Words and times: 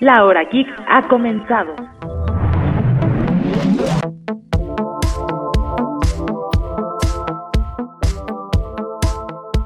La 0.00 0.24
hora 0.24 0.44
geek 0.44 0.68
ha 0.86 1.08
comenzado. 1.08 1.74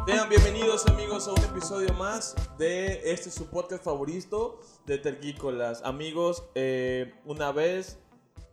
Sean 0.07 0.31
bienvenidos 0.31 0.87
amigos 0.87 1.29
a 1.29 1.33
un 1.33 1.45
episodio 1.45 1.93
más 1.99 2.35
de 2.57 3.13
este 3.13 3.31
su 3.31 3.51
podcast 3.51 3.85
favorito 3.85 4.61
de 4.87 4.97
Tergícolas. 4.97 5.85
Amigos, 5.85 6.43
eh, 6.55 7.13
una 7.27 7.53
vez 7.53 8.03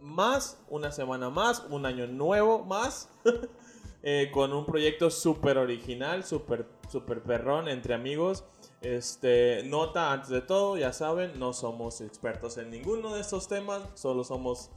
más, 0.01 0.61
una 0.67 0.91
semana 0.91 1.29
más, 1.29 1.65
un 1.69 1.85
año 1.85 2.07
nuevo 2.07 2.65
más, 2.65 3.09
eh, 4.03 4.29
con 4.33 4.51
un 4.51 4.65
proyecto 4.65 5.09
súper 5.09 5.57
original, 5.57 6.25
súper 6.25 6.67
super 6.89 7.21
perrón 7.21 7.69
entre 7.69 7.93
amigos. 7.93 8.43
Este, 8.81 9.63
nota 9.65 10.13
antes 10.13 10.29
de 10.29 10.41
todo, 10.41 10.77
ya 10.77 10.93
saben, 10.93 11.37
no 11.37 11.51
somos 11.51 11.99
expertos 11.99 12.57
en 12.57 12.69
ninguno 12.69 13.13
de 13.13 13.21
estos 13.21 13.47
temas, 13.47 13.81
solo 13.95 14.23
somos 14.23 14.71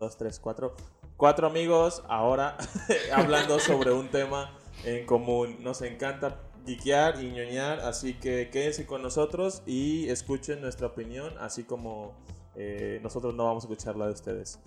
dos, 0.00 0.16
tres, 0.16 0.40
cuatro, 0.40 0.74
cuatro 1.16 1.46
amigos 1.46 2.02
ahora 2.08 2.56
hablando 3.14 3.60
sobre 3.60 3.92
un 3.92 4.08
tema 4.08 4.58
en 4.84 5.06
común. 5.06 5.58
Nos 5.60 5.82
encanta 5.82 6.40
geekear 6.66 7.22
y 7.22 7.30
ñoñar, 7.30 7.80
así 7.80 8.14
que 8.14 8.50
quédense 8.50 8.86
con 8.86 9.02
nosotros 9.02 9.62
y 9.66 10.08
escuchen 10.08 10.60
nuestra 10.60 10.88
opinión, 10.88 11.32
así 11.38 11.62
como 11.62 12.14
eh, 12.56 12.98
nosotros 13.02 13.34
no 13.34 13.44
vamos 13.44 13.64
a 13.64 13.66
escuchar 13.68 13.96
la 13.96 14.06
de 14.06 14.12
ustedes. 14.12 14.58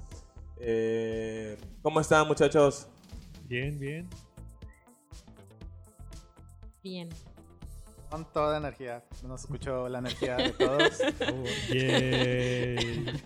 Eh, 0.59 1.57
¿Cómo 1.81 1.99
están 1.99 2.27
muchachos? 2.27 2.87
Bien, 3.47 3.77
bien. 3.77 4.09
Bien. 6.81 7.09
Con 8.09 8.25
toda 8.31 8.57
energía. 8.57 9.03
No 9.23 9.35
escucho 9.35 9.89
la 9.89 9.99
energía 9.99 10.37
de 10.37 10.49
todos. 10.51 11.01
Oh, 11.29 11.43
yay. 11.73 13.21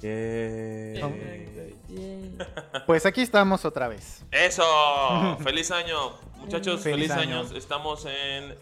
Yay. 0.00 1.74
Bien. 1.88 2.38
Pues 2.86 3.04
aquí 3.06 3.20
estamos 3.20 3.64
otra 3.64 3.88
vez. 3.88 4.24
Eso, 4.30 4.64
feliz 5.44 5.70
año, 5.70 6.12
muchachos, 6.38 6.80
feliz, 6.80 7.08
Feliz 7.08 7.10
año. 7.12 7.40
año. 7.40 7.56
Estamos 7.56 8.06
en 8.06 8.54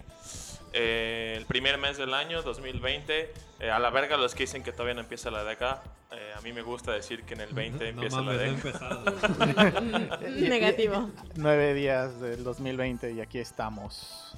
eh, 0.73 1.35
el 1.39 1.47
primer 1.47 1.79
mes 1.79 1.97
del 1.97 2.13
año 2.13 2.43
2020. 2.43 3.33
Eh, 3.61 3.71
a 3.71 3.79
la 3.79 3.91
verga 3.91 4.17
los 4.17 4.35
que 4.35 4.43
dicen 4.45 4.63
que 4.63 4.73
todavía 4.73 4.95
no 4.95 5.01
empieza 5.01 5.31
la 5.31 5.45
década. 5.45 5.83
Eh, 6.13 6.33
a 6.37 6.41
mí 6.41 6.53
me 6.53 6.63
gusta 6.63 6.93
decir 6.93 7.23
que 7.23 7.35
en 7.35 7.43
el 7.43 7.55
20 7.55 7.93
No 7.93 8.03
empieza 8.03 8.21
mames, 8.21 8.37
la 8.37 8.47
no 8.47 8.51
he 8.51 9.79
década. 9.79 10.19
Negativo. 10.31 11.11
Nueve 11.37 11.73
días 11.75 12.21
del 12.21 12.43
2020 12.43 13.13
y 13.13 13.21
aquí 13.21 13.39
estamos. 13.39 14.35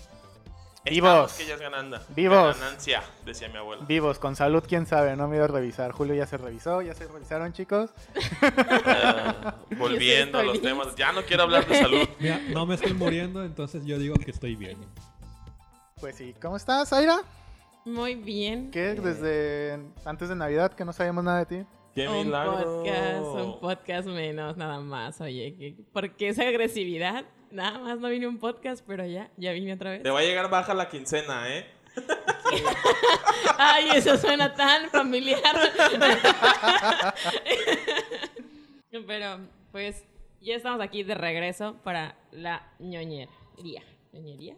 Vivos. 0.85 1.33
que 1.35 1.47
ya 1.47 1.55
es 1.55 1.61
ganando. 1.61 1.99
Vivos. 2.17 2.59
Ganancia, 2.59 3.03
decía 3.25 3.49
mi 3.49 3.57
abuela. 3.59 3.85
Vivos, 3.87 4.19
con 4.19 4.35
salud, 4.37 4.65
quién 4.67 4.87
sabe, 4.87 5.15
no 5.17 5.29
me 5.29 5.37
ido 5.37 5.45
a 5.45 5.49
revisar. 5.49 5.93
Julio 5.93 6.15
ya 6.15 6.27
se 6.27 6.37
revisó, 6.39 6.83
ya 6.83 6.95
se 6.95 7.07
revisaron, 7.07 7.53
chicos. 7.53 7.91
Ah, 8.43 9.55
volviendo 9.79 10.39
a 10.39 10.43
los 10.43 10.61
temas. 10.61 10.95
Ya 10.97 11.13
no 11.13 11.23
quiero 11.23 11.45
hablar 11.45 11.67
de 11.67 11.75
salud. 11.79 12.09
Mira, 12.21 12.41
no 12.51 12.67
me 12.67 12.75
estoy 12.75 12.95
muriendo, 12.95 13.45
entonces 13.45 13.85
yo 13.85 13.99
digo 13.99 14.15
que 14.17 14.31
estoy 14.31 14.57
bien. 14.57 14.79
Pues 16.01 16.17
sí, 16.17 16.35
¿cómo 16.43 16.57
estás, 16.57 16.93
Aira? 16.93 17.21
Muy 17.85 18.15
bien. 18.17 18.71
¿Qué? 18.71 18.95
Desde 18.95 19.79
antes 20.05 20.29
de 20.29 20.35
Navidad 20.37 20.73
que 20.73 20.85
no 20.85 20.93
sabíamos 20.93 21.25
nada 21.25 21.45
de 21.45 21.47
ti. 21.47 21.67
¡Qué 21.95 22.09
un 22.09 22.27
milagro! 22.27 22.57
podcast, 22.57 23.25
un 23.25 23.61
podcast 23.61 24.09
menos, 24.09 24.57
nada 24.57 24.81
más. 24.81 25.21
Oye, 25.21 25.55
¿qué- 25.59 25.77
¿por 25.93 26.11
qué 26.17 26.29
esa 26.29 26.43
agresividad? 26.43 27.25
Nada 27.53 27.79
más 27.81 27.99
no 27.99 28.09
vine 28.09 28.27
un 28.27 28.39
podcast, 28.39 28.83
pero 28.87 29.05
ya, 29.05 29.31
ya 29.37 29.53
vine 29.53 29.75
otra 29.75 29.91
vez. 29.91 30.03
Te 30.03 30.09
va 30.09 30.21
a 30.21 30.23
llegar 30.23 30.49
baja 30.49 30.73
la 30.73 30.89
quincena, 30.89 31.55
¿eh? 31.55 31.67
Ay, 33.59 33.91
eso 33.95 34.17
suena 34.17 34.55
tan 34.55 34.89
familiar. 34.89 35.71
pero, 39.07 39.41
pues, 39.71 40.03
ya 40.41 40.57
estamos 40.57 40.81
aquí 40.81 41.03
de 41.03 41.15
regreso 41.15 41.77
para 41.85 42.17
la 42.31 42.73
ñoñería. 42.79 43.83
¿Ñoñería? 44.15 44.57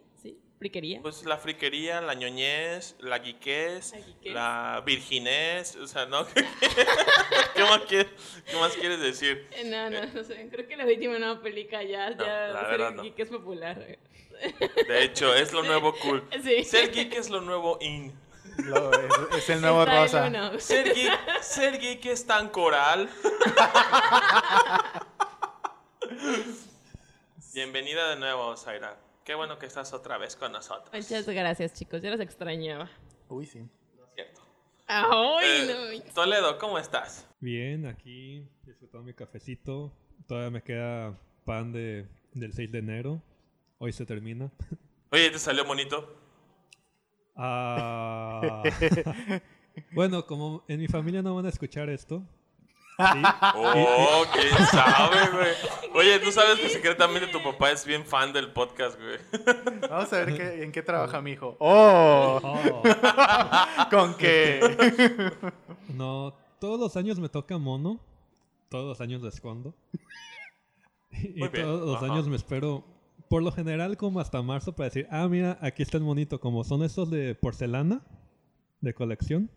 ¿Friquería? 0.65 0.97
Pues 1.03 1.23
la 1.25 1.37
friquería, 1.37 2.01
la 2.01 2.15
ñoñez, 2.15 2.95
la 2.97 3.19
guiquez, 3.19 3.91
La 3.91 3.99
guiquez. 3.99 4.33
la 4.33 4.81
virginez, 4.83 5.75
o 5.75 5.85
sea, 5.85 6.07
¿no? 6.07 6.25
¿Qué 7.55 7.61
más, 7.65 7.81
quieres, 7.81 8.07
qué 8.49 8.57
más 8.57 8.73
quieres 8.73 8.99
decir? 8.99 9.47
Eh, 9.51 9.65
No, 9.65 9.91
no, 9.91 10.03
no 10.07 10.23
sé. 10.23 10.49
Creo 10.51 10.67
que 10.67 10.75
la 10.75 10.85
última 10.85 11.19
nueva 11.19 11.39
película 11.39 11.83
ya, 11.83 12.09
No, 12.09 12.25
ya 12.25 12.47
la 12.47 12.61
ser 12.61 12.69
verdad 12.71 12.91
no. 12.93 13.03
geek 13.03 13.19
es 13.19 13.29
popular. 13.29 13.77
De 14.87 15.03
hecho, 15.03 15.35
es 15.35 15.53
lo 15.53 15.61
nuevo 15.61 15.93
cool. 15.99 16.27
Sí. 16.43 16.63
Ser 16.63 16.91
geek 16.91 17.13
es 17.13 17.29
lo 17.29 17.41
nuevo 17.41 17.77
in. 17.81 18.11
Lo- 18.57 18.91
es, 18.91 19.37
es 19.37 19.49
el 19.51 19.61
nuevo 19.61 19.83
Está 19.83 20.01
rosa. 20.01 20.25
uno. 20.29 20.59
Ser 20.59 20.95
geek, 20.95 21.43
ser 21.43 21.77
geek 21.77 22.03
es 22.07 22.25
tan 22.25 22.49
coral. 22.49 23.07
Bienvenida 27.53 28.09
de 28.09 28.15
nuevo, 28.15 28.57
Zaira. 28.57 28.97
Qué 29.25 29.33
bueno 29.33 29.57
que 29.57 29.65
estás 29.65 29.91
otra 29.91 30.19
vez 30.19 30.35
con 30.35 30.51
nosotros. 30.51 30.91
Muchas 30.93 31.25
gracias, 31.27 31.73
chicos. 31.73 31.99
Ya 31.99 32.11
los 32.11 32.19
extrañaba. 32.19 32.91
Uy, 33.27 33.47
sí. 33.47 33.67
Cierto. 34.13 34.41
¡Ay, 34.85 35.67
Eh, 35.67 36.03
no! 36.05 36.13
Toledo, 36.13 36.59
¿cómo 36.59 36.77
estás? 36.77 37.27
Bien, 37.39 37.87
aquí 37.87 38.47
disfrutando 38.63 39.03
mi 39.03 39.15
cafecito. 39.15 39.91
Todavía 40.27 40.51
me 40.51 40.61
queda 40.61 41.17
pan 41.43 41.73
de, 41.73 42.07
del 42.33 42.53
6 42.53 42.71
de 42.71 42.77
enero. 42.77 43.23
Hoy 43.79 43.91
se 43.93 44.05
termina. 44.05 44.51
Oye, 45.11 45.31
¿te 45.31 45.39
salió 45.39 45.65
bonito? 45.65 46.21
Ah. 47.35 48.61
bueno, 49.91 50.23
como 50.27 50.63
en 50.67 50.79
mi 50.79 50.87
familia 50.87 51.23
no 51.23 51.33
van 51.33 51.47
a 51.47 51.49
escuchar 51.49 51.89
esto. 51.89 52.21
¿Sí? 52.97 53.21
Oh, 53.55 54.23
quién 54.33 54.65
sabe, 54.67 55.29
güey. 55.31 55.51
Oye, 55.93 56.19
tú 56.19 56.31
sabes 56.31 56.59
que 56.59 56.69
secretamente 56.69 57.27
tu 57.27 57.41
papá 57.43 57.71
es 57.71 57.85
bien 57.85 58.05
fan 58.05 58.31
del 58.33 58.51
podcast, 58.53 58.97
güey. 58.99 59.17
Vamos 59.89 60.11
a 60.13 60.17
ver 60.23 60.35
qué- 60.37 60.63
en 60.63 60.71
qué 60.71 60.81
trabaja 60.81 61.21
mi 61.21 61.31
hijo. 61.31 61.55
¡Oh! 61.59 62.39
Oh, 62.43 62.83
¿Con 63.89 64.15
qué? 64.15 65.31
no, 65.93 66.33
todos 66.59 66.79
los 66.79 66.95
años 66.97 67.19
me 67.19 67.29
toca 67.29 67.57
mono. 67.57 67.99
Todos 68.69 68.87
los 68.87 69.01
años 69.01 69.21
lo 69.21 69.29
escondo. 69.29 69.73
Y 71.11 71.39
Muy 71.39 71.47
bien, 71.49 71.65
todos 71.65 71.87
los 71.87 71.97
ajá. 72.03 72.05
años 72.13 72.27
me 72.27 72.35
espero, 72.35 72.83
por 73.29 73.41
lo 73.43 73.51
general, 73.51 73.95
como 73.95 74.19
hasta 74.19 74.41
marzo 74.41 74.73
para 74.75 74.89
decir, 74.89 75.07
ah, 75.11 75.27
mira, 75.29 75.57
aquí 75.61 75.81
está 75.83 75.97
el 75.97 76.03
monito. 76.03 76.39
Como 76.39 76.63
son 76.63 76.83
estos 76.83 77.09
de 77.09 77.35
porcelana, 77.35 78.01
de 78.81 78.93
colección. 78.93 79.49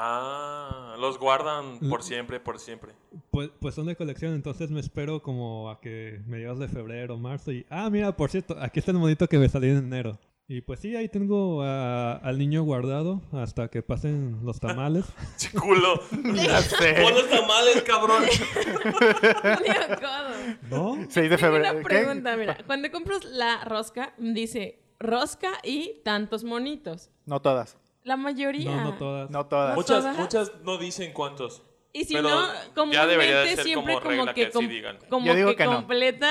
Ah, 0.00 0.94
los 1.00 1.18
guardan 1.18 1.80
por 1.90 2.04
siempre, 2.04 2.38
por 2.38 2.60
siempre. 2.60 2.92
Pues, 3.32 3.50
pues 3.60 3.74
son 3.74 3.86
de 3.86 3.96
colección, 3.96 4.32
entonces 4.34 4.70
me 4.70 4.78
espero 4.78 5.22
como 5.22 5.70
a 5.70 5.80
que 5.80 6.20
mediados 6.26 6.60
de 6.60 6.68
febrero, 6.68 7.16
marzo 7.18 7.50
y... 7.50 7.66
Ah, 7.68 7.90
mira, 7.90 8.16
por 8.16 8.30
cierto, 8.30 8.56
aquí 8.60 8.78
está 8.78 8.92
el 8.92 8.98
monito 8.98 9.26
que 9.26 9.38
me 9.38 9.48
salió 9.48 9.72
en 9.72 9.78
enero. 9.78 10.16
Y 10.46 10.60
pues 10.62 10.80
sí, 10.80 10.94
ahí 10.96 11.08
tengo 11.08 11.62
a- 11.62 12.12
al 12.12 12.38
niño 12.38 12.62
guardado 12.62 13.20
hasta 13.32 13.68
que 13.68 13.82
pasen 13.82 14.38
los 14.44 14.60
tamales. 14.60 15.04
Chiculo. 15.36 16.00
Ya 16.32 16.62
sé. 16.78 16.94
Pon 17.02 17.14
los 17.14 17.28
tamales, 17.28 17.82
cabrón. 17.82 18.22
¿No? 20.70 20.94
6 21.08 21.14
de 21.14 21.22
Tengo 21.28 21.38
febrero. 21.38 21.70
una 21.72 21.78
¿Qué? 21.78 21.84
pregunta, 21.84 22.36
mira. 22.36 22.56
Cuando 22.66 22.90
compras 22.90 23.24
la 23.24 23.64
rosca, 23.64 24.14
dice 24.16 24.78
rosca 25.00 25.50
y 25.64 26.00
tantos 26.04 26.44
monitos. 26.44 27.10
No 27.26 27.42
todas. 27.42 27.76
La 28.08 28.16
mayoría. 28.16 28.74
No, 28.74 28.84
no 28.84 28.94
todas. 28.96 29.30
No 29.30 29.46
todas. 29.46 29.76
Muchas, 29.76 30.00
todas? 30.02 30.18
muchas 30.18 30.52
no 30.62 30.78
dicen 30.78 31.12
cuántos. 31.12 31.62
Y 31.92 32.04
si 32.04 32.14
Pero 32.14 32.28
no, 32.30 32.92
ya 32.92 33.06
debería 33.06 33.40
de 33.40 33.54
comúnmente 33.54 33.56
ser 33.56 33.64
siempre 33.64 33.94
como 33.94 34.04
como, 34.04 34.34
que, 34.34 34.50
com- 34.50 34.68
como 35.08 35.34
que, 35.34 35.56
que 35.56 35.64
no. 35.64 35.76
completa 35.76 36.30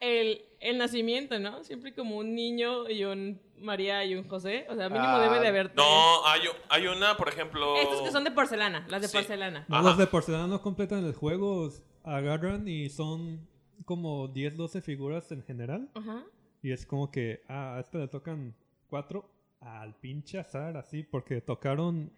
el, 0.00 0.44
el 0.60 0.78
nacimiento, 0.78 1.38
¿no? 1.38 1.62
Siempre 1.64 1.94
como 1.94 2.16
un 2.18 2.34
niño 2.34 2.88
y 2.88 3.04
un 3.04 3.40
María 3.58 4.04
y 4.04 4.14
un 4.14 4.28
José. 4.28 4.66
O 4.68 4.74
sea, 4.74 4.88
mínimo 4.88 5.06
Ah, 5.08 5.20
debe 5.20 5.40
de 5.40 5.48
haber 5.48 5.66
tres. 5.68 5.76
No, 5.76 6.26
hay, 6.26 6.42
hay 6.68 6.86
una, 6.88 7.16
por 7.16 7.28
ejemplo. 7.28 7.76
Estos 7.78 8.02
que 8.02 8.10
son 8.10 8.24
de 8.24 8.30
porcelana, 8.30 8.84
las 8.88 9.02
de 9.02 9.08
Sí. 9.08 9.16
porcelana. 9.16 9.64
No, 9.68 9.82
los 9.82 9.96
de 9.98 10.06
porcelana 10.06 10.46
no 10.46 10.60
completan 10.62 11.04
el 11.04 11.14
juego, 11.14 11.70
agarran 12.04 12.68
y 12.68 12.90
son 12.90 13.48
como 13.84 14.28
10, 14.28 14.56
12 14.56 14.82
figuras 14.82 15.30
en 15.32 15.42
general. 15.42 15.88
Ajá. 15.94 16.24
Y 16.62 16.72
es 16.72 16.84
como 16.86 17.10
que, 17.10 17.42
ah, 17.48 17.76
a 17.76 17.80
este 17.80 17.98
le 17.98 18.08
tocan 18.08 18.54
4 18.88 19.30
al 19.60 19.94
pinche 19.96 20.38
azar, 20.38 20.76
así, 20.76 21.02
porque 21.02 21.40
tocaron 21.40 22.12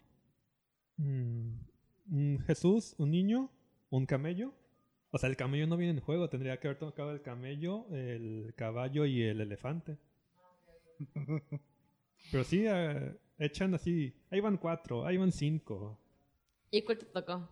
mm, 0.97 1.53
un 2.11 2.43
Jesús, 2.45 2.95
un 2.97 3.11
niño, 3.11 3.49
un 3.89 4.05
camello. 4.05 4.53
O 5.11 5.17
sea, 5.17 5.29
el 5.29 5.35
camello 5.35 5.65
no 5.67 5.77
viene 5.77 5.93
en 5.93 5.99
juego, 5.99 6.29
tendría 6.29 6.59
que 6.59 6.67
haber 6.67 6.79
tocado 6.79 7.11
el 7.11 7.21
camello, 7.21 7.87
el 7.91 8.53
caballo 8.55 9.05
y 9.05 9.23
el 9.23 9.41
elefante. 9.41 9.97
Pero 12.31 12.43
sí, 12.43 12.65
eh, 12.67 13.15
echan 13.39 13.73
así, 13.73 14.13
ahí 14.29 14.39
van 14.39 14.57
cuatro, 14.57 15.05
ahí 15.05 15.17
van 15.17 15.31
cinco. 15.31 15.97
¿Y 16.69 16.83
cuál 16.83 16.99
te 16.99 17.05
tocó? 17.05 17.49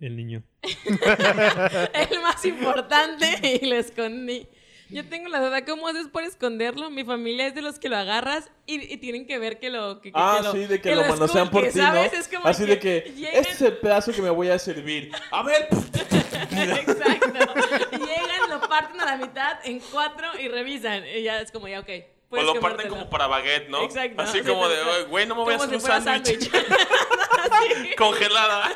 El 0.00 0.16
niño. 0.16 0.42
el 0.62 2.22
más 2.22 2.44
importante 2.44 3.60
y 3.62 3.66
lo 3.66 3.76
escondí. 3.76 4.48
Yo 4.90 5.04
tengo 5.06 5.28
la 5.28 5.40
duda, 5.40 5.64
¿cómo 5.66 5.86
haces 5.88 6.08
por 6.08 6.22
esconderlo? 6.22 6.88
Mi 6.90 7.04
familia 7.04 7.46
es 7.46 7.54
de 7.54 7.60
los 7.62 7.78
que 7.78 7.88
lo 7.90 7.96
agarras 7.98 8.50
y, 8.66 8.92
y 8.92 8.96
tienen 8.96 9.26
que 9.26 9.38
ver 9.38 9.58
que 9.58 9.68
lo... 9.68 10.00
Que, 10.00 10.10
que- 10.12 10.18
Ah, 10.18 10.36
que 10.38 10.44
lo- 10.44 10.52
sí, 10.52 10.58
de 10.60 10.80
que, 10.80 10.88
que 10.88 10.94
lo 10.94 11.04
manosean 11.04 11.50
por 11.50 11.62
ti, 11.68 11.78
¿no? 11.78 11.84
¿sabes? 11.84 12.12
Es 12.14 12.28
como 12.28 12.46
Así 12.46 12.64
de 12.64 12.78
que, 12.78 13.12
llegan- 13.14 13.34
este 13.40 13.52
es 13.52 13.62
el 13.62 13.76
pedazo 13.78 14.12
que 14.12 14.22
me 14.22 14.30
voy 14.30 14.48
a 14.48 14.58
servir. 14.58 15.12
A 15.30 15.42
ver. 15.42 15.68
Exacto. 16.50 17.32
Llegan, 17.92 18.50
lo 18.50 18.60
parten 18.68 19.00
a 19.00 19.04
la 19.04 19.16
mitad 19.18 19.58
en 19.64 19.80
cuatro 19.92 20.26
y 20.40 20.48
revisan. 20.48 21.04
Y 21.06 21.22
ya 21.22 21.40
es 21.40 21.50
como, 21.52 21.68
ya, 21.68 21.80
ok. 21.80 21.88
O 22.28 22.30
puedes 22.30 22.46
lo 22.46 22.60
parten 22.60 22.88
como 22.88 23.08
para 23.08 23.26
baguette, 23.26 23.70
¿no? 23.70 23.82
Exacto. 23.84 24.20
Así 24.22 24.40
sí, 24.40 24.44
como 24.44 24.64
sí, 24.66 24.70
de, 24.74 24.76
sí. 24.82 24.88
"Oye, 24.88 25.04
güey, 25.04 25.26
no 25.26 25.34
me 25.34 25.42
voy 25.44 25.54
a 25.54 25.56
hacer 25.56 25.74
un 25.74 25.80
sándwich. 25.80 26.50
Congelada. 27.96 28.68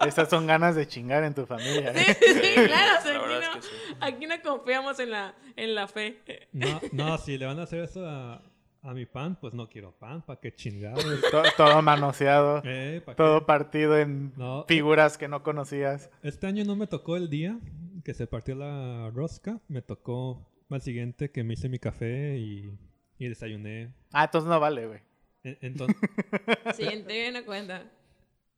Estas 0.06 0.28
son 0.30 0.46
ganas 0.46 0.74
de 0.74 0.86
chingar 0.86 1.24
en 1.24 1.34
tu 1.34 1.46
familia. 1.46 1.92
Sí, 1.94 2.10
¿eh? 2.10 2.16
sí, 2.20 2.34
sí, 2.34 2.54
claro. 2.66 2.68
La 2.68 2.98
aquí, 2.98 3.34
es 3.34 3.48
no, 3.48 3.54
que 3.54 3.62
sí. 3.62 3.68
aquí 4.00 4.26
no 4.26 4.34
confiamos 4.42 4.98
en 5.00 5.10
la, 5.10 5.34
en 5.56 5.74
la 5.74 5.88
fe. 5.88 6.20
No, 6.52 6.80
no, 6.92 7.18
si 7.18 7.38
le 7.38 7.46
van 7.46 7.58
a 7.60 7.64
hacer 7.64 7.80
eso 7.84 8.06
a, 8.06 8.42
a 8.82 8.94
mi 8.94 9.06
pan, 9.06 9.36
pues 9.40 9.54
no 9.54 9.68
quiero 9.68 9.92
pan, 9.92 10.22
¿para 10.22 10.40
qué 10.40 10.54
chingados? 10.54 11.04
To- 11.30 11.42
todo 11.56 11.82
manoseado. 11.82 12.62
Eh. 12.64 13.02
Todo 13.16 13.46
partido 13.46 13.98
en 13.98 14.32
No. 14.36 14.64
figuras 14.68 15.18
que 15.18 15.28
no 15.28 15.42
conocías. 15.42 16.10
Este 16.22 16.46
año 16.46 16.64
no 16.64 16.76
me 16.76 16.86
tocó 16.86 17.16
el 17.16 17.28
día 17.30 17.58
que 18.04 18.14
se 18.14 18.26
partió 18.26 18.54
la 18.54 19.10
rosca, 19.10 19.58
me 19.68 19.82
tocó 19.82 20.46
al 20.70 20.82
siguiente 20.82 21.30
que 21.30 21.44
me 21.44 21.54
hice 21.54 21.68
mi 21.68 21.78
café 21.78 22.36
y, 22.38 22.70
y 23.18 23.28
desayuné. 23.28 23.92
Ah, 24.12 24.24
entonces 24.24 24.48
no 24.48 24.58
vale, 24.60 24.86
güey. 24.86 25.00
En- 25.44 25.58
Entonces, 25.60 25.96
Siguiente 26.76 27.30
no 27.32 27.44
cuenta. 27.44 27.84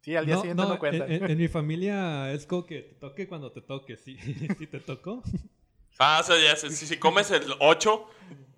Sí, 0.01 0.17
al 0.17 0.25
día 0.27 0.37
no, 0.37 0.41
siguiente 0.41 0.63
no, 0.63 0.69
no, 0.71 0.79
cuenta. 0.79 1.07
en, 1.07 1.25
en- 1.25 1.31
en 1.33 1.39
mi 1.39 1.49
familia 1.49 2.33
es 2.33 2.47
como 2.47 2.65
que 2.67 2.81
te 2.83 2.95
toque 2.95 3.27
cuando 3.29 3.53
te 3.53 3.61
toque, 3.61 3.97
sí, 3.97 4.17
sí 4.59 4.67
te 4.67 4.81
tocó. 4.81 5.23
Ah, 5.99 6.19
o 6.21 6.25
sea, 6.25 6.37
ya, 6.41 6.57
si, 6.57 6.71
si 6.71 6.97
comes 6.97 7.31
el 7.31 7.43
8, 7.59 8.09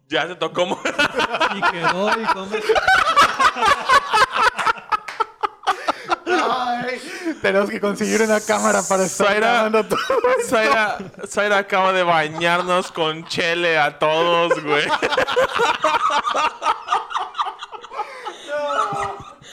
ya 0.08 0.28
te 0.28 0.34
tocó. 0.36 0.62
Y 1.56 1.60
quedó 1.72 2.10
y 2.20 2.24
comes. 2.26 2.62
Ay, 6.52 7.00
tenemos 7.42 7.70
que 7.70 7.80
conseguir 7.80 8.22
una 8.22 8.40
cámara 8.40 8.82
para 8.88 9.04
estar 9.04 9.26
Zaira- 9.28 9.38
grabando 9.68 9.84
todo. 9.86 9.98
Zaira, 10.46 10.98
Zaira 11.28 11.58
acaba 11.58 11.92
de 11.92 12.02
bañarnos 12.02 12.90
con 12.92 13.24
chele 13.26 13.78
a 13.78 13.98
todos, 13.98 14.62
güey. 14.62 14.84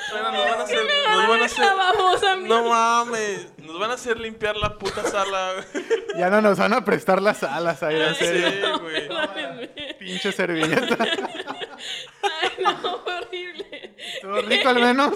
Zaira, 0.09 0.31
nos 0.31 0.45
van 0.49 0.59
a 0.59 0.63
hacer, 0.63 0.77
nos 1.09 1.27
van 1.27 1.41
a 1.41 1.45
hacer, 1.45 1.65
La 1.65 1.73
babosa, 1.73 2.35
no 2.37 2.63
mames, 2.69 3.47
nos 3.59 3.79
van 3.79 3.91
a 3.91 3.93
hacer 3.95 4.19
limpiar 4.19 4.55
la 4.57 4.77
puta 4.77 5.03
sala. 5.03 5.53
güey. 5.73 5.85
Ya 6.17 6.29
no 6.29 6.41
nos 6.41 6.57
van 6.57 6.73
a 6.73 6.83
prestar 6.85 7.21
las 7.21 7.43
alas 7.43 7.83
ahí, 7.83 7.99
en 8.01 8.15
serio. 8.15 8.49
Sí, 8.49 8.79
güey. 8.81 9.93
Pinche 9.99 10.31
servilleta. 10.31 10.97
Ay, 11.03 12.51
no, 12.63 12.95
horrible. 13.05 13.95
¿Estuvo 14.15 14.41
rico 14.41 14.69
al 14.69 14.75
menos? 14.75 15.13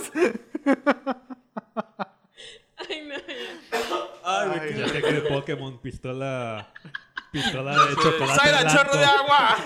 Ay, 2.78 3.02
no, 3.08 3.16
ya. 3.16 3.24
Ay, 4.24 4.48
güey, 4.48 4.60
Ay, 4.60 4.70
qué- 4.74 4.80
Ya 4.80 4.81
sé 4.81 4.81
que 5.00 5.12
de 5.14 5.22
Pokémon, 5.22 5.80
pistola. 5.80 6.74
Pistola 7.32 7.72
de 7.86 7.96
chocolate. 7.96 8.36
Zaira, 8.36 8.62
blanco. 8.62 8.78
chorro 8.78 8.98
de 8.98 9.06
agua. 9.06 9.58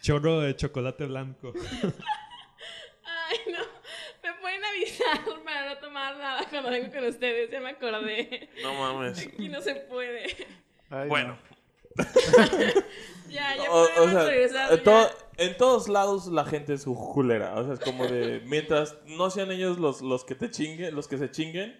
Chorro 0.00 0.40
de 0.40 0.56
chocolate 0.56 1.06
blanco. 1.06 1.52
Ay, 3.04 3.38
no. 3.52 3.58
Me 4.22 4.34
pueden 4.40 4.64
avisar 4.64 5.20
para 5.44 5.68
no 5.68 5.78
tomar 5.78 6.16
nada 6.16 6.44
cuando 6.50 6.70
vengo 6.70 6.92
con 6.92 7.04
ustedes. 7.04 7.50
Ya 7.50 7.60
me 7.60 7.70
acordé. 7.70 8.48
No 8.62 8.74
mames. 8.74 9.26
Aquí 9.26 9.48
no 9.48 9.60
se 9.60 9.74
puede. 9.76 10.46
Ay, 10.90 11.08
Bueno, 11.08 11.36
Ya, 13.28 13.56
ya 13.56 13.70
O, 13.72 13.82
o 13.84 13.88
podemos 13.94 14.10
sea, 14.12 14.24
regresar. 14.30 14.72
en, 14.72 14.78
ya. 14.78 14.84
to- 14.84 15.10
en 15.38 15.56
todos 15.56 15.88
lados 15.88 16.26
la 16.26 16.44
gente 16.44 16.74
es 16.74 16.84
culera. 16.84 17.54
O 17.54 17.64
sea, 17.64 17.74
es 17.74 17.80
como 17.80 18.04
de. 18.06 18.42
Mientras 18.46 18.96
no 19.06 19.30
sean 19.30 19.50
ellos 19.50 19.78
los, 19.78 20.02
los 20.02 20.24
que 20.24 20.34
te 20.34 20.50
chinguen, 20.50 20.94
los 20.94 21.08
que 21.08 21.16
se 21.16 21.30
chinguen, 21.30 21.74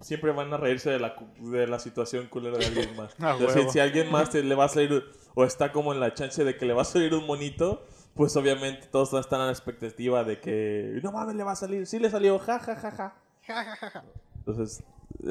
siempre 0.00 0.32
van 0.32 0.52
a 0.54 0.56
reírse 0.56 0.88
de 0.90 0.98
la, 0.98 1.14
de 1.40 1.66
la 1.66 1.78
situación 1.78 2.26
culera 2.28 2.56
de 2.56 2.66
alguien 2.66 2.96
más. 2.96 3.14
Ah, 3.20 3.34
O 3.34 3.38
sea, 3.38 3.48
si, 3.50 3.58
huevo. 3.58 3.72
si 3.72 3.80
a 3.80 3.82
alguien 3.82 4.10
más 4.10 4.30
te, 4.30 4.42
le 4.42 4.54
va 4.54 4.64
a 4.64 4.68
salir, 4.68 5.04
o 5.34 5.44
está 5.44 5.72
como 5.72 5.92
en 5.92 6.00
la 6.00 6.14
chance 6.14 6.42
de 6.42 6.56
que 6.56 6.64
le 6.64 6.72
va 6.72 6.82
a 6.82 6.86
salir 6.86 7.12
un 7.14 7.26
monito, 7.26 7.84
pues 8.14 8.34
obviamente 8.36 8.86
todos 8.86 9.12
están 9.12 9.42
a 9.42 9.46
la 9.46 9.52
expectativa 9.52 10.24
de 10.24 10.40
que. 10.40 11.00
No 11.02 11.12
mames, 11.12 11.34
le 11.36 11.44
va 11.44 11.52
a 11.52 11.56
salir. 11.56 11.86
Sí 11.86 11.98
le 11.98 12.08
salió, 12.08 12.38
ja, 12.38 12.58
ja, 12.58 12.76
ja, 12.76 12.90
ja. 12.90 14.04
Entonces. 14.36 14.82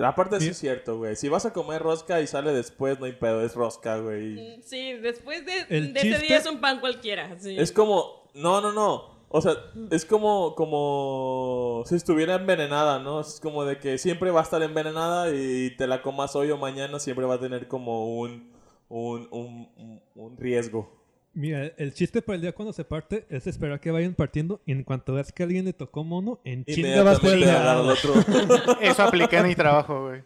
Aparte 0.02 0.40
Sí. 0.40 0.50
es 0.50 0.58
cierto, 0.58 0.98
güey. 0.98 1.16
Si 1.16 1.30
vas 1.30 1.46
a 1.46 1.54
comer 1.54 1.82
rosca 1.82 2.22
y 2.22 2.28
sale 2.28 2.52
después, 2.54 3.00
no 3.00 3.06
hay 3.06 3.12
pedo, 3.14 3.44
es 3.44 3.54
rosca, 3.56 3.98
güey. 4.00 4.62
Sí, 4.64 4.94
después 4.94 5.46
de, 5.46 5.66
de 5.66 6.00
ese 6.00 6.20
día 6.26 6.38
es 6.38 6.46
un 6.48 6.60
pan 6.62 6.80
cualquiera. 6.80 7.38
Sí. 7.40 7.56
Es 7.60 7.72
como, 7.72 8.30
no, 8.34 8.62
no, 8.62 8.72
no. 8.72 9.12
O 9.36 9.42
sea, 9.42 9.54
es 9.90 10.06
como, 10.06 10.54
como 10.56 11.84
si 11.88 11.96
estuviera 11.96 12.36
envenenada, 12.36 13.00
¿no? 13.00 13.22
Es 13.22 13.40
como 13.40 13.66
de 13.66 13.80
que 13.80 13.98
siempre 13.98 14.30
va 14.32 14.42
a 14.42 14.44
estar 14.44 14.62
envenenada 14.62 15.34
y 15.34 15.76
te 15.76 15.88
la 15.88 16.02
comas 16.02 16.36
hoy 16.36 16.52
o 16.52 16.58
mañana, 16.58 17.00
siempre 17.00 17.26
va 17.26 17.36
a 17.36 17.40
tener 17.40 17.68
como 17.68 18.16
un, 18.20 18.52
un, 18.90 19.28
un, 19.32 19.70
un- 19.78 20.02
un 20.16 20.38
riesgo. 20.38 21.03
Mira, 21.36 21.66
el 21.78 21.94
chiste 21.94 22.22
para 22.22 22.36
el 22.36 22.42
día 22.42 22.52
cuando 22.54 22.74
se 22.74 22.86
parte 22.86 23.26
es 23.30 23.48
esperar 23.48 23.80
que 23.80 23.90
vayan 23.90 24.14
partiendo 24.14 24.62
y 24.66 24.72
en 24.72 24.84
cuanto 24.84 25.14
veas 25.16 25.32
que 25.32 25.42
alguien 25.44 25.66
le 25.66 25.74
tocó 25.74 26.04
mono, 26.04 26.40
en 26.44 26.64
chinga 26.66 27.02
vas 27.04 27.20
por 27.20 27.32
el 27.32 27.44
al 27.50 27.90
otro. 27.90 28.14
Eso 28.82 29.04
apliqué 29.04 29.38
en 29.38 29.48
mi 29.48 29.56
trabajo, 29.56 30.10
güey. 30.10 30.24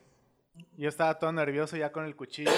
Yo 0.78 0.90
estaba 0.90 1.18
todo 1.18 1.32
nervioso 1.32 1.76
ya 1.78 1.92
con 1.92 2.06
el 2.06 2.16
cuchillo. 2.16 2.52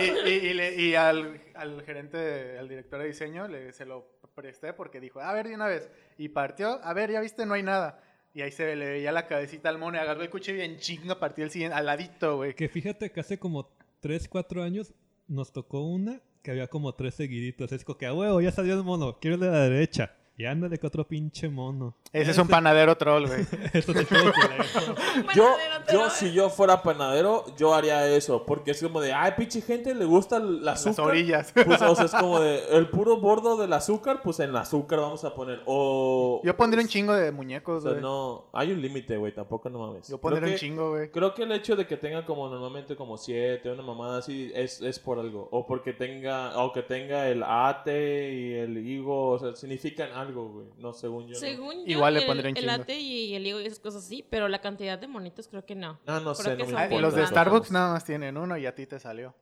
Y, 0.00 0.02
y- 0.04 0.32
y- 0.32 0.46
y 0.48 0.54
le- 0.54 0.74
y 0.80 0.94
al, 0.94 1.40
al 1.54 1.82
gerente, 1.82 2.58
al 2.58 2.68
director 2.68 3.00
de 3.00 3.06
diseño, 3.08 3.46
le, 3.48 3.72
se 3.72 3.84
lo 3.84 4.18
presté 4.34 4.72
porque 4.72 4.98
dijo, 5.00 5.20
a 5.20 5.32
ver, 5.32 5.46
de 5.48 5.54
una 5.54 5.66
vez. 5.66 5.88
Y 6.18 6.30
partió, 6.30 6.80
a 6.82 6.92
ver, 6.94 7.10
ya 7.12 7.20
viste, 7.20 7.44
no 7.46 7.54
hay 7.54 7.62
nada. 7.62 8.00
Y 8.34 8.42
ahí 8.42 8.50
se 8.50 8.74
le 8.76 8.86
veía 8.90 9.12
la 9.12 9.26
cabecita 9.26 9.68
al 9.68 9.78
mono 9.78 9.96
y 9.98 10.00
agarró 10.00 10.22
el 10.22 10.30
cuchillo 10.30 10.58
y 10.58 10.62
en 10.62 10.78
chinga 10.78 11.18
partió 11.18 11.44
el 11.44 11.50
siguiente, 11.50 11.76
al 11.76 11.86
ladito, 11.86 12.36
güey. 12.36 12.54
Que 12.54 12.68
fíjate 12.68 13.10
que 13.12 13.20
hace 13.20 13.38
como 13.38 13.70
3, 14.00 14.26
4 14.28 14.62
años 14.62 14.92
nos 15.28 15.52
tocó 15.52 15.82
una 15.82 16.20
que 16.46 16.52
había 16.52 16.68
como 16.68 16.94
tres 16.94 17.16
seguiditos. 17.16 17.72
Es 17.72 17.84
como 17.84 17.98
que 17.98 18.06
a 18.06 18.14
huevo, 18.14 18.40
ya 18.40 18.52
salió 18.52 18.74
el 18.74 18.84
mono, 18.84 19.18
quiero 19.20 19.34
el 19.34 19.40
de 19.40 19.50
la 19.50 19.68
derecha. 19.68 20.14
Y 20.38 20.44
ándale 20.44 20.78
con 20.78 20.88
otro 20.88 21.08
pinche 21.08 21.48
mono. 21.48 21.94
Ese 22.12 22.30
es 22.32 22.38
un 22.38 22.46
panadero 22.48 22.94
troll, 22.96 23.26
güey. 23.26 23.40
Eso 23.72 23.92
te 23.94 24.04
todo 24.04 24.32
culero. 24.32 24.64
Yo, 25.34 25.48
yo, 25.92 26.10
si 26.10 26.32
yo 26.32 26.50
fuera 26.50 26.82
panadero, 26.82 27.44
yo 27.56 27.74
haría 27.74 28.06
eso. 28.06 28.44
Porque 28.44 28.72
es 28.72 28.82
como 28.82 29.00
de, 29.00 29.12
ay, 29.12 29.32
pinche 29.36 29.60
gente, 29.62 29.94
le 29.94 30.04
gusta 30.04 30.36
el 30.36 30.62
Las 30.64 30.86
azúcar. 30.86 31.06
orillas. 31.10 31.52
Pues, 31.52 31.80
o 31.80 31.94
sea, 31.94 32.04
es 32.04 32.12
como 32.12 32.40
de, 32.40 32.60
el 32.76 32.88
puro 32.90 33.18
bordo 33.18 33.56
del 33.56 33.72
azúcar, 33.72 34.20
pues 34.22 34.40
en 34.40 34.50
el 34.50 34.56
azúcar 34.56 35.00
vamos 35.00 35.24
a 35.24 35.34
poner. 35.34 35.62
O. 35.66 36.40
Yo 36.44 36.56
pondría 36.56 36.82
un 36.82 36.88
chingo 36.88 37.14
de 37.14 37.32
muñecos, 37.32 37.78
O 37.78 37.80
sea, 37.80 37.90
güey. 37.92 38.02
no, 38.02 38.46
hay 38.52 38.72
un 38.72 38.82
límite, 38.82 39.16
güey, 39.16 39.34
tampoco 39.34 39.70
no 39.70 39.78
mames. 39.78 40.08
Yo 40.08 40.18
Creo 40.18 40.20
pondría 40.20 40.46
un 40.48 40.52
que- 40.52 40.58
chingo, 40.60 40.90
güey. 40.90 41.10
Creo 41.10 41.34
que 41.34 41.42
el 41.44 41.52
hecho 41.52 41.76
de 41.76 41.86
que 41.86 41.96
tenga 41.96 42.24
como 42.26 42.48
normalmente 42.48 42.94
como 42.96 43.16
siete, 43.16 43.70
una 43.70 43.82
mamada 43.82 44.18
así, 44.18 44.50
es, 44.54 44.80
es 44.82 44.98
por 44.98 45.18
algo. 45.18 45.48
O 45.50 45.66
porque 45.66 45.92
tenga, 45.92 46.58
o 46.58 46.72
que 46.72 46.82
tenga 46.82 47.28
el 47.28 47.42
ate 47.42 48.32
y 48.34 48.52
el 48.54 48.86
higo, 48.86 49.30
o 49.30 49.38
sea, 49.38 49.54
significan 49.56 50.12
algo, 50.12 50.25
güey. 50.34 50.66
No, 50.78 50.92
según 50.92 51.24
yo. 51.26 51.34
no. 51.34 51.38
Según 51.38 51.74
yo, 51.84 51.96
Igual 51.96 52.14
le 52.14 52.20
el, 52.20 52.26
pondría 52.26 52.50
un 52.50 52.56
el 52.56 52.68
ate 52.70 52.98
y 52.98 53.34
el 53.34 53.46
higo 53.46 53.60
y 53.60 53.66
esas 53.66 53.78
cosas 53.80 54.04
sí, 54.04 54.24
pero 54.28 54.48
la 54.48 54.60
cantidad 54.60 54.98
de 54.98 55.06
monitos 55.08 55.48
creo 55.48 55.64
que 55.64 55.74
no. 55.74 55.98
Ah, 56.06 56.20
no 56.22 56.34
Creo 56.34 56.56
sé, 56.66 56.72
no 56.90 57.00
los 57.00 57.14
de. 57.14 57.26
Starbucks 57.26 57.70
nada 57.70 57.92
más 57.94 58.04
tienen 58.04 58.36
uno 58.36 58.56
y 58.56 58.66
a 58.66 58.74
ti 58.74 58.86
te 58.86 58.98
salió. 58.98 59.34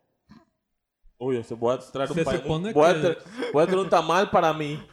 Uy, 1.17 1.43
voy 1.59 1.75
a 1.75 1.79
traer 1.79 2.11
un, 2.11 2.17
Se 2.17 2.25
pa- 2.25 2.33
supone 2.37 2.73
voy, 2.73 2.91
a 2.91 2.95
que- 2.95 3.00
tra- 3.00 3.19
voy 3.53 3.62
a 3.62 3.67
traer 3.67 3.81
un 3.81 3.88
tamal 3.88 4.31
para 4.31 4.53
mí. 4.53 4.85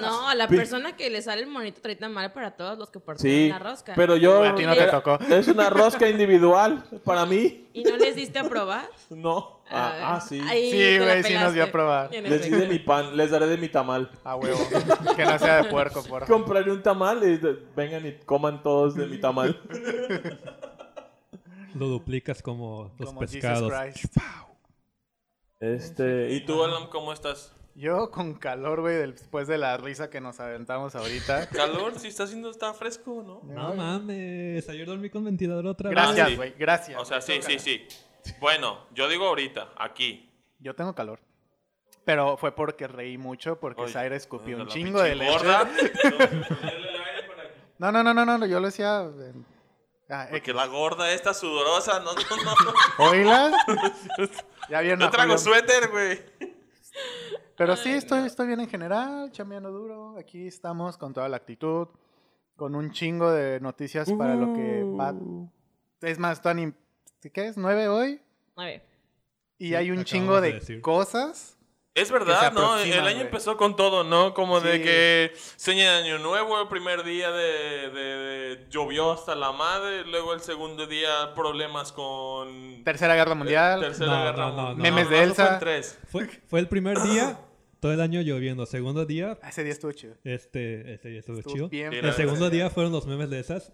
No, 0.00 0.28
a 0.28 0.34
la 0.34 0.48
persona 0.48 0.96
que 0.96 1.10
le 1.10 1.20
sale 1.22 1.42
el 1.42 1.48
monito 1.48 1.80
trae 1.80 1.96
mal 2.08 2.32
para 2.32 2.56
todos 2.56 2.78
los 2.78 2.90
que 2.90 2.98
partieron 2.98 3.38
Sí, 3.40 3.48
la 3.50 3.58
rosca. 3.58 3.92
pero 3.94 4.16
yo... 4.16 4.42
A 4.42 4.54
ti 4.54 4.64
no 4.64 4.72
te 4.74 4.82
era- 4.82 4.90
tocó. 4.90 5.18
Es 5.30 5.48
una 5.48 5.68
rosca 5.70 6.08
individual 6.08 6.82
para 7.04 7.26
mí. 7.26 7.68
¿Y 7.72 7.84
no 7.84 7.96
les 7.98 8.16
diste 8.16 8.38
a 8.38 8.48
probar? 8.48 8.88
No. 9.10 9.57
Ah, 9.70 10.14
ah, 10.14 10.20
sí. 10.20 10.40
Ahí 10.46 10.70
Sí, 10.70 10.98
güey, 10.98 11.22
sí 11.22 11.34
nos 11.34 11.52
dio 11.52 11.64
a 11.64 11.66
probar. 11.66 12.10
Les 12.12 12.42
di 12.42 12.50
de 12.50 12.66
mi 12.68 12.78
pan, 12.78 13.16
les 13.16 13.30
daré 13.30 13.46
de 13.46 13.58
mi 13.58 13.68
tamal. 13.68 14.10
A 14.24 14.36
huevo. 14.36 14.58
que 15.16 15.24
no 15.24 15.38
sea 15.38 15.62
de 15.62 15.70
puerco, 15.70 16.00
por 16.02 16.20
favor. 16.20 16.26
Compraré 16.26 16.70
un 16.72 16.82
tamal 16.82 17.22
y 17.22 17.38
vengan 17.76 18.06
y 18.06 18.12
coman 18.24 18.62
todos 18.62 18.94
de 18.94 19.06
mi 19.06 19.18
tamal. 19.18 19.60
Lo 21.74 21.86
duplicas 21.86 22.42
como 22.42 22.92
los 22.98 23.08
Como 23.10 23.20
Jesus 23.20 23.36
pescados. 23.36 23.72
Christ. 23.72 24.16
Este, 25.60 26.30
¿Y 26.32 26.44
tú, 26.44 26.62
Alan, 26.64 26.86
cómo 26.88 27.12
estás? 27.12 27.52
Yo 27.74 28.10
con 28.10 28.34
calor, 28.34 28.80
güey, 28.80 28.96
después 29.12 29.46
de 29.46 29.56
la 29.56 29.76
risa 29.76 30.10
que 30.10 30.20
nos 30.20 30.40
aventamos 30.40 30.96
ahorita. 30.96 31.48
¿Calor? 31.50 31.96
Si 31.98 32.08
está 32.08 32.24
haciendo, 32.24 32.50
está 32.50 32.74
fresco, 32.74 33.22
¿no? 33.24 33.40
No 33.44 33.74
mames, 33.74 34.68
ayer 34.68 34.86
dormí 34.86 35.10
con 35.10 35.24
ventilador 35.24 35.66
otra 35.66 35.90
vez. 35.90 35.96
Gracias, 35.96 36.36
güey, 36.36 36.54
gracias. 36.58 37.00
O 37.00 37.04
sea, 37.04 37.20
sí, 37.20 37.34
sí, 37.40 37.58
sí. 37.60 37.86
Bueno, 38.40 38.86
yo 38.94 39.08
digo 39.08 39.26
ahorita, 39.26 39.70
aquí. 39.76 40.30
Yo 40.58 40.74
tengo 40.74 40.94
calor. 40.94 41.20
Pero 42.04 42.36
fue 42.36 42.52
porque 42.52 42.88
reí 42.88 43.18
mucho, 43.18 43.60
porque 43.60 43.82
Oye, 43.82 43.92
Zaira 43.92 44.16
escupió 44.16 44.56
un 44.56 44.66
chingo 44.68 45.02
de 45.02 45.14
leche. 45.14 45.32
gorda. 45.32 45.68
No, 47.80 47.92
no, 47.92 48.02
no, 48.02 48.12
no, 48.12 48.24
no, 48.26 48.44
yo 48.44 48.58
lo 48.58 48.66
decía 48.66 49.02
en, 49.02 49.46
Ah, 50.10 50.26
Porque 50.30 50.54
la 50.54 50.66
gorda 50.66 51.12
esta 51.12 51.34
sudorosa, 51.34 52.00
no, 52.00 52.12
no, 52.14 52.54
no. 52.64 53.10
¿Oíla? 53.10 53.52
ya 54.70 54.80
vieron 54.80 55.02
a 55.02 55.10
traigo 55.10 55.36
suéter, 55.36 55.90
güey. 55.90 56.18
Pero 57.56 57.76
sí, 57.76 57.90
estoy, 57.90 58.24
estoy 58.24 58.46
bien 58.46 58.60
en 58.60 58.70
general, 58.70 59.30
chambeando 59.32 59.70
duro. 59.70 60.16
Aquí 60.18 60.46
estamos 60.46 60.96
con 60.96 61.12
toda 61.12 61.28
la 61.28 61.36
actitud, 61.36 61.88
con 62.56 62.74
un 62.74 62.90
chingo 62.90 63.30
de 63.30 63.60
noticias 63.60 64.10
para 64.12 64.34
lo 64.34 64.54
que 64.54 64.82
va. 64.82 65.12
Uh. 65.12 65.50
Es 66.00 66.18
más, 66.18 66.40
Tony, 66.40 66.72
¿qué 67.32 67.46
es? 67.48 67.56
¿Nueve 67.56 67.88
hoy? 67.88 68.20
A 68.56 68.64
ver. 68.64 68.82
Y 69.58 69.68
Sí, 69.68 69.74
hay 69.74 69.90
un 69.90 70.04
chingo 70.04 70.40
de 70.40 70.80
cosas. 70.80 71.56
Es 71.94 72.12
verdad, 72.12 72.52
¿no? 72.52 72.78
El 72.78 73.06
año 73.08 73.22
empezó 73.22 73.56
con 73.56 73.74
todo, 73.74 74.04
¿no? 74.04 74.32
Como 74.32 74.60
de 74.60 74.76
Sí. 74.76 74.82
que 74.84 75.32
seña 75.56 75.94
de 75.98 76.04
año 76.04 76.18
nuevo, 76.20 76.60
el 76.62 76.68
primer 76.68 77.02
día 77.02 77.32
de, 77.32 77.90
de- 77.90 78.16
de- 78.56 78.66
llovió 78.70 79.10
hasta 79.10 79.34
la 79.34 79.50
madre, 79.50 80.04
luego 80.04 80.32
el 80.32 80.40
segundo 80.40 80.86
día 80.86 81.34
problemas 81.34 81.90
con 81.90 82.84
Tercera 82.84 83.16
Guerra 83.16 83.34
Mundial. 83.34 83.80
tercera 83.80 84.12
No, 84.16 84.24
guerra 84.24 84.36
no, 84.36 84.56
no, 84.56 84.62
mundial. 84.68 84.76
no. 84.76 84.82
Memes 84.82 85.10
de 85.10 85.22
Elsa. 85.24 85.54
el 85.54 85.58
tres. 85.58 85.98
Fue, 86.06 86.28
fue 86.46 86.60
el 86.60 86.68
primer 86.68 86.98
día, 87.02 87.40
todo 87.80 87.92
el 87.92 88.00
año 88.00 88.20
lloviendo. 88.20 88.64
Segundo 88.66 89.04
día, 89.04 89.36
Ese 89.42 89.64
día 89.64 89.72
estuvo 89.72 89.90
chido. 89.90 90.14
este, 90.22 90.94
este 90.94 91.08
día 91.08 91.18
estuvo 91.18 91.38
Estuvo 91.38 91.52
chido. 91.54 91.68
bien. 91.68 91.90
Sí, 91.90 91.98
El 91.98 92.12
segundo 92.12 92.48
día 92.48 92.70
fueron 92.70 92.92
los 92.92 93.06
memes 93.08 93.28
de 93.28 93.40
esas. 93.40 93.72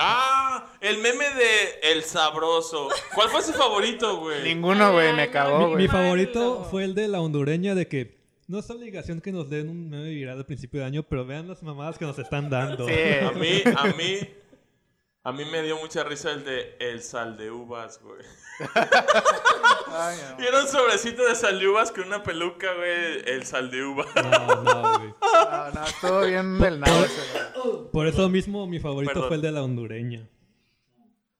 Ah, 0.00 0.66
el 0.80 0.98
meme 0.98 1.24
de 1.24 1.92
El 1.92 2.02
Sabroso. 2.02 2.88
¿Cuál 3.14 3.28
fue 3.28 3.42
su 3.42 3.52
favorito, 3.52 4.18
güey? 4.18 4.42
Ninguno, 4.42 4.92
güey, 4.92 5.12
me 5.12 5.30
cagó, 5.30 5.58
mi, 5.58 5.64
güey. 5.66 5.76
mi 5.76 5.86
Malo. 5.86 5.98
favorito 6.00 6.66
fue 6.70 6.84
el 6.84 6.94
de 6.94 7.06
la 7.08 7.20
hondureña 7.20 7.74
de 7.74 7.86
que 7.86 8.16
no 8.48 8.58
es 8.58 8.68
obligación 8.70 9.20
que 9.20 9.32
nos 9.32 9.48
den 9.48 9.68
un 9.68 9.88
meme 9.88 10.10
viral 10.10 10.38
al 10.38 10.46
principio 10.46 10.80
de 10.80 10.86
año, 10.86 11.02
pero 11.04 11.24
vean 11.24 11.46
las 11.48 11.62
mamadas 11.62 11.98
que 11.98 12.04
nos 12.04 12.18
están 12.18 12.50
dando. 12.50 12.86
Sí. 12.88 12.94
A 13.22 13.30
mí, 13.32 13.62
a 13.76 13.84
mí, 13.96 14.18
a 15.28 15.32
mí 15.32 15.44
me 15.44 15.62
dio 15.62 15.76
mucha 15.78 16.04
risa 16.04 16.30
el 16.30 16.44
de 16.44 16.76
El 16.78 17.02
Sal 17.02 17.36
de 17.36 17.50
Uvas, 17.50 18.00
güey. 18.02 18.20
Ay, 19.88 20.16
no. 20.38 20.42
Y 20.44 20.46
era 20.46 20.60
un 20.60 20.68
sobrecito 20.68 21.24
de 21.26 21.34
sal 21.34 21.58
de 21.58 21.68
uvas 21.68 21.90
con 21.92 22.04
una 22.04 22.22
peluca, 22.22 22.72
güey. 22.74 23.22
El 23.26 23.44
Sal 23.44 23.70
de 23.70 23.84
Uvas. 23.84 24.06
No, 24.14 24.62
no, 24.62 24.98
güey. 24.98 25.14
No, 25.46 25.70
no, 25.72 25.84
estuvo 25.84 26.20
bien 26.20 26.58
del 26.58 26.80
nabo 26.80 27.04
ese, 27.04 27.20
güey. 27.54 27.90
Por 27.92 28.06
eso 28.06 28.28
mismo 28.28 28.66
mi 28.66 28.78
favorito 28.80 29.12
Perdón. 29.12 29.28
fue 29.28 29.36
el 29.36 29.42
de 29.42 29.52
la 29.52 29.62
hondureña. 29.62 30.28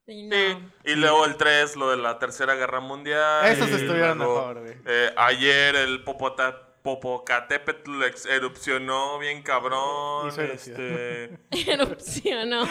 Sí, 0.07 0.23
no. 0.25 0.37
Sí, 0.37 0.59
y 0.85 0.95
luego 0.95 1.25
el 1.25 1.37
3, 1.37 1.77
lo 1.77 1.91
de 1.91 1.97
la 1.97 2.19
Tercera 2.19 2.55
Guerra 2.55 2.81
Mundial. 2.81 3.47
Esos 3.47 3.69
estuvieron 3.71 4.19
luego, 4.19 4.35
mejor, 4.39 4.61
güey. 4.63 4.75
eh, 4.87 5.13
ayer 5.17 5.75
el 5.77 6.05
Popota- 6.05 6.66
Popocatépetl 6.87 8.05
ex- 8.05 8.27
erupcionó 8.27 9.19
bien 9.19 9.43
cabrón. 9.43 10.29
Hizo. 10.29 10.41
Este, 10.43 11.37
Erupcionó. 11.73 12.65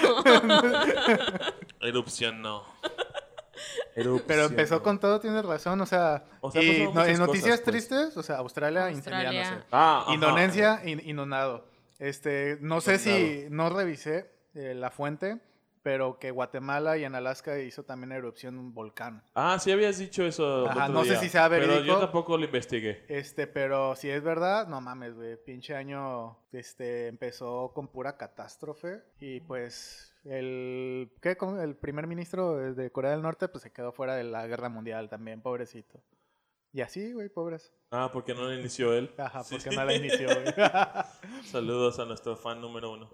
erupcionó. 1.82 2.64
Pero 4.28 4.46
empezó 4.46 4.82
con 4.84 5.00
todo, 5.00 5.20
tienes 5.20 5.44
razón, 5.46 5.80
o 5.82 5.86
sea, 5.86 6.24
O 6.42 6.52
sea, 6.52 6.62
y 6.62 6.68
pasaron 6.88 6.94
no- 6.96 7.06
en 7.06 7.18
noticias 7.20 7.60
cosas, 7.60 7.62
pues. 7.62 7.88
tristes, 7.88 8.18
o 8.18 8.24
sea, 8.24 8.38
Australia, 8.38 8.88
Australia. 8.88 9.30
incendiándose. 9.30 9.68
Ah. 9.72 10.06
Indonesia, 10.14 10.82
in- 10.86 11.02
inundado. 11.06 11.66
Este, 12.00 12.58
no 12.62 12.82
sé 12.82 13.00
si, 13.00 13.46
no 13.50 13.70
revisé 13.70 14.30
eh, 14.54 14.74
la 14.76 14.92
fuente, 14.92 15.38
pero 15.86 16.18
que 16.18 16.32
Guatemala 16.32 16.98
y 16.98 17.04
en 17.04 17.14
Alaska 17.14 17.60
hizo 17.60 17.84
también 17.84 18.12
erupción 18.12 18.58
un 18.58 18.74
volcán. 18.74 19.22
Ah, 19.36 19.60
sí 19.60 19.72
habías 19.72 20.00
dicho 20.00 20.26
eso. 20.26 20.68
Ajá, 20.68 20.90
no 20.90 21.06
sé 21.06 21.16
si 21.18 21.30
sea 21.30 21.48
Pero 21.48 21.68
verídico. 21.68 21.86
yo 21.94 22.00
tampoco 22.00 22.40
lo 22.40 22.44
investigué. 22.46 23.06
Este, 23.08 23.46
pero 23.46 23.96
si 23.96 24.10
es 24.10 24.24
verdad, 24.24 24.68
no 24.68 24.82
mames, 24.82 25.14
güey, 25.14 25.38
pinche 25.46 25.76
año, 25.76 26.40
este, 26.52 27.06
empezó 27.08 27.72
con 27.76 27.88
pura 27.88 28.18
catástrofe 28.18 29.04
y 29.20 29.42
pues 29.42 30.12
el, 30.24 31.12
¿qué? 31.22 31.38
El 31.62 31.76
primer 31.76 32.08
ministro 32.08 32.56
de- 32.74 32.90
Corea 32.90 33.12
del 33.12 33.22
Norte, 33.22 33.48
pues 33.48 33.62
se 33.62 33.72
quedó 33.72 33.92
fuera 33.92 34.16
de 34.16 34.24
la 34.24 34.48
guerra 34.48 34.70
mundial 34.70 35.08
también, 35.08 35.42
pobrecito. 35.44 36.02
Y 36.74 36.82
así, 36.82 37.14
güey, 37.14 37.30
pobres. 37.30 37.72
Ah, 37.92 38.10
porque 38.12 38.34
no 38.34 38.42
lo 38.46 38.54
inició 38.56 38.92
él. 38.96 39.12
Ajá, 39.20 39.44
Sí. 39.44 39.54
porque 39.56 39.76
no 39.76 39.86
la 39.86 39.94
inició, 39.94 40.30
güey. 40.30 40.46
Saludos 41.46 42.00
a 42.00 42.06
nuestro 42.06 42.36
fan 42.36 42.60
número 42.60 42.92
uno. 42.92 43.08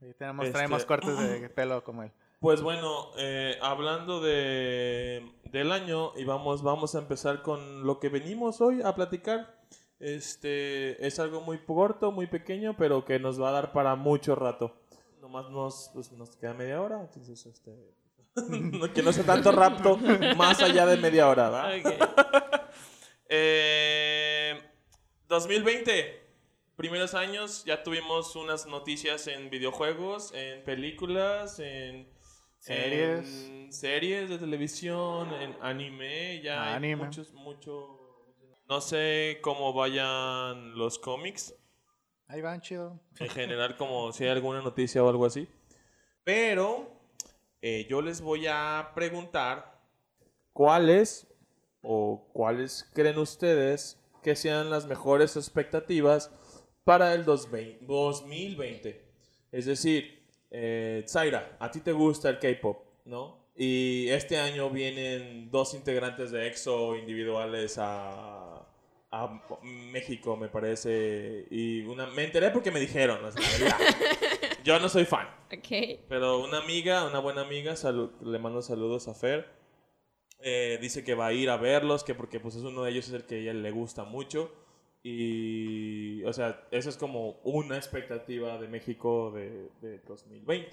Y 0.00 0.12
tenemos, 0.14 0.46
Este- 0.46 0.58
traemos 0.58 0.84
cortes 0.84 1.18
de 1.18 1.48
pelo 1.54 1.82
como 1.84 2.02
él. 2.02 2.12
Pues 2.40 2.60
bueno, 2.60 3.10
eh, 3.16 3.56
hablando 3.62 4.20
de, 4.20 5.32
del 5.50 5.72
año, 5.72 6.12
y 6.16 6.24
vamos, 6.24 6.62
vamos 6.62 6.94
a 6.94 6.98
empezar 6.98 7.40
con 7.42 7.86
lo 7.86 7.98
que 8.00 8.10
venimos 8.10 8.60
hoy 8.60 8.82
a 8.82 8.94
platicar. 8.94 9.58
Este 9.98 11.06
es 11.06 11.18
algo 11.20 11.40
muy 11.40 11.58
corto, 11.64 12.12
muy 12.12 12.26
pequeño, 12.26 12.76
pero 12.76 13.04
que 13.06 13.18
nos 13.18 13.40
va 13.40 13.48
a 13.48 13.52
dar 13.52 13.72
para 13.72 13.94
mucho 13.94 14.34
rato. 14.34 14.76
Nomás 15.22 15.48
nos, 15.48 15.90
pues, 15.94 16.12
nos 16.12 16.36
queda 16.36 16.52
media 16.52 16.82
hora, 16.82 17.00
entonces 17.00 17.46
este, 17.46 17.72
que 18.94 19.02
no 19.02 19.12
sea 19.12 19.24
tanto 19.24 19.50
rapto 19.50 19.96
más 20.36 20.60
allá 20.60 20.84
de 20.84 20.98
media 20.98 21.28
hora, 21.28 21.48
¿va? 21.48 21.68
Ok. 21.68 21.86
Eh, 23.36 24.60
2020, 25.28 26.23
primeros 26.76 27.14
años, 27.14 27.64
ya 27.64 27.82
tuvimos 27.82 28.34
unas 28.36 28.66
noticias 28.66 29.26
en 29.26 29.50
videojuegos, 29.50 30.32
en 30.34 30.62
películas, 30.64 31.58
en 31.58 32.08
Series. 32.58 33.28
en 33.48 33.72
series 33.72 34.30
de 34.30 34.38
televisión, 34.38 35.32
en 35.34 35.54
anime, 35.60 36.40
ya 36.42 36.74
hay 36.74 36.96
muchos, 36.96 37.32
mucho. 37.34 38.00
No 38.68 38.80
sé 38.80 39.38
cómo 39.42 39.72
vayan 39.74 40.76
los 40.76 40.98
cómics, 40.98 41.54
Ahí 42.26 42.40
van, 42.40 42.62
chido. 42.62 42.98
en 43.18 43.28
general, 43.30 43.76
como 43.76 44.10
si 44.12 44.24
hay 44.24 44.30
alguna 44.30 44.62
noticia 44.62 45.04
o 45.04 45.08
algo 45.10 45.26
así. 45.26 45.46
Pero 46.24 46.90
eh, 47.60 47.86
yo 47.90 48.00
les 48.00 48.22
voy 48.22 48.46
a 48.46 48.92
preguntar 48.94 49.78
cuáles 50.54 51.26
o 51.82 52.26
cuáles 52.32 52.90
creen 52.94 53.18
ustedes 53.18 54.00
que 54.22 54.34
sean 54.36 54.70
las 54.70 54.86
mejores 54.86 55.36
expectativas 55.36 56.30
para 56.84 57.14
el 57.14 57.24
2020 57.24 57.84
2020. 57.86 59.04
Es 59.52 59.66
decir, 59.66 60.22
eh, 60.50 61.04
Zaira, 61.08 61.56
a 61.58 61.70
ti 61.70 61.80
te 61.80 61.92
gusta 61.92 62.28
el 62.30 62.38
K-pop, 62.38 62.78
¿no? 63.06 63.44
Y 63.56 64.08
este 64.08 64.38
año 64.38 64.70
vienen 64.70 65.50
dos 65.50 65.74
integrantes 65.74 66.30
de 66.32 66.46
EXO 66.48 66.96
individuales 66.96 67.76
a, 67.78 68.66
a 69.12 69.42
México, 69.62 70.36
me 70.36 70.48
parece. 70.48 71.46
Y 71.50 71.82
una, 71.82 72.06
me 72.08 72.24
enteré 72.24 72.50
porque 72.50 72.72
me 72.72 72.80
dijeron, 72.80 73.22
la 73.22 73.30
verdad. 73.30 73.78
Yo 74.64 74.78
no 74.80 74.88
soy 74.88 75.04
fan. 75.04 75.28
Ok. 75.52 76.00
Pero 76.08 76.40
una 76.40 76.58
amiga, 76.58 77.06
una 77.06 77.20
buena 77.20 77.42
amiga, 77.42 77.74
le 78.22 78.38
mando 78.38 78.60
saludos 78.62 79.06
a 79.08 79.14
Fer. 79.14 79.48
eh, 80.40 80.78
dice 80.80 81.04
que 81.04 81.14
va 81.14 81.26
a 81.28 81.32
ir 81.32 81.50
a 81.50 81.56
verlos, 81.56 82.04
que 82.04 82.14
porque 82.14 82.40
pues 82.40 82.56
es 82.56 82.62
uno 82.62 82.82
de 82.84 82.90
ellos 82.90 83.08
es 83.08 83.14
el 83.14 83.24
que 83.26 83.36
a 83.36 83.38
ella 83.38 83.54
le 83.54 83.70
gusta 83.70 84.04
mucho. 84.04 84.52
Y, 85.06 86.24
o 86.24 86.32
sea, 86.32 86.66
esa 86.70 86.88
es 86.88 86.96
como 86.96 87.38
una 87.44 87.76
expectativa 87.76 88.56
de 88.56 88.68
México 88.68 89.30
de, 89.32 89.68
de 89.82 89.98
2020. 89.98 90.70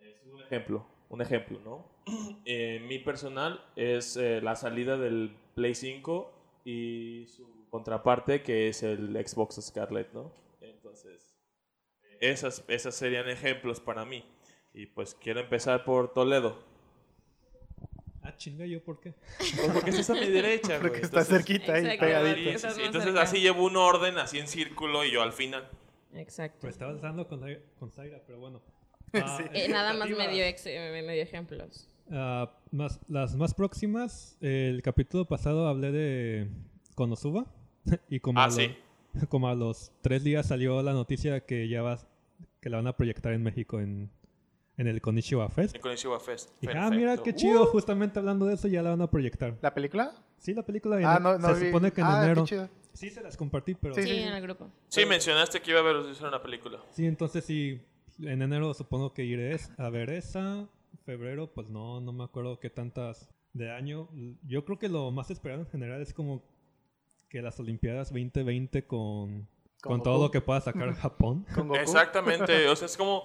Es 0.00 0.26
un 0.26 0.42
ejemplo, 0.42 0.84
un 1.08 1.22
ejemplo, 1.22 1.60
¿no? 1.64 1.94
Eh, 2.44 2.84
mi 2.86 2.98
personal 2.98 3.64
es 3.76 4.18
eh, 4.18 4.42
la 4.42 4.54
salida 4.56 4.98
del 4.98 5.34
Play 5.54 5.74
5 5.74 6.30
y 6.66 7.24
su 7.28 7.46
contraparte 7.70 8.42
que 8.42 8.68
es 8.68 8.82
el 8.82 9.14
Xbox 9.26 9.60
Scarlett, 9.62 10.12
¿no? 10.12 10.30
Entonces, 10.60 11.34
esas, 12.20 12.64
esas 12.68 12.94
serían 12.94 13.28
ejemplos 13.30 13.80
para 13.80 14.04
mí. 14.04 14.24
Y 14.74 14.86
pues 14.86 15.14
quiero 15.14 15.40
empezar 15.40 15.84
por 15.84 16.12
Toledo. 16.12 16.58
Ah, 18.34 18.36
chinga, 18.36 18.66
¿yo 18.66 18.82
por 18.82 19.00
qué? 19.00 19.14
Pues 19.38 19.70
porque 19.72 19.90
estás 19.90 20.10
a 20.10 20.14
mi 20.14 20.26
derecha, 20.28 20.78
Porque 20.80 20.88
güey. 20.98 21.02
está 21.02 21.20
Entonces- 21.20 21.28
cerquita 21.46 21.72
ahí, 21.74 21.84
Exacto. 21.84 22.04
pegadito. 22.04 22.50
Estás 22.50 22.76
más 22.76 22.86
Entonces 22.86 23.04
cerca. 23.10 23.22
así 23.22 23.40
llevo 23.40 23.64
un 23.64 23.76
orden, 23.76 24.18
así 24.18 24.38
en 24.38 24.48
círculo 24.48 25.04
y 25.04 25.12
yo 25.12 25.22
al 25.22 25.32
final. 25.32 25.68
Exacto. 26.14 26.58
Pues 26.62 26.74
estaba 26.74 26.92
hablando 26.92 27.26
con, 27.28 27.40
Zai- 27.40 27.60
con 27.78 27.90
Zaira, 27.90 28.20
pero 28.26 28.38
bueno. 28.40 28.60
Ah, 29.14 29.38
Sí. 29.38 29.44
Eh, 29.52 29.68
nada 29.68 29.92
más 29.92 30.08
expectativas. 30.08 30.26
medio, 30.28 30.44
ex- 30.44 30.66
eh, 30.66 31.02
medio 31.06 31.22
ejemplos. 31.22 31.88
Ah, 32.10 32.50
más, 32.72 33.00
las 33.08 33.36
más 33.36 33.54
próximas, 33.54 34.36
el 34.40 34.82
capítulo 34.82 35.24
pasado 35.26 35.68
hablé 35.68 35.92
de 35.92 36.48
Konosuba. 36.96 37.46
y 38.08 38.18
como, 38.20 38.40
Ah, 38.40 38.44
a 38.44 38.46
los, 38.48 38.56
sí. 38.56 38.74
como 39.28 39.48
a 39.48 39.54
los 39.54 39.92
tres 40.00 40.24
días 40.24 40.46
salió 40.48 40.82
la 40.82 40.92
noticia 40.92 41.40
que 41.46 41.68
ya 41.68 41.82
va, 41.82 41.98
que 42.60 42.70
la 42.70 42.78
van 42.78 42.86
a 42.88 42.96
proyectar 42.96 43.32
en 43.32 43.42
México 43.42 43.78
en, 43.80 44.10
en 44.76 44.86
el 44.88 45.00
Konishiwa 45.00 45.48
Fest. 45.50 45.74
En 45.76 45.80
Konishiwa 45.80 46.18
Fest. 46.20 46.50
Y 46.60 46.66
dije, 46.66 46.78
ah, 46.78 46.90
mira 46.90 47.16
qué 47.18 47.34
chido, 47.34 47.66
justamente 47.66 48.18
hablando 48.18 48.46
de 48.46 48.54
eso 48.54 48.68
ya 48.68 48.82
la 48.82 48.90
van 48.90 49.02
a 49.02 49.10
proyectar. 49.10 49.56
¿La 49.62 49.72
película? 49.74 50.12
Sí, 50.38 50.52
la 50.54 50.62
película 50.64 50.98
Ah, 51.04 51.18
no, 51.20 51.38
no 51.38 51.54
se 51.54 51.60
vi. 51.60 51.66
supone 51.66 51.92
que 51.92 52.00
en 52.00 52.06
ah, 52.06 52.18
qué 52.20 52.24
enero. 52.26 52.44
chido. 52.44 52.68
Sí, 52.92 53.10
se 53.10 53.22
las 53.22 53.36
compartí, 53.36 53.74
pero 53.74 53.94
Sí, 53.94 54.02
Sí, 54.02 54.08
sí, 54.08 54.18
en 54.18 54.34
el 54.34 54.42
grupo. 54.42 54.70
Sí, 54.88 55.04
mencionaste 55.06 55.60
que 55.60 55.70
iba 55.70 55.80
a 55.80 55.82
ver 55.82 55.96
una 55.96 56.42
película. 56.42 56.80
Sí, 56.90 57.06
entonces 57.06 57.44
sí, 57.44 57.80
en 58.20 58.42
enero 58.42 58.72
supongo 58.74 59.12
que 59.12 59.24
iré 59.24 59.56
a 59.78 59.88
ver 59.90 60.10
esa. 60.10 60.68
Febrero, 61.04 61.52
pues 61.52 61.68
no, 61.68 62.00
no 62.00 62.12
me 62.12 62.24
acuerdo 62.24 62.60
qué 62.60 62.70
tantas 62.70 63.28
de 63.52 63.70
año. 63.70 64.08
Yo 64.46 64.64
creo 64.64 64.78
que 64.78 64.88
lo 64.88 65.10
más 65.10 65.30
esperado 65.30 65.62
en 65.62 65.68
general 65.68 66.00
es 66.02 66.12
como 66.14 66.42
que 67.28 67.42
las 67.42 67.58
Olimpiadas 67.58 68.08
2020 68.10 68.86
con, 68.86 69.48
con 69.82 70.02
todo 70.02 70.14
Goku. 70.14 70.24
lo 70.26 70.30
que 70.30 70.40
pueda 70.40 70.60
sacar 70.60 70.92
Japón. 70.94 71.44
Con 71.54 71.68
Goku. 71.68 71.80
Exactamente, 71.80 72.68
o 72.68 72.76
sea, 72.76 72.86
es 72.86 72.96
como, 72.96 73.24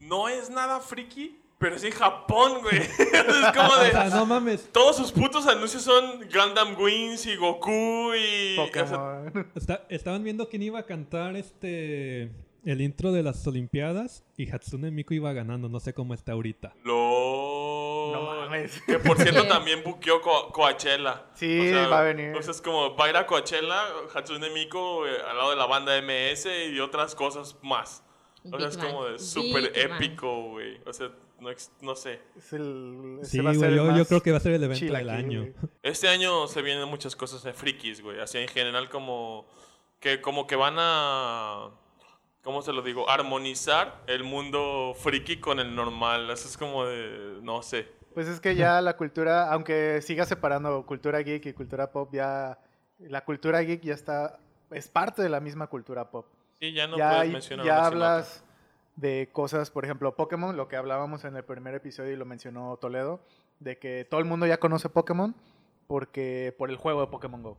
no 0.00 0.28
es 0.28 0.50
nada 0.50 0.80
friki, 0.80 1.38
Pero 1.58 1.76
es 1.76 1.84
en 1.84 1.92
Japón, 1.92 2.60
güey. 2.62 2.78
es 2.98 3.52
como 3.54 3.68
O 3.68 3.84
sea, 3.90 4.04
de. 4.04 4.10
no 4.10 4.24
mames. 4.26 4.68
Todos 4.72 4.96
sus 4.96 5.12
putos 5.12 5.46
anuncios 5.46 5.82
son 5.82 6.20
Gundam 6.32 6.74
Wings 6.80 7.26
y 7.26 7.36
Goku 7.36 8.14
y. 8.14 8.58
o 8.58 8.66
sea, 8.66 8.66
Pokémon. 8.66 9.50
Está- 9.54 9.84
estaban 9.90 10.24
viendo 10.24 10.48
quién 10.48 10.62
iba 10.62 10.78
a 10.78 10.86
cantar 10.86 11.36
este 11.36 12.30
el 12.64 12.82
intro 12.82 13.10
de 13.12 13.22
las 13.22 13.46
Olimpiadas 13.46 14.22
y 14.36 14.50
Hatsune 14.50 14.90
Miku 14.90 15.14
iba 15.14 15.32
ganando. 15.32 15.68
No 15.68 15.80
sé 15.80 15.92
cómo 15.94 16.12
está 16.14 16.32
ahorita. 16.32 16.74
LOL. 16.84 18.12
No 18.12 18.22
mames. 18.22 18.80
Que 18.86 18.98
por 18.98 19.16
cierto 19.18 19.46
también 19.48 19.82
buqueó 19.84 20.20
Co- 20.20 20.50
Coachella. 20.52 21.24
Sí, 21.34 21.70
va 21.90 22.00
a 22.00 22.02
venir. 22.02 22.34
O 22.36 22.42
sea, 22.42 22.50
es 22.52 22.60
como 22.60 22.94
va 22.96 23.06
a 23.06 23.10
ir 23.10 23.16
a 23.16 23.26
Coachella, 23.26 23.82
Hatsune 24.14 24.50
Miku 24.50 25.04
eh, 25.06 25.10
al 25.28 25.36
lado 25.36 25.50
de 25.50 25.56
la 25.56 25.66
banda 25.66 25.92
MS 26.02 26.46
y 26.72 26.80
otras 26.80 27.14
cosas 27.14 27.56
más. 27.62 28.02
O 28.44 28.48
sea, 28.48 28.58
Big 28.58 28.68
es 28.68 28.76
como 28.78 29.04
de 29.04 29.10
Bang. 29.12 29.20
súper 29.20 29.72
Big 29.72 29.88
Bang. 29.88 30.02
épico, 30.02 30.42
güey. 30.50 30.80
O 30.86 30.92
sea, 30.92 31.10
no, 31.40 31.50
no 31.82 31.94
sé. 31.94 32.20
Es 32.36 32.52
el, 32.52 33.18
Sí, 33.22 33.40
va 33.40 33.50
a 33.50 33.54
güey, 33.54 33.70
el 33.70 33.76
yo, 33.76 33.86
yo 33.86 33.92
más 33.92 34.08
creo 34.08 34.22
que 34.22 34.30
va 34.30 34.38
a 34.38 34.40
ser 34.40 34.52
el 34.52 34.62
evento 34.64 34.78
chilaquil, 34.78 35.06
del 35.06 35.16
año. 35.16 35.40
güey. 35.40 35.54
Este 35.82 36.08
año 36.08 36.46
se 36.46 36.62
vienen 36.62 36.88
muchas 36.88 37.16
cosas 37.16 37.42
de 37.42 37.52
frikis, 37.52 38.02
güey. 38.02 38.20
Así 38.20 38.38
en 38.38 38.48
general 38.48 38.88
como 38.88 39.46
que 40.00 40.20
como 40.20 40.46
que 40.46 40.56
van 40.56 40.76
a 40.78 41.70
¿cómo 42.42 42.62
se 42.62 42.72
lo 42.72 42.82
digo? 42.82 43.08
armonizar 43.08 44.02
el 44.06 44.24
mundo 44.24 44.94
friki 44.96 45.38
con 45.40 45.60
el 45.60 45.74
normal. 45.74 46.30
Eso 46.30 46.48
es 46.48 46.56
como 46.56 46.84
de 46.86 47.38
no 47.42 47.62
sé. 47.62 47.88
Pues 48.14 48.26
es 48.28 48.40
que 48.40 48.54
ya 48.56 48.80
la 48.82 48.96
cultura, 48.96 49.52
aunque 49.52 50.00
siga 50.02 50.24
separando 50.26 50.84
cultura 50.86 51.20
geek 51.20 51.46
y 51.46 51.52
cultura 51.52 51.90
pop, 51.92 52.10
ya 52.12 52.58
la 52.98 53.24
cultura 53.24 53.60
geek 53.60 53.82
ya 53.82 53.94
está, 53.94 54.38
es 54.70 54.88
parte 54.88 55.22
de 55.22 55.28
la 55.28 55.40
misma 55.40 55.68
cultura 55.68 56.10
pop. 56.10 56.26
Sí, 56.60 56.72
ya 56.72 56.86
no 56.86 56.96
ya 56.98 57.08
puedes 57.08 57.22
hay- 57.22 57.30
mencionar 57.32 57.66
ya 57.66 57.86
hablas 57.86 58.44
de 58.96 59.30
cosas, 59.32 59.70
por 59.70 59.84
ejemplo, 59.84 60.14
Pokémon, 60.14 60.56
lo 60.56 60.68
que 60.68 60.76
hablábamos 60.76 61.24
en 61.24 61.34
el 61.36 61.44
primer 61.44 61.74
episodio 61.74 62.12
y 62.12 62.16
lo 62.16 62.26
mencionó 62.26 62.76
Toledo, 62.76 63.20
de 63.58 63.78
que 63.78 64.06
todo 64.08 64.20
el 64.20 64.26
mundo 64.26 64.46
ya 64.46 64.58
conoce 64.60 64.88
Pokémon 64.90 65.34
porque 65.86 66.54
por 66.58 66.70
el 66.70 66.76
juego 66.76 67.00
de 67.00 67.06
Pokémon 67.06 67.42
Go. 67.42 67.56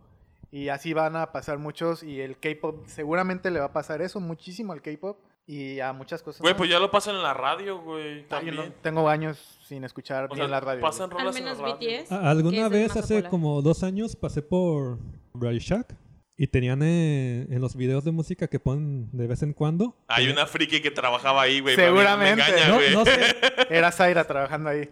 Y 0.52 0.68
así 0.70 0.94
van 0.94 1.16
a 1.16 1.32
pasar 1.32 1.58
muchos 1.58 2.04
y 2.04 2.22
el 2.22 2.38
K-pop 2.38 2.86
seguramente 2.86 3.50
le 3.52 3.60
va 3.60 3.68
a 3.68 3.74
pasar 3.74 4.02
eso 4.02 4.20
muchísimo 4.20 4.74
al 4.74 4.82
K-pop 4.82 5.18
y 5.48 5.80
a 5.80 5.94
muchas 5.94 6.22
cosas. 6.22 6.42
Güey, 6.42 6.54
más. 6.54 6.58
pues 6.60 6.70
ya 6.70 6.80
lo 6.80 6.92
pasan 6.92 7.16
en 7.16 7.24
la 7.24 7.34
radio, 7.34 7.82
güey. 7.82 8.20
Ah, 8.20 8.22
yo 8.22 8.28
También. 8.28 8.56
no- 8.58 8.72
tengo 8.82 9.10
años 9.10 9.60
sin 9.66 9.84
escuchar 9.84 10.26
O 10.26 10.28
bien 10.36 10.40
sea, 10.40 10.48
la 10.48 10.60
radio. 10.60 10.82
pasan 10.82 11.10
güey. 11.10 11.20
Al 11.22 11.26
rolas 11.28 11.38
en 11.38 11.46
la 11.46 11.52
menos 11.54 11.64
radio. 11.80 11.90
BTS. 12.04 12.12
A- 12.12 12.20
que 12.22 12.28
¿Alguna 12.28 12.70
vez 12.70 12.92
hace 12.96 13.14
popular. 13.16 13.30
como 13.32 13.62
dos 13.62 13.84
años 13.84 14.16
pasé 14.16 14.42
por 14.42 15.00
Radio 15.34 15.60
Shack 15.60 15.96
y 16.42 16.48
tenían 16.48 16.82
eh, 16.82 17.46
en 17.52 17.62
los 17.62 17.76
videos 17.76 18.04
de 18.04 18.10
música 18.12 18.48
que 18.48 18.60
ponen 18.60 19.08
de 19.12 19.28
vez 19.28 19.44
en 19.44 19.54
cuando? 19.54 19.96
Hay 20.08 20.28
una 20.28 20.48
friki 20.48 20.82
que 20.82 20.90
trabajaba 20.90 21.44
ahí, 21.44 21.60
güey. 21.60 21.76
Seguramente. 21.76 22.42
Me 22.44 22.50
engaña, 22.50 22.68
No, 22.70 22.76
güey. 22.78 22.94
no 22.94 23.06
sé. 23.06 23.36
Era 23.70 23.92
Zaira 23.92 24.24
trabajando 24.26 24.70
ahí. 24.72 24.90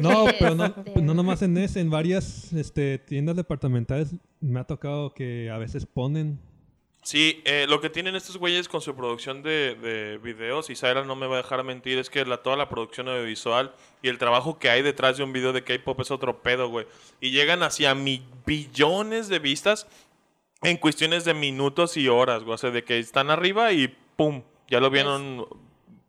No, 0.00 0.26
pero 0.38 0.54
no, 0.54 0.66
Este. 0.66 1.02
no 1.02 1.14
nomás 1.14 1.42
en 1.42 1.58
ese, 1.58 1.80
en 1.80 1.90
varias 1.90 2.52
este, 2.52 2.98
tiendas 2.98 3.34
departamentales 3.34 4.14
me 4.40 4.60
ha 4.60 4.64
tocado 4.64 5.12
que 5.12 5.50
a 5.50 5.58
veces 5.58 5.84
ponen. 5.84 6.38
Sí, 7.02 7.42
eh, 7.44 7.66
lo 7.68 7.80
que 7.80 7.90
tienen 7.90 8.14
estos 8.14 8.36
güeyes 8.36 8.68
con 8.68 8.80
su 8.80 8.94
producción 8.94 9.42
de, 9.42 9.74
de 9.74 10.18
videos, 10.18 10.70
y 10.70 10.76
Zaira 10.76 11.04
no 11.04 11.16
me 11.16 11.26
va 11.26 11.34
a 11.34 11.42
dejar 11.42 11.62
mentir, 11.64 11.98
es 11.98 12.08
que 12.08 12.24
la, 12.24 12.38
toda 12.38 12.56
la 12.56 12.68
producción 12.68 13.08
audiovisual 13.08 13.74
y 14.00 14.08
el 14.08 14.16
trabajo 14.18 14.58
que 14.60 14.70
hay 14.70 14.80
detrás 14.82 15.16
de 15.18 15.24
un 15.24 15.32
video 15.32 15.52
de 15.52 15.64
K-pop 15.64 16.00
es 16.00 16.10
otro 16.12 16.40
pedo, 16.40 16.68
güey. 16.68 16.86
Y 17.20 17.32
llegan 17.32 17.64
hacia 17.64 17.94
mi 17.96 18.22
billones 18.46 19.28
de 19.28 19.38
vistas 19.40 19.86
en 20.64 20.76
cuestiones 20.76 21.24
de 21.24 21.34
minutos 21.34 21.96
y 21.96 22.08
horas, 22.08 22.42
güey. 22.42 22.54
O 22.54 22.58
sea, 22.58 22.70
de 22.70 22.84
que 22.84 22.98
están 22.98 23.30
arriba 23.30 23.72
y 23.72 23.88
¡pum! 24.16 24.42
Ya 24.68 24.80
lo 24.80 24.90
vieron 24.90 25.36
Mira, 25.36 25.48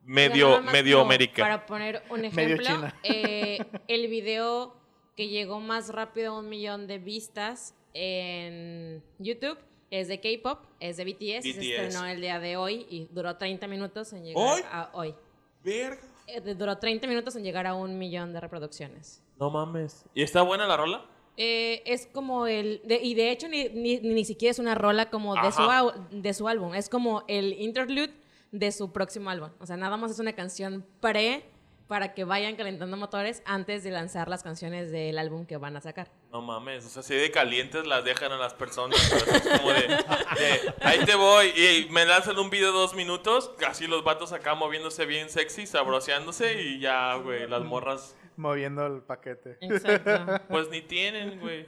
medio, 0.04 0.62
medio 0.64 1.02
América. 1.02 1.44
Para 1.44 1.66
poner 1.66 2.04
un 2.10 2.26
ejemplo, 2.26 2.92
eh, 3.04 3.60
el 3.88 4.08
video 4.08 4.76
que 5.16 5.28
llegó 5.28 5.60
más 5.60 5.90
rápido 5.90 6.34
a 6.34 6.40
un 6.40 6.50
millón 6.50 6.88
de 6.88 7.00
vistas 7.00 7.76
en 7.94 9.04
YouTube 9.20 9.58
es 9.92 10.08
de 10.08 10.20
K-pop, 10.20 10.66
es 10.80 10.98
de 10.98 11.06
BTS, 11.06 11.46
y 11.46 11.54
se 11.54 11.60
BTS. 11.60 11.70
estrenó 11.70 12.06
el 12.06 12.20
día 12.20 12.40
de 12.40 12.58
hoy 12.58 12.86
y 12.90 13.08
duró 13.12 13.38
30 13.38 13.68
minutos 13.68 14.12
en 14.14 14.26
llegar 14.26 14.44
¿Hoy? 14.44 14.62
a 14.72 14.90
hoy. 14.94 15.16
Verga. 15.64 16.02
Eh, 16.28 16.42
Duró 16.56 16.78
30 16.78 17.08
minutos 17.08 17.36
en 17.36 17.44
llegar 17.44 17.68
a 17.68 17.76
un 17.76 17.98
millón 17.98 18.34
de 18.34 18.40
reproducciones. 18.40 19.22
No 19.40 19.50
mames. 19.50 20.06
¿Y 20.14 20.24
está 20.24 20.42
buena 20.42 20.66
la 20.66 20.76
rola? 20.76 21.06
Eh, 21.38 21.84
es 21.86 22.08
como 22.08 22.48
el. 22.48 22.82
de- 22.86 23.02
y 23.04 23.14
de 23.14 23.32
hecho, 23.32 23.48
ni, 23.48 23.70
ni, 23.70 23.98
ni 24.00 24.24
siquiera 24.26 24.52
es 24.52 24.60
una 24.60 24.76
rola 24.76 25.10
como 25.10 25.36
de 25.36 25.52
su, 25.52 25.62
Ajá. 25.62 25.94
de 26.12 26.34
su 26.34 26.48
álbum. 26.48 26.74
Es 26.74 26.88
como 26.90 27.24
el 27.28 27.54
interlude 27.60 28.14
de 28.52 28.72
su 28.72 28.92
próximo 28.94 29.30
álbum. 29.30 29.50
O 29.60 29.66
sea, 29.66 29.76
nada 29.78 29.98
más 29.98 30.12
es 30.12 30.20
una 30.20 30.34
canción 30.34 30.86
pre 31.02 31.44
para 31.88 32.16
que 32.16 32.24
vayan 32.24 32.56
calentando 32.56 32.98
motores 32.98 33.44
antes 33.46 33.84
de 33.84 33.92
lanzar 33.92 34.28
las 34.28 34.42
canciones 34.42 34.92
del 34.92 35.20
álbum 35.20 35.46
que 35.46 35.58
van 35.58 35.76
a 35.78 35.82
sacar. 35.82 36.10
No 36.32 36.42
mames, 36.42 36.84
o 36.84 36.90
sea, 36.90 37.02
así 37.02 37.14
de 37.14 37.30
calientes 37.30 37.86
las 37.86 38.04
dejan 38.04 38.32
a 38.32 38.38
las 38.38 38.56
personas. 38.56 38.98
Es 39.12 39.48
como 39.60 39.72
de, 39.72 39.82
de, 39.88 40.74
ahí 40.82 41.00
te 41.06 41.14
voy. 41.16 41.48
Y 41.50 41.88
me 41.92 42.06
lanzan 42.06 42.40
un 42.40 42.50
video 42.50 42.72
de 42.72 42.78
dos 42.80 42.96
minutos, 42.96 43.52
así 43.68 43.86
los 43.86 44.04
vatos 44.04 44.32
acá 44.32 44.56
moviéndose 44.56 45.06
bien 45.06 45.30
sexy, 45.30 45.68
sabroseándose 45.68 46.60
y 46.64 46.80
ya, 46.80 47.16
güey, 47.18 47.48
las 47.48 47.64
morras, 47.64 48.16
Moviendo 48.38 48.86
el 48.86 49.02
paquete. 49.02 49.58
Exacto. 49.62 50.42
pues 50.50 50.70
ni 50.70 50.82
tienen, 50.82 51.40
güey. 51.40 51.68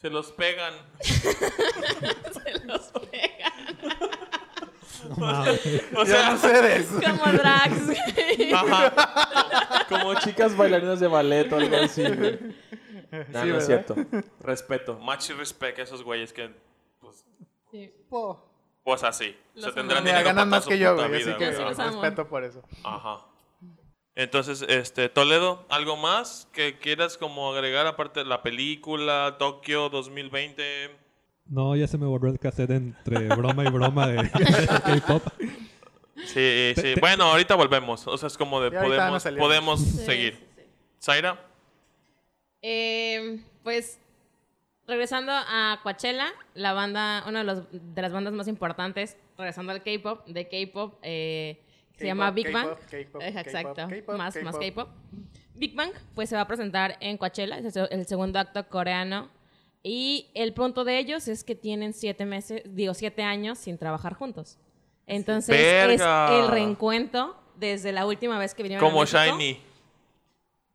Se 0.00 0.08
los 0.10 0.32
pegan. 0.32 0.74
Se 1.02 2.64
los 2.64 2.90
pega. 3.10 3.52
No. 5.16 5.42
O 6.00 6.06
sea, 6.06 6.30
no 6.30 6.38
sé 6.38 6.62
de 6.62 6.76
eso. 6.76 6.94
Como 7.00 7.32
drags. 7.32 7.86
güey. 7.86 8.52
ajá. 8.52 9.86
Como 9.88 10.14
chicas 10.20 10.56
bailarinas 10.56 11.00
de 11.00 11.08
ballet 11.08 11.50
o 11.52 11.56
algo 11.56 11.76
así. 11.76 12.02
güey. 12.02 12.38
No, 13.28 13.42
Sí, 13.42 13.48
no 13.48 13.58
es 13.58 13.66
cierto. 13.66 13.96
Respeto, 14.40 14.94
much 14.94 15.30
respect 15.30 15.78
a 15.80 15.82
esos 15.82 16.02
güeyes 16.02 16.32
que, 16.32 16.50
pues, 17.00 17.24
Sí. 17.70 17.92
Po. 18.08 18.48
pues 18.84 19.02
así. 19.02 19.36
Los 19.54 19.64
se 19.66 19.72
tendrán 19.72 20.04
dinero 20.04 20.24
ganan 20.24 20.48
más 20.48 20.66
que 20.66 20.78
yo, 20.78 20.94
güey, 20.94 21.22
así 21.22 21.34
que 21.34 21.52
sí 21.54 21.62
respeto 21.62 22.28
por 22.28 22.44
eso. 22.44 22.62
Ajá. 22.84 23.26
Entonces, 24.20 24.62
este, 24.68 25.08
Toledo, 25.08 25.64
¿algo 25.70 25.96
más 25.96 26.46
que 26.52 26.78
quieras 26.78 27.16
como 27.16 27.52
agregar 27.52 27.86
aparte 27.86 28.20
de 28.20 28.26
la 28.26 28.42
película 28.42 29.36
Tokio 29.38 29.88
2020? 29.88 30.90
No, 31.46 31.74
ya 31.74 31.86
se 31.86 31.96
me 31.96 32.04
borró 32.06 32.28
el 32.30 32.38
cassette 32.38 32.70
entre 32.70 33.28
broma 33.28 33.64
y 33.64 33.70
broma 33.70 34.06
de, 34.08 34.22
de 34.24 34.30
K-pop. 35.00 35.22
Sí, 36.26 36.74
sí. 36.76 36.94
Bueno, 37.00 37.24
ahorita 37.24 37.54
volvemos. 37.54 38.06
O 38.06 38.18
sea, 38.18 38.26
es 38.26 38.36
como 38.36 38.60
de 38.60 38.70
podemos, 38.70 39.24
podemos 39.38 39.80
Sí, 39.80 40.04
seguir. 40.04 40.34
sí, 40.34 40.44
sí. 40.56 40.62
Zaira, 41.02 41.40
Eh, 42.62 43.40
pues 43.62 43.98
regresando 44.86 45.32
a 45.32 45.80
Coachella, 45.82 46.26
la 46.54 46.74
banda, 46.74 47.24
una 47.26 47.38
de, 47.38 47.44
los- 47.46 47.64
de 47.72 48.02
las 48.02 48.12
bandas 48.12 48.34
más 48.34 48.48
importantes, 48.48 49.16
regresando 49.38 49.72
al 49.72 49.82
K-pop, 49.82 50.26
de 50.26 50.46
K-pop, 50.46 50.98
eh, 51.02 51.62
se 52.00 52.06
llama 52.06 52.30
Big 52.30 52.52
Bang. 52.52 52.70
Eh, 52.92 53.08
Exacto, 53.36 53.88
más, 54.16 54.36
más 54.42 54.56
K-pop. 54.58 54.88
Big 55.54 55.74
Bang, 55.74 55.92
pues 56.14 56.28
se 56.30 56.34
va 56.36 56.42
a 56.42 56.46
presentar 56.48 56.96
en 57.00 57.16
Coachella, 57.18 57.58
es 57.58 57.64
el, 57.66 57.72
se- 57.72 57.94
el 57.94 58.06
segundo 58.06 58.38
acto 58.38 58.66
coreano. 58.68 59.28
Y 59.82 60.28
el 60.34 60.52
punto 60.52 60.84
de 60.84 60.98
ellos 60.98 61.28
es 61.28 61.44
que 61.44 61.54
tienen 61.54 61.92
siete 61.94 62.24
meses, 62.26 62.62
digo, 62.66 62.92
siete 62.94 63.22
años 63.22 63.58
sin 63.58 63.78
trabajar 63.78 64.14
juntos. 64.14 64.58
Entonces 65.06 65.56
Verga. 65.56 66.32
es 66.38 66.44
el 66.44 66.50
reencuentro 66.50 67.34
desde 67.56 67.92
la 67.92 68.06
última 68.06 68.38
vez 68.38 68.54
que 68.54 68.62
vinieron 68.62 68.84
a 68.86 68.88
como 68.90 69.00
México. 69.02 69.18
Shiny. 69.18 69.60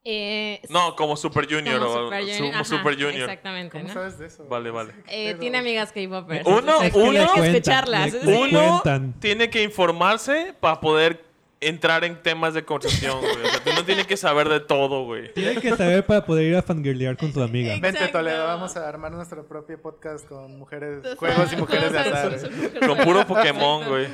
Eh, 0.08 0.62
No, 0.70 0.96
como 0.96 1.18
Super 1.18 1.46
Junior. 1.52 1.80
como 1.80 2.04
Super 2.06 2.22
su- 2.24 2.30
Junior. 2.36 2.54
ajá, 2.56 2.64
Super 2.64 2.94
Junior. 2.94 3.14
Exactamente, 3.30 3.72
¿Cómo 3.72 3.88
¿no? 3.88 3.94
sabes 3.94 4.20
de 4.20 4.28
eso? 4.28 4.46
Vale, 4.48 4.70
vale. 4.70 4.94
Eh, 5.08 5.26
Pero- 5.30 5.40
tiene 5.40 5.58
amigas 5.58 5.92
K-popers. 5.92 6.46
Uno, 6.46 6.60
uno- 6.60 6.80
que 6.80 6.92
Cuentan, 6.92 7.46
escucharlas. 7.46 8.14
le- 8.14 8.20
es- 8.20 8.26
le 8.26 8.38
Uno 8.38 8.84
tiene 9.20 9.50
que 9.50 9.64
informarse 9.64 10.54
para 10.60 10.80
poder 10.80 11.26
entrar 11.60 12.04
en 12.04 12.22
temas 12.22 12.54
de 12.54 12.64
conversación, 12.64 13.20
güey. 13.20 13.32
O 13.34 13.50
sea, 13.50 13.64
tú 13.64 13.72
no 13.74 13.84
tienes 13.84 14.06
que 14.06 14.16
saber 14.18 14.48
de 14.48 14.60
todo, 14.60 15.06
güey. 15.06 15.34
Tiene 15.34 15.60
que 15.60 15.76
saber 15.76 16.06
para 16.06 16.24
poder 16.24 16.46
ir 16.46 16.56
a 16.56 16.62
fangirlear 16.62 17.18
con 17.18 17.34
su 17.34 17.42
amiga. 17.42 17.76
Vente. 17.82 18.08
Toledo, 18.10 18.46
vamos 18.46 18.78
a 18.78 18.88
armar 18.88 19.12
nuestro 19.12 19.44
propio 19.48 19.82
podcast 19.82 20.28
con 20.28 20.60
mujeres, 20.60 21.00
juegos 21.18 21.52
y 21.52 21.56
mujeres 21.56 21.92
de 21.92 21.98
azar. 22.00 22.38
Con 22.86 22.98
puro 23.00 23.26
Pokémon, 23.26 23.88
güey. 23.90 24.08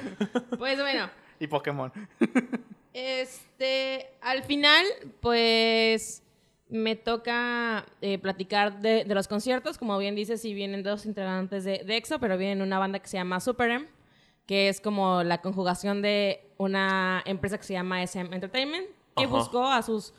Pues 0.58 0.80
bueno, 0.80 1.10
Y 1.38 1.48
Pokémon. 1.48 1.92
Este, 2.94 4.10
al 4.22 4.44
final, 4.44 4.86
pues 5.22 6.24
me 6.70 6.96
toca 6.96 7.86
eh, 8.02 8.18
platicar 8.18 8.80
de, 8.82 9.04
de 9.04 9.16
los 9.16 9.28
conciertos. 9.28 9.78
Como 9.78 9.98
bien 9.98 10.16
dices, 10.16 10.42
sí 10.42 10.54
vienen 10.54 10.84
dos 10.84 11.06
integrantes 11.06 11.64
de, 11.64 11.84
de 11.86 11.98
EXO, 11.98 12.20
pero 12.20 12.38
vienen 12.38 12.62
una 12.62 12.80
banda 12.80 13.00
que 13.00 13.08
se 13.08 13.18
llama 13.18 13.40
Super 13.40 13.72
M, 13.72 13.88
que 14.46 14.70
es 14.70 14.80
como 14.82 15.24
la 15.24 15.42
conjugación 15.42 16.02
de 16.02 16.42
una 16.58 17.22
empresa 17.26 17.58
que 17.58 17.64
se 17.64 17.74
llama 17.74 18.04
SM 18.04 18.34
Entertainment, 18.34 18.86
que 19.18 19.26
Ajá. 19.26 19.34
buscó 19.36 19.66
a 19.68 19.82
sus 19.82 20.14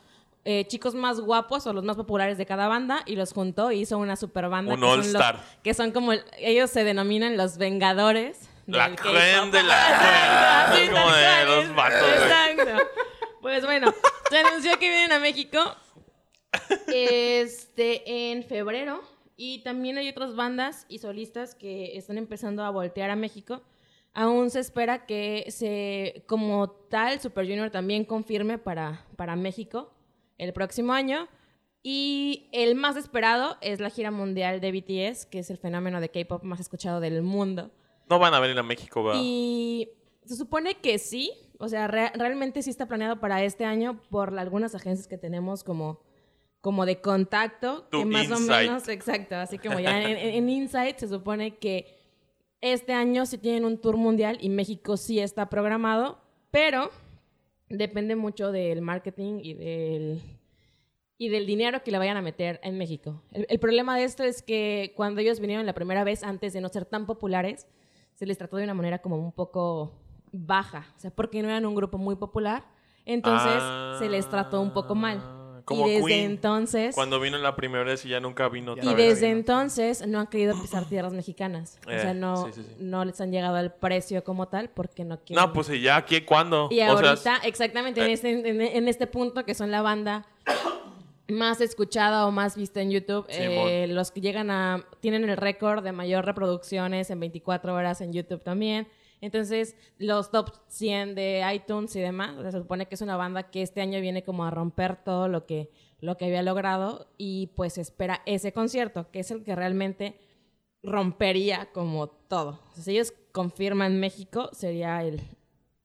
eh, 0.44 0.66
chicos 0.66 0.94
más 0.94 1.20
guapos 1.20 1.66
o 1.66 1.72
los 1.72 1.84
más 1.84 1.96
populares 1.96 2.36
de 2.36 2.44
cada 2.46 2.66
banda 2.68 3.02
y 3.06 3.16
los 3.16 3.32
juntó 3.32 3.70
y 3.72 3.80
hizo 3.80 3.96
una 3.98 4.16
super 4.16 4.48
banda. 4.48 4.74
Un 4.74 4.80
que 4.80 4.86
son 5.04 5.12
los-. 5.12 5.22
Que 5.62 5.74
son 5.74 5.90
como, 5.92 6.12
el- 6.12 6.24
ellos 6.38 6.68
se 6.70 6.84
denominan 6.84 7.36
los 7.36 7.56
Vengadores. 7.58 8.48
La 8.66 8.94
creme 8.94 9.50
de 9.50 9.62
la 9.62 10.70
creme. 10.72 10.92
Como 10.92 11.12
de 11.12 11.44
los 11.44 11.74
vatos. 11.74 12.08
Exacto. 12.08 12.88
Pues 13.40 13.64
bueno, 13.64 13.92
Se 14.30 14.38
anunció 14.38 14.78
que 14.78 14.88
vienen 14.88 15.12
a 15.12 15.18
México 15.18 15.58
este, 16.86 18.30
en 18.30 18.44
febrero. 18.44 19.02
Y 19.36 19.58
también 19.64 19.98
hay 19.98 20.08
otras 20.08 20.36
bandas 20.36 20.86
y 20.88 20.98
solistas 20.98 21.54
que 21.54 21.96
están 21.96 22.18
empezando 22.18 22.64
a 22.64 22.70
voltear 22.70 23.10
a 23.10 23.16
México. 23.16 23.62
Aún 24.14 24.50
se 24.50 24.60
espera 24.60 25.06
que 25.06 25.46
se, 25.48 26.24
como 26.26 26.70
tal, 26.70 27.20
Super 27.20 27.46
Junior 27.46 27.70
también 27.70 28.04
confirme 28.04 28.58
para, 28.58 29.04
para 29.16 29.34
México 29.36 29.92
el 30.38 30.52
próximo 30.52 30.92
año. 30.92 31.28
Y 31.82 32.48
el 32.52 32.76
más 32.76 32.96
esperado 32.96 33.56
es 33.60 33.80
la 33.80 33.90
gira 33.90 34.10
mundial 34.10 34.60
de 34.60 34.70
BTS, 34.70 35.26
que 35.26 35.40
es 35.40 35.50
el 35.50 35.58
fenómeno 35.58 36.00
de 36.00 36.10
K-pop 36.10 36.44
más 36.44 36.60
escuchado 36.60 37.00
del 37.00 37.22
mundo. 37.22 37.70
No 38.08 38.18
van 38.18 38.34
a 38.34 38.40
venir 38.40 38.58
a 38.58 38.62
México, 38.62 39.02
¿verdad? 39.04 39.20
Y 39.24 39.88
se 40.24 40.36
supone 40.36 40.74
que 40.74 40.98
sí, 40.98 41.32
o 41.58 41.68
sea, 41.68 41.86
re- 41.88 42.12
realmente 42.14 42.62
sí 42.62 42.70
está 42.70 42.86
planeado 42.86 43.20
para 43.20 43.42
este 43.44 43.64
año 43.64 44.00
por 44.10 44.38
algunas 44.38 44.74
agencias 44.74 45.08
que 45.08 45.18
tenemos 45.18 45.64
como, 45.64 46.00
como 46.60 46.84
de 46.86 47.00
contacto, 47.00 47.84
Tu 47.90 47.98
que 48.00 48.04
más 48.04 48.30
o 48.30 48.34
Insight. 48.38 48.68
menos, 48.68 48.88
exacto, 48.88 49.36
así 49.36 49.58
como 49.58 49.80
ya 49.80 50.00
en, 50.02 50.16
en- 50.16 50.34
en 50.34 50.48
Insight 50.48 50.98
se 50.98 51.08
supone 51.08 51.56
que 51.56 51.96
este 52.60 52.92
año 52.92 53.26
sí 53.26 53.38
tienen 53.38 53.64
un 53.64 53.78
tour 53.80 53.96
mundial 53.96 54.38
y 54.40 54.48
México 54.48 54.96
sí 54.96 55.18
está 55.18 55.48
programado, 55.48 56.18
pero 56.50 56.90
depende 57.68 58.14
mucho 58.16 58.52
del 58.52 58.82
marketing 58.82 59.40
y 59.42 59.54
del, 59.54 60.20
y 61.18 61.28
del 61.30 61.46
dinero 61.46 61.82
que 61.82 61.90
le 61.90 61.98
vayan 61.98 62.16
a 62.16 62.22
meter 62.22 62.60
en 62.62 62.78
México. 62.78 63.22
El, 63.32 63.46
el 63.48 63.58
problema 63.58 63.96
de 63.96 64.04
esto 64.04 64.22
es 64.22 64.42
que 64.42 64.92
cuando 64.96 65.20
ellos 65.20 65.40
vinieron 65.40 65.66
la 65.66 65.72
primera 65.74 66.04
vez, 66.04 66.22
antes 66.22 66.52
de 66.52 66.60
no 66.60 66.68
ser 66.68 66.84
tan 66.84 67.06
populares, 67.06 67.66
se 68.22 68.26
les 68.26 68.38
trató 68.38 68.56
de 68.56 68.62
una 68.62 68.72
manera 68.74 69.00
como 69.00 69.16
un 69.16 69.32
poco 69.32 69.94
baja, 70.30 70.86
o 70.96 71.00
sea, 71.00 71.10
porque 71.10 71.42
no 71.42 71.48
eran 71.48 71.66
un 71.66 71.74
grupo 71.74 71.98
muy 71.98 72.14
popular, 72.14 72.62
entonces 73.04 73.50
Ah, 73.60 73.96
se 73.98 74.08
les 74.08 74.28
trató 74.28 74.60
un 74.60 74.72
poco 74.72 74.94
mal. 74.94 75.20
Como 75.64 75.88
y 75.88 75.90
desde 75.94 76.06
Queen, 76.06 76.30
entonces 76.30 76.94
Cuando 76.94 77.18
vino 77.18 77.36
la 77.38 77.56
primera 77.56 77.82
vez 77.82 78.04
y 78.04 78.10
ya 78.10 78.20
nunca 78.20 78.48
vino 78.48 78.72
otra 78.74 78.84
y 78.84 78.94
vez. 78.94 78.96
desde 79.20 79.30
entonces 79.32 80.06
no 80.06 80.20
han 80.20 80.28
querido 80.28 80.54
pisar 80.60 80.84
tierras 80.84 81.12
mexicanas. 81.12 81.80
o 81.84 81.90
Eh, 81.90 82.00
sea, 82.00 82.14
no, 82.14 82.46
sí, 82.46 82.52
sí, 82.52 82.62
sí. 82.62 82.76
no 82.78 83.04
les 83.04 83.20
han 83.20 83.32
llegado 83.32 83.56
al 83.56 83.74
precio 83.74 84.22
como 84.22 84.46
tal 84.46 84.70
porque 84.70 85.04
no 85.04 85.18
quieren. 85.18 85.44
No, 85.44 85.52
pues 85.52 85.68
y 85.70 85.80
ya, 85.80 86.04
¿qué? 86.04 86.24
¿Cuándo? 86.24 86.68
Y 86.70 86.80
O 86.82 86.96
sea, 86.98 87.08
ahorita, 87.08 87.36
exactamente, 87.44 88.00
en, 88.04 88.06
eh. 88.08 88.12
este, 88.12 88.30
en, 88.50 88.60
en 88.60 88.86
este 88.88 89.08
punto, 89.08 89.44
que 89.44 89.54
son 89.56 89.72
la 89.72 89.82
banda 89.82 90.26
más 91.32 91.60
escuchada 91.60 92.26
o 92.26 92.30
más 92.30 92.56
vista 92.56 92.80
en 92.80 92.90
YouTube, 92.90 93.26
eh, 93.28 93.86
los 93.88 94.10
que 94.10 94.20
llegan 94.20 94.50
a... 94.50 94.84
tienen 95.00 95.28
el 95.28 95.36
récord 95.36 95.82
de 95.82 95.92
mayor 95.92 96.24
reproducciones 96.24 97.10
en 97.10 97.20
24 97.20 97.74
horas 97.74 98.00
en 98.00 98.12
YouTube 98.12 98.42
también. 98.42 98.86
Entonces, 99.20 99.76
los 99.98 100.30
top 100.30 100.50
100 100.68 101.14
de 101.14 101.42
iTunes 101.54 101.94
y 101.96 102.00
demás, 102.00 102.36
o 102.36 102.42
sea, 102.42 102.50
se 102.50 102.58
supone 102.58 102.86
que 102.86 102.96
es 102.96 103.02
una 103.02 103.16
banda 103.16 103.50
que 103.50 103.62
este 103.62 103.80
año 103.80 104.00
viene 104.00 104.24
como 104.24 104.44
a 104.44 104.50
romper 104.50 104.96
todo 105.04 105.28
lo 105.28 105.46
que, 105.46 105.70
lo 106.00 106.16
que 106.16 106.24
había 106.24 106.42
logrado 106.42 107.06
y 107.18 107.48
pues 107.54 107.78
espera 107.78 108.22
ese 108.26 108.52
concierto, 108.52 109.10
que 109.12 109.20
es 109.20 109.30
el 109.30 109.44
que 109.44 109.54
realmente 109.54 110.18
rompería 110.82 111.68
como 111.72 112.08
todo. 112.08 112.58
O 112.70 112.74
sea, 112.74 112.82
si 112.84 112.90
ellos 112.92 113.14
confirman 113.30 114.00
México, 114.00 114.50
sería 114.52 115.02
el, 115.04 115.20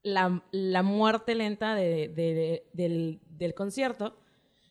la, 0.02 0.44
la 0.52 0.82
muerte 0.84 1.36
lenta 1.36 1.76
de- 1.76 2.08
de- 2.08 2.34
de- 2.34 2.64
del, 2.74 3.20
del 3.30 3.54
concierto, 3.54 4.16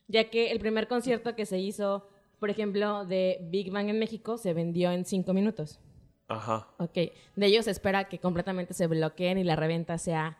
ya 0.07 0.29
que 0.29 0.51
el 0.51 0.59
primer 0.59 0.87
concierto 0.87 1.35
que 1.35 1.45
se 1.45 1.57
hizo, 1.59 2.07
por 2.39 2.49
ejemplo, 2.49 3.05
de 3.05 3.39
Big 3.49 3.71
Bang 3.71 3.89
en 3.89 3.99
México, 3.99 4.37
se 4.37 4.53
vendió 4.53 4.91
en 4.91 5.05
cinco 5.05 5.33
minutos. 5.33 5.79
Ajá. 6.27 6.67
Ok, 6.77 6.93
de 7.35 7.45
ellos 7.45 7.65
se 7.65 7.71
espera 7.71 8.09
que 8.09 8.19
completamente 8.19 8.73
se 8.73 8.87
bloqueen 8.87 9.37
y 9.37 9.43
la 9.43 9.55
reventa 9.55 9.97
sea 9.97 10.37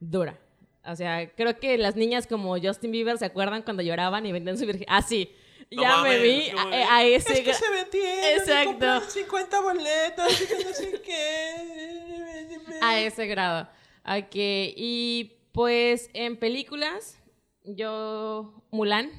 dura. 0.00 0.38
O 0.84 0.94
sea, 0.94 1.30
creo 1.34 1.58
que 1.58 1.76
las 1.78 1.96
niñas 1.96 2.26
como 2.26 2.58
Justin 2.60 2.92
Bieber 2.92 3.18
se 3.18 3.24
acuerdan 3.24 3.62
cuando 3.62 3.82
lloraban 3.82 4.24
y 4.24 4.32
vendían 4.32 4.56
su 4.56 4.66
virgen. 4.66 4.86
Ah, 4.88 5.02
sí. 5.02 5.30
No 5.70 5.82
ya 5.82 5.96
me 6.02 6.10
mames, 6.10 6.22
vi 6.22 6.50
a, 6.50 6.64
me 6.66 6.76
vi. 6.76 6.82
a 6.88 7.04
ese... 7.04 7.32
Es 7.32 7.40
que 7.40 7.54
se 7.54 7.70
vendieron. 7.70 8.40
Exacto. 8.40 8.62
y 8.62 8.66
compraron 8.66 9.10
50 9.10 9.60
boletos 9.62 10.42
y 10.42 10.46
que 10.46 10.64
no 10.64 10.72
sé 10.72 11.02
qué. 11.02 12.58
a 12.82 13.00
ese 13.00 13.26
grado. 13.26 13.68
Ok, 14.04 14.34
y 14.34 15.32
pues 15.50 16.08
en 16.14 16.36
películas, 16.36 17.18
yo 17.66 18.62
Mulan, 18.70 19.10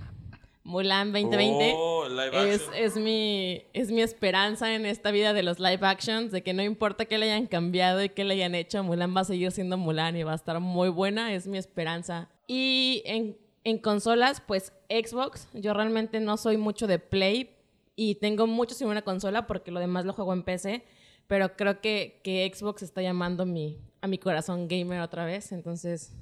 Mulan 0.63 1.11
2020. 1.11 1.73
Oh, 1.77 2.05
Es, 2.33 2.67
es, 2.75 2.97
mi, 2.97 3.63
es 3.73 3.91
mi 3.91 4.01
esperanza 4.01 4.75
en 4.75 4.85
esta 4.85 5.11
vida 5.11 5.33
de 5.33 5.43
los 5.43 5.59
live 5.59 5.79
actions, 5.81 6.31
de 6.31 6.43
que 6.43 6.53
no 6.53 6.63
importa 6.63 7.05
qué 7.05 7.17
le 7.17 7.31
hayan 7.31 7.47
cambiado 7.47 8.03
y 8.03 8.09
qué 8.09 8.23
le 8.23 8.33
hayan 8.33 8.55
hecho, 8.55 8.83
Mulan 8.83 9.15
va 9.15 9.21
a 9.21 9.25
seguir 9.25 9.51
siendo 9.51 9.77
Mulan 9.77 10.15
y 10.17 10.23
va 10.23 10.33
a 10.33 10.35
estar 10.35 10.59
muy 10.59 10.89
buena, 10.89 11.33
es 11.33 11.47
mi 11.47 11.57
esperanza. 11.57 12.29
Y 12.47 13.01
en, 13.05 13.37
en 13.63 13.77
consolas, 13.77 14.41
pues 14.45 14.73
Xbox, 14.89 15.47
yo 15.53 15.73
realmente 15.73 16.19
no 16.19 16.37
soy 16.37 16.57
mucho 16.57 16.87
de 16.87 16.99
Play 16.99 17.55
y 17.95 18.15
tengo 18.15 18.45
mucho 18.45 18.75
sin 18.75 18.87
una 18.87 19.01
consola 19.01 19.47
porque 19.47 19.71
lo 19.71 19.79
demás 19.79 20.05
lo 20.05 20.13
juego 20.13 20.33
en 20.33 20.43
PC, 20.43 20.83
pero 21.27 21.55
creo 21.55 21.81
que, 21.81 22.21
que 22.23 22.49
Xbox 22.53 22.83
está 22.83 23.01
llamando 23.01 23.45
mi, 23.45 23.79
a 24.01 24.07
mi 24.07 24.17
corazón 24.17 24.67
gamer 24.67 25.01
otra 25.01 25.25
vez, 25.25 25.51
entonces 25.51 26.13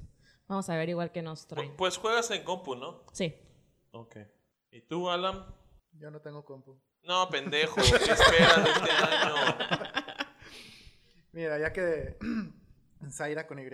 vamos 0.48 0.68
a 0.70 0.76
ver 0.76 0.88
igual 0.88 1.12
que 1.12 1.22
nos 1.22 1.44
Pu- 1.46 1.48
traen. 1.54 1.76
Pues 1.76 1.96
juegas 1.98 2.30
en 2.30 2.42
compu, 2.44 2.74
¿no? 2.76 3.04
Sí. 3.12 3.34
Ok. 3.92 4.16
¿Y 4.70 4.82
tú, 4.82 5.08
Alan? 5.10 5.44
Yo 5.92 6.10
no 6.10 6.20
tengo 6.20 6.44
compu. 6.44 6.78
No, 7.02 7.28
pendejo. 7.30 7.76
¿Qué 7.76 8.12
esperas 8.12 8.64
de 8.64 8.70
este 8.70 8.90
año? 8.90 9.34
Mira, 11.32 11.58
ya 11.58 11.72
que 11.72 12.16
Zaira 13.10 13.46
con 13.46 13.58
Y 13.58 13.64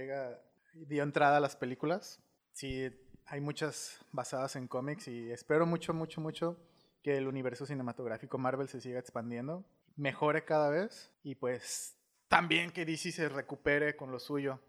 dio 0.86 1.02
entrada 1.02 1.36
a 1.36 1.40
las 1.40 1.56
películas, 1.56 2.20
sí, 2.52 2.88
hay 3.26 3.40
muchas 3.40 4.04
basadas 4.10 4.56
en 4.56 4.68
cómics 4.68 5.08
y 5.08 5.30
espero 5.30 5.64
mucho, 5.66 5.94
mucho, 5.94 6.20
mucho 6.20 6.58
que 7.02 7.16
el 7.16 7.26
universo 7.26 7.66
cinematográfico 7.66 8.38
Marvel 8.38 8.68
se 8.68 8.80
siga 8.80 8.98
expandiendo, 8.98 9.64
mejore 9.96 10.44
cada 10.44 10.70
vez 10.70 11.12
y 11.22 11.34
pues 11.36 11.96
también 12.28 12.70
que 12.70 12.84
DC 12.84 13.12
se 13.12 13.28
recupere 13.28 13.96
con 13.96 14.10
lo 14.10 14.18
suyo. 14.18 14.60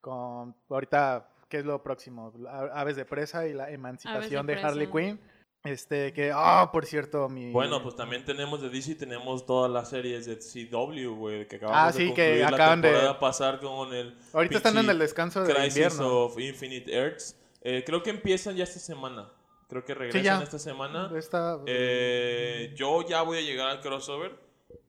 Con 0.00 0.54
ahorita, 0.68 1.28
¿qué 1.48 1.58
es 1.58 1.64
lo 1.64 1.82
próximo? 1.82 2.32
Aves 2.72 2.96
de 2.96 3.04
presa 3.04 3.46
y 3.46 3.52
la 3.52 3.70
emancipación 3.70 4.46
de. 4.46 4.54
Harley 4.54 4.86
Quinn. 4.90 5.20
Este, 5.62 6.14
que, 6.14 6.32
ah, 6.34 6.70
por 6.72 6.86
cierto, 6.86 7.28
mi... 7.28 7.52
Bueno, 7.52 7.82
pues 7.82 7.94
también 7.94 8.24
tenemos 8.24 8.62
de 8.62 8.70
DC, 8.70 8.94
tenemos 8.94 9.44
todas 9.44 9.70
las 9.70 9.90
series 9.90 10.24
de 10.24 10.38
CW, 10.38 11.14
güey, 11.14 11.46
que 11.46 11.56
acabamos 11.56 11.78
Ah, 11.82 11.92
de 11.92 11.98
que 11.98 12.06
concluir 12.06 12.44
acaban 12.46 12.80
la 12.80 12.88
de- 12.88 12.92
temporada 12.94 13.20
pasar 13.20 13.60
con 13.60 13.92
el 13.92 14.16
Ahorita 14.32 14.56
están 14.56 14.78
en 14.78 14.88
el 14.88 14.98
descanso 14.98 15.44
de 15.44 15.52
Crisis 15.52 15.76
invierno. 15.76 16.16
of 16.24 16.38
Infinite 16.38 16.90
Earths. 16.90 17.36
Eh, 17.60 17.82
creo 17.84 18.02
que 18.02 18.08
empiezan 18.08 18.56
ya 18.56 18.64
esta 18.64 18.78
semana. 18.80 19.28
Creo 19.68 19.84
que 19.84 19.94
regresan 19.94 20.42
esta 20.42 20.58
semana. 20.58 21.10
Esta, 21.14 21.58
Eh, 21.66 22.72
yo 22.74 23.06
ya 23.06 23.20
voy 23.20 23.36
a 23.36 23.42
llegar 23.42 23.68
al 23.68 23.80
crossover 23.82 24.38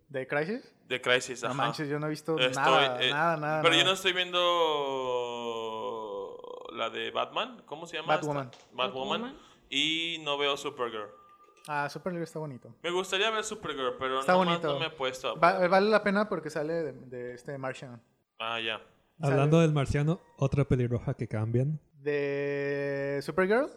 ¿De 0.08 0.26
Crisis? 0.26 0.74
De 0.92 1.00
Crisis, 1.02 1.42
No 1.42 1.50
ajá. 1.52 1.58
manches, 1.58 1.88
yo 1.88 2.00
no 2.00 2.08
he 2.08 2.10
visto 2.10 2.38
Estoy, 2.38 2.62
nada, 2.64 3.02
eh, 3.02 3.12
nada, 3.12 3.38
nada. 3.38 3.62
Pero 3.62 3.76
yo 3.76 3.86
no 3.86 3.92
estoy 3.94 4.12
viendo 4.12 4.38
la 6.74 6.90
de 6.90 7.12
Batman. 7.12 7.62
¿Cómo 7.66 7.86
se 7.88 7.96
llama? 7.98 8.16
Batwoman. 8.16 8.52
Batwoman. 8.74 9.38
Y 9.70 10.18
no 10.24 10.38
veo 10.38 10.58
Supergirl. 10.58 11.08
Ah, 11.68 11.88
Supergirl 11.90 12.24
está 12.24 12.40
bonito. 12.40 12.74
Me 12.84 12.92
gustaría 12.92 13.30
ver 13.30 13.44
Supergirl, 13.46 13.96
pero 13.98 14.20
Está 14.20 14.34
bonito. 14.36 14.74
no 14.74 14.80
me 14.80 14.88
he 14.88 14.90
puesto. 14.90 15.40
Va- 15.40 15.66
vale 15.70 15.90
la 15.90 16.04
pena 16.04 16.28
porque 16.28 16.50
sale 16.50 16.74
de, 16.74 16.92
de 16.92 17.34
este 17.36 17.58
Martian. 17.58 18.02
Ah, 18.38 18.60
ya. 18.60 18.82
Hablando 19.22 19.62
del 19.62 19.72
marciano, 19.72 20.20
otra 20.38 20.66
pelirroja 20.66 21.14
que 21.14 21.28
cambian. 21.28 21.80
¿De 22.02 23.22
Supergirl? 23.24 23.70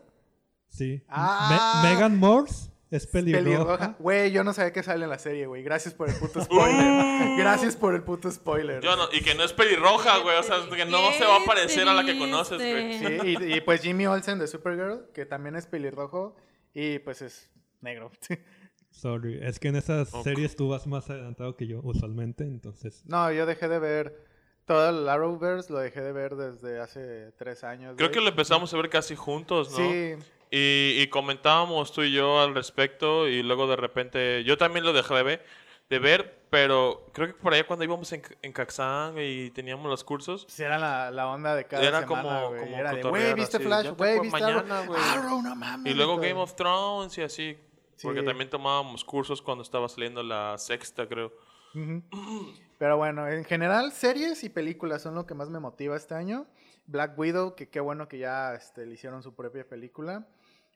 Sí. 0.69 1.05
Ah. 1.09 1.81
Me- 1.85 1.91
Megan 1.91 2.19
Morse 2.19 2.73
es 2.97 3.07
pelirroja. 3.07 3.45
Pelirroja. 3.45 3.97
Güey, 3.99 4.31
yo 4.31 4.45
no 4.45 4.53
sabía 4.53 4.73
que 4.73 4.83
sale 4.83 5.05
en 5.05 5.11
la 5.11 5.19
serie, 5.19 5.47
güey. 5.47 5.63
Gracias 5.63 5.95
por 5.95 6.09
el 6.09 6.15
puto 6.17 6.41
spoiler. 6.45 7.37
Gracias 7.37 7.77
por 7.77 7.95
el 7.95 8.03
puto 8.03 8.31
spoiler. 8.31 8.83
Yo 8.83 8.97
no, 8.97 9.09
y 9.13 9.21
que 9.21 9.35
no 9.35 9.45
es 9.45 9.53
pelirroja, 9.53 10.19
güey. 10.19 10.37
O 10.39 10.43
sea, 10.43 10.57
que 10.75 10.85
no 10.85 11.11
¿Qué 11.11 11.19
se 11.19 11.25
va 11.25 11.37
a 11.37 11.45
parecer 11.45 11.89
a 11.89 11.95
la 11.95 12.05
que 12.05 12.19
conoces, 12.19 12.59
güey. 12.59 12.99
Sí, 12.99 13.37
y, 13.41 13.55
y 13.55 13.61
pues 13.61 13.83
Jimmy 13.83 14.07
Olsen 14.07 14.39
de 14.39 14.47
Supergirl, 14.47 15.11
que 15.13 15.27
también 15.27 15.57
es 15.57 15.67
pelirrojo 15.67 16.37
y 16.73 16.99
pues 17.01 17.23
es 17.23 17.51
negro. 17.81 18.11
Sorry, 18.91 19.41
es 19.43 19.59
que 19.59 19.69
en 19.69 19.77
esas 19.77 20.09
series 20.23 20.55
tú 20.55 20.69
vas 20.69 20.87
más 20.87 21.11
adelantado 21.11 21.57
que 21.57 21.67
yo 21.67 21.81
usualmente, 21.83 22.45
entonces. 22.45 23.03
No, 23.07 23.33
yo 23.33 23.45
dejé 23.45 23.67
de 23.67 23.81
ver 23.81 24.25
todo 24.67 24.89
el 24.89 25.09
Arrowverse, 25.09 25.73
lo 25.73 25.81
dejé 25.81 26.01
de 26.01 26.13
ver 26.13 26.37
desde 26.37 26.81
hace 26.81 27.33
tres 27.33 27.65
años. 27.65 27.95
Creo 27.97 28.11
que 28.11 28.21
lo 28.21 28.29
empezamos 28.29 28.73
a 28.73 28.77
ver 28.77 28.89
casi 28.89 29.17
juntos, 29.17 29.73
¿no? 29.73 29.77
Sí, 29.79 30.15
Y, 30.57 31.01
y 31.03 31.09
comentábamos 31.09 31.93
tú 31.93 32.03
y 32.03 32.13
yo 32.13 32.39
al 32.41 32.55
respecto 32.55 33.27
y 33.27 33.43
luego 33.43 33.67
de 33.67 33.75
repente 33.75 34.45
yo 34.45 34.57
también 34.57 34.85
lo 34.85 34.93
dejé 34.93 35.13
de 35.15 35.23
ver, 35.25 35.45
de 35.91 35.99
ver 35.99 36.45
pero 36.49 37.11
creo 37.13 37.27
que 37.27 37.35
por 37.35 37.53
allá 37.53 37.67
cuando 37.67 37.85
íbamos 37.85 38.13
en, 38.13 38.23
en 38.41 38.53
Caxán 38.53 39.17
y 39.19 39.51
teníamos 39.51 39.91
los 39.91 40.05
cursos, 40.05 40.45
pues 40.45 40.61
era 40.61 40.79
la, 40.79 41.11
la 41.11 41.27
onda 41.29 41.57
de 41.57 41.65
cada 41.65 41.83
Era 41.83 42.03
semana, 42.03 42.23
como- 42.23 42.57
como 42.61 42.77
Era 42.77 42.93
de, 42.93 43.03
güey, 43.03 43.35
¿viste 43.35 43.57
así, 43.57 43.67
Flash? 43.67 43.89
Güey, 43.97 44.21
¿viste 44.21 44.41
mañana, 44.41 44.87
güey. 44.87 45.01
No 45.43 45.57
mames. 45.57 45.91
y 45.93 45.97
luego. 45.97 46.19
Game 46.19 46.35
of 46.35 46.55
Thrones 46.55 47.19
y 47.19 47.23
así. 47.23 47.59
Porque 48.01 48.21
Sí. 48.21 48.27
también 48.27 48.49
tomábamos 48.49 49.03
cursos 49.05 49.43
cuando 49.43 49.63
estaba 49.65 49.89
saliendo 49.89 50.23
la 50.23 50.57
sexta, 50.59 51.09
creo. 51.09 51.33
Pero 52.79 52.97
bueno, 52.97 53.29
en 53.29 53.45
general, 53.45 53.91
series 53.93 54.45
y 54.45 54.49
películas 54.49 55.03
son 55.03 55.15
lo 55.15 55.27
que 55.27 55.35
más 55.35 55.49
me 55.51 55.59
motiva 55.61 55.97
este 55.97 56.15
año. 56.15 56.47
Black 56.87 57.19
Widow, 57.19 57.55
que 57.55 57.69
qué 57.69 57.81
bueno 57.81 58.09
que 58.09 58.19
ya 58.19 58.55
este, 58.55 58.85
le 58.87 58.95
hicieron 58.95 59.23
su 59.23 59.35
propia 59.35 59.67
película. 59.67 60.27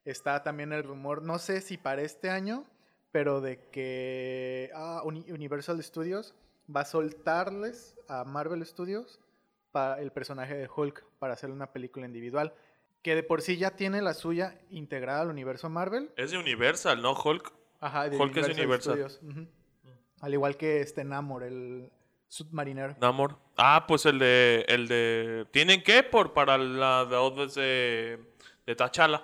Está 0.04 0.42
también 0.42 0.72
el 0.72 0.84
rumor, 0.84 1.22
no 1.22 1.38
sé 1.38 1.60
si 1.60 1.76
para 1.76 2.02
este 2.02 2.30
año, 2.30 2.64
pero 3.12 3.40
de 3.40 3.58
que 3.70 4.70
ah, 4.74 5.02
Uni- 5.04 5.30
Universal 5.30 5.82
Studios 5.82 6.34
va 6.74 6.82
a 6.82 6.84
soltarles 6.84 7.96
a 8.08 8.24
Marvel 8.24 8.64
Studios 8.64 9.20
para 9.72 10.00
el 10.00 10.12
personaje 10.12 10.54
de 10.56 10.68
Hulk 10.74 11.04
para 11.18 11.34
hacer 11.34 11.50
una 11.50 11.72
película 11.72 12.06
individual. 12.06 12.54
Que 13.02 13.14
de 13.14 13.22
por 13.22 13.42
sí 13.42 13.56
ya 13.58 13.76
tiene 13.76 14.02
la 14.02 14.12
suya 14.14 14.58
integrada 14.70 15.20
al 15.22 15.28
universo 15.28 15.68
Marvel. 15.70 16.10
Es 16.16 16.30
de 16.32 16.38
Universal, 16.38 17.00
¿no? 17.00 17.12
Hulk. 17.12 17.52
Ajá, 17.80 18.08
de 18.08 18.16
Hulk 18.16 18.36
es 18.38 18.48
Universal. 18.48 18.92
Studios, 18.94 19.20
ujú. 19.22 19.46
Al 20.20 20.32
igual 20.34 20.56
que 20.56 20.80
este 20.80 21.04
Namor, 21.04 21.44
el 21.44 21.90
submarinero. 22.26 22.96
Namor. 23.00 23.36
Ah, 23.56 23.84
pues 23.86 24.04
el 24.04 24.18
de. 24.18 24.64
El 24.68 24.88
de. 24.88 25.46
¿Tienen 25.52 25.82
qué? 25.84 26.02
Por, 26.02 26.32
para 26.32 26.58
la 26.58 27.04
de 27.04 27.14
Odes 27.16 27.54
de. 27.54 28.18
De 28.66 28.74
T'Challa. 28.76 29.22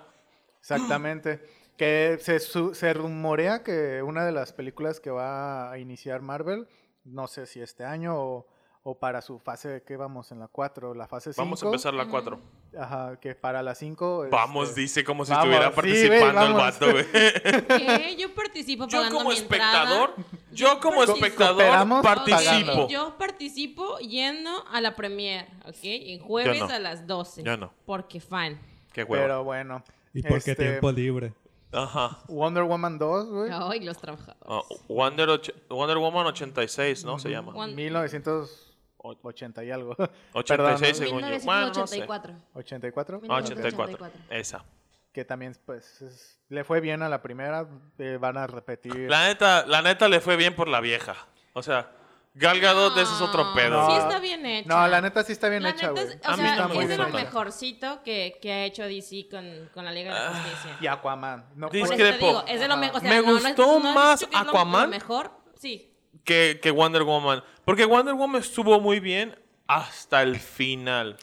Exactamente. 0.73 1.41
Que 1.77 2.17
se, 2.21 2.39
su- 2.39 2.73
se 2.73 2.93
rumorea 2.93 3.61
que 3.63 4.01
una 4.01 4.25
de 4.25 4.31
las 4.31 4.53
películas 4.53 4.99
que 4.99 5.11
va 5.11 5.71
a 5.71 5.77
iniciar 5.77 6.21
Marvel, 6.21 6.67
no 7.03 7.27
sé 7.27 7.45
si 7.45 7.59
este 7.61 7.83
año 7.83 8.15
o, 8.17 8.47
o 8.83 8.97
para 8.97 9.21
su 9.21 9.39
fase, 9.39 9.83
¿qué 9.85 9.95
vamos? 9.97 10.31
En 10.31 10.39
la 10.39 10.47
4, 10.47 10.93
la 10.95 11.07
fase 11.07 11.33
5. 11.33 11.43
Vamos 11.43 11.61
a 11.61 11.65
empezar 11.65 11.93
la 11.93 12.07
4. 12.07 12.39
Ajá, 12.79 13.19
que 13.19 13.35
para 13.35 13.61
la 13.61 13.75
5. 13.75 14.27
Vamos, 14.31 14.69
este, 14.69 14.81
dice 14.81 15.03
como 15.03 15.25
si 15.25 15.31
vamos, 15.33 15.45
estuviera 15.45 15.69
sí, 15.69 15.75
participando 15.75 16.41
güey, 16.41 16.47
el 16.47 16.53
vato, 16.53 16.91
güey. 16.91 17.05
¿Qué? 17.67 18.15
Yo 18.17 18.33
participo 18.33 18.87
Yo 18.87 18.97
pagando 18.99 19.17
como 19.17 19.29
mi 19.31 19.37
entrada. 19.37 19.83
espectador, 19.83 20.15
yo 20.53 20.79
como 20.79 20.97
participo- 21.01 21.25
espectador 21.25 22.01
participo. 22.03 22.87
Yo 22.87 23.17
participo 23.17 23.97
yendo 23.99 24.65
a 24.71 24.79
la 24.81 24.95
premier, 24.95 25.47
¿ok? 25.65 25.75
En 25.83 26.19
jueves 26.19 26.57
Yo 26.59 26.67
no. 26.67 26.73
a 26.73 26.79
las 26.79 27.05
12. 27.05 27.43
Yo 27.43 27.57
no. 27.57 27.73
Porque 27.85 28.19
fan. 28.21 28.59
Qué 28.93 29.03
huevo. 29.03 29.23
Pero 29.23 29.43
bueno. 29.43 29.83
¿Y 30.15 30.23
por 30.23 30.41
qué 30.43 30.51
este, 30.51 30.55
tiempo 30.63 30.91
libre? 30.91 31.33
Ajá. 31.71 32.19
Wonder 32.27 32.63
Woman 32.63 32.97
2, 32.97 33.29
güey. 33.29 33.51
Ay, 33.53 33.81
los 33.81 33.97
trabajadores. 33.97 34.41
Ah, 34.47 34.61
Wonder, 34.87 35.29
och- 35.29 35.51
Wonder 35.69 35.97
Woman 35.97 36.25
86, 36.27 37.03
¿no? 37.03 37.19
Se 37.19 37.29
llama. 37.29 37.51
Juan- 37.51 37.75
1980 37.75 39.63
y 39.63 39.71
algo. 39.71 39.95
86 40.33 40.45
Perdón, 40.47 40.77
según 40.95 41.21
yo. 41.21 41.39
Bueno, 41.43 41.67
no 41.67 41.87
sé. 41.87 41.97
1984. 41.97 42.33
84. 42.53 43.17
Ah, 43.17 43.41
1984. 43.41 43.95
84. 43.95 44.21
Esa. 44.29 44.63
Que 45.11 45.25
también, 45.25 45.55
pues, 45.65 46.01
es- 46.01 46.39
le 46.49 46.63
fue 46.63 46.79
bien 46.79 47.01
a 47.01 47.09
la 47.09 47.21
primera. 47.21 47.67
eh, 47.97 48.17
van 48.19 48.37
a 48.37 48.47
repetir. 48.47 49.09
La 49.09 49.27
neta, 49.27 49.65
la 49.65 49.81
neta 49.81 50.07
le 50.07 50.21
fue 50.21 50.35
bien 50.37 50.55
por 50.55 50.67
la 50.67 50.79
vieja. 50.81 51.15
O 51.53 51.61
sea, 51.63 51.91
Gal 52.37 52.59
Gadot 52.59 52.93
ese 52.97 53.13
es 53.13 53.21
otro 53.21 53.53
pedo. 53.53 53.69
No. 53.81 53.89
Sí 53.91 53.97
está 53.97 54.19
bien 54.19 54.45
hecha. 54.45 54.67
No, 54.67 54.87
la 54.87 54.99
neta 55.01 55.23
sí 55.23 55.31
está 55.31 55.47
bien 55.47 55.63
La 55.63 55.69
hecha, 55.69 55.89
güey. 55.89 56.03
es, 56.03 56.17
o 56.21 56.27
A 56.29 56.35
mí 56.35 56.43
sea, 56.43 56.51
está 56.51 56.67
muy 56.67 56.77
es 56.83 56.89
de 56.89 56.97
bien 56.97 56.99
lo 57.11 57.17
hecha. 57.17 57.25
mejorcito 57.25 58.03
que, 58.03 58.37
que 58.41 58.51
ha 58.51 58.65
hecho 58.65 58.83
DC 58.83 59.27
con, 59.31 59.69
con 59.73 59.85
la 59.85 59.91
Liga 59.93 60.13
de 60.13 60.19
la 60.19 60.29
Justicia. 60.43 60.77
Y 60.81 60.87
Aquaman. 60.87 61.45
No, 61.55 61.69
Discrepo. 61.69 62.25
digo, 62.27 62.43
es 62.47 62.59
de 62.59 62.67
lo 62.67 62.75
mejor. 62.77 62.97
o 62.97 62.99
sea, 62.99 63.09
Me 63.09 63.21
no, 63.25 63.33
gustó 63.33 63.79
más 63.79 64.27
Aquaman. 64.33 64.81
Lo 64.83 64.87
mejor, 64.89 65.31
sí. 65.57 65.91
Que, 66.25 66.59
que 66.61 66.71
Wonder 66.71 67.03
Woman. 67.03 67.41
Porque 67.63 67.85
Wonder 67.85 68.15
Woman 68.15 68.41
estuvo 68.41 68.79
muy 68.81 68.99
bien 68.99 69.39
hasta 69.67 70.21
el 70.21 70.37
final. 70.39 71.17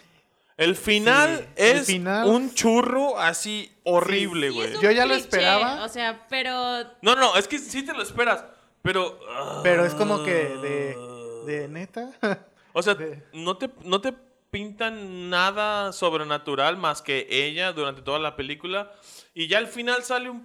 El 0.57 0.77
final 0.77 1.39
Sí, 1.39 1.63
el 1.63 1.77
es 1.79 1.87
final- 1.87 2.27
un 2.29 2.55
churro 2.55 3.19
así 3.19 3.71
horrible, 3.85 4.51
güey. 4.51 4.81
Yo 4.81 4.91
ya 4.93 5.05
lo 5.07 5.15
esperaba. 5.15 5.85
O 5.85 5.89
sea, 5.89 6.27
pero 6.29 6.85
No, 7.03 7.15
no, 7.17 7.37
es 7.37 7.49
que 7.49 7.59
sí 7.59 7.83
te 7.85 7.93
lo 7.93 8.03
esperas. 8.03 8.45
Pero. 8.83 9.19
ah, 9.31 9.61
Pero 9.63 9.85
es 9.85 9.95
como 9.95 10.23
que 10.25 10.33
de, 10.33 10.97
de 11.47 11.69
neta. 11.69 12.11
O 12.73 12.83
sea, 12.83 12.95
de- 12.95 13.23
no 13.33 13.57
te, 13.57 13.71
no 13.85 14.01
te 14.01 14.13
pintan 14.51 15.31
nada 15.31 15.93
sobrenatural 15.93 16.77
más 16.77 17.01
que 17.03 17.27
ella 17.31 17.73
durante 17.73 18.03
toda 18.03 18.19
la 18.19 18.37
película. 18.37 18.93
Y 19.35 19.47
ya 19.49 19.59
al 19.59 19.67
final 19.69 20.03
sale 20.03 20.29
un 20.31 20.45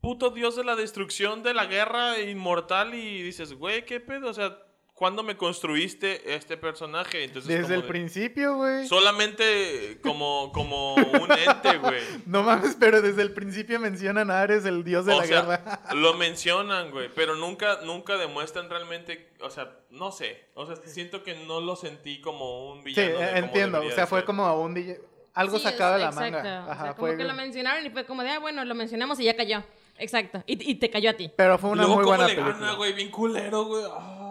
puto 0.00 0.30
dios 0.30 0.56
de 0.56 0.64
la 0.64 0.74
destrucción, 0.76 1.42
de 1.42 1.54
la 1.54 1.66
guerra 1.66 2.18
inmortal. 2.20 2.94
Y 2.94 3.22
dices, 3.22 3.54
güey, 3.54 3.84
¿qué 3.84 4.00
pedo? 4.00 4.28
O 4.30 4.34
sea, 4.34 4.58
¿cuándo 4.94 5.22
me 5.22 5.36
construiste 5.36 6.34
este 6.34 6.56
personaje? 6.56 7.24
Entonces, 7.24 7.48
Desde 7.48 7.62
como 7.62 7.74
el 7.74 7.82
de- 7.82 7.88
principio, 7.88 8.56
güey. 8.56 8.86
Solamente 8.86 9.98
como, 10.02 10.50
como 10.52 10.94
un 10.94 11.28
ente, 11.46 11.78
güey. 11.78 12.00
No 12.26 12.42
mames, 12.42 12.76
pero 12.78 13.02
desde 13.02 13.22
el 13.22 13.32
principio 13.32 13.80
mencionan 13.80 14.30
a 14.30 14.40
Ares, 14.42 14.64
el 14.64 14.84
dios 14.84 15.06
de 15.06 15.14
O 15.14 15.20
la 15.20 15.26
sea, 15.26 15.42
guerra. 15.42 15.80
lo 15.94 16.14
mencionan, 16.14 16.90
güey, 16.90 17.08
pero 17.14 17.34
nunca, 17.34 17.80
nunca 17.84 18.16
demuestran 18.16 18.68
realmente, 18.70 19.32
o 19.40 19.50
sea, 19.50 19.76
no 19.90 20.12
sé, 20.12 20.44
o 20.54 20.66
sea, 20.66 20.76
siento 20.76 21.22
que 21.22 21.34
no 21.46 21.60
lo 21.60 21.76
sentí 21.76 22.20
como 22.20 22.70
un 22.72 22.78
Sí, 22.80 22.84
villano. 22.86 23.08
de 23.10 23.14
como 23.26 23.36
entiendo. 23.38 23.80
O 23.80 23.90
sea, 23.90 24.06
fue 24.06 24.20
ser. 24.20 24.26
como 24.26 24.60
un 24.62 24.74
DJ 24.74 24.98
algo 25.34 25.56
Sí, 25.58 25.64
sacado 25.64 25.94
de 25.94 26.00
la 26.00 26.06
exacto. 26.08 26.30
manga. 26.36 26.40
O 26.40 26.64
sea, 26.64 26.72
Ajá, 26.72 26.94
como 26.94 27.08
fue- 27.08 27.16
que 27.16 27.24
lo 27.24 27.32
mencionaron 27.34 27.86
y 27.86 27.90
fue 27.90 28.04
como 28.04 28.22
de, 28.22 28.30
ah, 28.30 28.38
bueno, 28.38 28.64
lo 28.66 28.74
mencionamos 28.74 29.18
y 29.20 29.24
ya 29.24 29.34
cayó. 29.36 29.62
Exacto. 29.98 30.42
Y, 30.46 30.70
y 30.70 30.74
te 30.76 30.90
cayó 30.90 31.10
a 31.10 31.12
ti. 31.14 31.30
Pero 31.36 31.58
fue 31.58 31.70
una 31.70 31.82
Luego, 31.82 31.94
muy 31.96 32.04
¿cómo 32.04 32.16
buena 32.16 32.28
le 32.28 32.34
película. 32.34 32.58
gana, 32.66 32.72
güey? 32.76 32.92
Bien 32.92 33.10
culero, 33.10 33.64
güey. 33.64 33.84
Ah, 33.90 34.21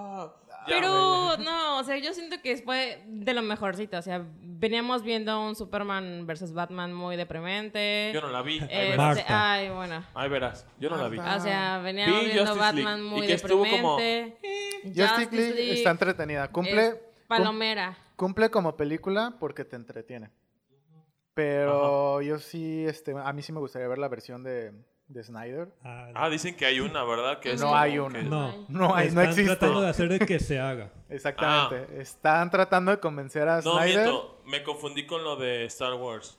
Pero 0.65 1.37
no, 1.39 1.79
o 1.79 1.83
sea, 1.83 1.97
yo 1.97 2.13
siento 2.13 2.37
que 2.41 2.57
fue 2.57 3.03
de 3.07 3.33
lo 3.33 3.41
mejorcito. 3.41 3.97
O 3.97 4.01
sea, 4.01 4.25
veníamos 4.41 5.03
viendo 5.03 5.41
un 5.41 5.55
Superman 5.55 6.25
versus 6.27 6.53
Batman 6.53 6.93
muy 6.93 7.15
deprimente. 7.15 8.11
Yo 8.13 8.21
no 8.21 8.29
la 8.29 8.41
vi. 8.41 8.59
Este, 8.59 9.23
ay, 9.27 9.69
bueno. 9.69 10.03
Ahí 10.13 10.29
verás. 10.29 10.67
Yo 10.79 10.89
no 10.89 10.97
la 10.97 11.07
vi. 11.09 11.17
O 11.19 11.39
sea, 11.39 11.79
veníamos 11.79 12.19
Vi 12.19 12.25
viendo 12.27 12.45
Justice 12.45 12.73
League, 12.73 12.83
Batman 12.85 12.99
y 12.99 13.09
muy 13.09 13.31
estuvo 13.31 13.65
como- 13.67 13.97
deprimente. 13.97 14.37
Justice 14.83 15.31
League 15.53 15.73
está 15.73 15.91
entretenida. 15.91 16.47
Cumple, 16.49 16.87
es 16.87 16.95
palomera. 17.27 17.97
cumple 18.15 18.49
como 18.49 18.75
película 18.75 19.35
porque 19.39 19.65
te 19.65 19.75
entretiene. 19.75 20.29
Pero 21.33 22.21
yo 22.21 22.39
sí, 22.39 22.85
este, 22.85 23.13
a 23.17 23.31
mí 23.33 23.41
sí 23.41 23.51
me 23.51 23.59
gustaría 23.59 23.87
ver 23.87 23.97
la 23.97 24.09
versión 24.09 24.43
de, 24.43 24.73
de 25.13 25.23
Snyder. 25.23 25.69
Ah, 25.83 26.09
Ah, 26.15 26.29
dicen 26.29 26.55
que 26.55 26.65
hay 26.65 26.79
una, 26.79 27.03
¿verdad? 27.03 27.39
Que 27.39 27.53
es 27.53 27.61
No 27.61 27.75
hay 27.75 27.93
que- 27.93 27.99
una. 28.01 28.21
no. 28.23 28.65
No 28.69 28.95
hay, 28.95 29.05
no 29.11 29.21
Están 29.21 29.25
existe. 29.29 29.55
tratando 29.55 29.81
de 29.81 29.89
hacer 29.89 30.09
de 30.09 30.19
que 30.19 30.39
se 30.39 30.59
haga. 30.59 30.91
Exactamente. 31.09 32.01
Están 32.01 32.49
tratando 32.49 32.91
de 32.91 32.99
convencer 32.99 33.47
a 33.47 33.57
Ah. 33.57 33.61
No, 33.63 33.77
Snyder. 33.77 33.97
miento. 34.07 34.41
Me 34.45 34.63
confundí 34.63 35.05
con 35.05 35.23
lo 35.23 35.35
de 35.35 35.65
Star 35.65 35.93
Wars. 35.95 36.37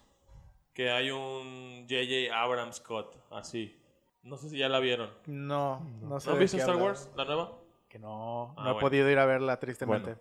Que 0.75 0.91
hay 0.91 1.11
un 1.11 1.87
J.J. 1.89 2.35
Abrams 2.35 2.77
Scott, 2.77 3.17
así. 3.31 3.79
No 4.23 4.37
sé 4.37 4.49
si 4.49 4.57
ya 4.59 4.69
la 4.69 4.79
vieron. 4.81 5.11
No, 5.27 5.81
no 6.01 6.19
sé. 6.21 6.29
¿No 6.29 6.35
has 6.35 6.39
visto 6.41 6.57
Star. 6.57 6.77
Wars, 6.77 7.11
la 7.17 7.25
nueva? 7.25 7.53
Que 7.89 7.99
no, 7.99 8.55
Ah, 8.57 8.65
no 8.65 8.79
he 8.79 8.81
podido 8.81 9.11
ir 9.11 9.19
a 9.19 9.27
verla 9.27 9.59
tristemente. 9.61 10.15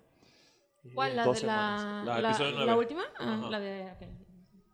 Bueno. 0.83 0.93
¿Cuál? 0.95 1.15
¿La 1.15 1.23
de 1.31 1.41
la. 1.43 2.03
La 2.05 2.19
la, 2.21 2.65
la 2.65 2.75
última? 2.75 3.03
Ah, 3.19 3.47
la 3.49 3.59
de... 3.59 3.91
ok. 3.91 4.07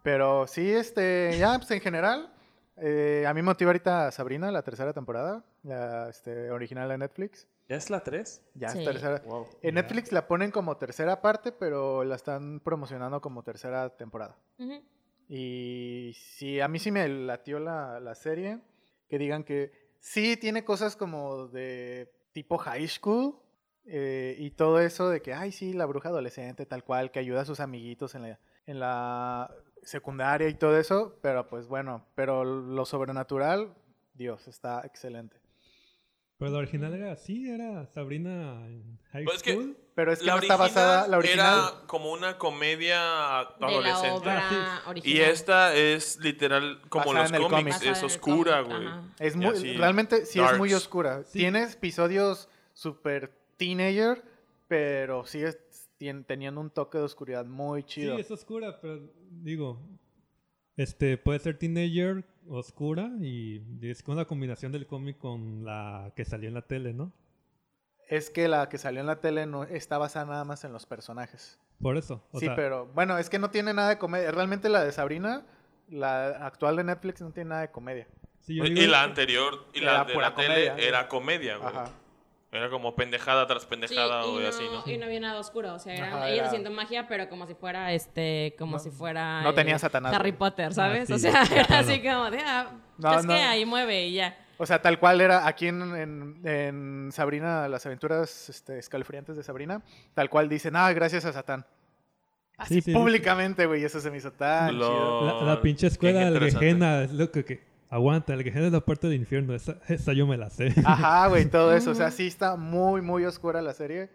Pero 0.01 0.47
sí, 0.47 0.71
este, 0.71 1.35
ya, 1.37 1.57
pues 1.57 1.69
en 1.71 1.81
general, 1.81 2.31
eh, 2.77 3.25
a 3.27 3.33
mí 3.33 3.41
me 3.41 3.45
motiva 3.47 3.69
ahorita 3.69 4.11
Sabrina, 4.11 4.51
la 4.51 4.61
tercera 4.63 4.93
temporada, 4.93 5.43
la 5.63 6.09
este, 6.09 6.51
original 6.51 6.89
de 6.89 6.97
Netflix. 6.97 7.47
¿Ya 7.69 7.75
es 7.75 7.89
la 7.89 8.01
3? 8.01 8.41
Ya 8.55 8.69
Sí. 8.69 8.79
es 8.79 8.85
tercera. 8.85 9.21
Wow. 9.25 9.47
En 9.61 9.75
Netflix 9.75 10.11
la 10.11 10.27
ponen 10.27 10.51
como 10.51 10.77
tercera 10.77 11.21
parte, 11.21 11.51
pero 11.51 12.03
la 12.03 12.15
están 12.15 12.59
promocionando 12.61 13.19
como 13.21 13.43
tercera 13.43 13.89
temporada. 13.97 14.37
Y 15.29 16.13
sí, 16.15 16.61
a 16.61 16.67
mí 16.67 16.79
sí 16.79 16.91
me 16.91 17.07
latió 17.07 17.59
la, 17.59 17.99
la 17.99 18.15
serie, 18.15 18.59
que 19.09 19.17
digan 19.17 19.43
que 19.43 19.71
sí 19.99 20.37
tiene 20.37 20.63
cosas 20.63 20.95
como 20.95 21.47
de 21.47 22.09
tipo 22.31 22.57
high 22.57 22.87
school 22.87 23.35
eh, 23.85 24.35
y 24.39 24.51
todo 24.51 24.79
eso 24.79 25.09
de 25.09 25.21
que, 25.21 25.33
ay, 25.33 25.51
sí, 25.51 25.73
la 25.73 25.85
bruja 25.85 26.09
adolescente, 26.09 26.65
tal 26.65 26.83
cual, 26.83 27.11
que 27.11 27.19
ayuda 27.19 27.41
a 27.41 27.45
sus 27.45 27.59
amiguitos 27.59 28.15
en 28.15 28.21
la, 28.23 28.39
en 28.65 28.79
la 28.79 29.53
secundaria 29.87 30.49
y 30.49 30.53
todo 30.53 30.77
eso, 30.77 31.17
pero 31.21 31.47
pues 31.47 31.67
bueno, 31.67 32.05
pero 32.15 32.43
lo 32.43 32.85
sobrenatural, 32.85 33.73
Dios, 34.13 34.47
está 34.47 34.81
excelente. 34.85 35.37
Pero 36.37 36.51
la 36.51 36.57
original 36.59 36.93
era 36.93 37.13
así, 37.13 37.49
era 37.49 37.87
Sabrina 37.87 38.63
en 38.67 38.99
high 39.11 39.23
Pues 39.23 39.37
es 39.37 39.43
que- 39.43 39.53
school. 39.53 39.77
Pero 39.95 40.11
es 40.13 40.19
que 40.19 40.25
la 40.25 40.35
no 40.35 40.41
está 40.41 40.55
basada, 40.57 41.07
la 41.07 41.17
original... 41.17 41.57
Era 41.57 41.87
como 41.87 42.11
una 42.11 42.37
comedia 42.37 42.99
De 42.99 43.61
la 43.61 43.67
adolescente. 43.67 44.09
obra 44.11 44.43
Ah, 44.85 44.93
Y 45.03 45.21
esta 45.21 45.73
es 45.73 46.19
literal 46.19 46.79
como 46.89 47.13
Basada 47.13 47.39
los 47.39 47.49
cómics. 47.49 47.81
Es 47.81 48.03
oscura, 48.03 48.61
güey. 48.61 48.87
Es 49.17 49.35
muy, 49.35 49.47
así, 49.47 49.73
realmente 49.75 50.27
sí 50.27 50.39
es 50.39 50.55
muy 50.59 50.71
oscura. 50.75 51.23
Sí. 51.23 51.39
Tiene 51.39 51.63
episodios 51.63 52.47
super 52.75 53.31
teenager, 53.57 54.23
pero 54.67 55.25
sigue 55.25 55.53
tien- 55.99 56.25
teniendo 56.25 56.61
un 56.61 56.69
toque 56.69 56.97
de 56.97 57.03
oscuridad 57.03 57.45
muy 57.45 57.83
chido. 57.83 58.15
Sí, 58.15 58.21
es 58.21 58.31
oscura, 58.31 58.79
pero 58.81 58.99
digo, 59.29 59.79
este 60.75 61.17
puede 61.17 61.39
ser 61.39 61.57
teenager, 61.57 62.23
oscura 62.47 63.09
y 63.21 63.61
es 63.81 64.03
con 64.03 64.15
la 64.15 64.25
combinación 64.25 64.71
del 64.71 64.85
cómic 64.87 65.17
con 65.17 65.65
la 65.65 66.13
que 66.15 66.23
salió 66.25 66.47
en 66.47 66.53
la 66.55 66.61
tele, 66.61 66.93
¿no? 66.93 67.11
Es 68.09 68.29
que 68.29 68.47
la 68.47 68.69
que 68.69 68.77
salió 68.77 69.01
en 69.01 69.07
la 69.07 69.19
tele 69.19 69.45
no 69.45 69.63
está 69.63 69.97
basada 69.97 70.25
nada 70.25 70.45
más 70.45 70.63
en 70.63 70.71
los 70.71 70.85
personajes. 70.85 71.59
Por 71.81 71.97
eso. 71.97 72.23
O 72.31 72.39
sí, 72.39 72.45
sea, 72.45 72.55
pero 72.55 72.85
bueno, 72.87 73.17
es 73.17 73.29
que 73.29 73.37
no 73.37 73.49
tiene 73.51 73.73
nada 73.73 73.89
de 73.89 73.97
comedia. 73.97 74.31
Realmente 74.31 74.69
la 74.69 74.83
de 74.83 74.91
Sabrina, 74.93 75.45
la 75.89 76.27
actual 76.45 76.77
de 76.77 76.85
Netflix, 76.85 77.21
no 77.21 77.31
tiene 77.31 77.49
nada 77.49 77.61
de 77.61 77.71
comedia. 77.71 78.07
sí, 78.39 78.55
yo 78.55 78.63
Y 78.63 78.87
la 78.87 79.03
anterior 79.03 79.65
y 79.73 79.81
la 79.81 80.05
de 80.05 80.15
la 80.15 80.33
tele 80.35 80.47
comedia, 80.47 80.77
era 80.77 81.07
comedia, 81.09 81.57
güey. 81.57 81.69
Ajá. 81.69 81.91
Era 82.51 82.69
como 82.69 82.95
pendejada 82.95 83.45
tras 83.45 83.63
Sí, 83.63 83.67
pendejada 83.69 84.25
y, 84.25 84.29
o 84.29 84.39
no, 84.39 84.47
así, 84.47 84.63
¿no? 84.71 84.91
y 84.91 84.97
no 84.97 85.05
había 85.05 85.19
nada 85.19 85.39
oscuro, 85.39 85.73
o 85.73 85.79
sea, 85.79 85.93
eran, 85.95 86.13
Ajá, 86.13 86.27
ellos 86.27 86.37
era- 86.39 86.47
haciendo 86.47 86.71
magia, 86.71 87.07
pero 87.07 87.27
como 87.27 87.45
si 87.45 87.53
fuera, 87.55 87.91
este, 87.93 88.55
como 88.57 88.73
No- 88.73 88.79
si 88.79 88.89
fuera... 88.89 89.41
no 89.41 89.53
tenía 89.53 89.75
eh, 89.75 89.79
Satanás, 89.79 90.13
Harry. 90.13 90.31
Potter, 90.31 90.73
¿sabes? 90.73 91.09
Ah, 91.11 91.15
o 91.15 91.17
sí, 91.17 91.29
sea, 91.29 91.43
era 91.43 91.65
claro. 91.65 91.87
así 91.89 92.01
como 92.01 92.31
de, 92.31 92.39
ah, 92.39 92.71
No, 92.97 93.19
es 93.19 93.25
no. 93.25 93.33
que 93.33 93.39
ahí 93.41 93.65
mueve 93.65 94.05
y 94.07 94.13
ya. 94.13 94.37
O 94.59 94.65
sea, 94.65 94.81
tal 94.81 94.97
cual 94.97 95.19
era 95.21 95.45
aquí 95.45 95.67
en, 95.67 95.81
en- 95.95 96.41
en 96.47 97.09
Sabrina, 97.11 97.67
las 97.67 97.85
aventuras 97.85 98.49
este, 98.49 98.79
escalofriantes 98.79 99.35
de 99.35 99.43
Sabrina, 99.43 99.81
tal 100.13 100.29
cual 100.29 100.47
dicen, 100.47 100.75
ah, 100.77 100.91
gracias 100.93 101.25
a 101.25 101.33
Satán. 101.33 101.65
Así 102.57 102.75
Sí, 102.75 102.81
sí, 102.81 102.93
públicamente, 102.93 103.65
güey, 103.67 103.83
eso 103.83 103.99
se 103.99 104.09
me 104.09 104.17
hizo 104.17 104.31
tan 104.31 104.69
chido. 104.71 105.25
La, 105.41 105.45
la 105.55 105.61
pinche 105.61 105.85
escuela 105.87 106.25
algejena 106.25 107.03
es 107.03 107.11
lo 107.11 107.29
que, 107.29 107.61
aguanta. 107.89 108.33
Algejena 108.33 108.67
es 108.67 108.71
la 108.71 108.81
parte 108.81 109.07
del 109.07 109.17
infierno. 109.17 109.53
Esa, 109.53 109.79
esa 109.87 110.13
yo 110.13 110.27
me 110.27 110.37
la 110.37 110.49
sé. 110.49 110.73
Ajá, 110.85 111.27
güey, 111.27 111.45
todo 111.49 111.73
eso. 111.75 111.91
O 111.91 111.95
sea, 111.95 112.11
sí 112.11 112.27
está 112.27 112.55
muy, 112.55 113.01
muy 113.01 113.25
oscura 113.25 113.61
la 113.61 113.73
serie. 113.73 114.09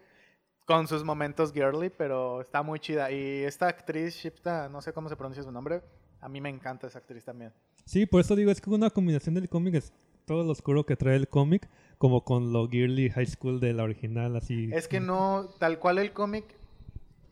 Con 0.65 0.87
sus 0.87 1.03
momentos 1.03 1.51
girly, 1.51 1.89
pero 1.89 2.41
está 2.41 2.63
muy 2.63 2.79
chida. 2.79 3.11
Y 3.11 3.43
esta 3.43 3.67
actriz, 3.67 4.15
Shipta, 4.15 4.69
no 4.69 4.81
sé 4.81 4.93
cómo 4.93 5.09
se 5.09 5.15
pronuncia 5.15 5.43
su 5.43 5.51
nombre. 5.51 5.81
A 6.21 6.29
mí 6.29 6.39
me 6.39 6.49
encanta 6.49 6.87
esa 6.87 6.99
actriz 6.99 7.25
también. 7.25 7.51
Sí, 7.85 8.05
por 8.05 8.21
eso 8.21 8.35
digo, 8.35 8.49
es 8.49 8.61
que 8.61 8.69
una 8.69 8.89
combinación 8.89 9.35
del 9.35 9.49
cómic 9.49 9.75
es 9.75 9.91
todo 10.25 10.43
lo 10.43 10.51
oscuro 10.51 10.85
que 10.85 10.95
trae 10.95 11.17
el 11.17 11.27
cómic, 11.27 11.67
como 11.97 12.23
con 12.23 12.53
lo 12.53 12.69
girly 12.69 13.09
high 13.09 13.25
school 13.25 13.59
de 13.59 13.73
la 13.73 13.83
original, 13.83 14.35
así. 14.37 14.69
Es 14.71 14.87
que 14.87 15.01
no, 15.01 15.49
tal 15.59 15.79
cual 15.79 15.97
el 15.97 16.13
cómic. 16.13 16.45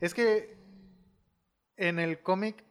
Es 0.00 0.14
que 0.14 0.56
en 1.76 1.98
el 1.98 2.20
cómic. 2.20 2.64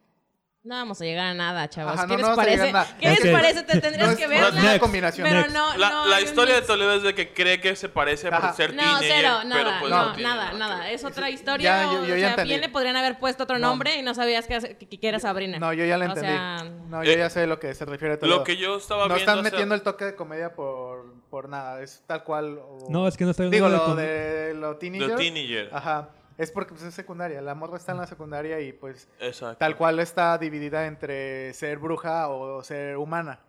No 0.63 0.75
vamos 0.75 1.01
a 1.01 1.05
llegar 1.05 1.25
a 1.25 1.33
nada, 1.33 1.67
chavos. 1.69 1.93
Ajá, 1.93 2.03
¿Qué 2.05 2.13
no, 2.13 2.17
les 2.19 2.27
no 2.29 2.35
parece? 2.35 2.73
¿Qué 2.99 3.09
les 3.09 3.19
Ok. 3.25 3.31
parece? 3.31 3.63
Te 3.63 3.81
tendrías 3.81 4.05
no 4.05 4.11
es- 4.13 4.17
que 4.19 4.27
no 4.27 4.47
una 4.49 4.61
Next. 4.61 4.79
combinación. 4.79 5.27
Pero 5.27 5.47
no, 5.47 5.75
La, 5.75 5.89
no, 5.89 6.19
historia 6.19 6.53
de. 6.55 6.61
Toledo 6.61 6.93
es 6.93 7.01
de 7.01 7.15
que 7.15 7.33
cree 7.33 7.59
que 7.59 7.75
se 7.75 7.89
parece 7.89 8.27
Ajá. 8.27 8.41
por 8.41 8.55
ser 8.55 8.75
No, 8.75 8.83
teenager, 8.83 9.07
cero, 9.11 9.37
pero 9.41 9.49
nada, 9.63 9.79
pues 9.79 9.91
no, 9.91 10.05
no 10.05 10.13
tiene 10.13 10.29
nada, 10.29 10.53
nada 10.53 10.79
ver. 10.83 10.93
Es 10.93 11.03
otra 11.03 11.31
historia. 11.31 11.81
Ya, 11.81 11.89
o, 11.89 11.93
yo- 11.93 12.05
yo 12.05 12.13
o 12.13 12.17
ya 12.17 12.21
sea, 12.21 12.29
entendí. 12.29 12.49
bien 12.49 12.61
le 12.61 12.69
podrían 12.69 12.95
haber 12.95 13.17
puesto 13.17 13.43
otro 13.45 13.57
No. 13.57 13.69
nombre 13.69 13.95
y 13.97 14.03
no 14.03 14.13
sabías 14.13 14.45
que, 14.45 14.77
que, 14.77 14.99
que 14.99 15.07
era 15.07 15.19
Sabrina. 15.19 15.57
No, 15.57 15.73
yo 15.73 15.83
ya 15.83 15.97
la 15.97 16.05
O 16.05 16.09
entendí. 16.09 16.29
sea, 16.29 16.57
no, 16.89 17.03
yo 17.03 17.11
eh, 17.11 17.17
ya 17.17 17.31
sé 17.31 17.47
lo 17.47 17.59
que 17.59 17.73
se 17.73 17.83
refiere 17.85 18.13
a 18.13 18.19
todo. 18.19 18.29
Lo 18.29 18.43
que 18.43 18.55
yo 18.57 18.77
estaba 18.77 19.07
no 19.07 19.15
viendo... 19.15 19.19
están 19.19 19.39
o 19.39 19.41
sea, 19.41 19.51
metiendo 19.51 19.73
el 19.73 19.81
toque 19.81 20.05
de 20.05 20.15
comedia 20.15 20.53
por, 20.53 21.15
por 21.31 21.49
nada. 21.49 21.81
Es 21.81 22.03
tal 22.05 22.23
cual. 22.23 22.59
o- 22.59 22.85
No, 22.91 23.07
es 23.07 23.17
que 23.17 23.23
no 23.25 23.31
está 23.31 23.41
Digo, 23.45 23.65
hablando 23.65 23.87
lo 23.87 23.95
de 23.95 24.53
lo 24.53 24.77
teenager. 24.77 25.15
Teenager. 25.15 25.69
Ajá. 25.73 26.09
Es 26.41 26.51
porque 26.51 26.71
pues, 26.73 26.83
es 26.83 26.93
secundaria. 26.95 27.39
La 27.41 27.53
morra 27.53 27.77
está 27.77 27.91
en 27.91 27.99
la 27.99 28.07
secundaria 28.07 28.59
y 28.61 28.73
pues 28.73 29.07
Exacto. 29.19 29.57
tal 29.59 29.75
cual 29.77 29.99
está 29.99 30.37
dividida 30.37 30.87
entre 30.87 31.53
ser 31.53 31.77
bruja 31.77 32.29
o 32.29 32.63
ser 32.63 32.97
humana. 32.97 33.39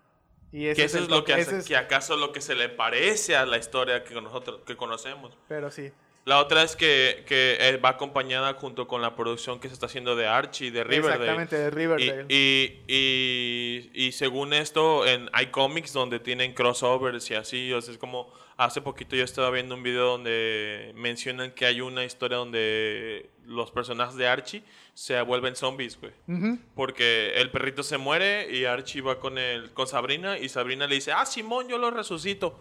Y 0.52 0.66
ese 0.66 0.76
Que 0.82 0.84
eso 0.84 0.98
es 0.98 1.08
lo 1.08 1.24
que 1.24 1.32
hace, 1.32 1.58
es- 1.60 1.66
que 1.66 1.76
acaso 1.76 2.16
lo 2.18 2.32
que 2.32 2.42
se 2.42 2.54
le 2.54 2.68
parece 2.68 3.34
a 3.36 3.46
la 3.46 3.56
historia 3.56 4.04
que 4.04 4.20
nosotros 4.20 4.60
que 4.66 4.76
conocemos. 4.76 5.38
Pero 5.48 5.70
sí. 5.70 5.90
La 6.24 6.38
otra 6.38 6.62
es 6.62 6.76
que, 6.76 7.24
que 7.26 7.56
eh, 7.58 7.76
va 7.78 7.90
acompañada 7.90 8.54
junto 8.54 8.86
con 8.86 9.02
la 9.02 9.16
producción 9.16 9.58
que 9.58 9.68
se 9.68 9.74
está 9.74 9.86
haciendo 9.86 10.14
de 10.14 10.26
Archie, 10.26 10.70
de 10.70 10.84
Riverdale. 10.84 11.14
Exactamente, 11.14 11.58
de 11.58 11.70
Riverdale. 11.70 12.26
y, 12.28 12.78
y, 12.86 13.90
y 13.92 14.12
según 14.12 14.52
esto, 14.52 15.04
en 15.04 15.28
iComics, 15.42 15.92
donde 15.92 16.20
tienen 16.20 16.54
crossovers 16.54 17.28
y 17.30 17.34
así, 17.34 17.72
o 17.72 17.80
sea, 17.82 17.92
es 17.92 17.98
como 17.98 18.32
hace 18.56 18.80
poquito 18.80 19.16
yo 19.16 19.24
estaba 19.24 19.50
viendo 19.50 19.74
un 19.74 19.82
video 19.82 20.06
donde 20.06 20.92
mencionan 20.94 21.50
que 21.50 21.66
hay 21.66 21.80
una 21.80 22.04
historia 22.04 22.38
donde 22.38 23.30
los 23.46 23.70
personajes 23.70 24.14
de 24.16 24.28
Archie 24.28 24.62
se 24.94 25.20
vuelven 25.22 25.56
zombies, 25.56 25.98
güey. 25.98 26.12
Ujú. 26.28 26.58
Porque 26.74 27.32
el 27.36 27.50
perrito 27.50 27.82
se 27.82 27.98
muere 27.98 28.48
y 28.54 28.64
Archie 28.64 29.00
va 29.00 29.18
con, 29.18 29.38
el, 29.38 29.72
con 29.72 29.86
Sabrina 29.86 30.38
y 30.38 30.48
Sabrina 30.48 30.86
le 30.86 30.96
dice, 30.96 31.12
ah, 31.12 31.26
Simón, 31.26 31.68
yo 31.68 31.78
lo 31.78 31.90
resucito. 31.90 32.58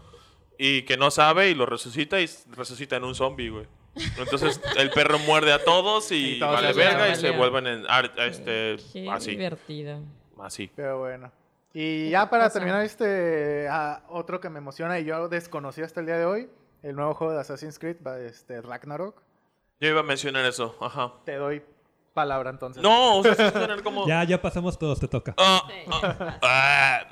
Y 0.57 0.83
que 0.83 0.97
no 0.97 1.09
sabe 1.11 1.49
y 1.49 1.55
lo 1.55 1.65
resucita 1.65 2.19
y 2.21 2.29
resucita 2.51 2.95
en 2.95 3.03
un 3.03 3.15
zombie, 3.15 3.49
güey. 3.49 3.67
Entonces 4.17 4.61
el 4.77 4.89
perro 4.91 5.19
muerde 5.19 5.51
a 5.51 5.63
todos 5.63 6.11
y, 6.11 6.35
Y 6.35 6.39
todos 6.39 6.53
vale 6.53 6.73
se 6.73 6.79
verga 6.79 7.09
y 7.09 7.15
se 7.15 7.31
vuelven 7.31 7.67
en 7.67 7.85
ar- 7.89 8.13
este, 8.17 8.77
qué 8.93 9.09
así. 9.09 9.31
divertido. 9.31 9.99
Así. 10.39 10.71
Pero 10.75 10.99
bueno. 10.99 11.31
Y 11.73 12.09
ya 12.09 12.29
para 12.29 12.49
terminar 12.49 12.83
este 12.83 13.67
ah, 13.69 14.03
otro 14.09 14.39
que 14.39 14.49
me 14.49 14.59
emociona 14.59 14.99
y 14.99 15.05
yo 15.05 15.27
desconocí 15.29 15.81
hasta 15.81 15.99
el 16.01 16.05
día 16.05 16.17
de 16.17 16.25
hoy, 16.25 16.49
el 16.83 16.95
nuevo 16.95 17.13
juego 17.13 17.33
de 17.33 17.39
Assassin's 17.41 17.79
Creed, 17.79 17.97
este 18.25 18.61
Ragnarok. 18.61 19.21
Yo 19.79 19.87
iba 19.89 20.01
a 20.01 20.03
mencionar 20.03 20.45
eso, 20.45 20.75
ajá. 20.81 21.13
Te 21.25 21.35
doy 21.35 21.63
palabra 22.13 22.49
entonces. 22.49 22.83
No, 22.83 23.17
o 23.17 23.23
sea, 23.23 23.35
sí 23.35 23.43
tener 23.53 23.81
como... 23.83 24.05
Ya, 24.07 24.23
ya 24.25 24.41
pasamos 24.41 24.77
todos, 24.77 24.99
te 24.99 25.07
toca. 25.07 25.31
Sí. 25.37 25.43
ah, 25.91 26.39
ah, 26.41 27.07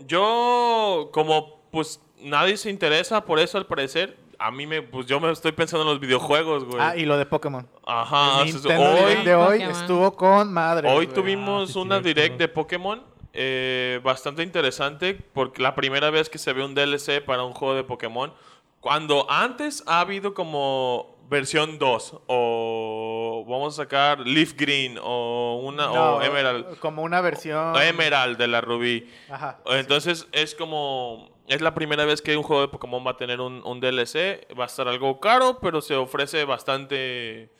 yo, 0.00 1.10
como 1.12 1.62
pues 1.70 2.00
nadie 2.26 2.56
se 2.56 2.70
interesa 2.70 3.24
por 3.24 3.38
eso 3.38 3.56
al 3.58 3.66
parecer, 3.66 4.16
a 4.38 4.50
mí 4.50 4.66
me, 4.66 4.82
pues 4.82 5.06
yo 5.06 5.18
me 5.20 5.30
estoy 5.30 5.52
pensando 5.52 5.82
en 5.84 5.88
los 5.90 6.00
videojuegos, 6.00 6.64
güey. 6.64 6.78
Ah, 6.80 6.96
y 6.96 7.04
lo 7.06 7.16
de 7.16 7.24
Pokémon. 7.26 7.66
Ajá, 7.86 8.42
El 8.42 8.52
Nintendo 8.52 8.90
hoy, 9.04 9.14
de 9.24 9.34
hoy 9.34 9.58
Pokémon. 9.60 9.70
estuvo 9.80 10.16
con 10.16 10.52
madre. 10.52 10.88
hoy 10.88 11.06
güey. 11.06 11.14
tuvimos 11.14 11.70
Ah, 11.70 11.72
sí, 11.72 11.78
una 11.78 12.00
direct 12.00 12.38
de 12.38 12.48
Pokémon 12.48 13.02
eh, 13.32 14.00
bastante 14.02 14.42
interesante 14.42 15.14
porque 15.14 15.62
la 15.62 15.74
primera 15.74 16.10
vez 16.10 16.28
que 16.28 16.38
se 16.38 16.52
ve 16.52 16.64
un 16.64 16.74
DLC 16.74 17.22
para 17.24 17.44
un 17.44 17.52
juego 17.54 17.74
de 17.74 17.84
Pokémon, 17.84 18.32
cuando 18.80 19.26
antes 19.30 19.82
ha 19.86 20.00
habido 20.00 20.32
como 20.34 21.16
versión 21.28 21.78
2 21.78 22.18
o 22.28 23.44
vamos 23.48 23.74
a 23.74 23.82
sacar 23.82 24.20
Leaf 24.20 24.52
Green 24.56 24.96
o 25.02 25.60
una 25.62 25.86
No, 25.86 26.16
o 26.16 26.22
Emerald 26.22 26.78
Como 26.78 27.02
una 27.02 27.20
versión. 27.20 27.74
Emerald 27.80 28.36
de 28.38 28.46
la 28.48 28.60
Rubí. 28.60 29.10
Ajá. 29.30 29.58
Entonces 29.66 30.26
es 30.32 30.54
como. 30.54 31.34
Es 31.48 31.60
la 31.60 31.74
primera 31.74 32.04
vez 32.04 32.22
que 32.22 32.36
un 32.36 32.42
juego 32.42 32.62
de 32.62 32.68
Pokémon 32.68 33.06
va 33.06 33.12
a 33.12 33.16
tener 33.16 33.40
un, 33.40 33.62
un 33.64 33.80
DLC. 33.80 34.46
Va 34.58 34.64
a 34.64 34.66
estar 34.66 34.88
algo 34.88 35.20
caro, 35.20 35.58
pero 35.60 35.80
se 35.80 35.94
ofrece 35.94 36.44
bastante. 36.44 37.52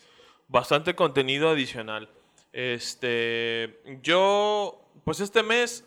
Bastante 0.48 0.94
contenido 0.94 1.48
adicional. 1.50 2.08
Este. 2.52 3.80
Yo. 4.02 4.80
Pues 5.04 5.20
este 5.20 5.42
mes. 5.42 5.84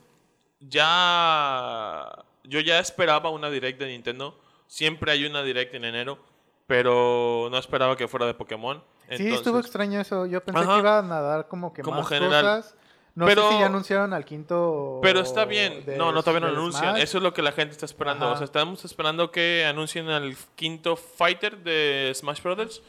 Ya. 0.60 2.10
Yo 2.44 2.60
ya 2.62 2.80
esperaba 2.80 3.30
una 3.30 3.50
direct 3.50 3.80
de 3.80 3.88
Nintendo. 3.88 4.40
Siempre 4.68 5.12
hay 5.12 5.26
una 5.26 5.44
direct 5.44 5.74
en 5.76 5.86
enero. 5.86 6.20
Pero 6.68 7.48
no 7.50 7.58
esperaba 7.58 7.98
que 7.98 8.08
fuera 8.08 8.28
de 8.28 8.34
Pokémon. 8.36 8.84
sí, 9.18 9.34
estuvo 9.34 9.60
extraño 9.60 10.00
eso. 10.00 10.26
Yo 10.28 10.44
pensé 10.44 10.62
Ajá. 10.62 10.76
que 10.76 10.80
iban 10.82 11.12
a 11.12 11.22
dar 11.22 11.48
como 11.48 11.74
que 11.74 11.82
Como 11.82 12.02
más 12.02 12.10
general. 12.10 12.44
cosas. 12.62 12.76
No 13.20 13.26
Pero- 13.26 13.48
sé 13.50 13.54
si 13.56 13.60
ya 13.60 13.66
anunciaron 13.66 14.14
al 14.14 14.24
quinto. 14.26 15.00
Pero 15.04 15.20
está 15.20 15.46
bien. 15.46 15.86
de- 15.86 15.98
no, 15.98 16.12
no, 16.12 16.22
todavía 16.24 16.48
no 16.48 16.54
lo 16.54 16.60
anuncian. 16.60 16.92
Smash. 16.92 17.02
Eso 17.04 17.18
es 17.18 17.24
lo 17.24 17.34
que 17.34 17.42
la 17.42 17.52
gente 17.52 17.74
está 17.74 17.86
esperando. 17.86 18.26
Ajá. 18.26 18.34
O 18.34 18.38
sea, 18.38 18.46
estamos 18.46 18.86
esperando 18.86 19.30
que 19.32 19.66
anuncien 19.68 20.10
al 20.10 20.36
quinto 20.56 20.96
Fighter 20.96 21.58
de 21.58 22.12
Smash 22.16 22.42
Brothers. 22.42 22.82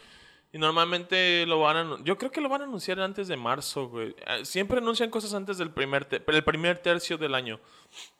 Y 0.52 0.58
normalmente 0.58 1.46
lo 1.46 1.60
van 1.60 1.76
a... 1.76 1.96
Yo 2.02 2.18
creo 2.18 2.30
que 2.32 2.40
lo 2.40 2.48
van 2.48 2.62
a 2.62 2.64
anunciar 2.64 2.98
antes 3.00 3.28
de 3.28 3.36
marzo, 3.36 3.88
güey. 3.88 4.16
Eh, 4.26 4.44
Siempre 4.44 4.78
anuncian 4.78 5.08
cosas 5.10 5.32
antes 5.34 5.58
del 5.58 5.70
primer, 5.70 6.04
te- 6.04 6.22
el 6.26 6.44
primer 6.44 6.78
tercio 6.78 7.16
del 7.18 7.34
año. 7.34 7.60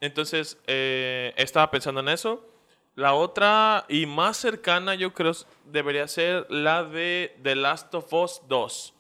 Entonces, 0.01 0.59
eh, 0.67 1.33
estaba 1.37 1.71
pensando 1.71 2.01
en 2.01 2.09
eso. 2.09 2.47
La 2.95 3.15
otra 3.15 3.85
y 3.89 4.07
más 4.07 4.37
cercana, 4.37 4.95
yo 4.95 5.13
creo, 5.13 5.33
debería 5.65 6.07
ser 6.09 6.47
la 6.51 6.85
de 6.85 7.37
The 7.43 7.55
Last 7.57 7.95
of 7.95 8.13
Us 8.13 8.43
2. 8.49 8.95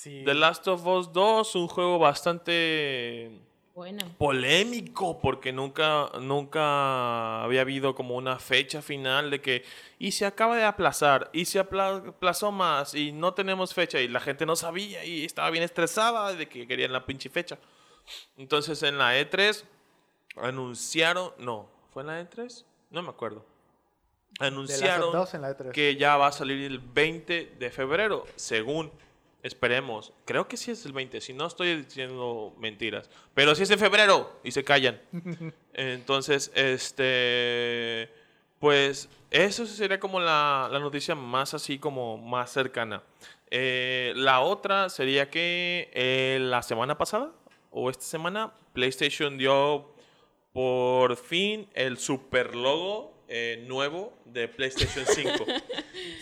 Sí. 0.00 0.22
The 0.24 0.32
Last 0.34 0.68
of 0.68 0.86
Us 0.86 1.12
2, 1.12 1.56
un 1.56 1.66
juego 1.66 1.98
bastante 1.98 3.32
Bueno. 3.74 3.98
polémico 4.16 5.18
porque 5.18 5.52
nunca, 5.52 6.08
nunca 6.20 7.42
había 7.42 7.62
habido 7.62 7.96
como 7.96 8.14
una 8.14 8.38
fecha 8.38 8.80
final 8.80 9.28
de 9.28 9.40
que 9.40 9.64
y 9.98 10.12
se 10.12 10.24
acaba 10.24 10.56
de 10.56 10.62
aplazar 10.62 11.28
y 11.32 11.46
se 11.46 11.58
apla- 11.58 12.10
aplazó 12.10 12.52
más 12.52 12.94
y 12.94 13.10
no 13.10 13.34
tenemos 13.34 13.74
fecha 13.74 14.00
y 14.00 14.06
la 14.06 14.20
gente 14.20 14.46
no 14.46 14.54
sabía 14.54 15.04
y 15.04 15.24
estaba 15.24 15.50
bien 15.50 15.64
estresada 15.64 16.32
de 16.32 16.48
que 16.48 16.68
querían 16.68 16.92
la 16.92 17.04
pinche 17.04 17.28
fecha. 17.28 17.58
Entonces 18.36 18.80
en 18.84 18.98
la 18.98 19.18
E3 19.18 19.64
anunciaron, 20.36 21.32
no, 21.38 21.68
¿fue 21.92 22.02
en 22.02 22.06
la 22.06 22.20
E3? 22.20 22.64
No 22.90 23.02
me 23.02 23.08
acuerdo. 23.10 23.44
Anunciaron 24.38 25.10
dos 25.12 25.34
en 25.34 25.42
la 25.42 25.50
E 25.50 25.56
E3. 25.56 25.72
que 25.72 25.96
ya 25.96 26.16
va 26.16 26.28
a 26.28 26.32
salir 26.32 26.64
el 26.64 26.78
20 26.78 27.56
de 27.58 27.70
febrero, 27.70 28.26
según 28.36 28.92
esperemos. 29.48 30.12
Creo 30.24 30.46
que 30.46 30.56
sí 30.56 30.70
es 30.70 30.86
el 30.86 30.92
20, 30.92 31.20
si 31.20 31.32
no 31.32 31.46
estoy 31.46 31.82
diciendo 31.82 32.54
mentiras. 32.58 33.10
Pero 33.34 33.54
sí 33.54 33.64
es 33.64 33.70
en 33.70 33.78
febrero 33.78 34.38
y 34.44 34.52
se 34.52 34.62
callan. 34.62 35.00
Entonces, 35.74 36.52
este, 36.54 38.08
pues 38.60 39.08
eso 39.30 39.66
sería 39.66 39.98
como 39.98 40.20
la, 40.20 40.68
la 40.70 40.78
noticia 40.78 41.14
más 41.14 41.54
así 41.54 41.78
como 41.78 42.16
más 42.18 42.52
cercana. 42.52 43.02
Eh, 43.50 44.12
la 44.14 44.40
otra 44.40 44.88
sería 44.88 45.30
que 45.30 45.90
eh, 45.94 46.38
la 46.40 46.62
semana 46.62 46.98
pasada 46.98 47.32
o 47.70 47.88
esta 47.90 48.04
semana 48.04 48.52
PlayStation 48.74 49.38
dio 49.38 49.94
por 50.52 51.16
fin 51.16 51.68
el 51.74 51.98
super 51.98 52.54
logo 52.54 53.17
eh, 53.28 53.64
nuevo 53.66 54.12
de 54.24 54.48
PlayStation 54.48 55.04
5, 55.14 55.30
Logo 55.38 55.52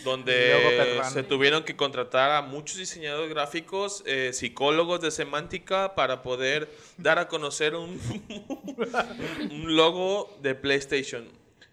donde 0.03 1.01
se 1.11 1.23
tuvieron 1.23 1.63
que 1.63 1.75
contratar 1.75 2.31
a 2.31 2.41
muchos 2.41 2.77
diseñadores 2.77 3.29
gráficos, 3.29 4.03
eh, 4.05 4.31
psicólogos 4.33 5.01
de 5.01 5.11
semántica 5.11 5.95
para 5.95 6.21
poder 6.21 6.69
dar 6.97 7.19
a 7.19 7.27
conocer 7.27 7.75
un, 7.75 7.99
un 9.51 9.75
logo 9.75 10.37
de 10.41 10.55
PlayStation. 10.55 11.27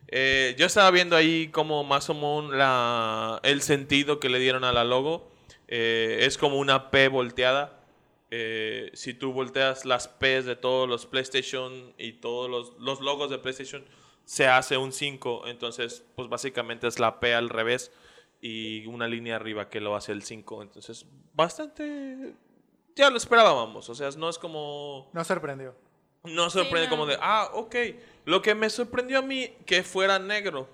Eh, 0.08 0.54
yo 0.58 0.66
estaba 0.66 0.90
viendo 0.92 1.16
ahí 1.16 1.48
como 1.48 1.82
más 1.82 2.08
o 2.08 2.14
menos 2.14 2.52
la, 2.54 3.40
el 3.42 3.62
sentido 3.62 4.20
que 4.20 4.28
le 4.28 4.38
dieron 4.38 4.62
a 4.62 4.72
la 4.72 4.84
logo. 4.84 5.28
Eh, 5.66 6.18
es 6.20 6.38
como 6.38 6.58
una 6.58 6.90
P 6.90 7.08
volteada. 7.08 7.80
Eh, 8.30 8.90
si 8.94 9.14
tú 9.14 9.32
volteas 9.32 9.84
las 9.84 10.08
P's 10.08 10.44
de 10.44 10.56
todos 10.56 10.88
los 10.88 11.06
PlayStation 11.06 11.92
y 11.98 12.14
todos 12.14 12.50
los, 12.50 12.72
los 12.78 13.00
logos 13.00 13.30
de 13.30 13.38
PlayStation, 13.38 13.84
se 14.24 14.46
hace 14.46 14.76
un 14.76 14.92
5. 14.92 15.46
Entonces, 15.46 16.04
pues 16.16 16.28
básicamente 16.28 16.86
es 16.86 16.98
la 16.98 17.20
P 17.20 17.34
al 17.34 17.48
revés 17.48 17.92
y 18.40 18.86
una 18.86 19.06
línea 19.08 19.36
arriba 19.36 19.68
que 19.68 19.80
lo 19.80 19.96
hace 19.96 20.12
el 20.12 20.22
5. 20.22 20.62
Entonces, 20.62 21.06
bastante... 21.32 22.34
Ya 22.96 23.10
lo 23.10 23.16
esperábamos. 23.16 23.88
O 23.88 23.94
sea, 23.94 24.10
no 24.16 24.28
es 24.28 24.38
como... 24.38 25.10
No 25.12 25.24
sorprendió. 25.24 25.74
No 26.24 26.48
sorprende 26.48 26.86
no. 26.86 26.90
como 26.90 27.06
de, 27.06 27.18
ah, 27.20 27.50
ok. 27.52 27.74
Lo 28.24 28.40
que 28.40 28.54
me 28.54 28.70
sorprendió 28.70 29.18
a 29.18 29.22
mí 29.22 29.50
que 29.66 29.82
fuera 29.82 30.18
negro. 30.18 30.68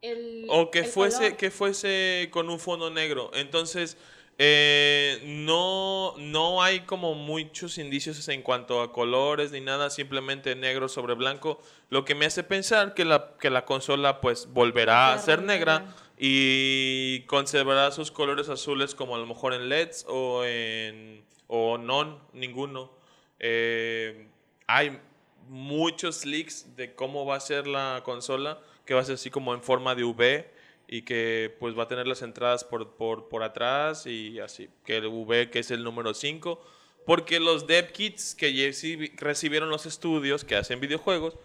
El- 0.00 0.46
O 0.48 0.70
que 0.70 0.80
el 0.80 0.84
fuese, 0.86 1.18
color. 1.24 1.36
que 1.36 1.50
fuese 1.50 2.28
con 2.30 2.48
un 2.48 2.58
fondo 2.58 2.88
negro. 2.90 3.30
Entonces, 3.34 3.96
eh, 4.38 5.22
no, 5.24 6.14
no 6.18 6.62
hay 6.62 6.80
como 6.80 7.14
muchos 7.14 7.78
indicios 7.78 8.28
en 8.28 8.42
cuanto 8.42 8.82
a 8.82 8.92
colores 8.92 9.50
ni 9.50 9.60
nada, 9.60 9.88
simplemente 9.88 10.54
negro 10.54 10.88
sobre 10.88 11.14
blanco. 11.14 11.58
Lo 11.88 12.04
que 12.04 12.14
me 12.14 12.26
hace 12.26 12.42
pensar 12.42 12.92
que 12.92 13.06
la, 13.06 13.32
que 13.40 13.48
la 13.48 13.64
consola 13.64 14.20
pues 14.20 14.52
volverá 14.52 15.14
a 15.14 15.18
ser 15.18 15.42
negra 15.42 15.86
y 16.18 17.20
conservará 17.22 17.90
sus 17.92 18.10
colores 18.10 18.50
azules 18.50 18.94
como 18.94 19.16
a 19.16 19.18
lo 19.18 19.26
mejor 19.26 19.54
en 19.54 19.70
LEDs 19.70 20.04
o 20.08 20.44
en 20.44 21.24
o 21.46 21.78
non, 21.78 22.18
ninguno. 22.32 22.90
Eh, 23.38 24.28
hay 24.66 25.00
muchos 25.48 26.26
leaks 26.26 26.76
de 26.76 26.94
cómo 26.94 27.24
va 27.24 27.36
a 27.36 27.40
ser 27.40 27.66
la 27.66 28.02
consola, 28.04 28.58
que 28.84 28.94
va 28.94 29.00
a 29.00 29.04
ser 29.04 29.14
así 29.14 29.30
como 29.30 29.54
en 29.54 29.62
forma 29.62 29.94
de 29.94 30.04
V 30.04 30.55
y 30.88 31.02
que 31.02 31.54
pues 31.58 31.76
va 31.76 31.84
a 31.84 31.88
tener 31.88 32.06
las 32.06 32.22
entradas 32.22 32.64
por, 32.64 32.94
por, 32.96 33.28
por 33.28 33.42
atrás 33.42 34.06
y 34.06 34.38
así, 34.40 34.68
que 34.84 34.96
el 34.98 35.06
V 35.06 35.50
que 35.50 35.58
es 35.60 35.70
el 35.70 35.82
número 35.82 36.14
5, 36.14 36.60
porque 37.04 37.40
los 37.40 37.66
dev 37.66 37.92
kits 37.92 38.34
que 38.34 38.50
recibi- 38.50 39.12
recibieron 39.16 39.68
los 39.70 39.86
estudios 39.86 40.44
que 40.44 40.56
hacen 40.56 40.80
videojuegos 40.80 41.36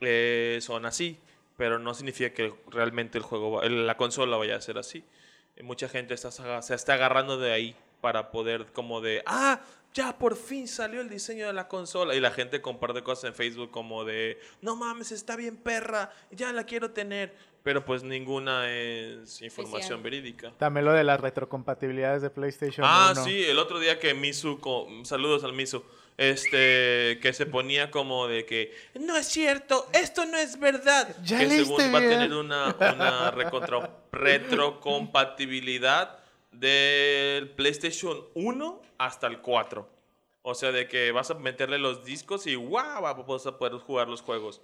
eh, 0.00 0.58
son 0.62 0.86
así, 0.86 1.18
pero 1.56 1.78
no 1.78 1.94
significa 1.94 2.32
que 2.32 2.54
realmente 2.68 3.18
el 3.18 3.24
juego, 3.24 3.52
va- 3.52 3.68
la 3.68 3.96
consola 3.96 4.36
vaya 4.36 4.56
a 4.56 4.60
ser 4.60 4.78
así. 4.78 5.04
Mucha 5.62 5.88
gente 5.88 6.14
está, 6.14 6.30
se 6.62 6.74
está 6.74 6.94
agarrando 6.94 7.36
de 7.38 7.52
ahí 7.52 7.76
para 8.00 8.30
poder 8.30 8.66
como 8.72 9.02
de, 9.02 9.22
ah, 9.26 9.60
ya 9.92 10.16
por 10.16 10.36
fin 10.36 10.66
salió 10.68 11.02
el 11.02 11.10
diseño 11.10 11.46
de 11.48 11.52
la 11.52 11.68
consola. 11.68 12.14
Y 12.14 12.20
la 12.20 12.30
gente 12.30 12.62
comparte 12.62 13.02
cosas 13.02 13.24
en 13.24 13.34
Facebook 13.34 13.70
como 13.70 14.06
de, 14.06 14.40
no 14.62 14.74
mames, 14.74 15.12
está 15.12 15.36
bien 15.36 15.58
perra, 15.58 16.10
ya 16.30 16.50
la 16.54 16.64
quiero 16.64 16.92
tener. 16.92 17.34
Pero 17.62 17.84
pues 17.84 18.02
ninguna 18.02 18.70
es 18.70 19.42
información 19.42 20.00
Oficial. 20.00 20.02
verídica. 20.02 20.52
También 20.58 20.86
lo 20.86 20.92
de 20.94 21.04
las 21.04 21.20
retrocompatibilidades 21.20 22.22
de 22.22 22.30
PlayStation 22.30 22.86
Ah, 22.88 23.10
1. 23.12 23.24
sí, 23.24 23.44
el 23.44 23.58
otro 23.58 23.78
día 23.78 23.98
que 23.98 24.14
Misu, 24.14 24.58
saludos 25.04 25.44
al 25.44 25.52
Misu, 25.52 25.82
este, 26.16 27.18
que 27.20 27.32
se 27.34 27.44
ponía 27.46 27.90
como 27.90 28.28
de 28.28 28.46
que, 28.46 28.74
no 28.98 29.14
es 29.16 29.26
cierto, 29.26 29.86
esto 29.92 30.24
no 30.26 30.38
es 30.38 30.58
verdad. 30.58 31.14
Ya 31.22 31.38
que 31.40 31.50
según 31.50 31.80
va 31.92 31.98
a 31.98 32.00
bien. 32.00 32.12
tener 32.12 32.32
una, 32.34 32.74
una 32.78 33.30
retrocompatibilidad 34.12 36.18
del 36.52 37.50
PlayStation 37.50 38.24
1 38.34 38.82
hasta 38.98 39.26
el 39.26 39.40
4. 39.40 39.88
O 40.42 40.54
sea, 40.54 40.72
de 40.72 40.88
que 40.88 41.12
vas 41.12 41.30
a 41.30 41.34
meterle 41.34 41.78
los 41.78 42.04
discos 42.04 42.46
y 42.46 42.56
wow, 42.56 43.02
vas 43.26 43.46
a 43.46 43.58
poder 43.58 43.74
jugar 43.74 44.08
los 44.08 44.22
juegos. 44.22 44.60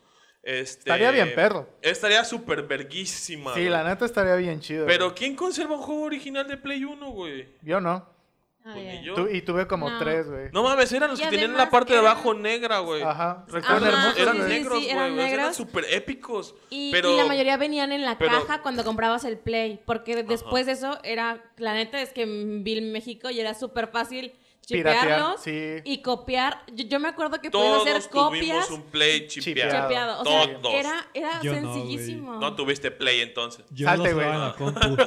Este, 0.47 0.79
Estaría 0.91 1.11
bien 1.11 1.35
perro. 1.35 1.69
Estaría 1.83 2.23
súper 2.25 2.63
verguísima. 2.63 3.53
Sí, 3.55 3.61
güey. 3.61 3.69
la 3.71 3.83
neta 3.83 4.05
estaría 4.05 4.37
bien 4.37 4.61
chido. 4.61 4.87
Pero 4.87 5.07
güey. 5.07 5.17
¿quién 5.17 5.35
conserva 5.35 5.75
un 5.75 5.83
juego 5.83 6.03
original 6.03 6.47
de 6.47 6.57
Play 6.57 6.85
1, 6.85 7.11
güey? 7.11 7.49
Yo 7.63 7.81
no. 7.81 8.15
Pues 8.63 9.03
yo. 9.05 9.15
Tu- 9.15 9.29
y 9.29 9.43
tuve 9.43 9.67
como 9.69 9.89
No. 9.91 9.99
tres, 9.99 10.29
güey. 10.29 10.49
No 10.53 10.63
mames, 10.65 10.91
eran 10.93 11.11
los 11.11 11.21
Y 11.21 11.23
que 11.25 11.31
tenían 11.31 11.57
la 11.57 11.69
parte 11.71 11.93
de 11.93 11.99
abajo 12.01 12.33
negra, 12.35 12.79
güey. 12.81 13.03
Ajá. 13.03 13.45
Recuerda, 13.49 13.89
Ajá, 13.89 13.89
hermosos, 14.09 14.19
eran 14.21 14.37
sí, 14.37 14.43
negros, 14.43 14.85
sí, 14.85 14.93
güey. 14.93 15.33
eran 15.33 15.55
súper 15.55 15.85
épicos. 15.91 16.55
Y, 16.71 16.91
pero 16.93 17.13
y 17.13 17.17
la 17.17 17.27
mayoría 17.27 17.57
venían 17.57 17.91
en 17.93 18.05
la 18.05 18.17
pero- 18.19 18.33
caja 18.41 18.63
cuando 18.63 18.83
comprabas 18.85 19.25
el 19.25 19.39
Play, 19.39 19.81
porque 19.85 20.23
después 20.25 20.67
de 20.67 20.73
eso 20.73 20.99
era, 21.05 21.45
la 21.59 21.75
neta 21.75 22.01
es 22.03 22.11
que 22.13 22.25
vi 22.25 22.79
en 22.79 22.91
México 22.93 23.31
y 23.31 23.39
era 23.41 23.55
súper 23.55 23.87
fácil 23.89 24.33
chipearlos 24.67 25.41
sí. 25.41 25.77
y 25.85 26.03
copiar. 26.03 26.63
Yo, 26.73 26.85
yo 26.87 27.01
me 27.01 27.09
acuerdo 27.09 27.41
que 27.41 27.51
podías 27.51 27.73
todos 27.73 27.89
hacer 27.89 28.11
copias 28.11 28.67
tuvimos 28.67 28.71
un 28.71 28.91
Play 28.91 29.29
chipeado. 29.29 29.71
Chipeado. 29.71 29.89
chipeado. 29.89 30.21
O 30.21 30.25
sea, 30.25 30.61
Todos. 30.61 30.75
era, 30.75 31.07
era 31.15 31.43
Yo 31.43 31.61
no, 31.61 31.75
sencillísimo. 31.75 32.35
No 32.39 32.55
tuviste 32.55 32.91
Play 32.91 33.21
entonces. 33.21 33.65
Yo 33.71 33.87
Salte, 33.87 34.13
güey. 34.13 34.27
jugaba 34.27 34.35
en 34.35 34.51
la 34.51 34.55
compu. 34.57 35.03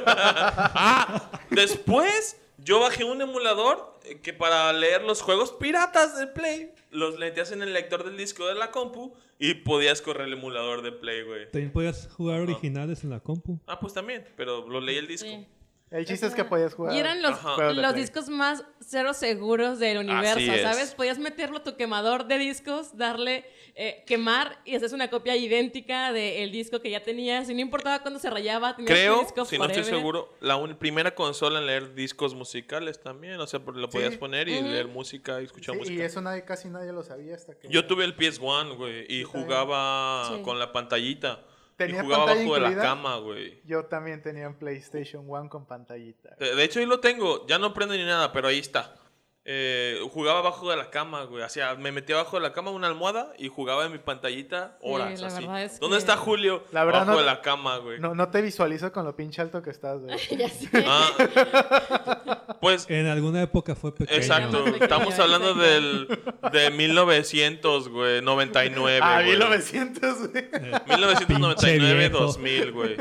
Ah, 0.82 1.30
después 1.50 2.40
yo 2.58 2.80
bajé 2.80 3.04
un 3.04 3.20
emulador 3.20 3.98
eh, 4.04 4.20
que 4.20 4.32
para 4.32 4.72
leer 4.72 5.02
los 5.02 5.22
juegos 5.22 5.52
piratas 5.52 6.18
de 6.18 6.26
Play, 6.26 6.72
los 6.90 7.18
metías 7.18 7.52
en 7.52 7.62
el 7.62 7.72
lector 7.72 8.04
del 8.04 8.16
disco 8.16 8.46
de 8.46 8.54
la 8.54 8.70
compu 8.70 9.12
y 9.38 9.54
podías 9.54 10.00
correr 10.02 10.26
el 10.26 10.34
emulador 10.34 10.82
de 10.82 10.92
Play, 10.92 11.22
güey. 11.22 11.50
También 11.50 11.72
podías 11.72 12.08
jugar 12.12 12.40
originales 12.40 13.04
en 13.04 13.10
la 13.10 13.20
compu. 13.20 13.58
Ah, 13.66 13.78
pues 13.78 13.92
también, 13.92 14.26
pero 14.36 14.66
lo 14.68 14.80
leí 14.80 14.96
el 14.96 15.06
disco. 15.06 15.28
Sí. 15.28 15.46
El 15.90 16.06
chiste 16.06 16.24
es 16.26 16.34
que 16.34 16.44
podías 16.44 16.72
jugar. 16.74 16.94
Y 16.94 16.98
eran 17.00 17.20
los, 17.20 17.36
de 17.42 17.74
los 17.74 17.90
Play. 17.90 18.00
discos 18.00 18.28
más 18.28 18.64
cero 18.80 19.12
seguros 19.12 19.80
del 19.80 19.98
universo, 19.98 20.36
Así 20.38 20.48
es. 20.48 20.62
¿sabes? 20.62 20.94
Podías 20.94 21.18
meterlo 21.18 21.58
a 21.58 21.64
tu 21.64 21.76
quemador 21.76 22.26
de 22.28 22.38
discos, 22.38 22.96
darle, 22.96 23.44
eh, 23.74 24.04
quemar 24.06 24.60
y 24.64 24.76
haces 24.76 24.92
una 24.92 25.10
copia 25.10 25.34
idéntica 25.34 26.12
del 26.12 26.52
disco 26.52 26.80
que 26.80 26.90
ya 26.90 27.02
tenías. 27.02 27.50
Y 27.50 27.54
no 27.54 27.60
importaba 27.60 28.02
cuándo 28.02 28.20
se 28.20 28.30
rayaba, 28.30 28.76
tenías 28.76 28.92
Creo, 28.92 29.20
disco 29.22 29.44
si 29.44 29.58
no 29.58 29.64
estoy 29.64 29.82
seguro, 29.82 30.32
la 30.40 30.54
un- 30.54 30.76
primera 30.76 31.12
consola 31.16 31.58
en 31.58 31.66
leer 31.66 31.92
discos 31.94 32.34
musicales 32.36 33.00
también. 33.00 33.40
O 33.40 33.46
sea, 33.48 33.58
lo 33.58 33.90
podías 33.90 34.12
Sí. 34.12 34.18
poner 34.18 34.48
y 34.48 34.60
leer 34.62 34.86
música 34.86 35.40
y 35.40 35.44
escuchar 35.46 35.74
Sí, 35.74 35.78
y 35.78 35.82
música. 35.82 36.04
eso 36.04 36.20
nadie, 36.20 36.44
casi 36.44 36.68
nadie 36.68 36.92
lo 36.92 37.02
sabía 37.02 37.34
hasta 37.34 37.58
que... 37.58 37.68
Yo 37.68 37.86
tuve 37.88 38.04
el 38.04 38.14
PS1, 38.14 38.76
güey, 38.76 39.06
y 39.12 39.24
jugaba 39.24 40.36
Sí. 40.36 40.42
con 40.42 40.60
la 40.60 40.72
pantallita. 40.72 41.44
Y 41.84 41.88
¿Tenía 41.88 42.02
jugaba 42.02 42.26
pantalla 42.26 42.46
abajo 42.46 42.54
de 42.54 42.76
la 42.76 42.82
cama, 42.82 43.16
güey. 43.16 43.60
Yo 43.64 43.86
también 43.86 44.22
tenía 44.22 44.48
un 44.48 44.54
PlayStation 44.54 45.24
1 45.26 45.48
con 45.48 45.66
pantallita. 45.66 46.36
De, 46.38 46.54
de 46.54 46.64
hecho, 46.64 46.80
ahí 46.80 46.86
lo 46.86 47.00
tengo. 47.00 47.46
Ya 47.46 47.58
no 47.58 47.72
prende 47.72 47.96
ni 47.96 48.04
nada, 48.04 48.32
pero 48.32 48.48
ahí 48.48 48.58
está. 48.58 48.99
Eh, 49.46 49.98
jugaba 50.12 50.40
abajo 50.40 50.70
de 50.70 50.76
la 50.76 50.90
cama, 50.90 51.24
güey. 51.24 51.42
O 51.42 51.48
sea, 51.48 51.74
me 51.74 51.90
metía 51.92 52.16
abajo 52.16 52.36
de 52.36 52.42
la 52.42 52.52
cama 52.52 52.70
una 52.72 52.86
almohada 52.88 53.32
y 53.38 53.48
jugaba 53.48 53.86
en 53.86 53.92
mi 53.92 53.98
pantallita 53.98 54.76
Sí, 54.80 54.86
horas. 54.88 55.18
la 55.20 55.26
así. 55.28 55.46
es 55.64 55.80
¿Dónde 55.80 55.96
que- 55.96 55.98
está 56.00 56.16
Julio? 56.18 56.62
La 56.72 56.84
verdad 56.84 57.02
abajo 57.02 57.18
no- 57.18 57.20
de 57.20 57.26
la 57.26 57.40
cama, 57.40 57.78
güey. 57.78 57.98
No, 57.98 58.14
no 58.14 58.28
te 58.30 58.42
visualizo 58.42 58.92
con 58.92 59.06
lo 59.06 59.16
pinche 59.16 59.40
alto 59.40 59.62
que 59.62 59.70
estás, 59.70 59.98
güey. 60.00 60.14
Ya 60.38 60.48
sé. 60.50 60.68
Ah. 60.86 62.56
pues 62.60 62.84
En 62.90 63.06
alguna 63.06 63.42
época 63.42 63.74
fue 63.74 63.94
pequeño. 63.94 64.16
Exacto, 64.18 64.64
estamos 64.78 65.18
hablando 65.18 65.54
del, 65.54 66.06
de 66.52 66.70
1900, 66.70 67.88
güey, 67.88 68.20
99, 68.22 69.00
Ah, 69.02 69.14
güey. 69.22 69.30
1900, 69.30 70.30
güey. 70.30 70.44
1999, 70.86 71.56
Pinche 71.56 71.94
viejo. 71.94 72.18
2000, 72.18 72.72
güey. 72.72 72.96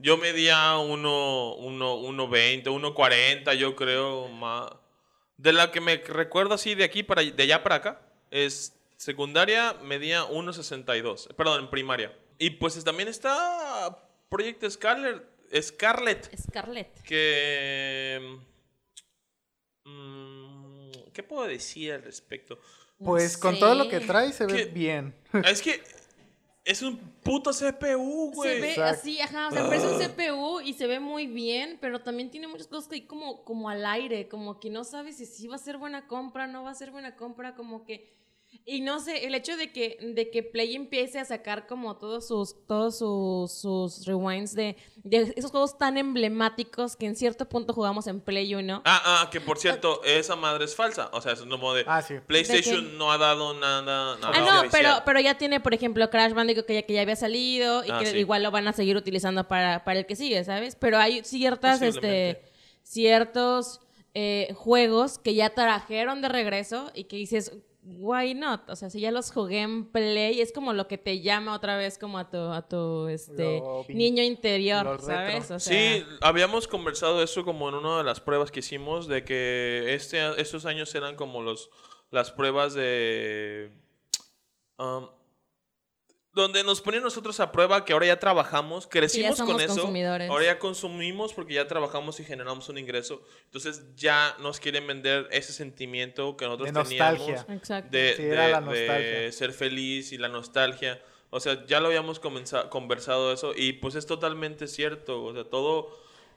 Yo 0.00 0.16
medía 0.18 0.76
1, 0.76 1.54
1, 1.54 1.94
1.20, 1.96 2.64
1.40, 2.64 3.54
yo 3.54 3.76
creo, 3.76 4.28
más. 4.28 4.70
De 5.36 5.52
la 5.52 5.72
que 5.72 5.80
me 5.80 5.96
recuerdo 5.96 6.54
así 6.54 6.74
de 6.74 6.84
aquí 6.84 7.02
para 7.02 7.22
de 7.22 7.42
allá 7.42 7.62
para 7.62 7.76
acá, 7.76 8.00
es 8.30 8.76
secundaria 8.96 9.74
medía 9.82 10.24
1.62, 10.24 11.34
perdón, 11.34 11.64
en 11.64 11.70
primaria. 11.70 12.16
Y 12.38 12.50
pues 12.50 12.82
también 12.84 13.08
está 13.08 14.08
Project 14.28 14.68
Scarlet, 14.70 15.22
Scarlet 15.60 16.36
Scarlett. 16.36 17.02
que... 17.02 18.38
mm, 19.84 20.90
¿Qué 21.12 21.22
puedo 21.22 21.46
decir 21.46 21.92
al 21.92 22.02
respecto? 22.02 22.58
No 22.98 23.06
Pues 23.06 23.36
con 23.36 23.58
todo 23.58 23.74
lo 23.74 23.88
que 23.88 24.00
trae 24.00 24.32
se 24.32 24.46
ve 24.46 24.66
bien. 24.66 25.14
Es 25.44 25.62
que 25.62 25.82
es 26.64 26.82
un 26.82 26.96
puto 27.22 27.50
CPU, 27.50 28.30
Se 28.30 28.34
güey. 28.34 28.60
ve 28.60 28.70
Exacto. 28.70 29.00
así, 29.00 29.20
ajá, 29.20 29.48
o 29.48 29.50
sea, 29.50 29.66
parece 29.66 29.86
un 29.86 30.00
CPU 30.00 30.60
y 30.60 30.72
se 30.72 30.86
ve 30.86 30.98
muy 30.98 31.26
bien, 31.26 31.78
pero 31.80 32.00
también 32.02 32.30
tiene 32.30 32.48
muchas 32.48 32.66
cosas 32.68 32.88
que 32.88 32.94
hay 32.96 33.02
como, 33.02 33.44
como 33.44 33.68
al 33.68 33.84
aire, 33.84 34.28
como 34.28 34.58
que 34.60 34.70
no 34.70 34.84
sabes 34.84 35.16
si 35.16 35.26
sí 35.26 35.46
va 35.46 35.56
a 35.56 35.58
ser 35.58 35.76
buena 35.76 36.06
compra, 36.06 36.46
no 36.46 36.62
va 36.64 36.70
a 36.70 36.74
ser 36.74 36.90
buena 36.90 37.16
compra, 37.16 37.54
como 37.54 37.84
que... 37.84 38.12
Y 38.66 38.80
no 38.80 38.98
sé, 38.98 39.26
el 39.26 39.34
hecho 39.34 39.58
de 39.58 39.72
que, 39.72 39.98
de 40.00 40.30
que 40.30 40.42
Play 40.42 40.74
empiece 40.74 41.18
a 41.18 41.26
sacar 41.26 41.66
como 41.66 41.98
todos 41.98 42.26
sus, 42.26 42.66
todos 42.66 42.96
sus, 42.96 43.52
sus 43.52 44.06
rewinds 44.06 44.54
de, 44.54 44.76
de 45.02 45.34
esos 45.36 45.50
juegos 45.50 45.76
tan 45.76 45.98
emblemáticos 45.98 46.96
que 46.96 47.04
en 47.04 47.14
cierto 47.14 47.46
punto 47.46 47.74
jugamos 47.74 48.06
en 48.06 48.20
Play 48.22 48.54
1. 48.54 48.80
Ah, 48.86 49.02
ah, 49.04 49.28
que 49.30 49.38
por 49.42 49.58
cierto, 49.58 50.02
esa 50.04 50.34
madre 50.34 50.64
es 50.64 50.74
falsa. 50.74 51.10
O 51.12 51.20
sea, 51.20 51.32
es 51.32 51.42
como 51.42 51.74
de... 51.74 51.84
Ah, 51.86 52.00
sí. 52.00 52.14
PlayStation 52.26 52.96
no 52.96 53.12
ha 53.12 53.18
dado 53.18 53.52
nada... 53.52 53.82
nada 54.16 54.18
Ah, 54.32 54.40
no, 54.40 54.60
oficial. 54.60 54.68
pero, 54.72 55.02
pero 55.04 55.20
ya 55.20 55.36
tiene, 55.36 55.60
por 55.60 55.74
ejemplo, 55.74 56.08
Crash 56.08 56.32
Bandicoot 56.32 56.64
que 56.64 56.74
ya, 56.74 56.82
que 56.82 56.94
ya 56.94 57.02
había 57.02 57.16
salido 57.16 57.84
y 57.84 57.90
Ah, 57.90 57.98
que 58.00 58.06
sí. 58.06 58.16
igual 58.16 58.42
lo 58.42 58.50
van 58.50 58.66
a 58.66 58.72
seguir 58.72 58.96
utilizando 58.96 59.46
para, 59.46 59.84
para 59.84 59.98
el 59.98 60.06
que 60.06 60.16
sigue, 60.16 60.42
¿sabes? 60.42 60.74
Pero 60.74 60.96
hay 60.96 61.22
ciertas, 61.22 61.82
este, 61.82 62.40
ciertos 62.82 63.80
eh, 64.14 64.54
juegos 64.56 65.18
que 65.18 65.34
ya 65.34 65.50
trajeron 65.50 66.22
de 66.22 66.28
regreso 66.30 66.90
y 66.94 67.04
que 67.04 67.16
dices, 67.16 67.52
why 67.84 68.34
not? 68.34 68.68
O 68.68 68.76
sea, 68.76 68.90
si 68.90 69.00
ya 69.00 69.10
los 69.10 69.30
jugué 69.30 69.60
en 69.60 69.84
Play, 69.86 70.40
es 70.40 70.52
como 70.52 70.72
lo 70.72 70.88
que 70.88 70.98
te 70.98 71.20
llama 71.20 71.54
otra 71.54 71.76
vez 71.76 71.98
como 71.98 72.18
a 72.18 72.30
tu, 72.30 72.38
a 72.38 72.62
tu 72.62 73.08
este, 73.08 73.58
Lo 73.58 73.84
niño 73.88 74.22
interior. 74.22 75.00
¿sabes? 75.00 75.50
O 75.50 75.58
sea, 75.58 75.60
Sí, 75.60 76.06
habíamos 76.20 76.66
conversado 76.66 77.22
eso 77.22 77.44
como 77.44 77.68
en 77.68 77.76
una 77.76 77.98
de 77.98 78.04
las 78.04 78.20
pruebas 78.20 78.50
que 78.50 78.60
hicimos, 78.60 79.06
de 79.06 79.24
que 79.24 79.94
este, 79.94 80.40
estos 80.40 80.66
años 80.66 80.94
eran 80.94 81.16
como 81.16 81.42
los, 81.42 81.70
las 82.10 82.30
pruebas 82.30 82.74
de... 82.74 83.70
um, 84.78 85.06
donde 86.34 86.64
nos 86.64 86.80
ponen 86.80 87.02
nosotros 87.02 87.38
a 87.40 87.52
prueba 87.52 87.84
que 87.84 87.92
ahora 87.92 88.06
ya 88.06 88.18
trabajamos, 88.18 88.86
crecimos 88.88 89.40
con 89.40 89.60
eso, 89.60 89.86
ahora 90.28 90.44
ya 90.44 90.58
consumimos 90.58 91.32
porque 91.32 91.54
ya 91.54 91.68
trabajamos 91.68 92.18
y 92.20 92.24
generamos 92.24 92.68
un 92.68 92.76
ingreso, 92.78 93.22
entonces 93.44 93.82
ya 93.96 94.36
nos 94.40 94.58
quieren 94.58 94.86
vender 94.86 95.28
ese 95.30 95.52
sentimiento 95.52 96.36
que 96.36 96.44
nosotros 96.46 96.66
De 96.68 96.72
nostalgia. 96.72 97.24
teníamos 97.26 97.50
Exacto. 97.50 97.90
de, 97.90 98.14
Sí, 98.16 98.22
de- 98.24 98.28
era 98.32 98.60
la 98.60 98.72
de 98.72 99.30
ser 99.32 99.52
feliz 99.52 100.12
y 100.12 100.18
la 100.18 100.28
nostalgia. 100.28 101.00
O 101.30 101.40
sea, 101.40 101.64
ya 101.66 101.80
lo 101.80 101.86
habíamos 101.88 102.20
conversado 102.20 103.32
eso 103.32 103.52
y 103.56 103.72
pues 103.74 103.94
es 103.96 104.06
totalmente 104.06 104.68
cierto. 104.68 105.24
O 105.24 105.32
sea, 105.34 105.42
todo, 105.44 105.88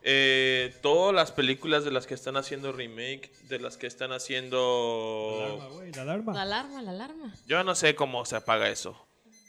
eh, 0.02 0.74
todas 0.82 1.14
las 1.14 1.32
películas 1.32 1.84
de 1.86 1.92
las 1.92 2.08
que 2.08 2.16
están 2.16 2.36
haciendo 2.36 2.72
remake, 2.72 3.32
de 3.44 3.60
las 3.60 3.78
que 3.78 3.86
están 3.88 4.10
La 4.10 4.16
haciendo... 4.16 5.44
alarma, 5.46 5.68
güey, 5.68 5.92
la 5.92 6.02
alarma. 6.02 6.34
La 6.34 6.42
alarma, 6.42 6.82
la 6.82 6.92
alarma. 6.92 7.34
Yo 7.46 7.64
no 7.64 7.76
sé 7.76 7.94
cómo 7.96 8.26
se 8.26 8.36
apaga 8.38 8.70
eso. 8.70 9.07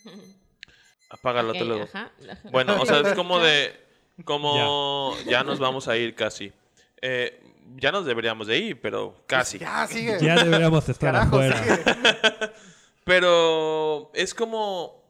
Apágalo 1.10 1.52
ajá, 1.82 2.12
ajá. 2.30 2.50
Bueno, 2.50 2.80
o 2.80 2.86
sea, 2.86 3.00
es 3.00 3.14
como 3.14 3.40
de... 3.40 3.88
Como 4.24 5.16
ya 5.26 5.44
nos 5.44 5.58
vamos 5.58 5.88
a 5.88 5.96
ir 5.96 6.14
casi. 6.14 6.52
Eh, 7.00 7.40
ya 7.76 7.92
nos 7.92 8.04
deberíamos 8.04 8.46
de 8.46 8.58
ir, 8.58 8.80
pero 8.80 9.14
casi. 9.26 9.58
Ya, 9.58 9.86
sigue. 9.86 10.18
Ya 10.20 10.42
deberíamos 10.42 10.88
estar 10.88 11.12
Carajo, 11.12 11.36
afuera. 11.36 11.62
sigue. 11.62 12.52
Pero 13.04 14.10
es 14.12 14.34
como... 14.34 15.02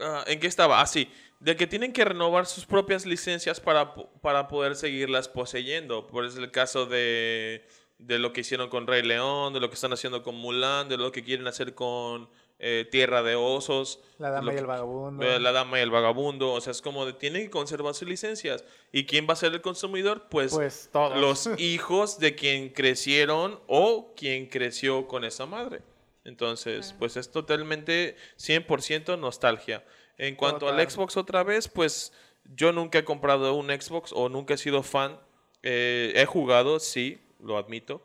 ah, 0.00 0.24
¿En 0.26 0.40
qué 0.40 0.46
estaba? 0.46 0.80
Ah, 0.80 0.86
sí. 0.86 1.10
De 1.40 1.56
que 1.56 1.66
tienen 1.66 1.92
que 1.92 2.02
renovar 2.02 2.46
sus 2.46 2.64
propias 2.64 3.04
licencias 3.04 3.60
para, 3.60 3.94
para 4.22 4.48
poder 4.48 4.76
seguirlas 4.76 5.28
poseyendo. 5.28 6.06
Por 6.06 6.24
es 6.24 6.36
el 6.36 6.50
caso 6.50 6.86
de, 6.86 7.66
de 7.98 8.18
lo 8.18 8.32
que 8.32 8.40
hicieron 8.40 8.70
con 8.70 8.86
Rey 8.86 9.02
León, 9.02 9.52
de 9.52 9.60
lo 9.60 9.68
que 9.68 9.74
están 9.74 9.92
haciendo 9.92 10.22
con 10.22 10.36
Mulan, 10.36 10.88
de 10.88 10.96
lo 10.96 11.12
que 11.12 11.22
quieren 11.22 11.46
hacer 11.46 11.74
con 11.74 12.30
eh, 12.58 12.86
Tierra 12.90 13.22
de 13.22 13.34
Osos. 13.34 14.00
La 14.18 14.30
dama 14.30 14.54
y 14.54 14.56
el 14.56 14.66
vagabundo. 14.66 15.24
de 15.24 15.40
La 15.40 15.52
Dama 15.52 15.78
y 15.78 15.82
el 15.82 15.90
Vagabundo. 15.90 16.52
O 16.52 16.60
sea, 16.60 16.70
es 16.70 16.80
como 16.80 17.04
de 17.04 17.12
tienen 17.12 17.42
que 17.42 17.50
conservar 17.50 17.94
sus 17.94 18.08
licencias. 18.08 18.64
¿Y 18.92 19.04
quién 19.06 19.26
va 19.28 19.32
a 19.32 19.36
ser 19.36 19.52
el 19.52 19.60
consumidor? 19.60 20.28
Pues, 20.30 20.52
Pues 20.54 20.88
todos. 20.92 21.18
los 21.18 21.48
hijos 21.60 22.18
de 22.18 22.34
quien 22.34 22.70
crecieron 22.70 23.60
o 23.66 24.14
quien 24.16 24.46
creció 24.46 25.06
con 25.08 25.24
esa 25.24 25.46
madre. 25.46 25.82
Entonces, 26.24 26.94
pues 26.98 27.16
es 27.18 27.30
totalmente 27.30 28.16
100% 28.38 29.18
nostalgia. 29.18 29.84
En 30.16 30.36
cuanto 30.36 30.68
al. 30.68 30.80
Xbox 30.88 31.16
otra 31.18 31.42
vez, 31.42 31.68
pues 31.68 32.12
yo 32.54 32.72
nunca 32.72 32.98
he 33.00 33.04
comprado 33.04 33.54
un 33.54 33.66
Xbox 33.68 34.12
o 34.14 34.28
nunca 34.28 34.54
he 34.54 34.58
sido 34.58 34.82
fan. 34.82 35.18
Eh, 35.62 36.12
he 36.16 36.24
jugado, 36.24 36.78
sí, 36.80 37.18
lo 37.40 37.58
admito. 37.58 37.96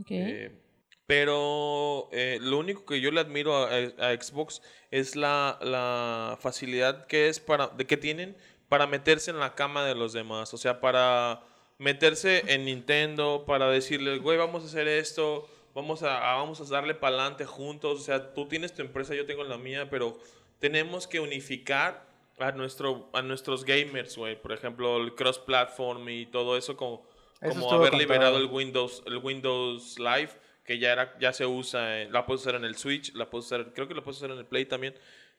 Ok. 0.00 0.10
Eh, 0.10 0.50
pero 1.12 2.08
eh, 2.10 2.38
lo 2.40 2.56
único 2.56 2.86
que 2.86 3.02
yo 3.02 3.10
le 3.10 3.20
admiro 3.20 3.54
a, 3.54 3.66
a 3.68 4.14
Xbox 4.18 4.62
es 4.90 5.14
la, 5.14 5.58
la 5.60 6.38
facilidad 6.40 7.06
que 7.06 7.28
es 7.28 7.38
para 7.38 7.66
de 7.66 7.86
que 7.86 7.98
tienen 7.98 8.34
para 8.70 8.86
meterse 8.86 9.30
en 9.30 9.38
la 9.38 9.54
cama 9.54 9.84
de 9.84 9.94
los 9.94 10.14
demás, 10.14 10.54
o 10.54 10.56
sea, 10.56 10.80
para 10.80 11.42
meterse 11.76 12.42
en 12.54 12.64
Nintendo, 12.64 13.44
para 13.46 13.68
decirles, 13.68 14.22
güey, 14.22 14.38
vamos 14.38 14.62
a 14.62 14.66
hacer 14.68 14.88
esto, 14.88 15.46
vamos 15.74 16.02
a, 16.02 16.32
a- 16.32 16.36
vamos 16.36 16.58
a 16.62 16.64
darle 16.64 16.94
para 16.94 17.16
adelante 17.16 17.44
juntos, 17.44 18.00
o 18.00 18.02
sea, 18.02 18.32
tú 18.32 18.48
tienes 18.48 18.72
tu 18.72 18.80
empresa, 18.80 19.14
yo 19.14 19.26
tengo 19.26 19.44
la 19.44 19.58
mía, 19.58 19.90
pero 19.90 20.18
tenemos 20.60 21.06
que 21.06 21.20
unificar 21.20 22.06
a 22.38 22.52
nuestro 22.52 23.10
a 23.12 23.20
nuestros 23.20 23.66
gamers, 23.66 24.16
güey, 24.16 24.40
por 24.40 24.52
ejemplo, 24.52 24.96
el 24.96 25.14
cross 25.14 25.38
platform 25.38 26.08
y 26.08 26.24
todo 26.24 26.56
eso 26.56 26.74
como 26.74 27.04
Eso 27.42 27.50
como 27.60 27.70
haber 27.74 27.92
liberado 27.98 28.38
el 28.38 28.46
Windows, 28.46 29.02
el 29.04 29.18
Windows 29.18 29.98
Live, 29.98 30.30
que 30.64 30.78
ya 30.78 30.92
era, 30.92 31.18
ya 31.18 31.32
se 31.32 31.44
usa, 31.46 32.02
en- 32.02 32.12
la 32.12 32.24
puedes 32.26 32.42
usar 32.42 32.54
en 32.54 32.64
el 32.64 32.76
Switch, 32.76 33.12
la 33.14 33.28
puedes 33.30 33.46
usar, 33.46 33.72
creo 33.74 33.88
que 33.88 33.94
la 33.94 34.02
puedes 34.02 34.18
usar 34.18 34.30
en 34.30 34.38
el 34.38 34.46
Play 34.46 34.66
también. 34.66 34.94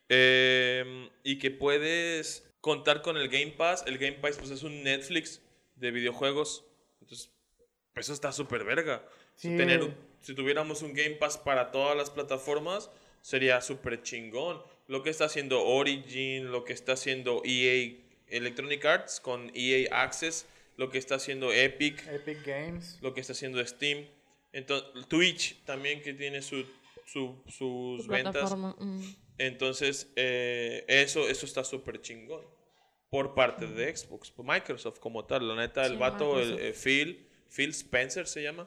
Eh, 0.10 1.10
y 1.24 1.38
que 1.40 1.50
puedes 1.52 2.48
contar 2.62 3.02
con 3.02 3.18
el 3.18 3.30
Game 3.30 3.52
Pass. 3.58 3.84
El 3.88 3.98
Game 3.98 4.18
Pass 4.18 4.38
pues 4.38 4.52
es 4.52 4.64
un 4.64 4.84
Netflix 4.84 5.42
de 5.76 5.92
videojuegos. 5.92 6.66
Entonces, 7.02 7.32
pues, 7.94 8.06
eso 8.08 8.14
está 8.14 8.32
súper 8.32 8.64
verga. 8.64 9.04
Si 9.36 9.50
tener- 9.58 9.94
si 10.22 10.34
tuviéramos 10.36 10.82
un 10.82 10.94
Game 10.94 11.16
Pass 11.16 11.38
para 11.38 11.72
todas 11.72 11.96
las 11.98 12.10
plataformas, 12.10 12.90
sería 13.22 13.60
súper 13.62 14.02
chingón. 14.04 14.62
Lo 14.88 15.02
que 15.04 15.10
está 15.10 15.26
haciendo 15.26 15.64
Origin, 15.66 16.52
lo 16.52 16.64
que 16.66 16.74
está 16.74 16.94
haciendo 16.94 17.42
EA 17.46 17.98
Electronic 18.28 18.84
Arts 18.86 19.20
con 19.20 19.52
EA 19.56 20.04
Access, 20.04 20.46
lo 20.78 20.90
que 20.90 20.98
está 20.98 21.16
haciendo 21.16 21.52
Epic, 21.54 22.06
Epic 22.08 22.46
Games. 22.46 23.00
lo 23.02 23.14
que 23.14 23.22
está 23.22 23.34
haciendo 23.34 23.66
Steam. 23.66 24.06
Entonces, 24.54 25.08
Twitch 25.08 25.64
también 25.66 26.02
que 26.02 26.14
tiene 26.14 26.42
su, 26.42 26.64
su- 27.06 27.44
sus 27.48 28.08
ventas. 28.08 28.56
mm. 28.56 29.02
Entonces, 29.40 30.12
eh, 30.16 30.86
eso, 30.88 31.28
eso 31.28 31.46
está 31.46 31.64
súper 31.64 32.00
chingón. 32.02 32.46
Por 33.10 33.36
parte 33.36 33.68
de 33.68 33.96
Xbox, 33.96 34.32
por 34.32 34.46
Microsoft 34.46 35.00
como 35.00 35.26
tal. 35.26 35.48
La 35.48 35.56
neta, 35.56 35.86
el 35.86 35.94
Sí, 35.94 35.98
vato, 35.98 36.40
el, 36.40 36.58
eh, 36.60 36.74
Phil, 36.74 37.28
Phil 37.50 37.70
Spencer 37.72 38.26
se 38.28 38.42
llama. 38.42 38.66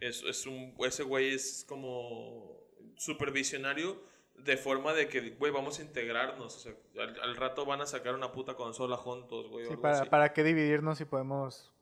Es, 0.00 0.22
es 0.22 0.44
un, 0.46 0.74
ese 0.80 1.02
güey 1.04 1.34
es 1.34 1.64
como 1.68 2.58
supervisionario 2.96 4.00
de 4.36 4.56
forma 4.56 4.92
de 4.92 5.08
que, 5.08 5.30
güey, 5.30 5.50
vamos 5.52 5.78
a 5.78 5.82
integrarnos. 5.82 6.54
O 6.56 6.58
sea, 6.60 6.74
al, 7.02 7.20
al 7.20 7.36
rato 7.36 7.64
van 7.66 7.80
a 7.80 7.86
sacar 7.86 8.14
una 8.14 8.30
puta 8.32 8.54
consola 8.54 8.96
juntos, 8.96 9.48
güey. 9.48 9.66
Sí, 9.66 9.76
para, 9.76 10.00
así. 10.00 10.08
para 10.10 10.32
qué 10.32 10.44
dividirnos 10.44 10.98
si 10.98 11.04
podemos 11.04 11.72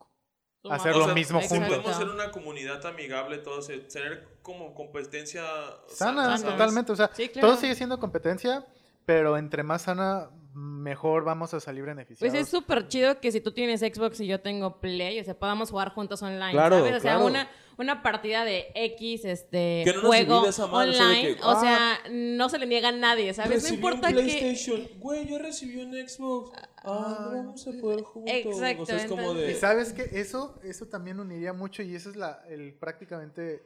Hacer 0.70 0.94
O 0.94 0.98
lo 0.98 1.04
sea, 1.06 1.14
mismo 1.14 1.40
juntos. 1.40 1.68
Podemos 1.68 1.96
ser 1.96 2.08
una 2.08 2.30
comunidad 2.30 2.84
amigable, 2.86 3.38
todos, 3.38 3.68
eh, 3.70 3.78
tener 3.78 4.26
como 4.42 4.74
competencia 4.74 5.42
Sana, 5.88 6.36
Sana. 6.38 6.52
totalmente. 6.52 6.92
O 6.92 6.96
sea, 6.96 7.10
Sí, 7.14 7.28
claro. 7.28 7.48
todo 7.48 7.56
sigue 7.60 7.74
siendo 7.74 7.98
competencia, 7.98 8.64
pero 9.04 9.36
entre 9.36 9.62
más 9.62 9.82
sana, 9.82 10.30
mejor 10.54 11.24
vamos 11.24 11.52
a 11.54 11.60
salir 11.60 11.84
beneficiados. 11.84 12.32
Pues 12.32 12.42
es 12.42 12.48
súper 12.48 12.88
chido 12.88 13.20
que 13.20 13.30
si 13.30 13.40
tú 13.40 13.52
tienes 13.52 13.80
Xbox 13.80 14.20
y 14.20 14.26
yo 14.26 14.40
tengo 14.40 14.80
Play, 14.80 15.20
o 15.20 15.24
sea, 15.24 15.38
podamos 15.38 15.70
jugar 15.70 15.90
juntos 15.90 16.22
online, 16.22 16.52
Claro, 16.52 16.78
¿sabes? 16.78 16.96
O 16.96 17.00
sea, 17.00 17.12
claro. 17.12 17.26
una, 17.26 17.50
una 17.76 18.02
partida 18.02 18.44
de 18.44 18.68
X, 18.74 19.26
este, 19.26 19.82
Que 19.84 19.92
no 19.94 20.00
juego 20.00 20.46
esa 20.46 20.66
madre, 20.66 20.90
o 20.90 20.92
sea, 20.94 21.06
online, 21.06 21.36
o 21.42 21.50
ah, 21.50 21.60
sea, 21.60 21.98
no 22.10 22.48
se 22.48 22.58
le 22.58 22.66
niega 22.66 22.88
a 22.88 22.92
nadie, 22.92 23.34
¿sabes? 23.34 23.50
No 23.50 23.54
Recibí 23.56 23.74
importa 23.74 24.08
un 24.08 24.14
que... 24.14 24.22
PlayStation. 24.22 24.88
Güey, 24.98 25.28
yo 25.28 25.38
recibí 25.38 25.76
un 25.76 25.92
Xbox. 26.08 26.58
Ah, 26.86 27.28
no 27.32 27.36
vamos 27.36 27.66
a 27.66 27.72
poder 27.80 28.02
juntos. 28.02 28.34
Exacto, 28.34 28.82
O 28.82 28.86
sea, 28.86 28.96
es 28.96 29.06
como 29.06 29.32
Y 29.32 29.36
de... 29.38 29.54
sabes 29.54 29.92
que 29.92 30.02
eso, 30.20 30.58
eso 30.62 30.86
también 30.88 31.20
uniría 31.20 31.52
mucho 31.52 31.82
y 31.82 31.94
esa 31.94 32.10
es 32.10 32.16
la, 32.16 32.44
el, 32.48 32.74
prácticamente 32.74 33.62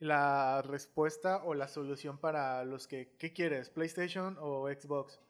la 0.00 0.62
respuesta 0.62 1.42
o 1.44 1.54
la 1.54 1.68
solución 1.68 2.18
para 2.18 2.64
los 2.64 2.86
que, 2.86 3.16
¿qué 3.18 3.32
quieres? 3.32 3.68
¿PlayStation 3.70 4.36
o 4.40 4.68
Xbox? 4.68 5.20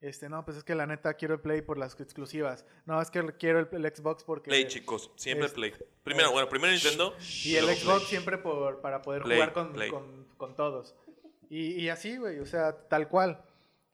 Este, 0.00 0.28
no, 0.28 0.44
pues 0.44 0.56
es 0.56 0.64
que 0.64 0.76
la 0.76 0.86
neta 0.86 1.14
quiero 1.14 1.34
el 1.34 1.40
Play 1.40 1.60
por 1.60 1.76
las 1.76 1.98
exclusivas. 2.00 2.64
No, 2.86 3.02
es 3.02 3.10
que 3.10 3.20
quiero 3.38 3.58
el, 3.58 3.68
el 3.72 3.94
Xbox 3.94 4.22
porque... 4.22 4.48
Play, 4.48 4.66
chicos, 4.68 5.10
siempre 5.16 5.46
Es- 5.48 5.52
Play. 5.52 5.74
Primero, 6.04 6.30
bueno, 6.30 6.48
primero 6.48 6.72
Nintendo. 6.72 7.14
Y 7.44 7.56
el 7.56 7.64
Xbox 7.66 7.98
Play. 7.98 8.06
siempre 8.08 8.38
por, 8.38 8.80
para 8.80 9.02
poder 9.02 9.22
Play, 9.22 9.38
jugar 9.38 9.52
con- 9.52 10.26
con 10.36 10.54
todos. 10.56 10.94
Y, 11.50 11.72
y 11.72 11.88
así, 11.88 12.16
güey, 12.16 12.38
o 12.38 12.46
sea, 12.46 12.88
tal 12.88 13.08
cual. 13.08 13.42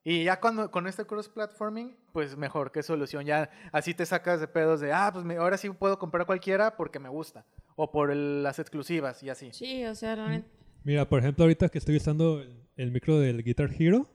Y 0.04 0.24
ya 0.24 0.38
cuando 0.38 0.70
con 0.70 0.86
este 0.86 1.06
cross-platforming, 1.06 1.96
pues 2.12 2.36
mejor, 2.36 2.70
qué 2.72 2.82
solución. 2.82 3.24
Ya 3.24 3.50
así 3.72 3.94
te 3.94 4.04
sacas 4.04 4.38
de 4.40 4.46
pedos 4.48 4.80
de, 4.80 4.92
ah, 4.92 5.10
pues 5.12 5.24
me- 5.24 5.36
ahora 5.36 5.56
sí 5.56 5.70
puedo 5.70 5.98
comprar 5.98 6.26
cualquiera 6.26 6.76
porque 6.76 6.98
me 6.98 7.08
gusta. 7.08 7.46
O 7.76 7.90
por 7.90 8.10
el- 8.10 8.42
las 8.42 8.58
exclusivas 8.58 9.22
y 9.22 9.30
así. 9.30 9.48
Sí, 9.52 9.84
o 9.86 9.94
sea, 9.94 10.14
la 10.16 10.28
neta- 10.28 10.46
Mira, 10.84 11.08
por 11.08 11.18
ejemplo, 11.20 11.44
ahorita 11.44 11.70
que 11.70 11.78
estoy 11.78 11.96
usando 11.96 12.42
el, 12.42 12.54
el 12.76 12.90
micro 12.92 13.18
del 13.18 13.42
Guitar 13.42 13.70
Hero, 13.78 14.10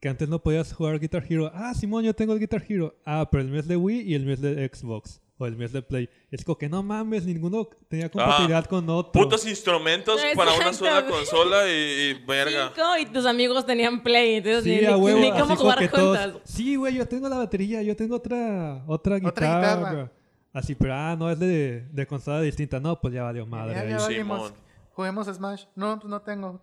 que 0.00 0.08
antes 0.08 0.28
no 0.28 0.40
podías 0.40 0.72
jugar 0.72 1.00
Guitar 1.00 1.24
Hero. 1.28 1.50
Ah, 1.52 1.74
Simón, 1.74 2.04
yo 2.04 2.14
tengo 2.14 2.32
el 2.32 2.38
Guitar 2.38 2.62
Hero. 2.68 2.94
Ah, 3.04 3.26
pero 3.28 3.42
el 3.42 3.50
mes 3.50 3.66
de 3.66 3.76
Wii 3.76 4.02
y 4.02 4.14
el 4.14 4.24
mes 4.26 4.40
de 4.40 4.70
Xbox. 4.72 5.20
O 5.38 5.46
el 5.46 5.56
mes 5.56 5.72
de 5.72 5.82
Play. 5.82 6.08
Es 6.30 6.44
como 6.44 6.56
que 6.56 6.68
no 6.68 6.82
mames, 6.82 7.26
ninguno 7.26 7.68
tenía 7.88 8.10
compatibilidad 8.10 8.64
con 8.64 8.88
otro. 8.88 9.12
Putos 9.12 9.46
instrumentos 9.46 10.20
para 10.34 10.54
una 10.54 10.72
sola 10.72 11.06
consola 11.06 11.68
y, 11.68 11.72
y 11.72 12.14
verga. 12.24 12.72
Cinco 12.74 12.96
y 12.98 13.06
tus 13.06 13.26
amigos 13.26 13.66
tenían 13.66 14.02
Play, 14.02 14.36
entonces 14.36 14.64
Sí, 14.64 14.78
ni, 14.80 14.86
a 14.86 14.96
huevo. 14.96 15.20
ni 15.20 15.30
cómo 15.32 15.54
jugar 15.56 15.78
que 15.78 15.88
todos, 15.88 16.18
juntos. 16.18 16.42
Sí, 16.44 16.76
güey, 16.76 16.94
yo 16.94 17.06
tengo 17.06 17.28
la 17.28 17.36
batería, 17.36 17.82
yo 17.82 17.94
tengo 17.94 18.16
otra, 18.16 18.82
otra 18.86 19.18
guitarra. 19.18 19.58
Otra 19.58 19.76
guitarra. 19.76 20.12
Así, 20.54 20.74
pero 20.74 20.94
ah, 20.94 21.14
no, 21.18 21.30
es 21.30 21.38
de, 21.38 21.86
de 21.92 22.06
consola 22.06 22.40
distinta. 22.40 22.80
No, 22.80 22.98
pues 22.98 23.12
ya 23.12 23.22
valió 23.22 23.44
madre. 23.44 23.74
Ya, 23.74 23.84
ya 23.84 23.98
valimos. 23.98 24.54
Juguemos 24.92 25.26
Smash. 25.26 25.64
No, 25.74 25.98
pues 26.00 26.08
no 26.08 26.22
tengo. 26.22 26.58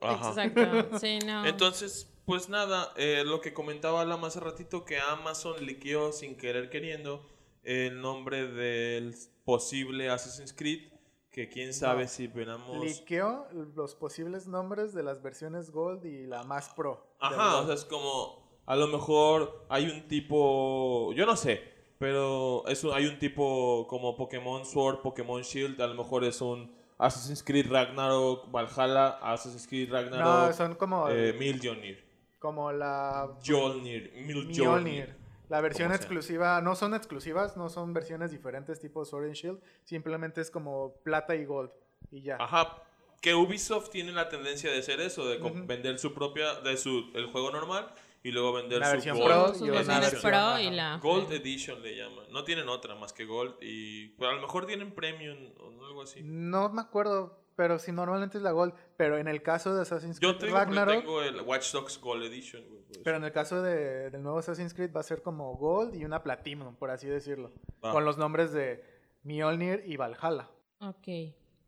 Ajá. 0.00 0.30
Exacto, 0.30 0.98
sí, 0.98 1.18
no. 1.26 1.44
Entonces, 1.44 2.10
pues 2.24 2.48
nada, 2.48 2.94
eh, 2.96 3.22
lo 3.26 3.42
que 3.42 3.52
comentaba 3.52 4.00
Alan 4.00 4.24
hace 4.24 4.40
ratito, 4.40 4.86
que 4.86 4.98
Amazon 4.98 5.62
liqueó 5.66 6.12
sin 6.12 6.34
querer 6.36 6.70
queriendo 6.70 7.26
el 7.62 8.00
nombre 8.00 8.46
del 8.48 9.14
posible 9.44 10.08
Assassin's 10.10 10.52
Creed 10.52 10.90
Que 11.30 11.48
quién 11.48 11.72
sabe 11.72 12.02
No. 12.04 12.08
si 12.08 12.26
veremos. 12.26 12.84
Liqueó 12.84 13.46
los 13.76 13.94
posibles 13.94 14.48
nombres 14.48 14.92
de 14.94 15.04
las 15.04 15.22
versiones 15.22 15.70
Gold 15.70 16.04
y 16.04 16.26
la 16.26 16.42
más 16.42 16.70
Pro. 16.70 17.06
Ajá, 17.20 17.58
o 17.58 17.66
sea, 17.66 17.74
es 17.76 17.84
como. 17.84 18.50
A 18.66 18.74
lo 18.74 18.88
mejor 18.88 19.64
hay 19.68 19.86
un 19.88 20.08
tipo. 20.08 21.12
Yo 21.14 21.26
no 21.26 21.36
sé. 21.36 21.60
Pero 21.98 22.66
es 22.66 22.82
un- 22.82 22.92
hay 22.94 23.06
un 23.06 23.18
tipo 23.18 23.86
como 23.88 24.16
Pokémon 24.16 24.64
Sword, 24.64 25.02
Pokémon 25.02 25.42
Shield. 25.42 25.80
A 25.80 25.86
lo 25.86 25.94
mejor 25.94 26.24
es 26.24 26.40
un 26.40 26.74
Assassin's 26.98 27.42
Creed 27.44 27.70
Ragnarok, 27.70 28.50
Valhalla, 28.50 29.18
Assassin's 29.22 29.68
Creed 29.68 29.92
Ragnarok. 29.92 30.48
No, 30.48 30.52
son 30.52 30.74
como, 30.74 31.08
eh, 31.10 31.32
Mjolnir. 31.34 32.04
como 32.40 32.72
la 32.72 33.36
Mjolnir. 33.46 34.12
Mjolnir. 34.48 35.16
La 35.50 35.60
versión 35.60 35.88
Como 35.88 35.96
sea. 35.96 36.02
exclusiva, 36.02 36.60
no 36.62 36.74
son 36.76 36.94
exclusivas, 36.94 37.56
no 37.56 37.68
son 37.68 37.92
versiones 37.92 38.30
diferentes 38.30 38.80
tipo 38.80 39.04
Sword 39.04 39.24
and 39.26 39.34
Shield, 39.34 39.60
simplemente 39.84 40.40
es 40.40 40.50
como 40.50 40.94
plata 41.02 41.34
y 41.34 41.44
gold 41.44 41.70
y 42.10 42.22
ya. 42.22 42.36
Ajá. 42.40 42.82
Que 43.20 43.34
Ubisoft 43.34 43.90
tiene 43.90 44.12
la 44.12 44.28
tendencia 44.30 44.70
de 44.70 44.78
hacer 44.78 45.00
eso, 45.00 45.28
de 45.28 45.38
com- 45.40 45.52
Ujú. 45.52 45.66
vender 45.66 45.98
su 45.98 46.14
propia, 46.14 46.54
de 46.60 46.76
su, 46.78 47.10
el 47.14 47.26
juego 47.26 47.50
normal 47.50 47.92
y 48.22 48.30
luego 48.30 48.52
vender 48.52 48.78
La 48.78 48.86
su 48.86 48.92
versión 48.92 49.18
Gold. 49.18 49.26
Pro 49.28 49.66
y 49.66 49.70
versiones 49.70 50.10
versión, 50.12 50.30
Pro 50.32 50.58
y 50.60 50.70
la... 50.70 50.96
Gold 50.98 51.32
Edition 51.32 51.82
le 51.82 51.96
llaman. 51.96 52.26
No 52.30 52.44
tienen 52.44 52.68
otra 52.68 52.94
más 52.94 53.12
que 53.12 53.24
Gold 53.24 53.56
y 53.60 54.08
pues, 54.10 54.30
a 54.30 54.34
lo 54.34 54.40
mejor 54.40 54.66
tienen 54.66 54.94
Premium 54.94 55.36
o 55.58 55.84
algo 55.84 56.02
así. 56.02 56.20
No 56.22 56.68
me 56.70 56.80
acuerdo, 56.80 57.39
pero 57.56 57.78
si 57.78 57.92
normalmente 57.92 58.38
es 58.38 58.42
la 58.42 58.52
gold, 58.52 58.72
pero 58.96 59.18
en 59.18 59.28
el 59.28 59.42
caso 59.42 59.74
de 59.74 59.82
Assassin's 59.82 60.18
Yo 60.20 60.30
Creed 60.30 60.40
tengo, 60.40 60.56
Ragnarok, 60.56 61.00
tengo 61.00 61.22
el 61.22 61.40
Watch 61.42 61.72
Dogs 61.72 62.00
Gold 62.00 62.22
Edition. 62.24 62.64
güey, 62.68 62.80
pero 63.04 63.16
en 63.18 63.24
el 63.24 63.32
caso 63.32 63.62
de- 63.62 64.10
del 64.10 64.22
nuevo 64.22 64.38
Assassin's 64.38 64.72
Creed 64.74 64.90
va 64.94 65.00
a 65.00 65.04
ser 65.04 65.22
como 65.22 65.54
gold 65.56 65.94
y 65.94 66.04
una 66.04 66.22
platinum, 66.22 66.74
por 66.76 66.90
así 66.90 67.06
decirlo, 67.08 67.52
con 67.80 68.04
los 68.04 68.16
nombres 68.18 68.52
de 68.52 68.82
Mjolnir 69.24 69.82
y 69.86 69.96
Valhalla. 69.96 70.48
Ok. 70.80 71.08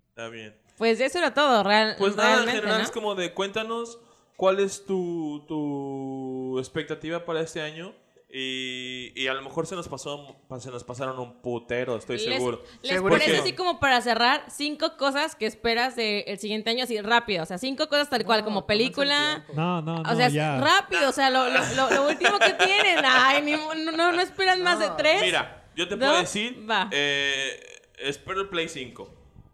Está 0.08 0.28
bien. 0.28 0.56
Pues 0.78 1.00
eso 1.00 1.18
era 1.18 1.32
todo, 1.34 1.62
real, 1.62 1.94
Pues 1.98 2.16
nada, 2.16 2.30
en 2.30 2.34
realmente, 2.36 2.60
general 2.60 2.78
¿no? 2.78 2.84
es 2.84 2.90
como 2.90 3.14
de 3.14 3.34
cuéntanos 3.34 4.00
cuál 4.36 4.58
es 4.60 4.84
tu, 4.86 5.44
tu 5.46 6.58
expectativa 6.58 7.24
para 7.24 7.40
este 7.40 7.60
año. 7.60 7.94
Y, 8.34 9.12
y 9.14 9.28
a 9.28 9.34
lo 9.34 9.42
mejor 9.42 9.66
se 9.66 9.74
nos 9.76 9.88
pasó 9.88 10.38
se 10.58 10.70
nos 10.70 10.84
pasaron 10.84 11.18
un 11.18 11.42
putero, 11.42 11.96
estoy 11.96 12.16
Les- 12.16 12.24
seguro. 12.36 12.62
¿Les 12.80 13.02
parece 13.02 13.36
así 13.36 13.52
como 13.52 13.78
para 13.78 14.00
cerrar 14.00 14.46
cinco 14.48 14.96
cosas 14.96 15.36
que 15.36 15.44
esperas 15.44 15.96
del 15.96 16.38
siguiente 16.38 16.70
año 16.70 16.84
así 16.84 16.98
rápido? 17.02 17.42
O 17.42 17.46
sea, 17.46 17.58
cinco 17.58 17.88
cosas 17.90 18.08
tal 18.08 18.24
cual 18.24 18.40
No, 18.40 18.44
como 18.46 18.66
película. 18.66 19.44
No, 19.52 19.82
no, 19.82 20.02
no, 20.02 20.10
O 20.10 20.16
sea, 20.16 20.30
ya. 20.30 20.58
rápido, 20.58 21.10
o 21.10 21.12
sea, 21.12 21.28
lo, 21.28 21.44
lo, 21.50 21.60
lo- 21.76 21.90
lo 21.90 22.08
último 22.08 22.38
que 22.38 22.54
tienen. 22.54 23.04
Ay, 23.04 23.42
ni 23.42 23.54
mo- 23.54 23.74
no, 23.74 23.92
no, 23.92 24.12
no 24.12 24.20
esperan 24.22 24.62
más 24.62 24.78
de 24.78 24.88
tres. 24.96 25.20
Mira, 25.20 25.66
yo 25.76 25.86
te 25.86 25.98
puedo 25.98 26.16
decir, 26.16 26.66
Va. 26.70 26.88
eh, 26.90 27.60
espero 27.98 28.40
el 28.40 28.48
Play 28.48 28.70
5. 28.70 29.10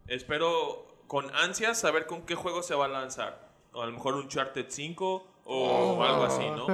Espero 0.07 0.87
con 1.09 1.35
ansias 1.35 1.81
saber 1.81 2.07
con 2.07 2.23
qué 2.23 2.37
juego 2.37 2.63
se 2.63 2.77
va 2.77 2.85
a 2.85 2.89
lanzar. 2.89 3.49
O 3.73 3.83
a 3.83 3.87
lo 3.87 3.93
mejor 3.93 4.15
un 4.15 4.23
Uncharted 4.23 4.67
5 4.69 5.27
o 5.47 6.05
algo 6.05 6.25
así, 6.25 6.45
¿no? 6.51 6.67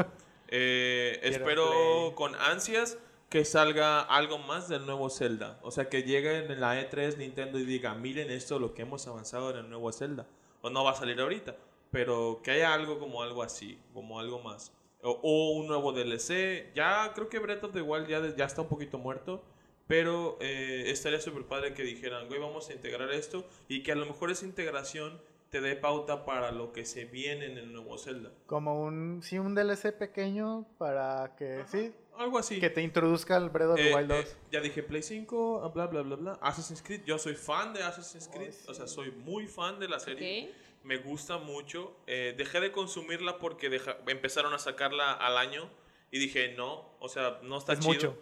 Eh, 0.57 1.19
espero 1.25 1.69
Play. 1.69 2.15
con 2.15 2.37
ansias 2.37 2.97
que 3.29 3.45
salga 3.45 4.01
algo 4.01 4.39
más 4.39 4.69
del 4.69 4.87
nuevo 4.87 5.11
Zelda. 5.11 5.59
O 5.63 5.73
sea, 5.73 5.89
que 5.89 6.05
llegue 6.05 6.45
en 6.45 6.61
la 6.61 6.81
E3 6.81 7.17
Nintendo 7.17 7.59
y 7.59 7.65
diga, 7.65 7.93
miren 7.97 8.31
esto, 8.31 8.61
lo 8.61 8.73
que 8.73 8.83
hemos 8.83 9.05
avanzado 9.09 9.51
en 9.51 9.57
el 9.57 9.69
nuevo 9.69 9.91
Zelda. 9.91 10.29
O 10.63 10.71
no 10.71 10.85
va 10.85 10.93
a 10.93 10.95
salir 10.95 11.21
ahorita, 11.21 11.57
pero 11.91 12.41
que 12.45 12.53
haya 12.53 12.73
algo 12.73 13.01
como 13.01 13.21
algo 13.21 13.43
así, 13.43 13.81
como 13.93 14.21
algo 14.21 14.39
más. 14.39 14.73
O, 15.03 15.11
o 15.25 15.51
un 15.59 15.67
nuevo 15.67 15.93
DLC. 15.93 16.73
Ya 16.73 17.11
creo 17.15 17.29
que 17.29 17.41
Breath 17.41 17.65
of 17.65 17.73
the 17.73 17.83
Wild 17.83 18.07
ya, 18.07 18.37
ya 18.37 18.45
está 18.45 18.63
un 18.63 18.69
poquito 18.69 18.97
muerto. 18.97 19.43
Pero 19.89 20.39
eh, 20.41 20.85
estaría 20.87 21.21
súper 21.21 21.45
padre 21.47 21.75
que 21.75 21.83
dijeran, 21.83 22.29
güey, 22.29 22.39
vamos 22.39 22.71
a 22.71 22.73
integrar 22.73 23.11
esto. 23.11 23.45
Y 23.67 23.83
que 23.83 23.91
a 23.91 23.97
lo 23.97 24.07
mejor 24.07 24.31
esa 24.31 24.47
integración 24.47 25.21
te 25.55 25.61
dé 25.61 25.77
pauta 25.77 26.25
para 26.25 26.51
lo 26.51 26.73
que 26.73 26.85
se 26.85 27.05
viene 27.05 27.47
en 27.47 27.59
el 27.59 27.73
nuevo 27.73 27.97
Zelda. 27.97 28.33
Como 28.47 28.83
un, 28.83 29.21
sí, 29.23 29.39
un 29.39 29.55
DLC 29.55 29.93
pequeño 29.97 30.67
para 30.79 31.37
que, 31.39 31.63
sí, 31.69 31.93
Algo 32.19 32.39
así. 32.39 32.59
que 32.59 32.71
te 32.71 32.83
introduzca 32.83 33.37
al 33.37 33.51
Breath 33.51 33.69
of 33.71 33.77
the 33.77 33.91
Eh, 33.91 33.95
Wild 33.95 34.09
2. 34.09 34.19
eh, 34.19 34.37
ya 34.51 34.61
dije 34.61 34.83
Play 34.83 35.03
5, 35.05 35.71
bla, 35.73 35.87
bla, 35.87 36.03
bla, 36.03 36.17
bla. 36.17 36.39
Assassin's 36.43 36.83
Creed, 36.83 37.05
yo 37.05 37.19
soy 37.21 37.37
fan 37.37 37.73
de 37.73 37.85
Assassin's 37.85 38.27
Creed. 38.27 38.53
O 38.67 38.75
sea, 38.75 38.89
soy 38.89 39.13
muy 39.13 39.47
fan 39.47 39.79
de 39.79 39.87
la 39.89 40.01
serie. 40.01 40.49
Ok. 40.51 40.55
Me 40.83 40.97
gusta 40.97 41.39
mucho. 41.39 41.97
Eh, 42.09 42.35
dejé 42.37 42.59
de 42.59 42.73
consumirla 42.73 43.39
porque 43.39 43.71
deja- 43.71 43.97
empezaron 44.09 44.53
a 44.55 44.59
sacarla 44.59 45.13
al 45.13 45.39
año. 45.39 45.71
Y 46.11 46.19
dije, 46.19 46.53
no, 46.57 46.97
o 46.99 47.09
sea, 47.09 47.39
no 47.45 47.59
está 47.59 47.75
Es 47.75 47.79
chido. 47.79 47.93
mucho. 47.95 48.19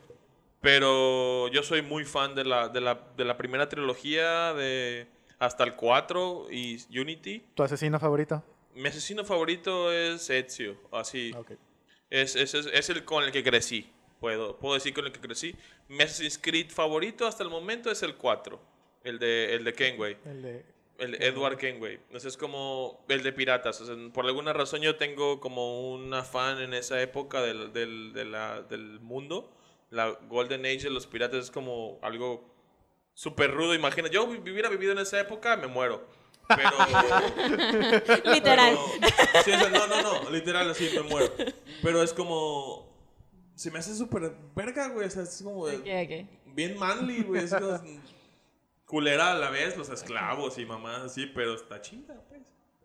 Pero 0.61 1.49
yo 1.49 1.63
soy 1.63 1.83
muy 1.83 2.05
fan 2.05 2.35
de 2.35 2.45
la, 2.45 2.69
de 2.69 2.81
la, 2.81 2.95
de 3.17 3.25
la 3.25 3.37
primera 3.37 3.69
trilogía, 3.69 4.53
de 4.55 5.09
hasta 5.43 5.65
el 5.65 5.75
4 5.75 6.47
y 6.53 6.79
Unity. 6.97 7.45
¿Tu 7.55 7.63
asesino 7.65 7.99
favorito? 7.99 8.45
Mi 8.75 8.89
asesino 8.89 9.25
favorito 9.25 9.91
es 9.93 10.31
Ezio, 10.31 10.77
así. 10.93 11.33
Ok. 11.37 11.53
Es, 12.11 12.37
es, 12.37 12.55
es, 12.55 12.67
es 12.67 12.91
el 12.91 13.05
con 13.05 13.25
el 13.25 13.33
que 13.33 13.43
crecí. 13.43 13.91
Puedo, 14.21 14.57
puedo 14.59 14.75
decir 14.75 14.95
con 14.95 15.05
el 15.05 15.11
que 15.13 15.19
crecí. 15.21 15.57
Mi 15.89 16.05
Assassin's 16.05 16.39
Creed 16.39 16.71
favorito 16.71 17.27
hasta 17.27 17.43
el 17.43 17.51
momento 17.51 17.91
es 17.91 18.03
el 18.05 18.15
4. 18.15 18.61
El 19.03 19.19
de, 19.19 19.55
el 19.57 19.65
de 19.65 19.73
Kenway. 19.73 20.17
El 20.25 20.43
de... 20.43 20.65
El 20.99 21.13
de 21.13 21.27
Edward 21.27 21.57
Kenway. 21.57 21.95
Entonces 21.95 22.27
es 22.35 22.37
como 22.37 23.05
el 23.09 23.25
de 23.25 23.33
piratas. 23.33 23.81
O 23.81 23.87
sea, 23.87 23.97
por 24.13 24.25
alguna 24.27 24.53
razón 24.53 24.81
yo 24.83 24.95
tengo 24.95 25.41
como 25.41 25.91
un 25.93 26.15
afán 26.15 26.61
en 26.61 26.73
esa 26.75 27.03
época 27.03 27.43
del, 27.43 27.73
del, 27.73 28.13
de 28.13 28.25
la- 28.27 28.63
del 28.63 29.01
mundo. 29.01 29.51
La 29.91 30.11
Golden 30.29 30.65
Age 30.67 30.85
de 30.85 30.91
los 30.91 31.09
piratas 31.09 31.45
es 31.47 31.51
como 31.51 31.99
algo 32.03 32.52
súper 33.15 33.53
rudo. 33.53 33.75
Imagina, 33.75 34.09
yo 34.09 34.25
hubiera 34.25 34.69
vivido 34.69 34.93
en 34.93 34.99
esa 34.99 35.21
época, 35.21 35.57
me 35.57 35.67
muero. 35.67 36.07
Pero... 36.49 36.71
Literal. 38.33 38.77
Pero- 39.01 39.43
sí, 39.45 39.51
o 39.53 39.59
sea, 39.59 39.69
no, 39.71 39.87
no, 39.87 40.03
no, 40.25 40.31
literal, 40.31 40.71
así 40.71 40.91
me 40.95 41.03
muero. 41.03 41.33
Pero 41.83 42.03
es 42.03 42.13
como. 42.13 42.91
Se 43.55 43.71
me 43.71 43.79
hace 43.79 43.95
súper 43.95 44.33
verga, 44.55 44.89
güey. 44.89 45.07
O 45.07 45.11
sea, 45.11 45.23
es 45.23 45.41
como. 45.43 45.67
de- 45.67 45.77
Ok, 45.77 46.27
ok. 46.27 46.55
Bien 46.55 46.79
manly, 46.79 47.23
güey. 47.23 47.45
Es 47.45 47.55
como. 47.55 47.81
Culera 48.87 49.33
a 49.33 49.35
la 49.39 49.51
vez, 49.51 49.77
los 49.79 49.89
esclavos 49.89 50.59
y 50.59 50.67
mamás 50.67 51.01
así, 51.01 51.27
pero 51.27 51.55
está 51.55 51.81
chida, 51.81 52.23
pues. 52.29 52.43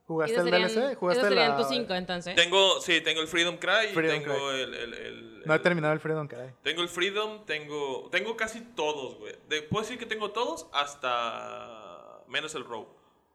¿Jugaste 0.07 0.37
el 0.37 0.43
serían, 0.45 0.69
DLC? 0.73 0.95
¿Jugaste 0.97 1.19
esos 1.19 1.29
serían 1.33 1.49
la... 1.51 1.57
tus 1.57 1.67
cinco, 1.67 1.93
entonces. 1.93 2.35
Tengo, 2.35 2.79
sí, 2.81 3.01
tengo 3.01 3.21
el 3.21 3.27
Freedom 3.27 3.57
Cry 3.57 3.89
y 3.91 3.93
Freedom 3.93 4.19
tengo 4.23 4.33
Cry. 4.49 4.61
el, 4.61 4.73
el, 4.73 4.93
el- 4.93 5.43
No 5.45 5.53
he 5.53 5.59
terminado 5.59 5.93
el 5.93 5.99
Freedom 5.99 6.27
Cry. 6.27 6.53
Tengo 6.63 6.81
el 6.81 6.87
Freedom, 6.89 7.45
tengo. 7.45 8.07
Tengo 8.09 8.37
casi 8.37 8.61
todos, 8.61 9.15
güey. 9.17 9.35
De- 9.49 9.63
Puedo 9.63 9.83
decir 9.83 9.99
que 9.99 10.05
tengo 10.05 10.31
todos 10.31 10.67
hasta. 10.73 12.21
Menos 12.27 12.55
el 12.55 12.63
Rogue 12.65 12.89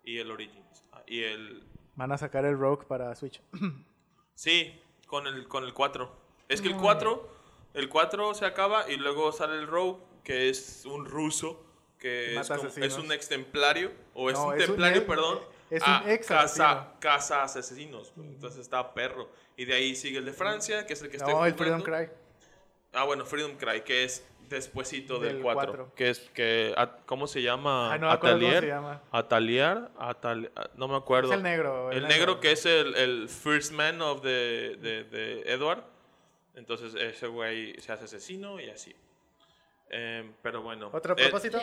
y 0.05 0.18
el 0.18 0.31
Origins. 0.31 0.85
Ah, 0.93 1.03
Y 1.07 1.23
el. 1.25 1.62
Van 1.95 2.11
a 2.12 2.16
sacar 2.18 2.45
el 2.47 2.59
Rogue 2.59 2.85
para 2.87 3.14
Switch. 3.14 3.41
Sí, 4.35 4.81
con 5.07 5.27
el, 5.27 5.47
con 5.47 5.62
el 5.64 5.75
4. 5.75 6.11
Es 6.49 6.62
que 6.62 6.68
el 6.68 6.77
4, 6.77 7.29
el 7.75 7.89
4 7.89 8.35
se 8.35 8.47
acaba 8.47 8.91
y 8.91 8.97
luego 8.97 9.31
sale 9.31 9.55
el 9.57 9.66
Rogue, 9.68 9.99
que 10.25 10.49
es 10.49 10.85
un 10.87 11.05
ruso, 11.05 11.62
que 11.99 12.35
es, 12.41 12.49
como- 12.49 12.68
es 12.68 12.97
un 12.97 13.12
extemplario, 13.12 13.93
o 14.14 14.31
es 14.31 14.39
No, 14.39 14.47
un 14.47 14.55
es 14.55 14.61
un 14.62 14.66
templario, 14.68 14.99
ex- 15.03 15.07
perdón. 15.07 15.39
Es 15.77 15.83
a 15.87 16.03
un 16.03 16.11
ex 16.11 16.31
asesino. 16.31 16.87
caza 17.01 17.43
asesinos. 17.43 18.12
Entonces 18.16 18.61
está 18.61 18.93
perro. 18.95 19.31
Y 19.57 19.64
de 19.64 19.75
ahí 19.75 19.95
sigue 19.95 20.18
el 20.18 20.25
de 20.25 20.33
Francia, 20.33 20.87
que 20.87 20.93
es 20.95 21.03
el 21.03 21.11
que 21.11 21.16
estoy 21.16 21.33
No, 21.35 21.45
el. 21.47 21.55
Freedom 21.55 21.83
Cry. 21.83 22.09
Ah, 22.93 23.05
bueno, 23.05 23.25
Freedom 23.25 23.57
Cry, 23.57 23.83
que 23.83 24.05
es 24.05 24.27
despuesito 24.49 25.18
del, 25.18 25.35
Del 25.37 25.43
4. 25.43 25.64
cuatro. 25.73 25.95
Que 25.95 26.11
es, 26.11 26.18
que, 26.35 26.75
a- 26.77 26.99
¿cómo 27.07 27.27
se 27.27 27.41
llama? 27.41 27.93
Ay, 27.93 27.99
no 28.01 28.09
me 28.09 28.12
acuerdo 28.12 28.37
cómo 28.37 28.47
Atelier. 28.49 28.62
se 28.64 28.68
llama. 28.68 29.03
Atelier, 29.11 29.79
Atali- 29.99 30.51
ah, 30.57 30.68
no 30.75 30.89
me 30.89 30.97
acuerdo. 30.97 31.31
Es 31.31 31.37
el 31.37 31.43
negro. 31.43 31.91
El 31.91 32.07
negro 32.07 32.39
que 32.41 32.53
es 32.53 32.66
el, 32.66 32.95
el 32.97 33.29
first 33.31 33.73
man 33.73 34.03
of 34.03 34.20
the, 34.20 34.77
de, 34.79 35.05
de 35.05 35.43
Edward. 35.53 35.83
Entonces 36.55 36.95
ese 36.95 37.29
güey 37.29 37.81
se 37.81 37.93
hace 37.93 38.05
asesino 38.05 38.61
y 38.61 38.68
así. 38.68 38.95
Em, 39.89 40.35
pero 40.43 40.61
bueno. 40.62 40.91
¿Otro 40.93 41.14
Eh, 41.16 41.29
propósito? 41.31 41.59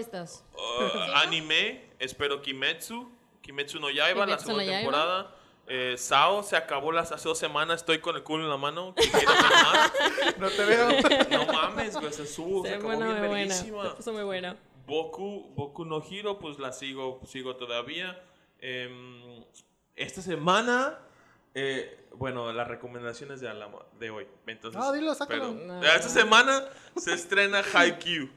Uh, 0.54 1.00
anime, 1.16 1.90
espero 2.00 2.42
Kimetsu. 2.42 3.12
Kimetsu 3.50 3.80
no 3.80 3.90
Yaiba, 3.90 4.20
la 4.28 4.38
Kimetsu 4.38 4.48
no 4.48 4.54
segunda 4.60 4.64
Yaiba. 4.66 4.80
temporada. 4.80 5.36
Eh, 5.72 5.96
Sao 5.98 6.44
se 6.44 6.56
acabó 6.56 6.92
las, 6.92 7.12
hace 7.12 7.28
dos 7.28 7.38
semanas. 7.40 7.82
Estoy 7.82 7.98
con 8.00 8.16
el 8.16 8.22
culo 8.22 8.44
en 8.44 8.50
la 8.50 8.58
mano. 8.58 8.94
más. 9.14 9.92
No 10.38 10.50
te 10.50 10.66
veo. 10.66 10.90
No 11.32 11.46
mames, 11.52 11.96
güey. 11.96 12.14
Se 12.14 12.28
subo. 12.28 12.64
Se 12.64 12.70
Se 12.70 12.76
acabó 12.76 12.90
buena, 12.90 13.06
bien 13.08 13.20
muy 13.20 13.28
buena. 13.28 13.46
verguísima. 13.56 13.84
Se 13.90 13.96
puso 13.96 14.14
muy 14.14 14.24
bueno. 14.24 14.56
Boku, 14.86 15.52
Boku 15.56 15.84
no 15.86 16.04
Hiro, 16.08 16.38
pues 16.40 16.60
la 16.60 16.72
sigo, 16.74 17.22
sigo 17.26 17.56
todavía. 17.56 18.22
Em, 18.60 19.44
esta 19.96 20.22
semana, 20.22 21.00
eh, 21.56 22.08
bueno, 22.14 22.52
las 22.54 22.68
recomendaciones 22.68 23.40
de, 23.42 23.50
Alama, 23.50 23.80
de 24.00 24.10
hoy. 24.12 24.28
Entonces, 24.46 24.80
Ah, 24.84 24.92
dilo, 24.92 25.14
sácalo. 25.16 25.54
pero, 25.56 25.66
No. 25.68 25.84
Esta 25.84 26.10
semana 26.10 26.66
se 26.98 27.14
estrena 27.14 27.64
Haikyuu. 27.74 28.30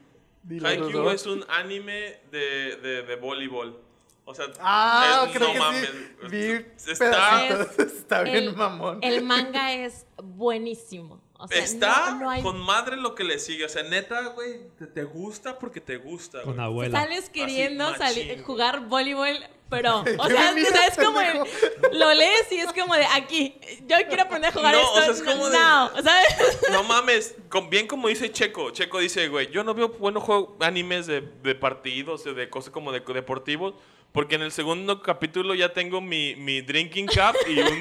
Haikyuu 0.63 1.09
es 1.09 1.25
un 1.27 1.45
anime 1.49 2.19
de, 2.31 2.77
de, 2.77 3.03
de 3.03 3.15
voleibol. 3.15 3.79
O 4.25 4.33
sea, 4.33 4.45
Ah, 4.59 5.25
es- 5.27 5.35
creo 5.35 5.47
no 5.49 5.53
que 5.53 5.59
mames. 5.59 5.89
sí. 5.89 6.27
Vi 6.29 6.65
Está, 6.91 8.21
bien 8.23 8.35
El- 8.37 8.55
mamón. 8.55 8.99
El 9.01 9.23
manga 9.23 9.73
es 9.73 10.05
buenísimo. 10.23 11.21
O 11.37 11.47
sea, 11.47 11.57
Está 11.61 12.11
no, 12.11 12.19
no 12.19 12.29
hay... 12.29 12.41
con 12.41 12.57
madre 12.61 12.95
lo 12.95 13.15
que 13.15 13.25
le 13.25 13.37
sigue. 13.37 13.65
O 13.65 13.69
sea, 13.69 13.83
neta, 13.83 14.21
güey, 14.29 14.61
te, 14.79 14.87
te 14.87 15.03
gusta 15.03 15.59
porque 15.59 15.81
te 15.81 15.97
gusta. 15.97 16.41
Con 16.43 16.57
abuela. 16.59 17.01
Sales 17.01 17.29
queriendo 17.29 17.93
salir, 17.97 18.41
jugar 18.43 18.87
voleibol, 18.87 19.35
pero, 19.69 19.99
o 20.19 20.27
sea, 20.27 20.51
es 20.87 20.95
como 21.03 21.19
de- 21.19 21.43
lo 21.91 22.13
lees 22.13 22.49
y 22.49 22.59
es 22.59 22.71
como 22.71 22.95
de 22.95 23.05
aquí, 23.07 23.57
yo 23.87 23.97
quiero 24.07 24.23
aprender 24.23 24.51
a 24.51 24.53
jugar 24.53 24.73
No, 24.73 24.79
esto, 24.79 24.93
o 24.93 25.01
sea, 25.01 25.11
es 25.11 25.21
como 25.21 25.49
de- 25.49 25.57
no, 25.57 25.89
¿sabes? 26.01 26.59
No 26.71 26.83
mames, 26.83 27.35
con- 27.49 27.69
bien 27.69 27.87
como 27.87 28.07
dice 28.07 28.31
Checo. 28.31 28.69
Checo 28.71 28.99
dice, 28.99 29.27
güey, 29.27 29.51
yo 29.51 29.65
no 29.65 29.73
veo 29.73 29.89
buenos 29.89 30.23
juegos, 30.23 30.51
animes 30.61 31.07
de, 31.07 31.19
de 31.43 31.55
partidos, 31.55 32.23
de, 32.23 32.33
de 32.35 32.49
cosas 32.49 32.71
como 32.71 32.93
de 32.93 33.01
deportivos, 33.01 33.73
porque 34.13 34.35
en 34.35 34.43
el 34.43 34.51
segundo 34.53 35.01
capítulo 35.01 35.53
ya 35.55 35.73
tengo 35.73 35.99
mi, 35.99 36.35
mi 36.37 36.61
drinking 36.61 37.07
cup 37.07 37.35
y 37.49 37.59
un, 37.59 37.79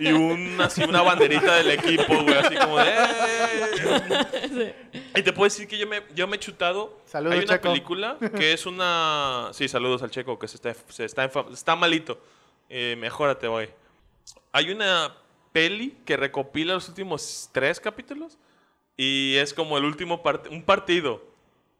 y 0.00 0.12
un 0.12 0.60
así 0.60 0.82
una 0.82 1.02
banderita 1.02 1.54
del 1.56 1.70
equipo, 1.72 2.22
güey, 2.22 2.34
así 2.34 2.56
como 2.56 2.78
de... 2.78 2.90
"Eh". 2.90 4.74
Y 5.16 5.22
te 5.22 5.32
puedo 5.32 5.44
decir 5.44 5.68
que 5.68 5.78
yo 5.78 5.86
me, 5.86 6.02
yo 6.14 6.26
me 6.26 6.36
he 6.36 6.40
chutado. 6.40 7.00
Saludos, 7.04 7.34
Hay 7.38 7.44
una 7.44 7.54
Checo. 7.54 7.68
película 7.68 8.16
que 8.36 8.52
es 8.52 8.66
una... 8.66 9.50
Sí, 9.52 9.68
saludos 9.68 10.02
al 10.02 10.10
Checo, 10.10 10.38
que 10.38 10.48
se 10.48 10.56
está, 10.56 10.74
se 10.88 11.04
está, 11.04 11.30
está 11.52 11.76
malito. 11.76 12.18
Eh, 12.68 12.96
mejórate, 12.98 13.46
güey. 13.46 13.68
Hay 14.52 14.70
una 14.70 15.14
peli 15.52 15.96
que 16.04 16.16
recopila 16.16 16.74
los 16.74 16.88
últimos 16.88 17.48
tres 17.52 17.78
capítulos 17.78 18.38
y 18.96 19.36
es 19.36 19.52
como 19.54 19.76
el 19.78 19.84
último 19.84 20.22
part- 20.22 20.48
un 20.50 20.62
partido. 20.62 21.22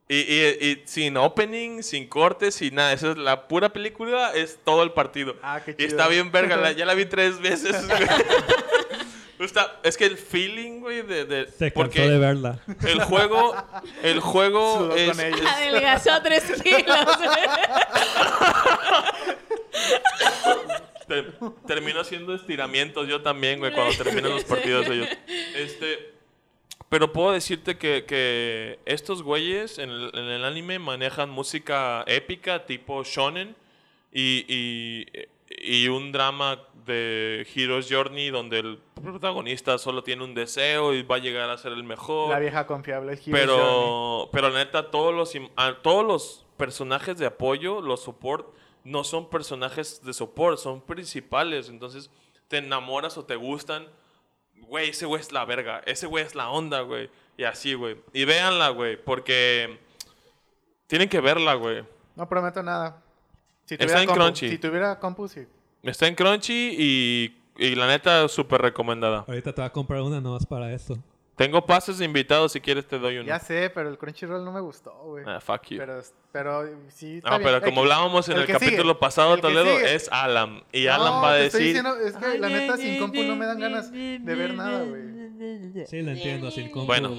Y, 0.08 0.16
y- 0.16 0.58
y 0.60 0.82
sin 0.86 1.16
opening, 1.16 1.82
sin 1.82 2.06
cortes, 2.08 2.54
sin 2.56 2.74
nada. 2.74 2.92
Esa 2.92 3.12
es 3.12 3.16
la 3.16 3.48
pura 3.48 3.72
película, 3.72 4.32
es 4.34 4.58
todo 4.62 4.82
el 4.82 4.92
partido. 4.92 5.34
Ah, 5.42 5.60
qué 5.64 5.70
y 5.70 5.74
chido. 5.76 5.88
está 5.88 6.08
bien 6.08 6.30
verga, 6.30 6.56
la- 6.56 6.72
ya 6.76 6.84
la 6.84 6.94
vi 6.94 7.06
tres 7.06 7.40
veces. 7.40 7.74
Está- 9.38 9.80
es 9.82 9.96
que 9.96 10.06
el 10.06 10.16
feeling, 10.16 10.80
güey, 10.80 11.02
de, 11.02 11.24
de- 11.24 11.46
Se 11.50 11.72
cansó 11.72 11.74
porque 11.74 12.08
de 12.08 12.18
verla. 12.18 12.60
el 12.86 13.02
juego, 13.02 13.54
el 14.02 14.20
juego 14.20 14.78
Sudó 14.78 14.94
es, 14.94 15.10
con 15.10 15.20
ellos. 15.26 15.40
es- 15.40 15.46
Adelgazó 15.46 16.22
tres 16.22 16.44
kilos. 16.62 17.06
Te- 21.08 21.24
termino 21.66 22.00
haciendo 22.00 22.34
estiramientos 22.34 23.06
yo 23.08 23.20
también, 23.22 23.58
güey, 23.58 23.72
cuando 23.72 23.94
terminan 24.02 24.30
los 24.30 24.44
partidos 24.44 24.86
ellos. 24.86 25.08
Este, 25.56 26.13
pero 26.94 27.12
puedo 27.12 27.32
decirte 27.32 27.76
que, 27.76 28.04
que 28.06 28.78
estos 28.86 29.24
güeyes 29.24 29.78
en 29.80 29.90
el, 29.90 30.10
en 30.14 30.24
el 30.26 30.44
anime 30.44 30.78
manejan 30.78 31.28
música 31.28 32.04
épica 32.06 32.66
tipo 32.66 33.02
shonen 33.02 33.56
y, 34.12 34.44
y, 34.48 35.06
y 35.48 35.88
un 35.88 36.12
drama 36.12 36.62
de 36.86 37.44
Hero's 37.52 37.88
Journey 37.90 38.30
donde 38.30 38.60
el 38.60 38.78
protagonista 39.02 39.76
solo 39.78 40.04
tiene 40.04 40.22
un 40.22 40.34
deseo 40.34 40.94
y 40.94 41.02
va 41.02 41.16
a 41.16 41.18
llegar 41.18 41.50
a 41.50 41.58
ser 41.58 41.72
el 41.72 41.82
mejor. 41.82 42.30
La 42.30 42.38
vieja 42.38 42.64
confiable. 42.64 43.14
Hero's 43.14 43.24
Journey. 43.24 43.40
Pero, 43.46 44.28
pero 44.30 44.50
la 44.50 44.58
neta, 44.60 44.92
todos 44.92 45.12
los, 45.12 45.34
im- 45.34 45.50
a- 45.56 45.74
todos 45.82 46.04
los 46.06 46.46
personajes 46.56 47.18
de 47.18 47.26
apoyo, 47.26 47.80
los 47.80 48.04
support, 48.04 48.54
no 48.84 49.02
son 49.02 49.28
personajes 49.30 50.00
de 50.04 50.12
support, 50.12 50.58
son 50.58 50.80
principales. 50.80 51.68
Entonces, 51.70 52.08
te 52.46 52.58
enamoras 52.58 53.18
o 53.18 53.24
te 53.24 53.34
gustan. 53.34 53.88
Güey, 54.56 54.90
ese 54.90 55.06
güey 55.06 55.20
es 55.20 55.32
la 55.32 55.44
verga. 55.44 55.82
Ese 55.86 56.06
güey 56.06 56.24
es 56.24 56.34
la 56.34 56.50
onda, 56.50 56.80
güey. 56.80 57.10
Y 57.36 57.44
así, 57.44 57.74
güey. 57.74 57.96
Y 58.12 58.24
véanla, 58.24 58.70
güey, 58.70 58.96
porque 59.02 59.78
tienen 60.86 61.08
que 61.08 61.20
verla, 61.20 61.54
güey. 61.54 61.84
No 62.16 62.28
prometo 62.28 62.62
nada. 62.62 63.02
Si 63.66 63.74
Está 63.74 63.86
tuviera 63.86 64.02
en 64.02 64.08
compu- 64.08 64.14
Crunchy. 64.14 64.48
Si 64.50 64.58
tuviera 64.58 64.98
compu, 64.98 65.28
sí. 65.28 65.46
Está 65.82 66.06
en 66.06 66.14
Crunchy 66.14 66.76
y, 66.78 67.36
y 67.56 67.74
la 67.74 67.86
neta, 67.86 68.26
súper 68.28 68.62
recomendada. 68.62 69.24
Ahorita 69.26 69.52
te 69.52 69.60
voy 69.60 69.66
a 69.66 69.72
comprar 69.72 70.00
una 70.02 70.20
nomás 70.20 70.46
para 70.46 70.72
eso. 70.72 70.96
Tengo 71.36 71.66
pases 71.66 71.98
de 71.98 72.04
invitados, 72.04 72.52
si 72.52 72.60
quieres 72.60 72.86
te 72.86 72.96
doy 72.98 73.16
uno. 73.18 73.26
Ya 73.26 73.40
sé, 73.40 73.68
pero 73.74 73.88
el 73.88 73.98
Crunchyroll 73.98 74.44
no 74.44 74.52
me 74.52 74.60
gustó, 74.60 74.92
güey. 75.04 75.24
Ah, 75.26 75.40
fuck 75.40 75.62
you. 75.70 75.78
Pero, 75.78 76.00
pero 76.30 76.64
sí. 76.90 77.16
está 77.16 77.30
No, 77.30 77.38
bien. 77.38 77.46
pero 77.46 77.56
El 77.56 77.62
como 77.64 77.80
hablábamos 77.80 78.28
en 78.28 78.38
el, 78.38 78.46
que 78.46 78.52
capítulo 78.52 78.82
sigue, 78.82 78.94
pasado, 78.94 79.34
el 79.34 79.40
Toledo, 79.40 79.76
sigue. 79.76 79.94
es 79.96 80.08
Alan. 80.12 80.62
Y 80.72 80.84
No, 80.84 80.94
Alan 80.94 81.12
va 81.24 81.32
a 81.32 81.34
te 81.36 81.46
estoy 81.46 81.64
decir... 81.64 81.82
diciendo, 81.82 82.06
es 82.06 82.16
que 82.16 82.38
la 82.38 82.48
neta 82.48 82.76
sin 82.76 82.98
compu 83.00 83.22
no 83.24 83.34
me 83.34 83.46
dan 83.46 83.58
ganas 83.58 83.90
de 83.90 84.18
ver 84.20 84.54
nada, 84.54 84.84
güey. 84.84 85.86
Sí, 85.86 86.02
la 86.02 86.12
entiendo, 86.12 86.50
sin 86.52 86.70
compu. 86.70 86.86
Bueno. 86.86 87.10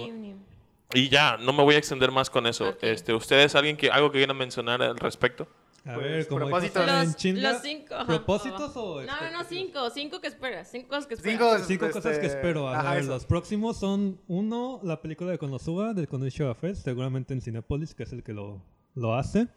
Y 0.93 1.09
ya, 1.09 1.35
no 1.37 1.51
me 1.51 1.63
voy 1.63 1.75
a 1.75 1.77
extender 1.77 2.11
más 2.11 2.29
con 2.29 2.47
eso. 2.47 2.69
Ok. 2.69 2.77
Este, 2.83 3.13
¿Ustedes 3.13 3.53
alguien 3.55 3.75
que 3.75 3.89
algo 3.91 4.11
que 4.11 4.19
quieran 4.19 4.37
mencionar 4.37 4.81
al 4.81 4.97
respecto? 4.97 5.45
A 5.87 5.93
Pues, 5.93 6.05
ver, 6.07 6.27
como 6.27 6.39
propósitos. 6.47 6.85
Los, 6.85 7.15
chinga, 7.15 7.51
los 7.53 7.61
cinco. 7.61 7.93
ajá, 7.93 8.05
¿Propósitos 8.07 8.75
o 8.75 9.03
No, 9.03 9.21
no, 9.21 9.31
no, 9.31 9.43
cinco. 9.43 9.89
Cinco 9.91 10.19
que 10.19 10.27
esperas. 10.27 10.67
Cinco 10.71 10.87
cosas 10.89 11.05
que 11.05 11.13
esperas. 11.13 11.37
Cinco, 11.39 11.57
Cinco 11.67 11.85
este, 11.85 11.99
cosas 12.01 12.17
que 12.19 12.25
espero. 12.25 12.67
A 12.67 12.79
ajá, 12.79 12.93
ver, 12.95 13.01
eso. 13.03 13.11
los 13.11 13.25
próximos 13.25 13.77
son 13.77 14.19
uno, 14.27 14.79
la 14.83 15.01
película 15.01 15.29
de 15.31 15.37
Konosuba 15.37 15.93
del 15.93 16.07
Konosuba 16.07 16.55
Fest, 16.55 16.83
seguramente 16.83 17.33
en 17.35 17.41
Cinepolis, 17.41 17.93
que 17.93 18.03
es 18.03 18.13
el 18.13 18.23
que 18.23 18.33
lo, 18.33 18.61
lo 18.95 19.13
hace. 19.15 19.47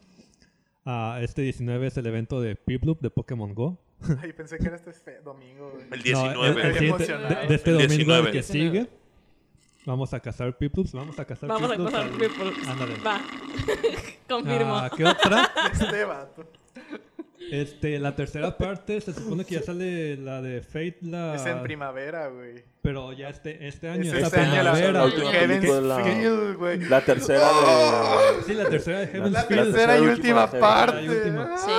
Ah, 0.84 1.18
este 1.22 1.42
19 1.42 1.86
es 1.86 1.96
el 1.96 2.06
evento 2.06 2.40
de 2.40 2.56
Piploop 2.56 3.00
de 3.00 3.10
Pokémon 3.10 3.54
Go. 3.54 3.78
Ay, 4.22 4.32
pensé 4.32 4.58
que 4.58 4.66
era 4.68 4.76
este 4.76 5.20
domingo, 5.22 5.70
güey. 5.72 5.84
El 5.84 6.12
No, 6.12 6.44
el- 6.44 6.54
19. 6.54 6.62
el 6.62 6.76
emocionado. 6.88 7.28
de, 7.42 7.46
de 7.48 7.54
este 7.54 7.70
El 7.70 7.76
domingo 7.78 7.94
19. 7.96 8.26
el 8.28 8.32
que 8.32 8.42
sigue. 8.42 8.88
Vamos 9.88 10.12
a 10.12 10.20
cazar 10.20 10.54
Piploops, 10.58 10.92
vamos 10.92 11.18
a 11.18 11.24
cazar 11.24 11.48
Vamos 11.48 11.70
a 11.70 11.72
Piploop 11.72 11.90
pasar 11.90 12.06
al- 12.06 12.18
people. 12.18 12.52
Ándale. 12.68 12.94
Va. 13.04 13.20
Confirmo. 14.28 14.76
Ah, 14.76 14.90
¿Qué 14.94 15.02
otra? 15.04 15.50
Este 15.72 16.04
vato. 16.04 16.44
Este, 17.50 17.98
la 17.98 18.14
tercera 18.14 18.58
parte 18.58 19.00
se 19.00 19.14
supone 19.14 19.46
que 19.46 19.54
ya 19.54 19.62
sale 19.62 20.18
la 20.18 20.42
de 20.42 20.60
Fate, 20.60 20.98
la... 21.00 21.36
Es 21.36 21.46
en 21.46 21.62
primavera, 21.62 22.28
güey. 22.28 22.62
Pero 22.82 23.14
ya 23.14 23.30
este, 23.30 23.66
este 23.66 23.88
año, 23.88 24.02
Es 24.02 24.12
esta 24.12 24.26
este 24.26 24.40
año 24.40 24.62
la, 24.62 24.72
primavera. 24.72 24.92
la 24.92 25.04
última 25.06 25.32
Heaven's. 25.32 26.04
Feel, 26.04 26.56
güey. 26.58 26.80
La 26.80 27.00
tercera 27.04 27.40
de. 27.48 28.42
Sí, 28.44 28.52
la 28.52 28.68
tercera 28.68 28.98
de 29.00 29.06
Heaven's 29.06 29.32
La 29.32 29.42
Feel. 29.44 29.62
tercera 29.72 29.98
y 29.98 30.00
última 30.02 30.50
parte. 30.50 31.02
y 31.02 31.08
última. 31.08 31.56
Sí. 31.56 31.70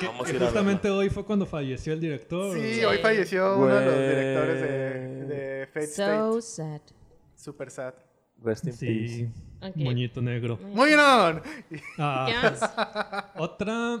Que, 0.00 0.06
Vamos 0.08 0.26
que 0.26 0.32
a 0.32 0.36
ir 0.36 0.42
a 0.42 0.46
justamente 0.46 0.90
hoy 0.90 1.08
fue 1.08 1.24
cuando 1.24 1.46
falleció 1.46 1.94
el 1.94 2.00
director. 2.00 2.54
Sí, 2.54 2.74
Sí. 2.74 2.84
hoy 2.84 2.98
falleció 2.98 3.56
uno 3.56 3.74
de 3.74 3.84
los 3.86 3.94
directores 3.94 4.60
de, 4.60 5.24
de 5.34 5.66
Fate 5.66 5.86
So 5.86 6.38
State. 6.38 6.42
sad. 6.78 6.97
Super 7.38 7.70
sad. 7.70 7.94
Rest 8.40 8.64
in 8.66 8.70
peace. 8.70 9.08
Sí, 9.08 9.28
Ok. 9.60 9.76
moñito 9.76 10.20
negro. 10.22 10.58
Muy 10.58 10.88
bien. 10.88 11.00
Ah, 11.98 13.32
otra, 13.36 14.00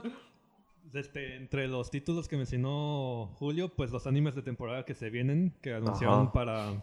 este, 0.94 1.36
entre 1.36 1.66
los 1.66 1.90
títulos 1.90 2.28
que 2.28 2.36
mencionó 2.36 3.30
Julio, 3.38 3.68
pues 3.74 3.90
los 3.90 4.06
animes 4.06 4.34
de 4.34 4.42
temporada 4.42 4.84
que 4.84 4.94
se 4.94 5.10
vienen, 5.10 5.54
que 5.60 5.74
anunciaron 5.74 6.22
Ajá. 6.24 6.32
para, 6.32 6.82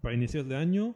para 0.00 0.14
inicios 0.14 0.48
de 0.48 0.56
año. 0.56 0.94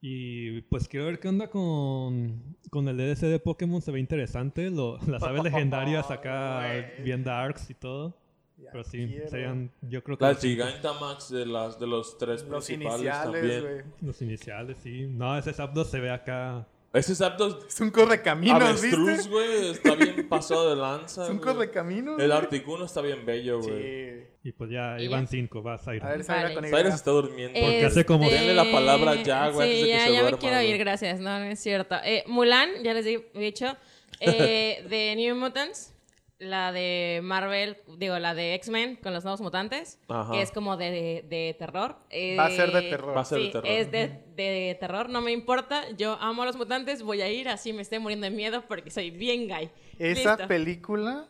Y 0.00 0.62
pues 0.62 0.88
quiero 0.88 1.06
ver 1.06 1.18
qué 1.20 1.28
onda 1.28 1.48
con, 1.50 2.56
con 2.70 2.88
el 2.88 2.96
DLC 2.96 3.22
de 3.26 3.38
Pokémon, 3.38 3.82
se 3.82 3.90
ve 3.92 4.00
interesante. 4.00 4.70
Lo- 4.70 4.98
las 5.06 5.22
aves 5.22 5.42
legendarias 5.42 6.10
acá, 6.10 6.62
bien 7.04 7.22
darks 7.24 7.68
y 7.70 7.74
todo. 7.74 8.16
Ya 8.62 8.70
Pero 8.72 8.84
sí, 8.84 9.06
quiero. 9.08 9.28
serían, 9.30 9.70
yo 9.82 10.02
creo 10.04 10.18
que 10.18 10.24
Las 10.24 10.34
los, 10.34 10.42
Gigantamax 10.42 11.30
de, 11.30 11.46
las, 11.46 11.78
de 11.80 11.86
los 11.86 12.18
tres 12.18 12.42
Los 12.44 12.64
principales 12.66 13.00
iniciales, 13.00 13.32
también. 13.40 13.60
güey. 13.62 13.84
los 14.02 14.22
iniciales, 14.22 14.76
sí. 14.82 15.06
No, 15.08 15.36
ese 15.38 15.52
Zapdos 15.52 15.90
se 15.90 16.00
ve 16.00 16.10
acá. 16.10 16.66
Ese 16.92 17.14
Zapdos 17.14 17.64
Es 17.68 17.80
un 17.80 17.90
correcaminos, 17.90 18.60
avestruz, 18.62 19.08
¿viste? 19.16 19.28
güey, 19.30 19.70
está 19.70 19.94
bien 19.94 20.28
pasado 20.28 20.70
de 20.70 20.76
lanza. 20.76 21.22
Es 21.24 21.30
un 21.30 21.38
correcaminos. 21.38 22.20
El. 22.20 22.32
Articuno 22.32 22.84
está 22.84 23.00
bien 23.00 23.24
bello, 23.24 23.60
güey. 23.62 24.18
Sí. 24.18 24.24
Y 24.42 24.52
pues 24.52 24.70
ya 24.70 24.96
¿Y 24.98 25.04
iban 25.04 25.24
ya? 25.26 25.30
cinco, 25.30 25.62
vas 25.62 25.86
a 25.86 25.94
ir. 25.94 26.02
A 26.02 26.08
ver, 26.10 26.24
Zaira 26.24 26.42
Vale. 26.44 26.54
con 26.54 26.64
Cyrus 26.64 26.80
idea. 26.80 26.94
está 26.94 27.10
durmiendo. 27.12 27.60
Porque 27.60 27.84
hace 27.84 28.04
como- 28.04 28.24
Este, 28.24 28.36
Denle 28.36 28.54
la 28.54 28.64
palabra 28.72 29.14
ya, 29.22 29.50
güey, 29.50 29.68
antes 29.68 29.76
Sí, 29.78 29.82
de 29.82 29.86
que 29.86 29.88
ya, 29.92 30.00
se 30.00 30.06
ya 30.06 30.16
me 30.16 30.20
duerma, 30.22 30.38
quiero 30.38 30.56
güey. 30.56 30.70
ir, 30.70 30.78
gracias. 30.78 31.20
No, 31.20 31.38
no 31.38 31.44
es 31.44 31.60
cierto. 31.60 31.94
Eh, 32.04 32.24
Mulan, 32.26 32.68
ya 32.82 32.92
les 32.94 33.06
he 33.06 33.24
dicho. 33.34 33.76
Eh, 34.18 34.84
de 34.90 35.14
New 35.16 35.36
Mutants. 35.36 35.94
La 36.40 36.72
de 36.72 37.20
Marvel, 37.22 37.76
digo, 37.98 38.18
la 38.18 38.34
de 38.34 38.54
X-Men 38.54 38.96
con 38.96 39.12
los 39.12 39.24
nuevos 39.24 39.40
mutantes. 39.42 39.98
Ajá. 40.08 40.32
Que 40.32 40.40
es 40.42 40.50
como 40.50 40.76
de, 40.78 40.90
de, 40.90 41.24
de 41.28 41.54
terror. 41.58 41.96
Eh, 42.08 42.34
Va 42.36 42.46
a 42.46 42.50
ser 42.50 42.72
de 42.72 42.82
terror. 42.82 43.14
Va 43.16 43.20
a 43.20 43.24
ser 43.26 43.40
de 43.40 43.48
terror. 43.50 43.66
es 43.68 43.90
de, 43.92 44.22
de 44.36 44.76
terror, 44.80 45.10
no 45.10 45.20
me 45.20 45.32
importa. 45.32 45.88
Yo 45.98 46.16
amo 46.18 46.42
a 46.42 46.46
los 46.46 46.56
mutantes, 46.56 47.02
voy 47.02 47.20
a 47.20 47.28
ir, 47.28 47.48
así 47.50 47.72
me 47.74 47.82
esté 47.82 47.98
muriendo 47.98 48.24
de 48.24 48.30
miedo 48.30 48.64
porque 48.66 48.90
soy 48.90 49.10
bien 49.10 49.48
gay. 49.48 49.70
Esa 49.98 50.30
Listo. 50.36 50.48
película, 50.48 51.26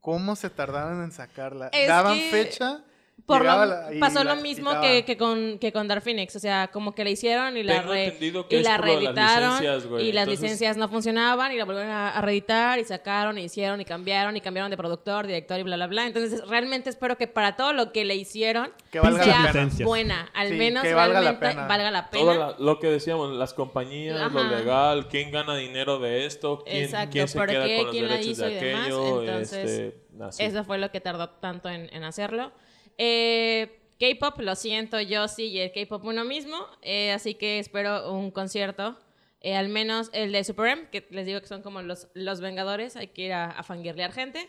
¿cómo 0.00 0.34
se 0.34 0.48
tardaron 0.48 1.04
en 1.04 1.12
sacarla? 1.12 1.68
Es 1.68 1.86
Daban 1.86 2.16
que 2.18 2.30
fecha. 2.30 2.82
Por 3.26 3.42
lo- 3.42 3.64
la- 3.64 3.88
pasó 4.00 4.22
la 4.22 4.34
lo 4.34 4.42
mismo 4.42 4.82
que, 4.82 5.02
que 5.06 5.16
con, 5.16 5.58
que 5.58 5.72
con 5.72 5.88
Dark 5.88 6.02
Phoenix. 6.02 6.36
O 6.36 6.38
sea, 6.40 6.68
como 6.68 6.94
que 6.94 7.04
la 7.04 7.10
hicieron 7.10 7.56
y 7.56 7.62
la, 7.62 7.80
re- 7.80 8.14
y 8.20 8.30
la 8.30 8.72
las 8.72 8.80
reeditaron. 8.82 9.50
licencias, 9.62 9.84
y 10.02 10.12
las 10.12 10.24
Entonces- 10.24 10.40
licencias 10.42 10.76
no 10.76 10.88
funcionaban 10.90 11.50
y 11.52 11.56
la 11.56 11.64
volvieron 11.64 11.90
a, 11.90 12.10
a 12.10 12.20
reeditar 12.20 12.78
y 12.80 12.84
sacaron 12.84 13.38
y 13.38 13.44
hicieron 13.44 13.80
y 13.80 13.86
cambiaron 13.86 14.36
y 14.36 14.42
cambiaron 14.42 14.70
de 14.70 14.76
productor, 14.76 15.26
director 15.26 15.58
y 15.58 15.62
bla, 15.62 15.76
bla, 15.76 15.86
bla. 15.86 16.06
Entonces, 16.06 16.46
realmente 16.46 16.90
espero 16.90 17.16
que 17.16 17.26
para 17.26 17.56
todo 17.56 17.72
lo 17.72 17.92
que 17.92 18.04
le 18.04 18.14
hicieron 18.14 18.70
Que 18.90 19.00
valga 19.00 19.24
sea 19.24 19.40
la 19.44 19.52
pena. 19.52 19.70
Buena. 19.86 20.30
Al 20.34 20.48
Sí, 20.48 20.54
menos 20.56 20.82
que 20.82 20.92
valga 20.92 21.20
la 21.22 21.30
realmente 21.30 21.48
pena. 21.48 21.66
valga 21.66 21.90
la 21.90 22.10
pena. 22.10 22.24
Todo 22.24 22.34
la- 22.34 22.56
lo 22.58 22.78
que 22.78 22.88
decíamos, 22.88 23.30
las 23.32 23.54
compañías, 23.54 24.30
lo 24.32 24.44
legal, 24.50 25.08
quién 25.08 25.30
gana 25.30 25.56
dinero 25.56 25.98
de 25.98 26.26
esto, 26.26 26.62
quién, 26.66 26.84
Exacto, 26.84 27.12
quién 27.12 27.28
se 27.28 27.38
queda 27.38 27.64
qué, 27.64 27.76
con 27.76 27.84
los 27.86 27.92
quién 27.92 28.04
la 28.08 28.10
derechos 28.16 28.32
hizo 28.32 28.44
de 28.44 28.50
y 28.50 28.54
demás, 28.56 28.82
aquello. 28.82 29.22
entonces, 29.22 29.70
este. 29.70 30.44
Eso 30.46 30.62
fue 30.64 30.76
lo 30.76 30.90
que 30.90 31.00
tardó 31.00 31.30
tanto 31.30 31.70
en, 31.70 31.88
en 31.94 32.04
hacerlo. 32.04 32.52
Eh, 32.98 33.80
K-pop, 33.98 34.40
lo 34.40 34.54
siento, 34.56 35.00
yo 35.00 35.28
sí, 35.28 35.44
y 35.46 35.60
el 35.60 35.72
K-pop 35.72 36.04
uno 36.04 36.24
mismo. 36.24 36.56
eh, 36.82 37.12
así 37.12 37.34
que 37.34 37.58
espero 37.58 38.12
un 38.12 38.30
concierto. 38.30 38.96
eh, 39.40 39.56
al 39.56 39.68
menos 39.68 40.08
el 40.14 40.32
de 40.32 40.42
Super 40.42 40.68
M, 40.68 40.88
que 40.90 41.06
les 41.10 41.26
digo 41.26 41.38
que 41.40 41.46
son 41.46 41.60
como 41.62 41.82
los, 41.82 42.08
los 42.14 42.40
Vengadores. 42.40 42.96
Hay 42.96 43.08
que 43.08 43.22
ir 43.22 43.32
a, 43.34 43.50
a 43.50 43.62
fangirlear 43.62 44.10
gente. 44.12 44.48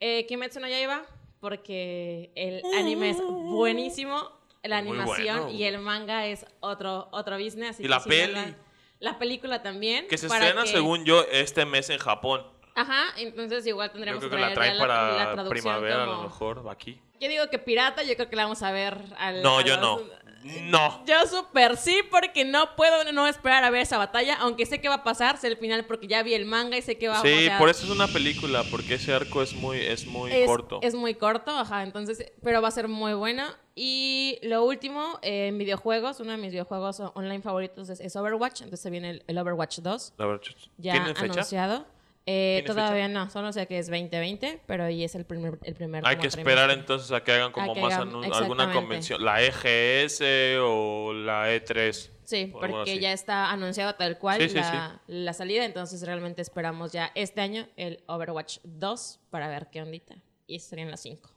Eh, 0.00 0.26
Kimetsu 0.26 0.60
no 0.60 0.68
Yaiba, 0.68 1.02
porque 1.40 2.30
el 2.34 2.62
anime 2.78 3.10
es 3.10 3.16
buenísimo. 3.22 4.30
La 4.62 4.78
animación 4.78 5.40
bueno. 5.44 5.50
y 5.58 5.64
el 5.64 5.78
manga 5.78 6.26
es 6.26 6.46
otro, 6.60 7.08
otro 7.12 7.36
business. 7.38 7.70
así 7.70 7.82
Y 7.82 7.84
que 7.84 7.88
la 7.90 8.02
peli. 8.04 8.32
la- 8.32 8.56
La 9.00 9.18
película 9.18 9.62
también. 9.62 10.06
Que 10.08 10.16
se 10.16 10.26
estrena, 10.26 10.62
que- 10.62 10.68
según 10.70 11.04
yo, 11.04 11.22
este 11.30 11.66
mes 11.66 11.90
en 11.90 11.98
Japón. 11.98 12.42
Ajá, 12.74 13.04
entonces 13.18 13.66
igual 13.66 13.88
Yo 13.88 13.92
tendríamos 13.92 14.20
creo 14.20 14.30
que 14.30 14.36
traer 14.36 14.50
la 14.50 14.54
traen 14.54 14.78
para 14.78 15.34
la 15.42 15.48
primavera, 15.50 16.02
a 16.04 16.06
lo 16.06 16.22
mejor, 16.22 16.66
aquí. 16.70 17.00
Yo 17.24 17.30
digo 17.30 17.48
que 17.48 17.58
pirata, 17.58 18.02
yo 18.02 18.14
creo 18.16 18.28
que 18.28 18.36
la 18.36 18.42
vamos 18.42 18.62
a 18.62 18.70
ver 18.70 18.98
al. 19.16 19.42
No, 19.42 19.58
a 19.58 19.62
yo 19.64 19.76
los- 19.76 19.80
no. 20.02 20.24
No. 20.44 21.02
Yo 21.06 21.26
súper 21.26 21.78
sí, 21.78 22.00
porque 22.10 22.44
no 22.44 22.76
puedo 22.76 23.10
no 23.12 23.26
esperar 23.26 23.64
a 23.64 23.70
ver 23.70 23.80
esa 23.80 23.96
batalla, 23.96 24.34
aunque 24.40 24.66
sé 24.66 24.78
que 24.78 24.90
va 24.90 24.96
a 24.96 25.02
pasar, 25.02 25.38
sé 25.38 25.46
el 25.46 25.56
final 25.56 25.86
porque 25.86 26.06
ya 26.06 26.22
vi 26.22 26.34
el 26.34 26.44
manga 26.44 26.76
y 26.76 26.82
sé 26.82 26.98
que 26.98 27.08
va 27.08 27.22
Sí, 27.22 27.32
o 27.32 27.40
sea, 27.46 27.56
por 27.58 27.70
eso 27.70 27.86
es 27.86 27.90
una 27.90 28.06
película, 28.08 28.62
porque 28.70 28.96
ese 28.96 29.14
arco 29.14 29.40
es 29.40 29.54
muy, 29.54 29.80
es 29.80 30.04
muy 30.04 30.30
es, 30.32 30.44
corto. 30.46 30.80
Es 30.82 30.94
muy 30.94 31.14
corto, 31.14 31.50
ajá, 31.50 31.82
entonces, 31.82 32.30
pero 32.42 32.60
va 32.60 32.68
a 32.68 32.72
ser 32.72 32.88
muy 32.88 33.14
buena. 33.14 33.58
Y 33.74 34.38
lo 34.42 34.64
último, 34.64 35.18
eh, 35.22 35.46
en 35.46 35.56
videojuegos, 35.56 36.20
uno 36.20 36.32
de 36.32 36.36
mis 36.36 36.50
videojuegos 36.50 37.00
online 37.14 37.40
favoritos 37.40 37.88
es, 37.88 38.00
es 38.00 38.14
Overwatch, 38.14 38.60
entonces 38.60 38.90
viene 38.90 39.10
el, 39.10 39.24
el 39.26 39.38
Overwatch 39.38 39.78
2, 39.78 40.12
La 40.18 40.26
verdad, 40.26 40.42
ya 40.76 40.92
¿Tienen 40.92 41.16
fecha? 41.16 41.32
anunciado. 41.32 41.86
Eh, 42.26 42.62
¿Tiene 42.64 42.80
todavía 42.80 43.06
no, 43.08 43.28
solo 43.28 43.52
sé 43.52 43.66
que 43.66 43.78
es 43.78 43.86
2020, 43.88 44.62
pero 44.66 44.84
ahí 44.84 45.04
es 45.04 45.14
el 45.14 45.26
primer, 45.26 45.58
el 45.62 45.74
primer 45.74 46.06
Hay 46.06 46.16
que 46.16 46.28
esperar 46.28 46.68
trimestre. 46.68 46.80
entonces 46.80 47.12
a 47.12 47.22
que 47.22 47.32
hagan 47.32 47.52
como 47.52 47.74
que 47.74 47.80
más 47.82 47.92
hagan- 47.94 48.32
alguna 48.32 48.72
convención. 48.72 49.22
La 49.22 49.42
EGS 49.42 50.22
o 50.62 51.12
la 51.12 51.52
E 51.52 51.62
E3. 51.62 52.10
Sí, 52.24 52.50
o 52.54 52.60
porque 52.60 52.92
así. 52.92 52.98
ya 52.98 53.12
está 53.12 53.50
anunciado 53.50 53.94
tal 53.96 54.18
cual 54.18 54.40
Sí, 54.40 54.48
sí, 54.48 54.54
la, 54.54 55.02
la 55.06 55.32
salida, 55.34 55.66
entonces 55.66 56.00
realmente 56.06 56.40
esperamos 56.40 56.92
ya 56.92 57.12
este 57.14 57.42
año 57.42 57.68
el 57.76 58.02
Overwatch 58.06 58.60
2 58.64 59.20
para 59.28 59.48
ver 59.48 59.68
qué 59.70 59.82
ondita. 59.82 60.16
Y 60.46 60.60
serían 60.60 60.90
las 60.90 61.00
5. 61.00 61.28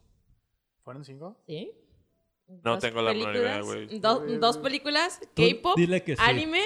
¿Fueron 0.86 1.04
cinco? 1.04 1.38
¿Sí? 1.46 1.74
No 2.64 2.80
tengo 2.80 3.02
la 3.02 3.12
menor 3.14 3.36
idea, 3.36 3.60
güey. 3.60 4.00
do- 4.00 4.22
dos 4.40 4.58
películas, 4.58 5.20
K-pop, 5.36 5.78
anime 6.20 6.62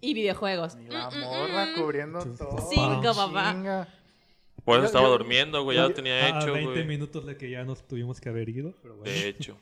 y 0.00 0.14
videojuegos. 0.14 0.76
Y 0.76 0.86
la 0.88 1.10
morra 1.10 1.66
mm. 1.66 1.80
cubriendo 1.80 2.18
todo. 2.36 2.58
Cinco, 2.70 3.14
papá. 3.14 3.52
Chinga. 3.52 3.88
Por 4.64 4.74
eso 4.76 4.82
Yo- 4.82 4.86
estaba 4.86 5.04
yo- 5.06 5.12
durmiendo, 5.18 5.62
güey. 5.62 5.76
Ya 5.76 5.84
lo 5.84 5.94
tenía 5.94 6.14
a 6.14 6.28
hecho, 6.40 6.52
20 6.52 6.72
güey. 6.72 6.86
minutos 6.86 7.24
de 7.26 7.36
que 7.36 7.50
ya 7.50 7.64
nos 7.64 7.86
tuvimos 7.86 8.20
que 8.20 8.28
haber 8.28 8.48
ido, 8.48 8.74
pero 8.82 8.96
bueno. 8.96 9.10
De 9.12 9.28
hecho. 9.28 9.56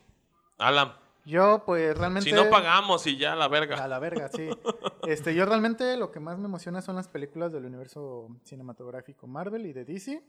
Alan, 0.59 0.95
Yo, 1.27 1.63
pues 1.67 1.97
realmente. 1.97 2.31
si 2.31 2.35
no 2.35 2.49
pagamos 2.49 3.07
y 3.07 3.17
ya 3.17 3.35
la 3.35 3.47
A 3.47 3.49
verga. 3.49 3.87
la 3.89 3.99
verga, 3.99 4.29
sí. 4.29 4.49
Este, 5.07 5.35
yo 5.35 5.45
realmente 5.45 5.97
lo 5.99 6.11
que 6.11 6.21
más 6.21 6.39
me 6.39 6.47
emociona 6.47 6.81
son 6.81 6.97
las 6.97 7.09
películas 7.09 7.53
del 7.53 7.67
universo 7.67 8.29
cinematográfico 8.45 9.27
Marvel 9.27 9.67
y 9.67 9.73
de 9.75 9.85
DC. 9.85 10.23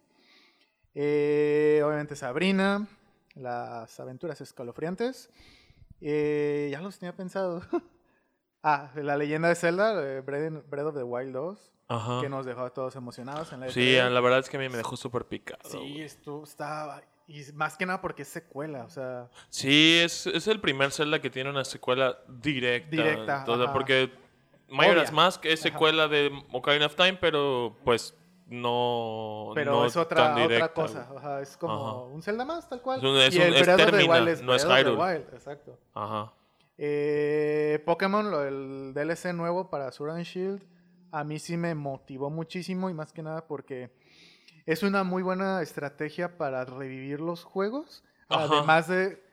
Eh, 0.93 1.81
obviamente 1.85 2.15
Sabrina, 2.15 2.87
las 3.35 3.97
aventuras 3.99 4.41
escalofriantes. 4.41 5.29
Eh, 6.01 6.67
ya 6.71 6.81
los 6.81 6.99
tenía 6.99 7.15
pensado. 7.15 7.61
ah, 8.65 8.89
la 8.95 9.15
leyenda 9.15 9.47
de 9.47 9.55
Zelda, 9.55 9.93
eh, 10.03 10.21
Breath, 10.21 10.87
of 10.87 10.95
the 10.95 11.03
Wild 11.03 11.31
2, 11.33 11.71
Ajá. 11.87 12.19
que 12.21 12.27
nos 12.29 12.45
dejó 12.45 12.61
a 12.63 12.69
todos 12.71 12.95
emocionados 12.95 13.53
en 13.53 13.59
la 13.61 13.69
Sí, 13.69 13.93
E3. 13.95 14.09
la 14.09 14.19
verdad 14.21 14.39
es 14.39 14.49
que 14.49 14.57
a 14.57 14.59
mí 14.59 14.67
me 14.69 14.77
dejó 14.77 14.97
súper 14.97 15.25
picado. 15.25 15.61
Sí, 15.69 16.01
esto 16.01 16.43
está... 16.43 17.01
Y 17.27 17.41
más 17.53 17.75
que 17.77 17.85
nada 17.85 18.01
porque 18.01 18.21
es 18.23 18.27
secuela, 18.27 18.83
o 18.83 18.89
sea... 18.89 19.29
Sí, 19.49 19.99
es, 20.03 20.27
es 20.27 20.47
el 20.47 20.59
primer 20.59 20.91
Zelda 20.91 21.19
que 21.21 21.29
tiene 21.29 21.49
una 21.49 21.63
secuela 21.65 22.17
directa. 22.27 22.89
Directa, 22.91 23.39
Entonces, 23.39 23.69
porque 23.71 24.11
Majora's. 24.69 25.11
Mask 25.11 25.45
es 25.45 25.61
Ajá. 25.61 25.71
secuela 25.71 26.07
de 26.07 26.31
Ocarina 26.51 26.87
of 26.87 26.95
Time, 26.95 27.17
pero 27.21 27.75
pues 27.83 28.15
no. 28.47 29.51
Pero 29.55 29.71
no 29.71 29.85
es 29.85 29.95
otra, 29.97 30.35
tan 30.35 30.41
otra 30.43 30.73
cosa. 30.73 31.07
Ajá, 31.15 31.41
es 31.41 31.57
como 31.57 32.05
un 32.07 32.21
Zelda 32.21 32.45
más, 32.45 32.67
tal 32.69 32.81
cual. 32.81 32.99
Es 32.99 33.03
un- 33.05 33.17
es 33.17 33.35
y 33.35 33.37
un- 33.39 33.43
el 33.45 33.53
es 33.55 34.07
Wild 34.07 34.27
es 34.27 34.41
no 34.41 34.53
es 34.55 34.63
Hyrule. 34.65 34.95
Wild, 34.95 35.33
exacto. 35.33 35.77
Ajá. 35.93 36.31
Eh, 36.77 37.81
Pokémon, 37.85 38.25
el 38.47 38.93
DLC 38.93 39.33
nuevo 39.33 39.69
para 39.69 39.91
Sword 39.91 40.11
and 40.15 40.25
Shield, 40.25 40.61
a 41.11 41.23
mí 41.23 41.39
sí 41.39 41.55
me 41.57 41.73
motivó 41.75 42.29
muchísimo 42.29 42.89
y 42.89 42.93
más 42.93 43.13
que 43.13 43.23
nada 43.23 43.47
porque 43.47 43.91
es 44.65 44.83
una 44.83 45.03
muy 45.03 45.23
buena 45.23 45.61
estrategia 45.61 46.37
para 46.37 46.65
revivir 46.65 47.21
los 47.21 47.43
juegos, 47.43 48.03
Ajá. 48.27 48.43
además 48.51 48.87
de 48.87 49.23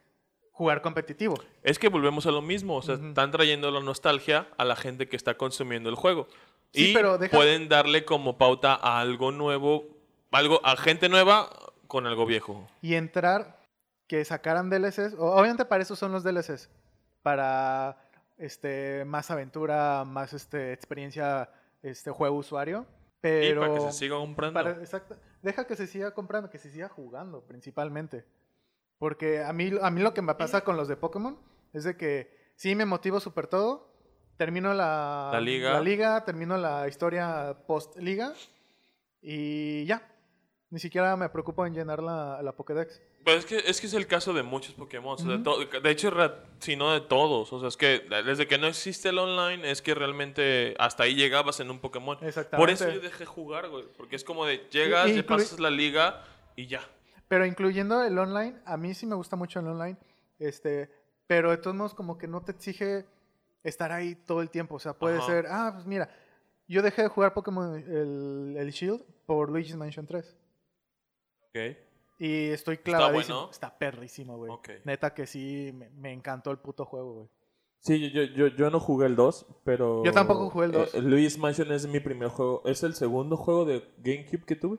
jugar 0.52 0.82
competitivo. 0.82 1.34
Es 1.62 1.78
que 1.78 1.88
volvemos 1.88 2.26
a 2.26 2.30
lo 2.30 2.42
mismo. 2.42 2.76
O 2.76 2.82
sea, 2.82 2.94
están 2.96 3.30
trayendo 3.32 3.70
la 3.70 3.80
nostalgia 3.80 4.48
a 4.58 4.64
la 4.64 4.76
gente 4.76 5.08
que 5.08 5.16
está 5.16 5.34
consumiendo 5.36 5.88
el 5.88 5.96
juego. 5.96 6.28
Sí, 6.72 6.90
y 6.90 6.94
pero 6.94 7.18
deja- 7.18 7.36
pueden 7.36 7.68
darle 7.68 8.04
como 8.04 8.38
pauta 8.38 8.74
a 8.74 9.00
algo 9.00 9.32
nuevo, 9.32 9.84
algo, 10.30 10.60
a 10.64 10.76
gente 10.76 11.08
nueva 11.08 11.48
con 11.88 12.06
algo 12.06 12.24
viejo. 12.26 12.68
Y 12.82 12.94
entrar, 12.94 13.58
que 14.06 14.24
sacaran 14.24 14.70
DLCs, 14.70 15.14
obviamente 15.18 15.64
para 15.64 15.82
eso 15.82 15.96
son 15.96 16.12
los 16.12 16.22
DLCs, 16.22 16.70
para 17.22 17.96
este, 18.38 19.04
más 19.04 19.30
aventura, 19.30 20.04
más 20.04 20.32
este, 20.32 20.72
experiencia, 20.72 21.50
este 21.82 22.10
juego 22.10 22.36
usuario. 22.36 22.86
Pero 23.20 23.64
y 23.64 23.68
para 23.68 23.74
que 23.74 23.92
se 23.92 23.98
siga 23.98 24.16
comprando. 24.16 24.54
Para- 24.60 24.72
exacto. 24.80 25.16
Deja 25.42 25.66
que 25.66 25.76
se 25.76 25.86
siga 25.86 26.12
comprando, 26.12 26.50
que 26.50 26.58
se 26.58 26.70
siga 26.70 26.88
jugando 26.88 27.42
principalmente. 27.46 28.24
Porque 28.98 29.42
a 29.42 29.52
mí, 29.52 29.72
a 29.80 29.90
mí 29.90 30.00
lo 30.00 30.14
que 30.14 30.22
me 30.22 30.34
pasa 30.34 30.62
con 30.62 30.76
los 30.76 30.88
de 30.88 30.96
Pokémon 30.96 31.38
es 31.72 31.84
de 31.84 31.96
que 31.96 32.52
sí 32.56 32.74
me 32.74 32.84
motivo 32.84 33.20
súper 33.20 33.46
todo. 33.46 33.90
Termino 34.36 34.72
la, 34.74 35.30
La 35.32 35.40
liga. 35.40 35.72
la 35.72 35.80
liga, 35.80 36.24
termino 36.24 36.56
la 36.56 36.88
historia 36.88 37.56
post-liga 37.66 38.32
y 39.20 39.84
ya. 39.86 40.08
Ni 40.70 40.78
siquiera 40.80 41.16
me 41.16 41.28
preocupo 41.28 41.66
en 41.66 41.74
llenar 41.74 42.02
la, 42.02 42.40
la 42.42 42.52
Pokédex. 42.56 43.00
Pero 43.24 43.38
es 43.38 43.46
que, 43.46 43.56
es 43.58 43.80
que 43.80 43.86
es 43.86 43.94
el 43.94 44.06
caso 44.06 44.32
de 44.32 44.42
muchos 44.42 44.74
Pokémon. 44.74 45.14
o 45.14 45.18
sea, 45.18 45.36
de, 45.36 45.80
de 45.80 45.90
hecho, 45.90 46.10
si 46.58 46.74
no 46.76 46.92
de 46.92 47.00
todos. 47.02 47.52
O 47.52 47.60
sea, 47.60 47.68
es 47.68 47.76
que 47.76 48.00
desde 48.26 48.48
que 48.48 48.58
no 48.58 48.66
existe 48.66 49.10
el 49.10 49.18
online, 49.18 49.70
es 49.70 49.80
que 49.80 49.94
realmente 49.94 50.74
hasta 50.78 51.04
ahí 51.04 51.14
llegabas 51.14 51.60
en 51.60 51.70
un 51.70 51.78
Pokémon. 51.78 52.16
Exactamente. 52.20 52.56
Por 52.56 52.70
eso 52.70 52.90
yo 52.90 53.00
dejé 53.00 53.24
jugar, 53.24 53.68
güey. 53.68 53.84
Porque 53.96 54.16
es 54.16 54.24
como 54.24 54.44
de 54.44 54.66
llegas, 54.70 55.08
Y- 55.08 55.18
inclui- 55.20 55.26
pasas 55.26 55.60
la 55.60 55.70
liga 55.70 56.24
y 56.56 56.66
ya. 56.66 56.80
Pero 57.28 57.46
incluyendo 57.46 58.02
el 58.02 58.18
online, 58.18 58.56
a 58.64 58.76
mí 58.76 58.92
sí 58.94 59.06
me 59.06 59.14
gusta 59.14 59.36
mucho 59.36 59.60
el 59.60 59.68
online. 59.68 59.96
Este, 60.38 60.90
pero 61.28 61.50
de 61.50 61.58
todos 61.58 61.76
modos, 61.76 61.94
como 61.94 62.18
que 62.18 62.26
no 62.26 62.42
te 62.42 62.52
exige 62.52 63.06
estar 63.62 63.92
ahí 63.92 64.16
todo 64.16 64.42
el 64.42 64.50
tiempo. 64.50 64.74
O 64.74 64.78
sea, 64.80 64.94
puede 64.94 65.18
Ajá. 65.18 65.26
ser, 65.26 65.46
ah, 65.48 65.70
pues 65.74 65.86
mira, 65.86 66.10
yo 66.66 66.82
dejé 66.82 67.02
de 67.02 67.08
jugar 67.08 67.32
Pokémon 67.34 67.76
el, 67.76 68.56
el 68.58 68.70
Shield 68.72 69.02
por 69.26 69.48
Luigi's 69.50 69.76
Mansion 69.76 70.06
3. 70.06 70.36
Ok. 71.48 71.76
Y 72.24 72.50
estoy 72.50 72.78
clavadísimo. 72.78 73.36
bueno? 73.36 73.50
Está 73.50 73.76
perrísimo, 73.76 74.36
güey. 74.36 74.52
Neta 74.84 75.12
que 75.12 75.26
sí, 75.26 75.72
me, 75.74 75.90
me 75.90 76.12
encantó 76.12 76.52
el 76.52 76.58
puto 76.58 76.84
juego, 76.84 77.14
güey. 77.14 77.28
Sí, 77.80 78.12
yo, 78.12 78.22
yo, 78.22 78.46
yo 78.46 78.70
no 78.70 78.78
jugué 78.78 79.06
el 79.06 79.16
2, 79.16 79.44
pero... 79.64 80.04
Yo 80.04 80.12
tampoco 80.12 80.48
jugué 80.48 80.66
el 80.66 80.72
2. 80.72 80.94
Eh, 80.94 81.02
Luis 81.02 81.36
Mansion 81.36 81.72
es 81.72 81.84
mi 81.88 81.98
primer 81.98 82.28
juego. 82.28 82.62
Es 82.64 82.84
el 82.84 82.94
segundo 82.94 83.36
juego 83.36 83.64
de 83.64 83.82
GameCube 83.98 84.44
que 84.46 84.54
tuve. 84.54 84.76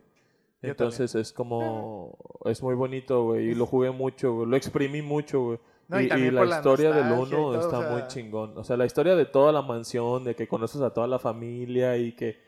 Yo 0.62 0.70
Entonces 0.70 1.14
es 1.16 1.34
como... 1.34 2.18
Es 2.46 2.64
muy 2.64 2.76
bonito, 2.76 3.26
güey. 3.26 3.50
Y 3.50 3.56
lo 3.56 3.66
jugué 3.66 3.92
mucho, 3.92 4.34
güey. 4.36 4.48
Lo 4.48 4.56
exprimí 4.56 5.02
mucho, 5.02 5.42
güey. 5.44 5.60
No, 5.90 6.00
y 6.00 6.06
y, 6.06 6.32
la 6.32 6.46
la 6.46 6.56
historia 6.56 6.94
del 6.94 7.10
nostalgia 7.10 7.38
y 7.38 7.42
1 7.42 7.52
todo, 7.52 7.60
está 7.60 7.80
o 7.80 7.82
sea- 7.82 7.92
muy 7.92 8.08
chingón. 8.08 8.58
O 8.58 8.64
sea, 8.64 8.78
la 8.78 8.86
historia 8.86 9.18
de 9.18 9.26
toda 9.26 9.52
la 9.52 9.62
mansión, 9.62 10.24
de 10.24 10.34
que 10.34 10.48
conoces 10.48 10.80
a 10.80 10.94
toda 10.94 11.08
la 11.08 11.20
familia 11.20 11.98
y 11.98 12.14
que, 12.14 12.40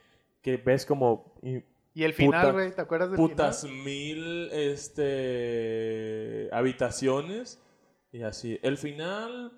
que 0.41 0.55
ves 0.55 0.85
como... 0.85 1.33
y- 1.43 1.61
Y 1.97 2.03
el 2.03 2.13
final, 2.13 2.51
güey, 2.51 2.71
¿te 2.75 2.81
acuerdas 2.81 3.09
del 3.09 3.17
putas 3.17 3.61
final? 3.61 3.83
mil 3.85 4.49
este 4.51 6.49
habitaciones 6.51 7.61
y 8.11 8.21
así. 8.23 8.59
El 8.61 8.77
final, 8.77 9.53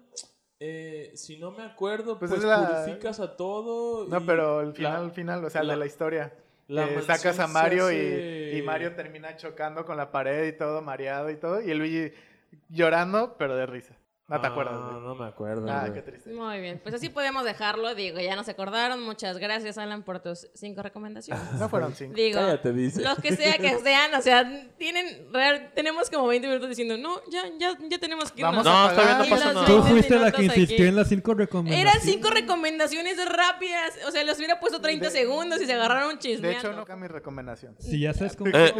eh, 0.59 1.11
si 1.15 1.37
no 1.37 1.51
me 1.51 1.63
acuerdo, 1.63 2.19
Pues 2.19 2.29
pues, 2.29 2.41
es 2.43 2.47
la- 2.47 2.83
purificas 2.83 3.19
a 3.19 3.35
todo. 3.35 4.07
No, 4.07 4.17
y 4.21 4.23
pero 4.25 4.61
el 4.61 4.67
la- 4.69 4.73
final, 4.73 5.05
el 5.05 5.11
final, 5.11 5.43
o 5.45 5.49
sea, 5.49 5.63
la- 5.63 5.73
de 5.73 5.79
la 5.79 5.85
historia. 5.87 6.33
la 6.67 6.81
mansión 6.81 7.05
sacas 7.05 7.39
a 7.39 7.47
Mario 7.47 7.91
y- 7.91 8.57
y, 8.57 8.61
Mario 8.61 8.93
termina 8.93 9.35
chocando 9.37 9.85
con 9.85 9.97
la 9.97 10.11
pared 10.11 10.47
y 10.47 10.51
todo, 10.55 10.81
mareado 10.81 11.29
y 11.31 11.37
todo. 11.37 11.61
Y 11.61 11.71
el 11.71 11.79
Luigi 11.79 12.11
llorando, 12.69 13.35
pero 13.37 13.55
de 13.55 13.65
risa. 13.65 13.95
No 14.29 14.41
te 14.41 14.47
acuerdas, 14.47 14.73
Ah, 14.77 14.89
güey. 14.91 15.03
no 15.05 15.15
me 15.15 15.25
acuerdo. 15.25 15.71
Ah, 15.71 15.87
qué 15.93 16.01
triste. 16.01 16.31
Muy 16.33 16.59
bien, 16.59 16.81
pues 16.83 16.93
así 16.93 17.07
podemos 17.07 17.45
dejarlo. 17.45 17.95
Digo, 17.95 18.19
ya 18.19 18.35
nos 18.35 18.49
acordaron. 18.49 19.01
Muchas 19.01 19.37
gracias, 19.37 19.77
Alan, 19.77 20.03
por 20.03 20.19
tus 20.19 20.47
cinco 20.53 20.81
recomendaciones. 20.83 21.41
No 21.57 21.69
fueron 21.69 21.95
cinco. 21.95 22.13
Digo, 22.13 22.37
Cállate, 22.41 22.73
dice. 22.73 23.01
los 23.03 23.17
que 23.19 23.33
sea 23.37 23.57
que 23.57 23.79
sean, 23.83 24.13
o 24.15 24.21
sea, 24.21 24.67
tienen, 24.77 25.31
real- 25.31 25.71
tenemos 25.73 26.09
como 26.09 26.27
20 26.27 26.45
minutos 26.45 26.67
diciendo, 26.67 26.97
no, 26.97 27.21
ya, 27.31 27.43
ya, 27.57 27.77
ya 27.89 27.97
tenemos 27.99 28.29
que 28.33 28.41
irnos. 28.41 28.65
Vamos 28.65 28.67
a 28.67 28.69
No, 28.69 28.89
está 28.89 29.05
bien, 29.05 29.17
no 29.29 29.35
pasa 29.37 29.53
nada. 29.53 29.65
Tú 29.65 29.73
20 29.75 29.89
fuiste 29.91 30.15
la 30.19 30.31
que 30.31 30.37
aquí. 30.37 30.45
insistió 30.61 30.85
en 30.87 30.95
las 30.97 31.07
cinco 31.07 31.33
recomendaciones. 31.33 31.95
Eran 31.95 32.05
cinco 32.05 32.29
recomendaciones 32.29 33.17
rápidas. 33.31 33.93
O 34.07 34.11
sea, 34.11 34.25
los 34.25 34.37
hubiera 34.37 34.59
puesto 34.59 34.81
30 34.81 35.05
De- 35.05 35.11
segundos 35.11 35.61
y 35.61 35.65
se 35.65 35.73
agarraron 35.73 36.15
De 36.15 36.19
chismeando. 36.19 36.59
hecho, 36.71 36.85
no 36.85 36.97
mi 36.97 37.07
recomendación. 37.07 37.75
Si 37.79 38.01
ya 38.01 38.13
sabes 38.13 38.35
cómo 38.35 38.49
Eh, 38.53 38.73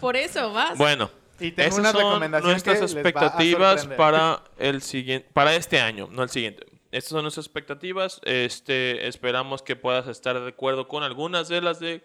Por 0.00 0.16
eso 0.16 0.50
vas. 0.52 0.78
Bueno, 0.78 1.10
Y 1.40 1.52
tengo 1.52 1.68
Esas 1.68 1.78
una 1.80 1.92
son 1.92 2.00
recomendación 2.02 2.50
nuestras 2.52 2.76
que 2.76 2.82
les 2.82 2.94
va 2.94 2.98
a 2.98 3.02
expectativas 3.02 3.86
para 3.96 4.42
el 4.58 4.82
siguiente, 4.82 5.28
para 5.32 5.54
este 5.54 5.80
año, 5.80 6.08
no 6.10 6.22
el 6.22 6.30
siguiente. 6.30 6.66
Estas 6.90 7.10
son 7.10 7.22
nuestras 7.22 7.46
expectativas. 7.46 8.20
Este, 8.24 9.06
esperamos 9.08 9.62
que 9.62 9.76
puedas 9.76 10.06
estar 10.08 10.40
de 10.40 10.48
acuerdo 10.48 10.88
con 10.88 11.02
algunas 11.02 11.48
de 11.48 11.60
las 11.60 11.78
de, 11.80 12.02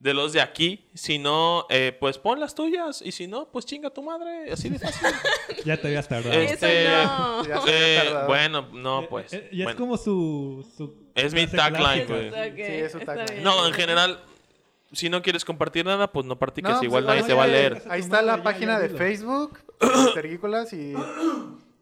de 0.00 0.14
los 0.14 0.34
de 0.34 0.42
aquí. 0.42 0.90
Si 0.94 1.18
no, 1.18 1.66
eh, 1.70 1.96
pues 1.98 2.18
pon 2.18 2.38
las 2.38 2.54
tuyas. 2.54 3.00
Y 3.00 3.12
si 3.12 3.26
no, 3.26 3.48
pues 3.50 3.64
chinga 3.64 3.88
tu 3.88 4.02
madre. 4.02 4.52
Así 4.52 4.68
de 4.68 4.78
fácil. 4.78 5.08
Ya 5.64 5.76
te 5.78 5.86
habías 5.88 6.08
tardado. 6.08 6.34
Es- 6.38 6.52
Eso 6.52 6.66
Este, 6.66 6.84
no. 6.88 7.44
Se 7.44 7.52
había 7.54 7.62
Eh, 7.68 8.00
tardado. 8.04 8.26
bueno, 8.26 8.68
no, 8.72 9.06
pues. 9.08 9.32
Eh, 9.32 9.36
eh, 9.38 9.48
y 9.52 9.58
es 9.60 9.64
bueno. 9.64 9.78
como 9.80 9.96
su. 9.96 10.68
su 10.76 11.10
Es 11.14 11.32
mi 11.32 11.46
tagline, 11.46 12.04
clásica. 12.06 12.14
güey. 12.14 12.28
Ok, 12.28 12.56
Sí, 12.56 12.98
está 12.98 13.14
claro. 13.14 13.24
bien. 13.32 13.42
No, 13.44 13.66
en 13.66 13.72
general, 13.72 14.20
si 14.92 15.08
no 15.08 15.22
quieres 15.22 15.44
compartir 15.44 15.84
nada, 15.86 16.10
pues 16.12 16.26
no 16.26 16.38
practiques. 16.38 16.70
No, 16.70 16.76
pues 16.78 16.84
Igual 16.86 17.02
igual 17.04 17.16
nadie 17.18 17.28
ya- 17.28 17.34
va 17.34 17.44
a 17.44 17.46
leer. 17.46 17.82
Ahí 17.88 18.00
está 18.00 18.22
la 18.22 18.36
ya, 18.38 18.42
página 18.42 18.72
ya 18.74 18.80
de. 18.80 18.88
Facebook, 18.90 19.58
Tergícolas, 20.14 20.72
y 20.72 20.94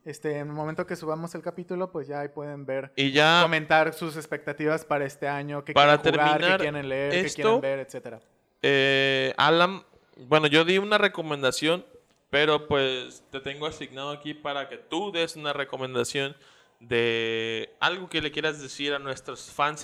este, 0.05 0.39
en 0.39 0.49
el 0.49 0.53
momento 0.55 0.87
que 0.87 0.97
subamos 0.97 1.35
el 1.35 1.43
capítulo, 1.43 1.91
pues 1.93 2.07
ya 2.09 2.21
ahí 2.21 2.29
pueden 2.29 2.65
ver, 2.67 2.93
Y 2.97 3.13
ya 3.13 3.41
comentar 3.43 3.93
sus 3.93 4.17
expectativas 4.17 4.85
para 4.85 5.05
este 5.05 5.29
año, 5.29 5.65
qué 5.65 5.73
Para 5.73 6.01
quieren 6.01 6.21
jugar, 6.21 6.41
qué 6.41 6.57
quieren 6.59 6.89
leer, 6.89 7.25
qué 7.27 7.31
quieren 7.33 7.61
ver, 7.61 7.79
etcétera. 7.81 8.21
Eh, 8.63 9.35
Alan, 9.37 9.83
bueno, 10.29 10.47
yo 10.47 10.65
di 10.65 10.79
una 10.79 10.99
recomendación, 10.99 11.85
pero 12.31 12.67
pues 12.69 13.23
te 13.31 13.41
tengo 13.41 13.67
asignado 13.67 14.11
aquí 14.11 14.35
para 14.35 14.69
que 14.69 14.77
tú 14.79 15.11
des 15.13 15.37
una 15.37 15.53
recomendación 15.53 16.37
de 16.79 17.75
algo 17.81 18.09
que 18.09 18.23
le 18.23 18.31
quieras 18.31 18.61
decir 18.61 18.95
a 18.95 18.99
nuestros 18.99 19.51
fans. 19.51 19.81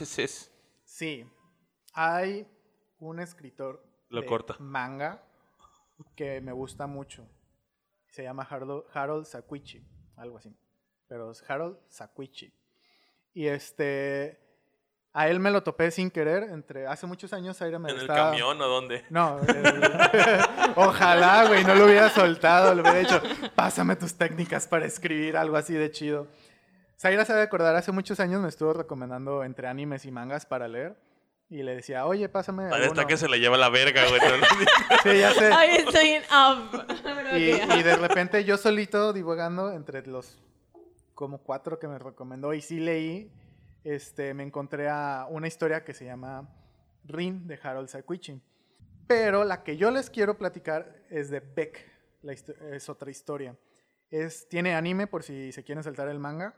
Sí, 0.85 1.25
hay 1.93 2.47
un 2.99 3.21
escritor 3.21 3.83
Lo 4.09 4.21
de 4.23 4.27
corta. 4.27 4.57
manga 4.59 5.23
que 6.15 6.41
me 6.41 6.53
gusta 6.53 6.87
mucho. 6.87 7.27
Se 8.09 8.23
llama 8.23 8.47
Harold, 8.49 8.85
Harold 8.95 9.25
Sakuichi, 9.27 9.87
algo 10.17 10.39
así. 10.39 10.55
Pero 11.09 11.31
es 11.31 11.49
Harold 11.49 11.79
Sakuichi. 11.89 12.53
Y 13.35 13.47
este, 13.49 14.39
a 15.13 15.29
él 15.29 15.41
me 15.41 15.51
lo 15.51 15.63
topé 15.63 15.91
sin 15.91 16.11
querer 16.11 16.45
entre 16.45 16.87
hace 16.87 17.07
muchos 17.07 17.33
años. 17.33 17.59
Zaira 17.59 17.79
me 17.79 17.91
¿En 17.91 17.97
el 17.97 18.03
estaba- 18.03 18.31
camión 18.31 18.61
o 18.61 18.67
dónde? 18.69 19.05
No, 19.11 19.39
el- 19.41 19.47
ojalá, 20.77 21.47
güey, 21.47 21.65
no 21.65 21.75
lo 21.75 21.85
hubiera 21.85 22.09
soltado, 22.11 22.75
lo 22.75 22.83
hubiera 22.83 22.99
dicho, 22.99 23.21
pásame 23.55 23.97
tus 23.97 24.15
técnicas 24.15 24.67
para 24.67 24.87
escribir 24.87 25.37
algo 25.37 25.57
así 25.57 25.75
de 25.75 25.91
chido. 25.91 26.29
Zaira 26.99 27.25
se 27.27 27.33
debe 27.35 27.45
acordar, 27.45 27.77
hace 27.77 27.93
muchos 27.93 28.21
años 28.21 28.41
me 28.41 28.49
estuvo 28.49 28.73
recomendando 28.73 29.45
entre 29.45 29.69
animes 29.69 30.07
y 30.07 30.11
mangas 30.11 30.47
para 30.47 30.67
leer. 30.67 30.97
Y 31.49 31.63
le 31.63 31.77
decía, 31.77 32.07
oye, 32.07 32.29
pásame 32.29 32.65
La 32.65 32.79
neta 32.79 32.91
alguno". 32.91 33.07
que 33.07 33.17
se 33.17 33.29
le 33.29 33.39
lleva 33.39 33.57
la 33.57 33.69
verga, 33.69 34.03
güey. 34.09 34.21
Sí, 35.03 35.19
ya 35.19 35.33
sé. 35.33 35.51
Estoy 35.79 36.09
en 36.09 36.23
up. 36.25 36.87
Y, 37.37 37.83
de 37.83 37.97
repente 37.97 38.45
yo 38.45 38.57
solito 38.57 39.13
divagando 39.13 39.73
entre 39.73 40.07
los 40.07 40.39
como 41.15 41.39
cuatro 41.39 41.79
que 41.79 41.89
me 41.89 41.99
recomendó 41.99 42.53
y 42.53 42.61
sí 42.61 42.79
leí, 42.79 43.33
este, 43.85 44.35
me 44.35 44.43
encontré 44.43 44.89
a 44.89 45.27
una 45.31 45.47
historia 45.47 45.83
que 45.85 45.95
se 45.95 46.05
llama 46.05 46.49
Rin 47.05 47.47
de 47.47 47.59
Harold 47.63 47.89
Sakuichi. 47.89 48.41
Pero 49.07 49.45
la 49.45 49.63
que 49.63 49.77
yo 49.77 49.91
les 49.91 50.11
quiero 50.11 50.37
platicar 50.37 51.05
es 51.09 51.31
de 51.31 51.41
Beck, 51.41 51.91
la 52.23 52.33
es 52.33 52.89
otra 52.89 53.11
historia. 53.11 53.57
Es, 54.11 54.49
tiene 54.49 54.75
anime 54.75 55.07
por 55.07 55.23
si 55.23 55.53
se 55.53 55.63
quieren 55.63 55.85
saltar 55.85 56.09
el 56.09 56.19
manga. 56.19 56.55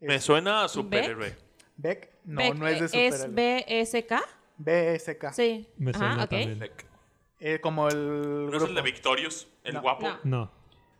Me 0.00 0.20
suena 0.20 0.64
a 0.64 0.68
superhéroe. 0.68 1.45
Beck, 1.76 2.10
no, 2.24 2.38
Beck, 2.40 2.54
no 2.54 2.66
es 2.68 2.90
de 2.92 3.06
¿Es 3.06 3.20
superhéroe. 3.22 3.84
BSK? 3.84 4.12
BSK. 4.58 5.32
Sí. 5.32 5.68
Me 5.76 5.90
Ajá, 5.90 5.98
suena 5.98 6.26
también. 6.26 6.70
Eh, 7.38 7.60
como 7.60 7.88
el 7.88 8.46
¿No 8.50 8.56
es 8.56 8.62
el 8.62 8.74
de. 8.74 8.82
Victorious? 8.82 9.46
¿El 9.62 9.74
No. 9.74 9.82
guapo? 9.82 10.06
No. 10.08 10.18
No. 10.24 10.52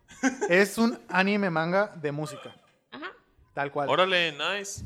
Es 0.51 0.79
un 0.79 0.99
anime 1.09 1.51
manga 1.51 1.89
de 1.97 2.13
música, 2.13 2.55
Ajá. 2.93 3.11
tal 3.55 3.73
cual. 3.73 3.89
Órale, 3.89 4.33
nice. 4.33 4.85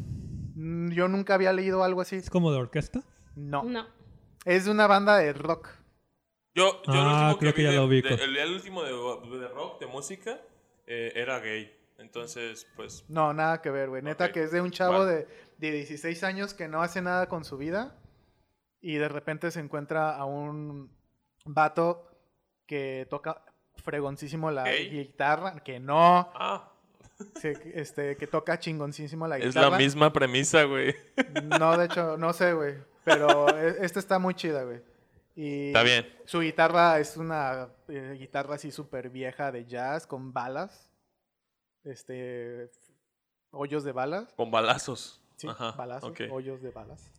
Mm, 0.54 0.90
Yo 0.92 1.08
nunca 1.08 1.34
había 1.34 1.52
leído 1.52 1.82
algo 1.84 2.00
así. 2.00 2.16
¿Es 2.16 2.30
como 2.30 2.52
de 2.52 2.58
orquesta? 2.58 3.02
No. 3.34 3.64
No. 3.64 3.86
Es 4.44 4.66
una 4.66 4.86
banda 4.86 5.18
de 5.18 5.32
rock. 5.32 5.68
Yo, 6.54 6.82
yo 6.84 6.92
Ah, 6.92 6.92
el 6.94 7.34
último 7.34 7.38
creo 7.38 7.54
que 7.54 7.58
vi 7.62 7.64
ya 7.64 7.70
de- 7.70 7.76
lo 7.76 7.84
ubico. 7.84 8.08
de- 8.08 8.24
el, 8.24 8.36
el 8.36 8.52
último 8.54 8.82
de, 8.82 8.90
de 9.38 9.48
rock, 9.48 9.80
de 9.80 9.86
música, 9.86 10.40
eh, 10.86 11.12
era 11.14 11.38
gay. 11.40 11.70
Entonces, 12.00 12.66
pues, 12.76 13.04
No, 13.08 13.32
nada 13.32 13.60
que 13.62 13.70
ver, 13.70 13.88
güey. 13.90 14.02
Neta 14.02 14.26
Ok, 14.26 14.32
que 14.32 14.42
es 14.44 14.50
de 14.52 14.60
un 14.60 14.70
chavo 14.70 15.00
vale. 15.00 15.12
de, 15.12 15.28
de 15.58 15.70
16 15.72 16.24
años 16.24 16.54
que 16.54 16.66
no 16.68 16.82
hace 16.82 17.02
nada 17.02 17.28
con 17.28 17.44
su 17.44 17.56
vida 17.56 17.96
y 18.80 18.96
de 18.96 19.08
repente 19.08 19.50
se 19.50 19.60
encuentra 19.60 20.16
a 20.16 20.24
un 20.24 20.90
vato 21.44 22.06
que 22.66 23.06
toca 23.10 23.44
fregoncísimo 23.76 24.50
la 24.50 24.64
¿Gay? 24.64 24.90
guitarra, 24.90 25.60
que 25.62 25.78
no, 25.80 26.30
ah, 26.34 26.72
se- 27.40 27.72
este, 27.78 28.16
que 28.16 28.26
toca 28.26 28.58
chingoncísimo 28.58 29.26
la 29.28 29.38
es 29.38 29.46
guitarra. 29.46 29.70
la 29.70 29.78
misma 29.78 30.12
premisa, 30.12 30.64
güey. 30.64 30.94
No, 31.44 31.76
de 31.76 31.86
hecho, 31.86 32.16
no 32.16 32.32
sé, 32.32 32.52
güey. 32.54 32.76
Pero 33.04 33.48
e- 33.56 33.84
esta 33.84 33.98
está 33.98 34.18
muy 34.18 34.34
chida, 34.34 34.62
güey. 34.64 34.82
Y 35.36 35.68
Está 35.68 35.82
bien. 35.82 36.06
Su 36.26 36.40
guitarra 36.40 36.98
es 36.98 37.16
una 37.16 37.68
eh, 37.88 38.16
guitarra 38.18 38.56
así 38.56 38.70
súper 38.70 39.10
vieja 39.10 39.50
de 39.52 39.64
jazz 39.66 40.06
con 40.06 40.32
balas. 40.32 40.89
Este. 41.84 42.70
Hoyos 43.52 43.84
de 43.84 43.92
balas. 43.92 44.32
Con 44.34 44.50
balazos. 44.50 45.20
Sí, 45.36 45.48
Ajá, 45.48 45.72
balazos, 45.72 46.10
ok. 46.10 46.20
hoyos 46.30 46.60
de 46.62 46.70
balas. 46.70 47.10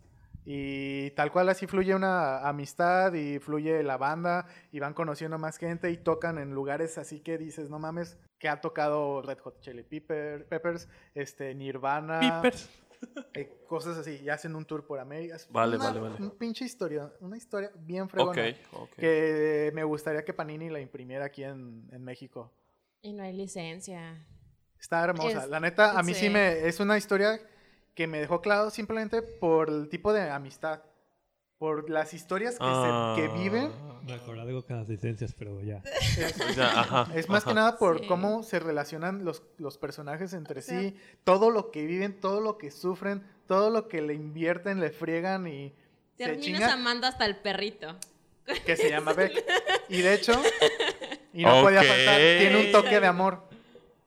Y 0.45 1.11
tal 1.11 1.31
cual 1.31 1.49
así 1.49 1.67
fluye 1.67 1.93
una 1.93 2.47
amistad 2.47 3.13
y 3.13 3.39
fluye 3.39 3.83
la 3.83 3.97
banda 3.97 4.47
y 4.71 4.79
van 4.79 4.93
conociendo 4.93 5.37
más 5.37 5.57
gente 5.57 5.91
y 5.91 5.97
tocan 5.97 6.37
en 6.39 6.51
lugares 6.53 6.97
así 6.97 7.19
que 7.19 7.37
dices, 7.37 7.69
no 7.69 7.77
mames, 7.79 8.17
que 8.39 8.47
ha 8.49 8.59
tocado 8.61 9.21
Red 9.21 9.39
Hot 9.39 9.59
Chili 9.61 9.83
Pepper- 9.83 10.45
Peppers, 10.47 10.87
este, 11.13 11.53
Nirvana, 11.53 12.19
Peepers. 12.41 12.69
eh, 13.35 13.63
cosas 13.67 13.97
así, 13.97 14.19
y 14.23 14.29
hacen 14.29 14.55
un 14.55 14.65
tour 14.65 14.85
por 14.85 14.99
América. 14.99 15.37
Vale, 15.51 15.75
una- 15.75 15.85
vale, 15.85 15.99
vale. 15.99 16.15
Una 16.19 16.31
pinche 16.33 16.65
historia, 16.65 17.11
una 17.19 17.37
historia 17.37 17.71
bien 17.75 18.07
fregona. 18.09 18.55
ok. 18.73 18.89
Que 18.97 19.71
me 19.75 19.83
gustaría 19.83 20.23
que 20.25 20.33
Panini 20.33 20.69
la 20.69 20.79
imprimiera 20.79 21.25
aquí 21.25 21.43
en, 21.43 21.87
en 21.91 22.03
México. 22.03 22.51
Y 23.03 23.13
no 23.13 23.21
hay 23.23 23.33
licencia. 23.33 24.25
Está 24.81 25.03
hermosa. 25.03 25.43
Es- 25.43 25.49
la 25.49 25.59
neta, 25.59 25.97
a 25.97 26.03
mí 26.03 26.13
sí. 26.13 26.21
sí. 26.21 26.29
me. 26.29 26.67
Es 26.67 26.79
una 26.79 26.97
historia 26.97 27.39
que 27.95 28.07
me 28.07 28.19
dejó 28.19 28.41
claro 28.41 28.69
simplemente 28.71 29.21
por 29.21 29.69
el 29.69 29.87
tipo 29.89 30.11
de 30.11 30.29
amistad. 30.29 30.81
Por 31.59 31.91
las 31.91 32.15
historias 32.15 32.55
que, 32.55 32.65
Ah. 32.65 33.13
se, 33.15 33.21
que 33.21 33.27
viven. 33.37 33.71
Me 34.03 34.13
acordaba 34.15 34.47
algo 34.49 34.65
con 34.65 34.77
las 34.77 34.89
licencias, 34.89 35.35
pero 35.37 35.61
ya. 35.61 35.83
Ajá, 36.75 37.07
Es 37.13 37.29
más 37.29 37.43
ajá. 37.43 37.51
que 37.51 37.55
nada 37.55 37.77
por 37.77 37.99
Sí. 37.99 38.07
cómo 38.07 38.41
se 38.41 38.57
relacionan 38.59 39.23
los, 39.23 39.43
los 39.59 39.77
personajes 39.77 40.33
entre 40.33 40.63
sí. 40.63 40.97
Todo 41.23 41.51
lo 41.51 41.69
que 41.69 41.85
viven, 41.85 42.19
todo 42.19 42.41
lo 42.41 42.57
que 42.57 42.71
sufren, 42.71 43.23
todo 43.47 43.69
lo 43.69 43.87
que 43.87 44.01
le 44.01 44.15
invierten, 44.15 44.79
le 44.79 44.89
friegan 44.89 45.45
y 45.47 45.69
se 46.17 46.25
Terminas 46.25 46.43
chingan. 46.45 46.69
amando 46.71 47.05
hasta 47.05 47.25
el 47.27 47.35
perrito. 47.37 47.95
que 48.65 48.75
se 48.75 48.89
llama 48.89 49.13
Beck. 49.13 49.31
Y 49.89 50.01
de 50.01 50.15
hecho, 50.15 50.33
y 51.31 51.45
no 51.45 51.61
podía 51.61 51.81
Ok. 51.81 51.85
faltar, 51.87 52.17
tiene 52.39 52.65
un 52.65 52.71
toque 52.71 52.99
de 52.99 53.05
amor. 53.07 53.43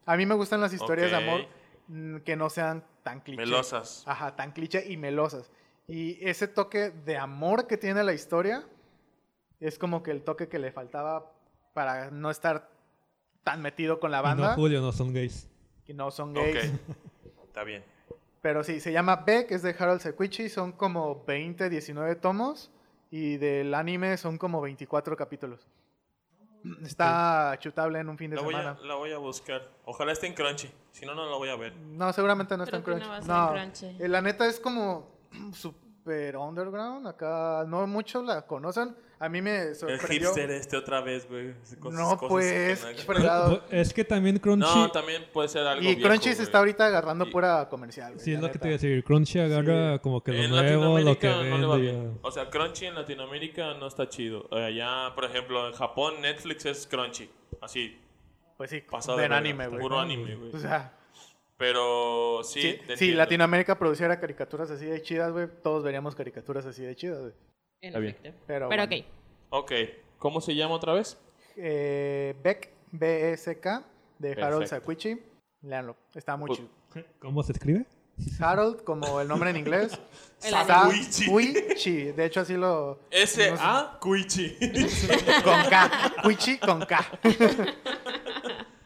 A 0.07 0.17
mí 0.17 0.27
me 0.27 0.35
gustan 0.35 0.61
las 0.61 0.73
historias 0.73 1.11
de 1.11 1.17
Ok. 1.17 1.23
amor 1.23 1.47
mm, 1.89 2.17
que 2.19 2.37
no 2.37 2.51
sean 2.51 2.85
tan 3.03 3.21
cliché. 3.21 3.41
Melosas. 3.43 4.03
Ajá, 4.07 4.37
tan 4.37 4.53
cliché 4.53 4.85
y 4.91 4.97
melosas. 4.97 5.51
Y 5.87 6.19
ese 6.27 6.49
toque 6.49 6.91
de 6.91 7.17
amor 7.19 7.67
que 7.67 7.77
tiene 7.77 8.03
la 8.05 8.13
historia 8.15 8.65
es 9.61 9.79
como 9.79 10.03
que 10.03 10.11
el 10.11 10.23
toque 10.23 10.49
que 10.49 10.59
le 10.59 10.73
faltaba 10.73 11.31
para 11.73 12.11
no 12.11 12.31
estar 12.31 12.71
tan 13.43 13.61
metido 13.63 14.01
con 14.01 14.11
la 14.11 14.19
Y 14.19 14.21
no, 14.21 14.25
banda. 14.29 14.55
Julio, 14.55 14.81
no 14.81 14.93
son 14.93 15.13
gays. 15.13 15.49
que 15.85 15.93
no 15.95 16.11
son 16.11 16.33
gays. 16.33 16.73
Ok. 16.73 17.45
Está 17.47 17.65
bien. 17.65 17.85
Pero 18.41 18.63
sí, 18.65 18.81
se 18.81 18.93
llama 18.93 19.17
Beck, 19.17 19.51
es 19.53 19.63
de 19.63 19.75
Harold 19.79 20.01
Sekuichi, 20.01 20.49
son 20.51 20.73
como 20.73 21.25
20, 21.27 21.71
19 21.71 22.17
tomos 22.17 22.71
y 23.11 23.37
del 23.39 23.73
anime 23.75 24.17
son 24.19 24.37
como 24.39 24.61
24 24.61 25.17
capítulos. 25.17 25.67
Está 26.85 27.57
chutable 27.61 27.99
en 27.99 28.09
un 28.09 28.17
fin 28.17 28.31
de 28.31 28.37
La 28.37 28.43
voy, 28.43 28.55
a, 28.55 28.59
semana. 28.59 28.79
la 28.83 28.95
voy 28.95 29.13
a 29.13 29.19
buscar. 29.19 29.69
Ojalá 29.85 30.13
esté 30.13 30.27
en 30.27 30.35
Crunchy. 30.35 30.71
Si 30.93 31.05
no, 31.05 31.15
no 31.15 31.29
la 31.31 31.37
voy 31.37 31.49
a 31.51 31.57
ver. 31.57 31.75
No, 31.77 32.13
seguramente 32.13 32.57
no 32.57 32.65
está 32.65 32.77
en 32.79 32.83
Crunchy. 32.83 33.05
no 33.05 33.11
va 33.11 33.17
a 33.17 33.21
No, 33.21 33.57
en 33.57 33.71
Crunchy. 33.71 33.97
eh, 34.03 34.09
la 34.09 34.21
neta 34.23 34.47
es 34.47 34.59
como 34.61 35.11
super 36.05 36.37
underground. 36.37 37.07
Acá 37.07 37.65
no 37.67 37.87
muchos 37.87 38.25
la 38.25 38.43
conocen. 38.47 38.95
A 39.19 39.29
mí 39.29 39.41
me 39.41 39.69
El 39.69 39.75
sorprendió. 39.75 40.29
hipster 40.29 40.51
este 40.51 40.77
otra 40.77 41.01
vez, 41.01 41.27
güey. 41.29 41.55
No, 41.91 42.17
cosas 42.19 42.29
pues, 42.29 42.85
que 42.85 42.95
no- 42.95 43.03
fregado. 43.15 43.63
Es 43.71 43.95
que 43.95 44.05
también 44.05 44.39
Crunchy. 44.39 44.67
No, 44.67 44.91
también 44.91 45.25
puede 45.33 45.49
ser 45.49 45.67
algo 45.67 45.83
Y 45.83 45.95
viejo, 45.95 46.09
Crunchy 46.09 46.35
se 46.35 46.43
está 46.43 46.59
ahorita 46.59 46.87
agarrando 46.87 47.27
Y- 47.27 47.31
pura 47.31 47.67
comercial. 47.71 48.13
güey, 48.15 48.25
sí, 48.25 48.35
es 48.35 48.41
lo 48.41 48.49
que 48.49 48.59
te 48.59 48.59
neta. 48.59 48.67
iba 48.69 48.75
a 48.75 48.79
decir. 48.81 49.05
Crunchy 49.05 49.39
agarra 49.39 49.99
como 50.01 50.23
que 50.23 50.33
lo 50.33 50.39
En 50.43 50.51
nuevo, 50.51 50.99
lo 50.99 51.19
que 51.19 51.29
Latinoamérica 51.29 51.49
no 51.51 51.59
le 51.59 51.67
va 51.67 51.77
vende. 51.77 51.93
bien. 51.93 52.19
O 52.23 52.31
sea, 52.31 52.51
Crunchy 52.51 52.87
en 52.87 52.95
Latinoamérica 52.97 53.75
no 53.75 53.87
está 53.87 54.09
chido. 54.09 54.47
Allá, 54.53 55.15
por 55.15 55.25
ejemplo, 55.25 55.67
en 55.69 55.73
Japón, 55.75 56.15
Netflix 56.21 56.67
es 56.67 56.87
Crunchy. 56.87 57.31
Así, 57.63 57.99
Pues 58.59 58.71
sí, 58.71 58.83
pasado 58.83 59.17
de 59.17 59.25
anime, 59.27 59.69
güey. 59.69 59.81
Puro 59.81 59.99
anime, 59.99 60.35
güey. 60.37 60.55
O 60.55 60.59
sea, 60.59 60.93
Pero 61.57 62.41
sí, 62.43 62.61
si, 62.61 62.73
te 62.87 62.97
si. 62.97 63.13
Latinoamérica 63.13 63.79
produciera 63.79 64.19
caricaturas 64.19 64.71
así 64.71 64.87
de 64.87 65.01
chidas, 65.03 65.33
güey, 65.33 65.47
todos 65.63 65.83
veríamos 65.85 66.15
caricaturas 66.15 66.67
así 66.67 66.83
de 66.83 66.97
chidas, 66.97 67.21
güey. 67.21 67.33
Está 67.81 67.99
bien. 67.99 68.17
Pero, 68.23 68.35
Pero 68.47 68.67
bueno. 68.69 68.85
ok. 68.85 68.93
Ok, 69.51 69.73
¿cómo 70.19 70.41
se 70.41 70.55
llama 70.55 70.75
otra 70.75 70.93
vez? 70.95 71.17
eh, 71.57 72.35
Beck, 72.43 72.71
B-E-S-K, 72.91 73.85
de 74.19 74.33
Harold 74.33 74.61
Perfecto. 74.63 74.67
Sakuichi. 74.69 75.21
Leanlo, 75.63 75.97
está 76.15 76.37
muy 76.37 76.49
Pues- 76.49 76.59
chido. 76.59 76.71
¿Cómo 77.21 77.43
se 77.43 77.53
escribe? 77.53 77.87
Harold, 78.41 78.83
como 78.85 79.21
el 79.21 79.27
nombre 79.29 79.51
en 79.51 79.57
inglés. 79.57 79.99
Sakuichi. 80.39 81.25
Sakuichi. 81.27 82.13
De 82.13 82.25
hecho, 82.27 82.41
así 82.41 82.55
lo. 82.55 82.99
S.A. 83.11 83.99
Kuichi. 84.01 84.57
Con 85.45 85.63
K. 85.71 86.13
Kuichi 86.23 86.59
con 86.59 86.85
K. 86.87 87.05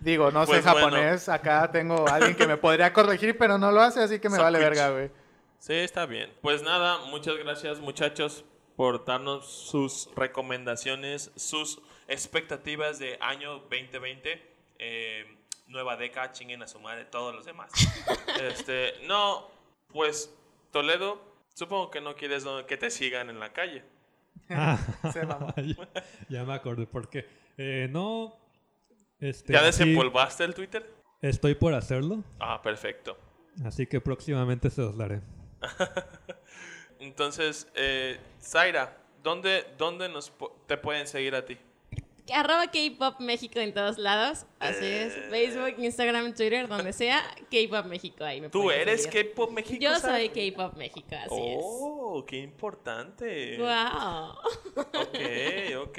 Digo, 0.08 0.30
no 0.30 0.46
sé 0.46 0.52
Pues 0.52 0.64
bueno. 0.64 0.78
japonés. 0.80 1.28
Acá 1.28 1.70
tengo 1.70 2.08
a 2.08 2.14
alguien 2.14 2.34
que 2.34 2.46
me 2.46 2.56
podría 2.56 2.94
corregir, 2.94 3.36
pero 3.36 3.58
no 3.58 3.70
lo 3.70 3.82
hace, 3.82 4.00
así 4.00 4.18
que 4.18 4.30
me 4.30 4.38
vale 4.38 4.58
verga, 4.58 4.88
güey. 4.88 5.10
Sí, 5.58 5.74
está 5.74 6.06
bien. 6.06 6.32
Pues 6.40 6.62
nada, 6.62 7.04
muchas 7.10 7.36
gracias 7.36 7.78
muchachos 7.80 8.46
por 8.74 9.04
darnos 9.04 9.46
sus 9.46 10.08
recomendaciones, 10.16 11.30
sus 11.36 11.82
expectativas 12.06 12.98
de 12.98 13.18
año 13.20 13.58
2020. 13.58 14.40
Eh, 14.78 15.26
nueva 15.66 15.98
década, 15.98 16.32
chinguen 16.32 16.62
a 16.62 16.68
su 16.68 16.80
madre, 16.80 17.04
todos 17.04 17.34
los 17.34 17.44
demás. 17.44 17.70
este, 18.42 18.94
no, 19.06 19.50
pues 19.88 20.34
Toledo, 20.70 21.20
supongo 21.52 21.90
que 21.90 22.00
no 22.00 22.14
quieres 22.14 22.46
que 22.66 22.78
te 22.78 22.90
sigan 22.90 23.28
en 23.28 23.40
la 23.40 23.52
calle. 23.52 23.84
Ah, 24.48 24.78
Se 25.12 25.26
ya, 25.66 25.88
ya 26.30 26.44
me 26.44 26.54
acordé 26.54 26.86
por 26.86 27.10
qué. 27.10 27.28
Eh, 27.58 27.88
no. 27.90 28.47
Este, 29.20 29.52
¿Ya 29.52 29.62
desempolvaste 29.62 30.44
el 30.44 30.54
Twitter? 30.54 30.88
Estoy 31.22 31.54
por 31.54 31.74
hacerlo, 31.74 32.22
Ah, 32.38 32.62
perfecto. 32.62 33.16
así 33.64 33.86
que 33.86 34.00
próximamente 34.00 34.70
se 34.70 34.82
los 34.82 34.96
daré. 34.96 35.20
Entonces, 37.00 37.68
eh, 37.74 38.18
Zaira, 38.42 38.96
¿dónde, 39.22 39.64
dónde 39.76 40.08
nos 40.08 40.30
po- 40.30 40.56
te 40.66 40.76
pueden 40.76 41.06
seguir 41.06 41.34
a 41.34 41.44
ti? 41.44 41.56
Arroba 42.32 42.66
K-Pop 42.66 43.20
México 43.20 43.58
en 43.58 43.72
todos 43.72 43.96
lados. 43.96 44.44
Así 44.58 44.84
es. 44.84 45.14
Eh. 45.16 45.26
Facebook, 45.30 45.74
Instagram, 45.82 46.34
Twitter, 46.34 46.68
donde 46.68 46.92
sea. 46.92 47.22
K-Pop 47.50 47.86
México. 47.86 48.22
Ahí 48.22 48.40
me 48.42 48.50
¿Tú 48.50 48.70
eres. 48.70 49.06
K-Pop 49.06 49.50
México? 49.50 49.78
Yo 49.80 49.98
soy 49.98 50.28
K-Pop 50.28 50.76
México, 50.76 51.08
así 51.16 51.28
Oh, 51.30 52.24
qué 52.26 52.36
importante. 52.38 53.54
es. 53.54 53.58
Wow. 53.58 54.32
Ok, 54.76 55.88
ok. 55.88 55.98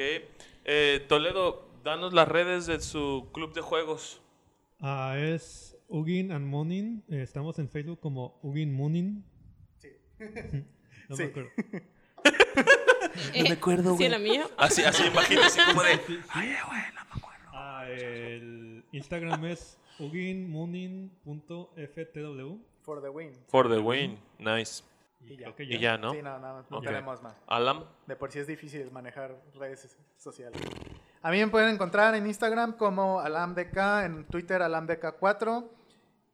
Eh, 0.65 1.05
Toledo, 1.07 1.68
danos 1.89 2.13
las 2.13 2.27
redes 2.27 2.65
de 2.67 2.79
su 2.79 3.29
club 3.33 3.53
de 3.53 3.61
juegos. 3.61 4.21
Ah, 4.79 5.15
es 5.17 5.77
Ugin 5.87 6.31
and 6.31 6.45
Moonin. 6.47 7.03
eh, 7.09 7.21
estamos 7.21 7.59
en 7.59 7.69
Facebook 7.69 7.99
como 7.99 8.39
Ugin 8.43 8.73
Moonin. 8.73 9.23
no 11.09 11.15
Sí. 11.15 11.23
me 11.23 11.29
acuerdo. 11.29 11.49
No 13.35 13.43
me 13.43 13.51
acuerdo, 13.51 13.97
¿Sí, 13.97 14.07
la 14.07 14.19
mía? 14.19 14.47
Así, 14.57 14.83
así, 14.83 15.03
imagínate, 15.07 15.47
así 15.47 15.59
como 15.67 15.81
de. 15.83 15.99
Ah, 17.51 17.85
el 17.89 18.83
Instagram 18.91 19.45
es 19.45 19.77
uginmoonin.ftw. 19.99 22.57
For 22.81 23.01
the 23.01 23.09
win. 23.09 23.31
For 23.47 23.69
the 23.69 23.79
win. 23.79 24.19
Nice. 24.37 24.83
Y 25.21 25.37
ya. 25.37 25.53
Y 25.57 25.97
¿no? 25.99 26.13
Sí, 26.13 26.21
no, 26.21 26.39
no, 26.39 26.65
no 26.69 26.81
tenemos 26.81 27.21
más. 27.21 27.35
Alam. 27.47 27.83
De 28.07 28.15
por 28.15 28.31
sí 28.31 28.39
es 28.39 28.47
difícil 28.47 28.89
manejar 28.91 29.35
redes 29.55 29.97
sociales. 30.17 30.61
A 31.22 31.32
mí 31.32 31.39
me 31.39 31.49
pueden 31.49 31.74
encontrar 31.74 32.15
en 32.15 32.26
Instagram 32.26 32.78
como 32.78 33.20
alamdk, 33.20 33.76
en 34.05 34.26
Twitter 34.28 34.61
alamdk4. 34.61 35.70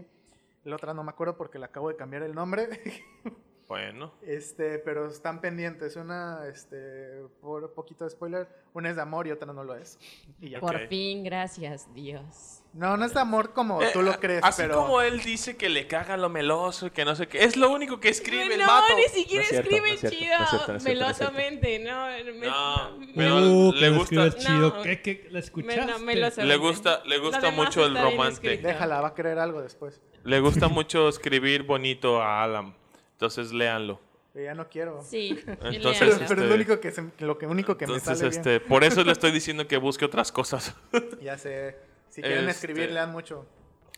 la 0.64 0.76
otra 0.76 0.94
no 0.94 1.04
me 1.04 1.10
acuerdo 1.12 1.36
porque 1.38 1.60
le 1.60 1.66
acabo 1.66 1.90
de 1.90 1.96
cambiar 1.96 2.24
el 2.24 2.34
nombre. 2.36 2.68
Bueno, 3.66 4.14
Este, 4.22 4.78
pero 4.78 5.08
están 5.08 5.40
pendientes. 5.42 5.96
Una, 5.96 6.46
este, 6.48 7.24
por 7.42 7.74
poquito 7.74 8.04
de 8.04 8.12
spoiler, 8.12 8.48
una 8.74 8.90
es 8.90 8.98
de 8.98 9.02
amor 9.02 9.26
y 9.26 9.32
otra 9.32 9.52
no 9.52 9.64
lo 9.64 9.74
es. 9.74 9.98
Y 10.40 10.50
ya. 10.50 10.60
Por 10.60 10.88
fin, 10.90 11.24
gracias, 11.24 11.92
Dios. 11.94 12.63
No, 12.74 12.98
no 12.98 13.06
es 13.06 13.14
de 13.14 13.20
amor 13.20 13.54
como 13.54 13.80
tú 13.94 14.00
Eh, 14.00 14.04
lo 14.04 14.20
crees, 14.20 14.44
así 14.44 14.64
pero. 14.64 14.76
como 14.78 15.00
él 15.02 15.22
dice 15.22 15.56
que 15.58 15.70
le 15.70 15.86
caga 15.86 16.18
lo 16.18 16.28
meloso 16.30 16.88
y 16.88 16.90
que 16.90 17.06
no 17.06 17.16
sé 17.16 17.28
qué, 17.28 17.44
es 17.44 17.56
lo 17.56 17.70
único 17.70 18.00
que 18.00 18.10
escribe 18.10 18.56
el 18.56 18.62
no, 18.62 18.66
vato. 18.68 18.96
ni 18.98 19.04
siquiera 19.10 19.44
No 19.44 19.44
es 19.44 19.50
cierto, 19.50 19.70
escribe 19.70 19.92
no 20.02 20.10
chido, 20.10 20.48
cierto, 20.66 20.84
melosamente, 20.84 21.80
no. 21.80 22.08
me- 22.08 22.48
No, 22.48 22.98
me- 22.98 23.08
pero 23.16 23.36
Uh, 23.38 23.74
le 23.74 23.90
gusta, 23.92 24.36
chido. 24.36 24.70
No. 24.76 24.82
¿Qué, 24.82 25.02
qué? 25.04 25.26
¿La 25.28 25.34
me- 25.34 25.40
escuchaste? 25.40 25.86
no, 25.86 26.00
melosamente. 26.00 26.46
Le 26.46 26.58
gusta- 26.58 27.04
le 27.06 27.18
gusta 27.20 27.52
mucho 27.52 27.86
el 27.86 27.94
bien 27.94 28.04
romance. 28.06 28.58
Déjala, 28.58 29.02
va 29.02 29.10
a 29.10 29.14
querer 29.14 29.38
algo 29.38 29.62
después. 29.62 30.02
le 30.24 30.40
gusta 30.40 30.68
mucho 30.68 31.10
escribir 31.10 31.64
bonito 31.64 32.24
a 32.24 32.44
Alan. 32.44 32.76
Entonces 33.12 33.52
léanlo. 33.54 34.00
Pero 34.34 34.46
ya 34.46 34.56
no 34.56 34.68
quiero. 34.68 35.04
Sí, 35.04 35.38
Entonces, 35.62 35.62
Pero, 35.62 35.70
léanlo. 35.70 36.00
pero 36.00 36.12
es 36.12 36.22
este- 36.22 36.36
lo 36.48 36.56
único 36.56 36.80
que, 36.80 36.92
se- 36.92 37.12
lo 37.20 37.38
que, 37.38 37.46
único 37.46 37.78
que 37.78 37.86
Entonces, 37.86 38.10
me 38.10 38.16
sale 38.16 38.30
este, 38.30 38.60
por 38.62 38.84
eso 38.84 39.04
le 39.04 39.12
estoy 39.12 39.32
diciendo 39.32 39.68
que 39.68 39.78
busque 39.78 40.06
otras 40.06 40.32
cosas. 40.32 40.74
bien. 40.92 41.10
Ya 41.22 41.38
sé. 41.38 41.93
Si 42.14 42.22
quieren 42.22 42.48
Este- 42.48 42.52
escribir, 42.52 42.92
lean 42.92 43.12
mucho. 43.12 43.48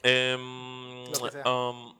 Em, 0.02 1.04
Lo 1.12 1.22
que 1.26 1.32
sea. 1.32 1.44
um, 1.52 1.94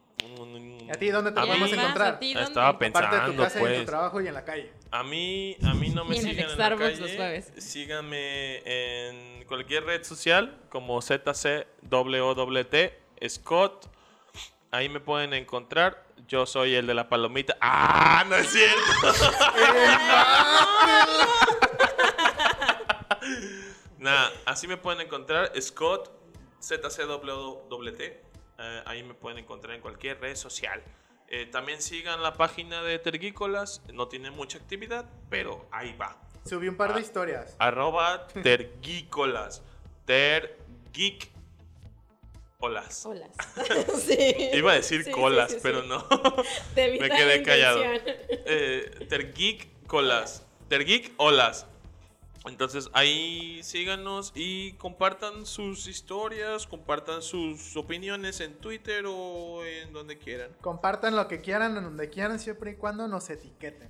¿Y 0.80 0.90
a 0.90 0.94
ti 0.94 1.10
dónde 1.10 1.30
te 1.32 1.38
podemos 1.40 1.70
encontrar? 1.70 2.14
¿a 2.14 2.18
ti 2.18 2.32
dónde? 2.32 2.48
Estaba 2.48 2.68
Aparte 2.68 2.86
de 2.86 2.92
tu 2.94 2.98
pensando, 3.04 3.42
casa 3.42 3.58
y 3.58 3.62
en 3.62 3.68
pues. 3.68 3.80
tu 3.80 3.84
trabajo 3.86 4.20
y 4.22 4.28
en 4.28 4.32
la 4.34 4.44
calle. 4.46 4.72
A 4.90 5.02
mí, 5.02 5.56
a 5.62 5.74
mí 5.74 5.90
no 5.90 6.06
me 6.06 6.16
Y 6.20 6.20
en 6.20 6.26
el 6.26 6.30
sigan 6.34 6.48
en, 6.48 6.54
Starbucks 6.54 7.00
la 7.00 7.16
calle. 7.16 7.42
Síganme 7.60 8.62
en 8.64 9.44
cualquier 9.44 9.84
red 9.84 10.02
social 10.04 10.56
como 10.70 11.02
ZCWWT 11.02 12.74
Scott. 13.28 13.90
Ahí 14.70 14.88
me 14.88 15.00
pueden 15.00 15.34
encontrar. 15.34 16.02
Yo 16.28 16.46
soy 16.46 16.76
el 16.76 16.86
de 16.86 16.94
la 16.94 17.10
palomita. 17.10 17.58
¡Ah! 17.60 18.24
No 18.26 18.36
es 18.36 18.48
cierto. 18.48 18.80
Nada, 24.06 24.32
así 24.44 24.68
me 24.68 24.76
pueden 24.76 25.00
encontrar. 25.00 25.50
Scott 25.60 26.10
ZCWWT. 26.62 28.00
Eh, 28.00 28.82
ahí 28.86 29.02
me 29.02 29.14
pueden 29.14 29.38
encontrar 29.38 29.74
en 29.74 29.80
cualquier 29.80 30.20
red 30.20 30.36
social. 30.36 30.80
Eh, 31.28 31.46
también 31.46 31.82
sigan 31.82 32.22
la 32.22 32.34
página 32.34 32.82
de 32.82 32.98
Tergícolas. 33.00 33.82
No 33.92 34.06
tiene 34.08 34.30
mucha 34.30 34.58
actividad, 34.58 35.06
pero 35.28 35.66
ahí 35.72 35.92
va. 36.00 36.16
Subí 36.44 36.68
un 36.68 36.76
par 36.76 36.92
de 36.94 37.00
Ah. 37.00 37.02
historias. 37.02 37.56
Arroba 37.58 38.28
Tergícolas. 38.28 39.62
Tergeek. 40.04 41.32
Olas. 42.60 43.04
Hola. 43.04 43.28
sí. 44.06 44.34
Iba 44.54 44.72
a 44.72 44.74
decir 44.76 45.02
Sí, 45.04 45.10
colas, 45.10 45.50
sí, 45.50 45.56
sí. 45.56 45.60
pero 45.62 45.82
no. 45.82 46.06
Te 46.74 46.90
vi 46.90 46.98
me 47.00 47.10
quedé 47.10 47.42
callado. 47.42 47.82
Eh, 47.84 49.06
Tergeek 49.08 49.84
Colas. 49.86 50.46
Tergeek 50.68 51.12
Olas. 51.18 51.66
Entonces 52.46 52.90
ahí 52.92 53.60
síganos 53.62 54.32
y 54.34 54.72
compartan 54.72 55.46
sus 55.46 55.86
historias, 55.86 56.66
compartan 56.66 57.22
sus 57.22 57.76
opiniones 57.76 58.40
en 58.40 58.54
Twitter 58.54 59.04
o 59.06 59.64
en 59.64 59.92
donde 59.92 60.18
quieran. 60.18 60.50
Compartan 60.60 61.16
lo 61.16 61.28
que 61.28 61.40
quieran, 61.40 61.76
en 61.76 61.84
donde 61.84 62.08
quieran, 62.08 62.38
siempre 62.38 62.72
y 62.72 62.74
cuando 62.74 63.08
nos 63.08 63.28
etiqueten. 63.30 63.88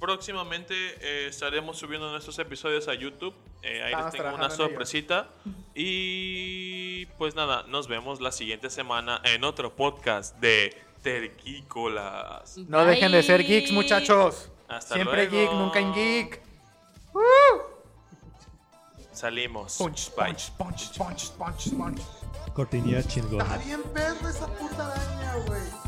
Próximamente 0.00 0.74
eh, 1.00 1.26
estaremos 1.28 1.76
subiendo 1.76 2.10
nuestros 2.10 2.38
episodios 2.38 2.86
a 2.86 2.94
YouTube. 2.94 3.34
Eh, 3.62 3.82
ahí 3.82 3.92
Estamos 3.92 4.12
les 4.12 4.22
tengo 4.22 4.34
una 4.36 4.50
sorpresita. 4.50 5.28
Y 5.74 7.06
pues 7.18 7.34
nada, 7.34 7.64
nos 7.64 7.88
vemos 7.88 8.20
la 8.20 8.30
siguiente 8.30 8.70
semana 8.70 9.20
en 9.24 9.42
otro 9.42 9.74
podcast 9.74 10.36
de 10.38 10.76
Terquícolas. 11.02 12.58
No 12.58 12.84
dejen 12.84 13.10
de 13.10 13.22
ser 13.22 13.42
geeks, 13.42 13.72
muchachos. 13.72 14.50
Hasta 14.68 14.94
Siempre 14.94 15.28
luego. 15.28 15.36
geek, 15.36 15.52
nunca 15.52 15.80
en 15.80 15.92
geek. 15.94 16.42
Salimos. 19.18 19.78
Punch, 19.78 20.14
Bye. 20.14 20.26
punch, 20.26 20.52
punch, 20.56 20.96
punch, 20.96 21.30
punch, 21.32 21.76
punch. 21.76 22.00
Cortinilla 22.54 23.02
chingona. 23.02 23.42
Está 23.42 23.56
bien 23.58 23.82
perro 23.92 24.28
esa 24.28 24.46
puta 24.46 24.92
araña, 24.92 25.34
güey. 25.44 25.87